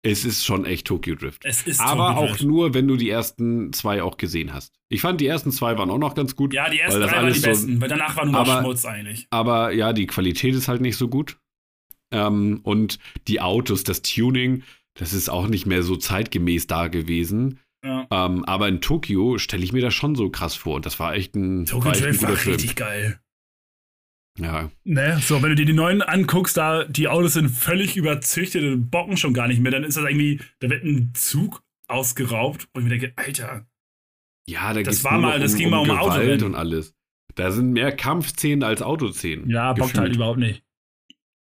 Es 0.05 0.25
ist 0.25 0.43
schon 0.45 0.65
echt 0.65 0.87
Tokyo 0.87 1.15
Drift. 1.15 1.45
Es 1.45 1.63
ist 1.67 1.79
Aber 1.79 2.07
Tokyo 2.09 2.21
auch 2.23 2.29
Drift. 2.29 2.43
nur, 2.43 2.73
wenn 2.73 2.87
du 2.87 2.95
die 2.97 3.09
ersten 3.09 3.71
zwei 3.73 4.01
auch 4.03 4.17
gesehen 4.17 4.53
hast. 4.53 4.73
Ich 4.89 5.01
fand, 5.01 5.19
die 5.21 5.27
ersten 5.27 5.51
zwei 5.51 5.77
waren 5.77 5.89
auch 5.89 5.97
noch 5.97 6.13
ganz 6.15 6.35
gut. 6.35 6.53
Ja, 6.53 6.69
die 6.69 6.79
ersten 6.79 7.01
drei 7.01 7.11
waren 7.11 7.33
die 7.33 7.39
so- 7.39 7.47
besten, 7.47 7.81
weil 7.81 7.89
danach 7.89 8.15
war 8.17 8.25
nur 8.25 8.35
Aber- 8.39 8.61
Schmutz 8.61 8.85
eigentlich. 8.85 9.27
Aber 9.29 9.71
ja, 9.71 9.93
die 9.93 10.07
Qualität 10.07 10.55
ist 10.55 10.67
halt 10.67 10.81
nicht 10.81 10.97
so 10.97 11.07
gut. 11.07 11.37
Ähm, 12.11 12.59
und 12.63 12.99
die 13.27 13.39
Autos, 13.41 13.83
das 13.83 14.01
Tuning, 14.01 14.63
das 14.93 15.13
ist 15.13 15.29
auch 15.29 15.47
nicht 15.47 15.65
mehr 15.65 15.83
so 15.83 15.95
zeitgemäß 15.95 16.67
da 16.67 16.87
gewesen. 16.89 17.59
Ja. 17.83 18.07
Ähm, 18.11 18.45
aber 18.45 18.67
in 18.69 18.79
Tokio 18.81 19.37
stelle 19.37 19.63
ich 19.63 19.73
mir 19.73 19.81
das 19.81 19.93
schon 19.93 20.15
so 20.15 20.29
krass 20.29 20.55
vor. 20.55 20.75
Und 20.77 20.85
das 20.85 20.99
war 20.99 21.13
echt 21.15 21.35
ein, 21.35 21.65
Tokyo 21.65 21.85
war 21.91 21.91
Drift 21.93 22.21
war 22.23 22.35
Film. 22.35 22.55
richtig 22.55 22.75
geil. 22.75 23.19
Ja, 24.39 24.71
Ne, 24.83 25.19
so, 25.21 25.43
wenn 25.43 25.49
du 25.49 25.55
dir 25.55 25.65
die 25.65 25.73
neuen 25.73 26.01
anguckst, 26.01 26.57
da 26.57 26.85
die 26.85 27.07
Autos 27.07 27.33
sind 27.33 27.49
völlig 27.49 27.95
überzüchtet 27.95 28.63
und 28.63 28.89
bocken 28.89 29.15
schon 29.15 29.33
gar 29.35 29.47
nicht 29.47 29.59
mehr, 29.61 29.71
dann 29.71 29.83
ist 29.83 29.95
das 29.95 30.05
irgendwie, 30.05 30.39
da 30.59 30.69
wird 30.71 30.83
ein 30.83 31.13
Zug 31.13 31.61
ausgeraubt, 31.87 32.67
wo 32.73 32.79
ich 32.79 32.83
mir 32.85 32.97
denke, 32.97 33.13
Alter, 33.15 33.67
ja 34.47 34.73
da 34.73 34.81
Das 34.81 35.03
war 35.03 35.19
mal- 35.19 35.33
noch 35.37 35.39
das 35.43 35.51
um, 35.53 35.57
ging 35.59 35.67
um 35.67 35.71
mal 35.71 35.79
um 35.81 35.87
Gewalt 35.87 36.01
Autorennen. 36.01 36.43
und 36.45 36.55
alles. 36.55 36.95
Da 37.35 37.51
sind 37.51 37.73
mehr 37.73 37.95
Kampfszenen 37.95 38.63
als 38.63 38.81
Autoszenen. 38.81 39.49
ja, 39.49 39.73
bockt 39.73 39.89
halt 39.93 39.93
gefühlt. 39.95 40.15
überhaupt 40.15 40.39
nicht. 40.39 40.63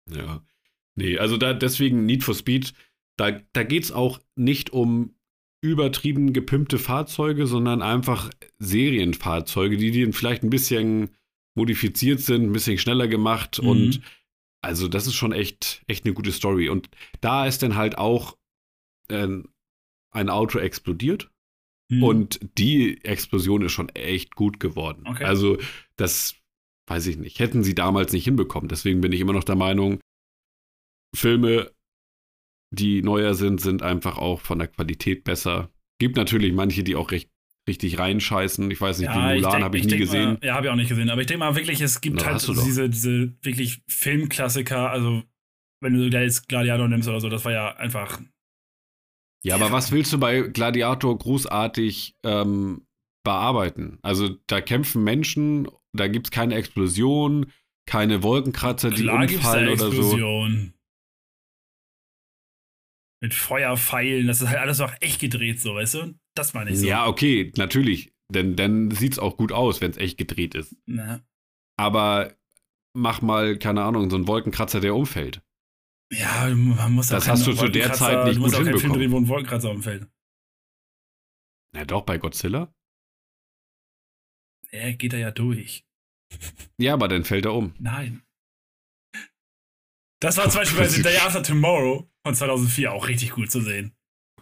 Ja. 0.09 0.43
Nee, 0.95 1.19
also 1.19 1.37
da 1.37 1.53
deswegen 1.53 2.05
Need 2.07 2.23
for 2.23 2.33
Speed, 2.35 2.73
da, 3.17 3.31
da 3.53 3.63
geht 3.63 3.83
es 3.83 3.91
auch 3.91 4.19
nicht 4.35 4.71
um 4.71 5.13
übertrieben 5.61 6.33
gepimpte 6.33 6.79
Fahrzeuge, 6.79 7.45
sondern 7.47 7.81
einfach 7.81 8.29
Serienfahrzeuge, 8.59 9.77
die 9.77 10.01
dann 10.01 10.13
vielleicht 10.13 10.43
ein 10.43 10.49
bisschen 10.49 11.11
modifiziert 11.55 12.19
sind, 12.19 12.43
ein 12.43 12.53
bisschen 12.53 12.77
schneller 12.77 13.07
gemacht 13.07 13.59
Mhm. 13.61 13.67
und 13.69 14.01
also 14.63 14.87
das 14.87 15.07
ist 15.07 15.15
schon 15.15 15.31
echt, 15.31 15.83
echt 15.87 16.05
eine 16.05 16.13
gute 16.13 16.31
Story. 16.31 16.69
Und 16.69 16.89
da 17.19 17.45
ist 17.47 17.63
dann 17.63 17.75
halt 17.75 17.97
auch 17.97 18.37
ähm, 19.09 19.49
ein 20.11 20.29
Auto 20.29 20.59
explodiert 20.59 21.29
Hm. 21.91 22.03
und 22.03 22.39
die 22.57 23.03
Explosion 23.03 23.63
ist 23.63 23.71
schon 23.73 23.89
echt 23.89 24.35
gut 24.35 24.59
geworden. 24.59 25.03
Okay. 25.07 25.23
Also, 25.25 25.57
das 25.97 26.35
weiß 26.87 27.07
ich 27.07 27.17
nicht. 27.17 27.39
Hätten 27.39 27.63
sie 27.63 27.75
damals 27.75 28.13
nicht 28.13 28.23
hinbekommen. 28.25 28.69
Deswegen 28.69 29.01
bin 29.01 29.11
ich 29.11 29.19
immer 29.19 29.33
noch 29.33 29.43
der 29.43 29.55
Meinung, 29.55 29.99
Filme, 31.15 31.71
die 32.71 33.01
neuer 33.01 33.33
sind, 33.33 33.61
sind 33.61 33.83
einfach 33.83 34.17
auch 34.17 34.41
von 34.41 34.59
der 34.59 34.67
Qualität 34.67 35.23
besser. 35.23 35.69
Gibt 35.99 36.15
natürlich 36.15 36.53
manche, 36.53 36.83
die 36.83 36.95
auch 36.95 37.11
recht, 37.11 37.29
richtig 37.67 37.99
reinscheißen. 37.99 38.71
Ich 38.71 38.81
weiß 38.81 38.99
nicht, 38.99 39.09
Ja, 39.09 39.33
die 39.33 39.35
Mulan 39.35 39.63
habe 39.63 39.77
ich, 39.77 39.85
nie 39.85 39.97
gesehen. 39.97 40.33
Mal, 40.33 40.47
ja, 40.47 40.55
habe 40.55 40.67
ich 40.67 40.71
auch 40.71 40.75
nicht 40.75 40.89
gesehen. 40.89 41.09
Aber 41.09 41.21
ich 41.21 41.27
denke 41.27 41.39
mal 41.39 41.55
wirklich, 41.55 41.81
es 41.81 42.01
gibt 42.01 42.21
Na, 42.21 42.25
halt 42.25 42.47
diese, 42.47 42.89
diese 42.89 43.33
wirklich 43.41 43.83
Filmklassiker. 43.87 44.89
Also, 44.89 45.23
wenn 45.81 45.93
du 45.93 46.09
da 46.09 46.21
jetzt 46.21 46.47
Gladiator 46.47 46.87
nimmst 46.87 47.09
oder 47.09 47.19
so, 47.19 47.29
das 47.29 47.45
war 47.45 47.51
ja 47.51 47.75
einfach. 47.75 48.21
Ja, 49.43 49.55
aber 49.55 49.71
was 49.71 49.91
willst 49.91 50.13
du 50.13 50.19
bei 50.19 50.41
Gladiator 50.41 51.17
großartig 51.17 52.15
ähm, 52.23 52.85
bearbeiten? 53.23 53.99
Also, 54.01 54.37
da 54.47 54.61
kämpfen 54.61 55.03
Menschen, 55.03 55.67
da 55.93 56.07
gibt 56.07 56.27
es 56.27 56.31
keine 56.31 56.55
Explosion, 56.55 57.51
keine 57.85 58.23
Wolkenkratzer, 58.23 58.91
die 58.91 59.03
Klar 59.03 59.23
umfallen 59.23 59.69
oder 59.69 59.91
so. 59.91 60.17
Mit 63.23 63.33
Feuerpfeilen, 63.33 64.25
das 64.27 64.41
ist 64.41 64.47
halt 64.49 64.57
alles 64.59 64.81
auch 64.81 64.93
echt 64.99 65.19
gedreht, 65.21 65.61
so, 65.61 65.75
weißt 65.75 65.93
du? 65.95 66.19
Das 66.35 66.53
meine 66.53 66.71
ich 66.71 66.79
so. 66.79 66.87
Ja, 66.87 67.05
okay, 67.07 67.51
natürlich. 67.55 68.13
Denn 68.33 68.55
dann 68.55 68.89
sieht 68.91 69.13
es 69.13 69.19
auch 69.19 69.37
gut 69.37 69.51
aus, 69.51 69.79
wenn 69.81 69.91
es 69.91 69.97
echt 69.97 70.17
gedreht 70.17 70.55
ist. 70.55 70.75
Na, 70.85 71.21
Aber 71.77 72.35
mach 72.93 73.21
mal, 73.21 73.57
keine 73.59 73.83
Ahnung, 73.83 74.09
so 74.09 74.15
einen 74.15 74.27
Wolkenkratzer, 74.27 74.79
der 74.79 74.95
umfällt. 74.95 75.43
ja 76.11 76.49
man 76.49 76.93
muss 76.93 77.07
Das 77.07 77.25
auch 77.25 77.33
hast 77.33 77.45
du 77.47 77.53
zu 77.53 77.67
der 77.69 77.93
Zeit 77.93 78.25
nicht 78.25 78.37
Du 78.37 78.41
musst 78.41 78.55
gut 78.55 78.61
auch 78.61 78.65
keinen 78.65 78.79
Film 78.79 78.93
hinbekommen. 78.93 78.99
drehen, 78.99 79.11
wo 79.11 79.17
ein 79.17 79.27
Wolkenkratzer 79.27 79.69
umfällt. 79.71 80.07
Na 81.73 81.85
doch, 81.85 82.01
bei 82.03 82.17
Godzilla. 82.17 82.73
Er 84.71 84.93
geht 84.93 85.13
da 85.13 85.17
ja 85.17 85.31
durch. 85.31 85.85
Ja, 86.79 86.93
aber 86.93 87.07
dann 87.09 87.23
fällt 87.25 87.45
er 87.45 87.53
um. 87.53 87.73
Nein. 87.79 88.23
Das 90.21 90.37
war 90.37 90.49
zum 90.49 90.61
Beispiel 90.61 90.79
bei 90.79 90.87
The 90.89 91.01
Day 91.01 91.17
After 91.17 91.43
Tomorrow 91.43 92.09
von 92.25 92.35
2004 92.35 92.91
auch 92.91 93.07
richtig 93.07 93.31
gut 93.31 93.51
zu 93.51 93.61
sehen. 93.61 93.93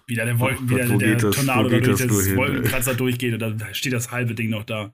Wie 0.08 0.16
da 0.16 0.26
der, 0.26 0.40
Wolken, 0.40 0.68
Gott, 0.68 0.90
wo 0.90 0.98
der 0.98 1.16
das- 1.18 1.36
Tornado 1.36 1.70
durch 1.70 1.84
das 1.86 2.00
das 2.00 2.36
Wolkenkratzer 2.36 2.96
durchgeht 2.96 3.34
und 3.34 3.40
dann 3.40 3.64
steht 3.74 3.94
das 3.94 4.12
halbe 4.12 4.34
Ding 4.36 4.50
noch 4.50 4.64
da. 4.64 4.94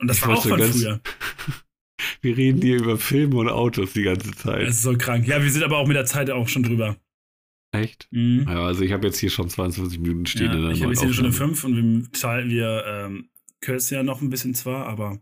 Und 0.00 0.08
das 0.08 0.18
Ich 0.18 0.26
war 0.26 0.36
auch 0.36 0.46
von 0.46 0.60
früher. 0.60 1.00
Wir 2.22 2.36
reden 2.36 2.60
hier 2.62 2.76
über 2.78 2.98
Filme 2.98 3.36
und 3.36 3.48
Autos 3.48 3.92
die 3.92 4.02
ganze 4.02 4.32
Zeit. 4.32 4.62
Das 4.66 4.76
ist 4.76 4.82
so 4.82 4.96
krank. 4.96 5.26
Ja, 5.26 5.42
wir 5.42 5.50
sind 5.50 5.62
aber 5.62 5.78
auch 5.78 5.86
mit 5.86 5.96
der 5.96 6.06
Zeit 6.06 6.30
auch 6.30 6.48
schon 6.48 6.62
drüber. 6.62 6.96
Echt? 7.72 8.08
Mhm. 8.10 8.46
Ja, 8.48 8.64
also 8.64 8.82
ich 8.82 8.92
habe 8.92 9.06
jetzt 9.06 9.18
hier 9.18 9.30
schon 9.30 9.48
22 9.48 9.98
Minuten 10.00 10.26
stehen. 10.26 10.50
in 10.50 10.52
Ja, 10.52 10.60
der 10.62 10.70
ich 10.72 10.82
habe 10.82 10.92
jetzt 10.92 11.00
hier 11.00 11.08
neuen 11.10 11.24
eine 11.24 11.32
Stunde 11.32 11.54
Aufnahme. 11.54 11.54
fünf 11.54 11.64
und 11.64 12.02
wir 12.04 12.12
teilen, 12.12 12.50
wir 12.50 12.84
ähm, 12.86 13.30
kürzen 13.60 13.94
ja 13.94 14.02
noch 14.02 14.20
ein 14.22 14.30
bisschen 14.30 14.54
zwar, 14.54 14.86
aber 14.86 15.20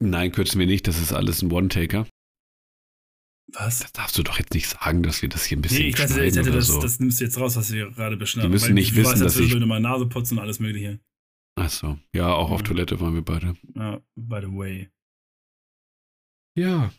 Nein, 0.00 0.30
kürzen 0.32 0.58
wir 0.60 0.66
nicht, 0.66 0.86
das 0.86 1.00
ist 1.00 1.12
alles 1.12 1.40
ein 1.42 1.50
One-Taker. 1.50 2.06
Was? 3.52 3.78
Das 3.80 3.92
darfst 3.92 4.18
du 4.18 4.22
doch 4.22 4.38
jetzt 4.38 4.54
nicht 4.54 4.68
sagen, 4.68 5.02
dass 5.02 5.22
wir 5.22 5.28
das 5.28 5.44
hier 5.44 5.56
ein 5.58 5.62
bisschen 5.62 5.78
Nee, 5.82 5.88
ich 5.88 5.94
dachte, 5.94 6.24
ich 6.24 6.34
dachte 6.34 6.48
oder 6.50 6.58
das, 6.58 6.66
so. 6.66 6.80
das 6.80 6.98
nimmst 7.00 7.20
du 7.20 7.24
jetzt 7.24 7.38
raus, 7.38 7.56
was 7.56 7.72
wir 7.72 7.90
gerade 7.90 8.16
beschneiden. 8.16 8.50
Die 8.50 8.54
müssen 8.54 8.66
Weil 8.68 8.74
nicht 8.74 8.92
du 8.92 8.96
wissen, 8.96 9.04
warst 9.06 9.18
ja 9.18 9.24
dass 9.24 9.32
ich- 9.34 9.38
zwischendurch 9.42 9.62
immer 9.64 9.80
Nase 9.80 10.06
putzen 10.06 10.38
und 10.38 10.42
alles 10.42 10.58
mögliche. 10.60 11.00
Ach 11.58 11.70
so. 11.70 11.98
Ja, 12.14 12.32
auch 12.32 12.50
auf 12.50 12.60
Ja. 12.60 12.66
Toilette 12.66 13.00
waren 13.00 13.14
wir 13.14 13.22
beide. 13.24 13.56
Ja, 13.74 14.00
by 14.16 14.40
the 14.42 14.48
way. 14.52 14.90
Ja. 16.58 16.92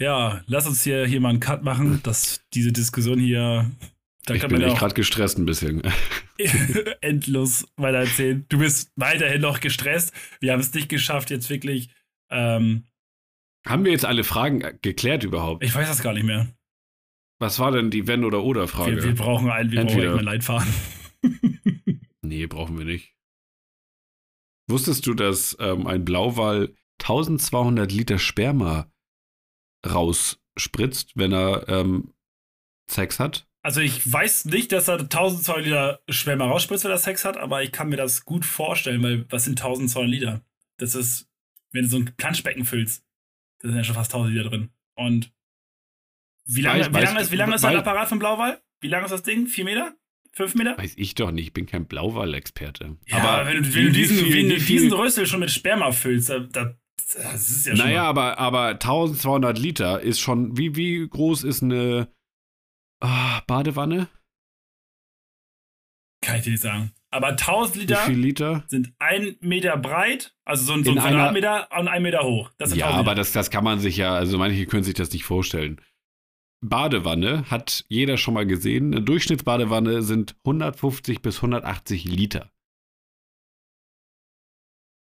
Ja, 0.00 0.42
lass 0.46 0.66
uns 0.66 0.82
hier, 0.82 1.06
hier 1.06 1.20
mal 1.20 1.30
einen 1.30 1.40
Cut 1.40 1.62
machen, 1.62 2.00
dass 2.02 2.42
diese 2.54 2.72
Diskussion 2.72 3.18
hier, 3.18 3.70
da 4.24 4.34
ich 4.34 4.40
kann 4.40 4.50
bin 4.50 4.60
man 4.60 4.70
echt 4.70 4.78
gerade 4.78 4.94
gestresst 4.94 5.38
ein 5.38 5.46
bisschen. 5.46 5.82
endlos 7.00 7.66
weiter 7.76 7.98
erzählen. 7.98 8.44
Du 8.48 8.58
bist 8.58 8.90
weiterhin 8.96 9.40
noch 9.40 9.60
gestresst. 9.60 10.12
Wir 10.40 10.52
haben 10.52 10.60
es 10.60 10.72
nicht 10.74 10.88
geschafft, 10.88 11.30
jetzt 11.30 11.50
wirklich. 11.50 11.90
Ähm, 12.30 12.84
Haben 13.66 13.84
wir 13.84 13.92
jetzt 13.92 14.04
alle 14.04 14.24
Fragen 14.24 14.60
äh, 14.62 14.76
geklärt 14.82 15.24
überhaupt? 15.24 15.62
ich 15.64 15.74
weiß 15.74 15.88
das 15.88 16.02
gar 16.02 16.12
nicht 16.14 16.24
mehr. 16.24 16.48
Was 17.38 17.58
war 17.58 17.72
denn 17.72 17.90
die 17.90 18.06
Wenn- 18.06 18.24
oder 18.24 18.42
Oder-Frage? 18.42 18.96
Wir, 18.96 19.02
wir 19.04 19.14
brauchen 19.14 19.50
einen, 19.50 19.70
wir 19.72 19.80
Entweder. 19.80 20.08
brauchen 20.12 20.18
einen 20.18 20.26
Leitfaden. 20.26 20.74
Nee, 22.24 22.46
brauchen 22.46 22.78
wir 22.78 22.84
nicht. 22.84 23.14
Wusstest 24.70 25.06
du, 25.06 25.12
dass 25.12 25.56
ähm, 25.60 25.86
ein 25.88 26.04
Blauwal 26.04 26.72
1200 27.02 27.90
Liter 27.92 28.18
Sperma 28.18 28.90
rausspritzt, 29.84 31.16
wenn 31.16 31.32
er 31.32 31.68
ähm, 31.68 32.14
Sex 32.88 33.18
hat? 33.18 33.46
Also 33.62 33.80
ich 33.80 34.10
weiß 34.10 34.46
nicht, 34.46 34.72
dass 34.72 34.88
er 34.88 35.00
1200 35.00 35.64
Liter 35.64 36.00
Schwärmer 36.08 36.46
rausspritzt, 36.46 36.84
wenn 36.84 36.90
er 36.92 36.98
Sex 36.98 37.24
hat, 37.24 37.36
aber 37.36 37.62
ich 37.62 37.72
kann 37.72 37.88
mir 37.88 37.96
das 37.96 38.24
gut 38.24 38.44
vorstellen, 38.44 39.02
weil 39.02 39.26
was 39.30 39.44
sind 39.44 39.60
1200 39.60 40.08
Liter? 40.10 40.44
Das 40.78 40.94
ist, 40.94 41.28
wenn 41.72 41.82
du 41.82 41.88
so 41.90 41.98
ein 41.98 42.14
Planschbecken 42.16 42.64
füllst, 42.64 43.04
da 43.62 43.68
sind 43.68 43.76
ja 43.76 43.84
schon 43.84 43.94
fast 43.94 44.12
1000 44.12 44.34
Liter 44.34 44.50
drin. 44.50 44.70
Und 44.96 45.32
wie 46.44 46.60
lange, 46.60 46.82
Weiß- 46.82 46.90
wie 46.90 46.96
weiß- 46.96 47.04
lange 47.04 47.20
ist, 47.20 47.30
wie 47.32 47.36
lange 47.36 47.54
ist 47.54 47.64
ein 47.64 47.74
weiß- 47.74 47.78
Apparat 47.78 48.08
vom 48.08 48.18
Blauwal? 48.18 48.60
Wie 48.80 48.88
lange 48.88 49.04
ist 49.04 49.12
das 49.12 49.22
Ding? 49.22 49.46
Vier 49.46 49.64
Meter? 49.64 49.94
Fünf 50.32 50.54
Meter? 50.54 50.76
Weiß 50.78 50.94
ich 50.96 51.14
doch 51.14 51.30
nicht, 51.30 51.46
ich 51.48 51.52
bin 51.52 51.66
kein 51.66 51.86
Blauwal-Experte. 51.86 52.96
Ja, 53.06 53.18
aber 53.18 53.46
wenn 53.48 53.62
du, 53.62 53.74
wenn 53.74 53.84
du 53.86 53.92
diesen, 53.92 54.16
viel- 54.18 54.34
wenn 54.34 54.48
du 54.48 54.58
diesen 54.58 54.92
Rössel 54.92 55.26
schon 55.26 55.40
mit 55.40 55.50
Sperma 55.50 55.92
füllst, 55.92 56.30
da, 56.30 56.40
da, 56.40 56.74
das 56.96 57.50
ist 57.50 57.66
ja 57.66 57.76
schon. 57.76 57.84
Naja, 57.86 58.04
aber, 58.04 58.38
aber 58.38 58.68
1200 58.78 59.58
Liter 59.58 60.00
ist 60.00 60.20
schon, 60.20 60.56
wie, 60.56 60.74
wie 60.74 61.06
groß 61.08 61.44
ist 61.44 61.62
eine 61.62 62.08
ah, 63.00 63.40
Badewanne? 63.46 64.08
kann 66.24 66.36
ich 66.38 66.44
dir 66.44 66.50
nicht 66.50 66.62
sagen. 66.62 66.92
Aber 67.12 67.28
1000 67.28 67.76
Wie 67.76 67.80
Liter 67.80 68.08
Liter? 68.08 68.64
sind 68.68 68.94
ein 68.98 69.36
Meter 69.40 69.76
breit, 69.76 70.34
also 70.46 70.64
so 70.64 70.72
ein, 70.72 70.82
so 70.84 70.90
ein 70.90 70.96
In 70.96 71.02
einer- 71.02 71.16
Quadratmeter 71.30 71.68
und 71.78 71.88
ein 71.88 72.02
Meter 72.02 72.22
hoch. 72.24 72.50
Das 72.58 72.70
sind 72.70 72.78
Ja, 72.78 72.86
1000 72.86 73.06
aber 73.06 73.14
das, 73.14 73.32
das 73.32 73.50
kann 73.50 73.64
man 73.64 73.78
sich 73.80 73.96
ja, 73.98 74.14
also 74.14 74.38
manche 74.38 74.64
können 74.66 74.82
sich 74.84 74.94
das 74.94 75.12
nicht 75.12 75.24
vorstellen. 75.24 75.80
Badewanne 76.64 77.50
hat 77.50 77.84
jeder 77.88 78.16
schon 78.16 78.34
mal 78.34 78.46
gesehen. 78.46 78.94
Eine 78.94 79.02
Durchschnittsbadewanne 79.02 80.02
sind 80.02 80.36
150 80.44 81.20
bis 81.20 81.36
180 81.38 82.04
Liter. 82.04 82.50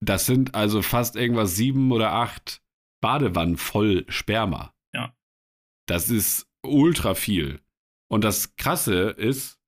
Das 0.00 0.26
sind 0.26 0.54
also 0.54 0.82
fast 0.82 1.16
irgendwas 1.16 1.56
sieben 1.56 1.90
oder 1.90 2.12
acht 2.12 2.62
Badewannen 3.00 3.56
voll 3.56 4.04
Sperma. 4.08 4.74
Ja. 4.94 5.14
Das 5.88 6.10
ist 6.10 6.46
ultra 6.62 7.14
viel. 7.14 7.60
Und 8.08 8.22
das 8.22 8.54
Krasse 8.56 9.10
ist, 9.10 9.58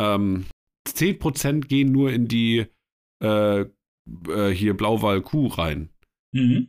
ähm, 0.00 0.46
10% 0.88 1.60
gehen 1.66 1.92
nur 1.92 2.12
in 2.12 2.28
die 2.28 2.66
äh, 3.22 3.60
äh, 3.60 4.50
hier 4.50 4.76
Blauwal-Kuh 4.76 5.46
rein. 5.48 5.90
Mhm. 6.32 6.68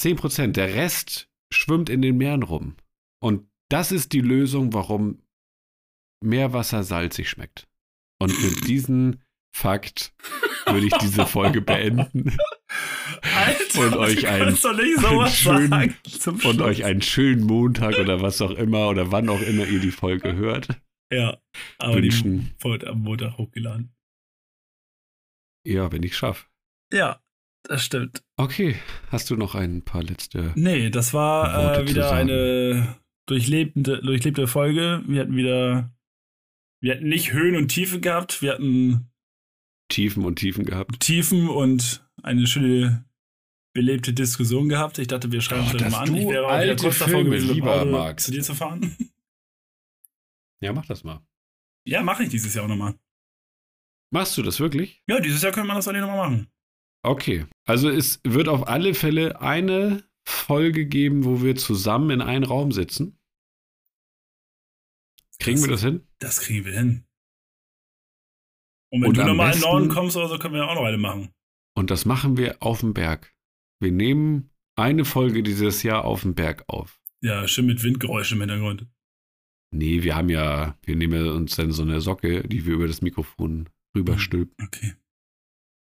10%. 0.00 0.52
Der 0.52 0.74
Rest 0.74 1.28
schwimmt 1.52 1.90
in 1.90 2.02
den 2.02 2.16
Meeren 2.16 2.42
rum. 2.42 2.76
Und 3.22 3.46
das 3.70 3.92
ist 3.92 4.12
die 4.12 4.20
Lösung, 4.20 4.72
warum 4.72 5.22
Meerwasser 6.24 6.82
salzig 6.84 7.28
schmeckt. 7.28 7.68
Und 8.18 8.32
mit 8.42 8.66
diesem 8.68 9.18
Fakt 9.54 10.14
würde 10.66 10.86
ich 10.86 10.92
diese 11.00 11.26
Folge 11.26 11.60
beenden. 11.60 12.36
Alter, 13.36 13.86
Und 13.86 13.96
euch 13.96 14.26
einen- 14.28 14.46
nicht 14.52 14.62
sowas 15.00 15.36
schönen- 15.36 15.94
Und 16.44 16.60
euch 16.62 16.84
einen 16.84 17.02
schönen 17.02 17.44
Montag 17.44 17.98
oder 17.98 18.22
was 18.22 18.40
auch 18.40 18.52
immer 18.52 18.88
oder 18.88 19.12
wann 19.12 19.28
auch 19.28 19.40
immer 19.42 19.66
ihr 19.66 19.80
die 19.80 19.90
Folge 19.90 20.34
hört. 20.34 20.68
Ja, 21.12 21.38
aber 21.78 22.00
die 22.00 22.04
Wünschen. 22.10 22.54
wurde 22.60 22.86
am 22.88 23.02
Montag 23.02 23.36
hochgeladen. 23.38 23.94
Ja, 25.66 25.92
wenn 25.92 26.02
ich 26.02 26.16
schaffe. 26.16 26.46
Ja, 26.92 27.22
das 27.64 27.84
stimmt. 27.84 28.24
Okay, 28.36 28.76
hast 29.10 29.30
du 29.30 29.36
noch 29.36 29.54
ein 29.54 29.82
paar 29.82 30.02
letzte. 30.02 30.52
Nee, 30.56 30.90
das 30.90 31.12
war 31.14 31.78
äh, 31.78 31.88
wieder 31.88 32.10
eine 32.12 32.96
durchlebende, 33.28 34.00
durchlebte 34.00 34.46
Folge. 34.48 35.02
Wir 35.06 35.20
hatten 35.20 35.36
wieder, 35.36 35.92
wir 36.82 36.94
hatten 36.94 37.08
nicht 37.08 37.32
Höhen 37.32 37.56
und 37.56 37.68
Tiefen 37.68 38.00
gehabt, 38.00 38.42
wir 38.42 38.52
hatten 38.52 39.10
Tiefen 39.88 40.24
und 40.24 40.36
Tiefen 40.36 40.64
gehabt. 40.64 40.98
Tiefen 41.00 41.48
und 41.48 42.04
eine 42.22 42.46
schöne 42.46 43.04
belebte 43.74 44.12
Diskussion 44.12 44.68
gehabt. 44.68 44.98
Ich 44.98 45.06
dachte, 45.08 45.30
wir 45.30 45.40
schreiben 45.40 45.68
Oh, 45.72 45.76
dass 45.76 45.92
mal 45.92 46.08
an. 46.08 46.14
Ich 46.16 46.26
wäre 46.28 46.46
auch 46.48 46.62
wieder 46.62 46.76
kurz 46.76 46.98
davor 46.98 47.22
gewesen, 47.24 47.54
lieber 47.54 47.80
Auto 47.82 47.90
magst. 47.90 48.26
zu 48.26 48.32
dir 48.32 48.42
zu 48.42 48.54
fahren. 48.54 48.96
Ja, 50.62 50.72
mach 50.72 50.86
das 50.86 51.04
mal. 51.04 51.26
Ja, 51.84 52.02
mache 52.02 52.22
ich 52.22 52.28
dieses 52.28 52.54
Jahr 52.54 52.64
auch 52.64 52.68
nochmal. 52.68 52.94
Machst 54.12 54.36
du 54.38 54.42
das 54.42 54.60
wirklich? 54.60 55.02
Ja, 55.08 55.20
dieses 55.20 55.42
Jahr 55.42 55.52
könnte 55.52 55.66
man 55.66 55.76
das 55.76 55.88
eigentlich 55.88 56.02
nochmal 56.02 56.30
machen. 56.30 56.52
Okay. 57.02 57.46
Also 57.64 57.88
es 57.88 58.20
wird 58.24 58.48
auf 58.48 58.68
alle 58.68 58.94
Fälle 58.94 59.40
eine 59.40 60.04
Folge 60.24 60.86
geben, 60.86 61.24
wo 61.24 61.42
wir 61.42 61.56
zusammen 61.56 62.10
in 62.10 62.20
einem 62.20 62.44
Raum 62.44 62.70
sitzen. 62.70 63.18
Kriegen 65.40 65.60
wir 65.60 65.68
das 65.68 65.82
hin? 65.82 66.06
Das 66.20 66.40
kriegen 66.40 66.64
wir 66.64 66.72
hin. 66.72 67.04
Und 68.92 69.02
wenn 69.02 69.08
Und 69.08 69.16
du 69.16 69.24
nochmal 69.24 69.52
in 69.52 69.58
den 69.58 69.62
Norden 69.62 69.88
kommst 69.88 70.16
oder 70.16 70.28
so, 70.28 70.38
können 70.38 70.54
wir 70.54 70.68
auch 70.68 70.74
noch 70.74 70.84
eine 70.84 70.98
machen. 70.98 71.32
Und 71.74 71.90
das 71.90 72.04
machen 72.04 72.36
wir 72.36 72.62
auf 72.62 72.80
dem 72.80 72.94
Berg. 72.94 73.34
Wir 73.80 73.90
nehmen 73.90 74.50
eine 74.76 75.04
Folge 75.04 75.42
dieses 75.42 75.82
Jahr 75.82 76.04
auf 76.04 76.22
dem 76.22 76.34
Berg 76.34 76.64
auf. 76.68 77.00
Ja, 77.22 77.48
schön 77.48 77.66
mit 77.66 77.82
Windgeräuschen 77.82 78.36
im 78.36 78.48
Hintergrund. 78.48 78.86
Nee, 79.74 80.02
wir 80.02 80.14
haben 80.16 80.28
ja, 80.28 80.76
wir 80.84 80.96
nehmen 80.96 81.28
uns 81.30 81.56
dann 81.56 81.72
so 81.72 81.82
eine 81.82 82.00
Socke, 82.00 82.46
die 82.46 82.66
wir 82.66 82.74
über 82.74 82.86
das 82.86 83.00
Mikrofon 83.02 83.68
rüberstülpen. 83.96 84.54
Okay, 84.66 84.94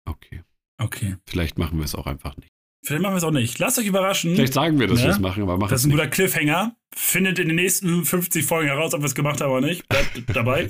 Okay. 0.07 0.43
okay. 0.81 1.15
Vielleicht 1.27 1.57
machen 1.57 1.77
wir 1.77 1.85
es 1.85 1.95
auch 1.95 2.07
einfach 2.07 2.35
nicht. 2.37 2.49
Vielleicht 2.83 3.01
machen 3.01 3.13
wir 3.13 3.17
es 3.17 3.23
auch 3.23 3.31
nicht. 3.31 3.57
Lasst 3.57 3.79
euch 3.79 3.87
überraschen. 3.87 4.35
Vielleicht 4.35 4.53
sagen 4.53 4.79
wir, 4.79 4.87
dass 4.87 4.99
Ja? 4.99 5.05
wir 5.07 5.11
es 5.13 5.19
machen, 5.19 5.41
aber 5.43 5.57
machen 5.57 5.69
Das 5.71 5.81
es 5.81 5.81
ist 5.81 5.85
ein 5.85 5.89
nicht. 5.89 5.97
guter 5.97 6.09
Cliffhanger. 6.09 6.75
Findet 6.95 7.39
in 7.39 7.47
den 7.47 7.55
nächsten 7.55 8.05
50 8.05 8.45
Folgen 8.45 8.67
heraus, 8.69 8.93
ob 8.93 9.01
wir 9.01 9.05
es 9.07 9.15
gemacht 9.15 9.41
haben 9.41 9.51
oder 9.51 9.65
nicht. 9.65 9.87
Bleibt 9.89 10.23
dabei. 10.35 10.69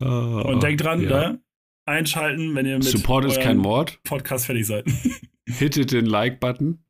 Ah, 0.00 0.40
Und 0.42 0.62
denkt 0.62 0.82
dran, 0.84 1.00
ja. 1.02 1.08
ne? 1.30 1.40
einschalten, 1.86 2.54
wenn 2.54 2.64
ihr 2.66 2.74
mit 2.76 2.84
Support 2.84 3.24
ist 3.26 3.40
kein 3.40 3.58
Mord. 3.58 4.00
Podcast 4.04 4.46
fertig 4.46 4.66
seid. 4.66 4.86
Hittet 5.48 5.92
den 5.92 6.06
Like-Button. 6.06 6.83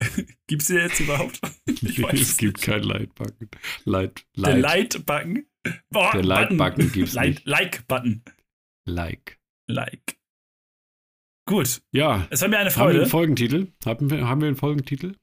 Gibt's 0.46 0.66
den 0.66 0.78
jetzt 0.78 1.00
überhaupt? 1.00 1.40
Ich 1.82 2.02
weiß 2.02 2.20
es 2.20 2.36
gibt 2.36 2.60
keinen 2.62 2.84
Like-Button. 2.84 3.48
Light, 3.84 4.26
Der 4.36 4.56
Light, 4.58 4.94
Like-Button. 4.94 5.46
Boah, 5.90 6.12
Der 6.12 6.24
Like-Button 6.24 6.92
gibt's 6.92 7.14
like, 7.14 7.28
nicht. 7.28 7.46
Like-Button. 7.46 8.22
Like. 8.86 9.38
Like. 9.68 10.18
Gut. 11.48 11.82
Ja. 11.92 12.26
Es 12.30 12.40
war 12.42 12.48
mir 12.48 12.58
eine 12.58 12.70
Haben 12.70 12.76
wir 12.76 13.00
einen 13.00 13.06
Freude. 13.06 13.06
Folgentitel? 13.06 13.72
Haben 13.84 14.10
wir, 14.10 14.26
haben 14.26 14.40
wir 14.40 14.48
einen 14.48 14.56
Folgentitel? 14.56 15.16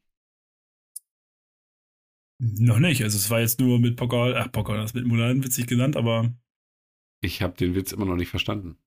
Noch 2.40 2.80
nicht. 2.80 3.02
Also 3.04 3.18
es 3.18 3.30
war 3.30 3.40
jetzt 3.40 3.60
nur 3.60 3.80
mit 3.80 3.96
Pokal, 3.98 4.36
ach 4.38 4.52
Pokal, 4.52 4.78
das 4.78 4.94
mit 4.94 5.06
Mulan 5.06 5.44
witzig 5.44 5.68
genannt, 5.68 5.96
aber 5.98 6.34
Ich 7.22 7.42
habe 7.42 7.56
den 7.58 7.76
Witz 7.76 7.92
immer 7.92 8.06
noch 8.06 8.16
nicht 8.16 8.30
verstanden. 8.30 8.78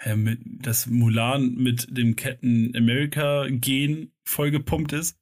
Äh, 0.00 0.16
mit, 0.16 0.40
dass 0.44 0.86
Mulan 0.86 1.54
mit 1.54 1.96
dem 1.96 2.16
Captain 2.16 2.74
America 2.76 3.46
Gen 3.50 4.12
vollgepumpt 4.24 4.92
ist. 4.92 5.18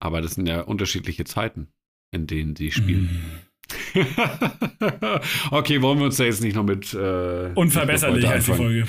Aber 0.00 0.20
das 0.20 0.34
sind 0.34 0.46
ja 0.46 0.60
unterschiedliche 0.60 1.24
Zeiten, 1.24 1.72
in 2.12 2.26
denen 2.26 2.56
sie 2.56 2.72
spielen. 2.72 3.04
Mhm. 3.04 3.40
okay, 5.50 5.80
wollen 5.80 5.98
wir 5.98 6.06
uns 6.06 6.16
da 6.16 6.24
jetzt 6.24 6.42
nicht 6.42 6.54
noch 6.54 6.64
mit. 6.64 6.92
Äh, 6.92 7.52
Unverbesserlich 7.54 8.26
heißt 8.26 8.48
die? 8.48 8.52
Folge. 8.52 8.86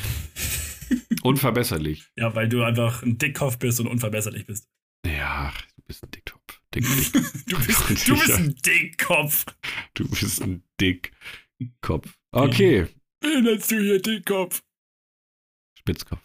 Unverbesserlich. 1.23 2.05
Ja, 2.17 2.35
weil 2.35 2.49
du 2.49 2.63
einfach 2.63 3.03
ein 3.03 3.17
Dickkopf 3.17 3.57
bist 3.57 3.79
und 3.79 3.87
unverbesserlich 3.87 4.45
bist. 4.45 4.67
Ja, 5.05 5.53
du 5.75 5.83
bist 5.83 6.03
ein 6.03 6.11
Dickkopf. 6.11 6.61
Dick, 6.73 6.83
dick. 6.83 7.13
Du 7.47 7.57
bist, 7.57 8.07
du 8.07 8.13
bist 8.17 8.31
ein 8.31 8.55
Dickkopf. 8.55 9.45
Du 9.93 10.09
bist 10.09 10.41
ein 10.41 10.63
Dickkopf. 11.59 12.17
Okay. 12.31 12.87
Nennst 13.23 13.71
du 13.71 13.79
hier 13.79 14.01
Dickkopf? 14.01 14.63
Spitzkopf. 15.79 16.21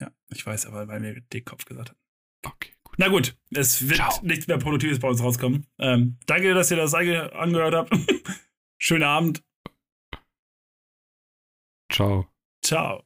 Ja, 0.00 0.10
ich 0.28 0.44
weiß 0.44 0.66
aber, 0.66 0.88
weil 0.88 1.00
mir 1.00 1.20
Dickkopf 1.20 1.64
gesagt 1.64 1.90
hat. 1.90 1.96
Okay, 2.44 2.72
gut. 2.84 2.98
Na 2.98 3.08
gut, 3.08 3.36
es 3.50 3.88
wird 3.88 3.96
Ciao. 3.96 4.20
nichts 4.22 4.46
mehr 4.46 4.58
Produktives 4.58 4.98
bei 4.98 5.08
uns 5.08 5.22
rauskommen. 5.22 5.66
Ähm, 5.78 6.18
danke, 6.26 6.54
dass 6.54 6.70
ihr 6.70 6.76
das 6.76 6.94
ange 6.94 7.32
angehört 7.32 7.74
habt. 7.74 7.92
Schönen 8.78 9.04
Abend. 9.04 9.42
Ciao. 11.90 12.28
Ciao. 12.62 13.04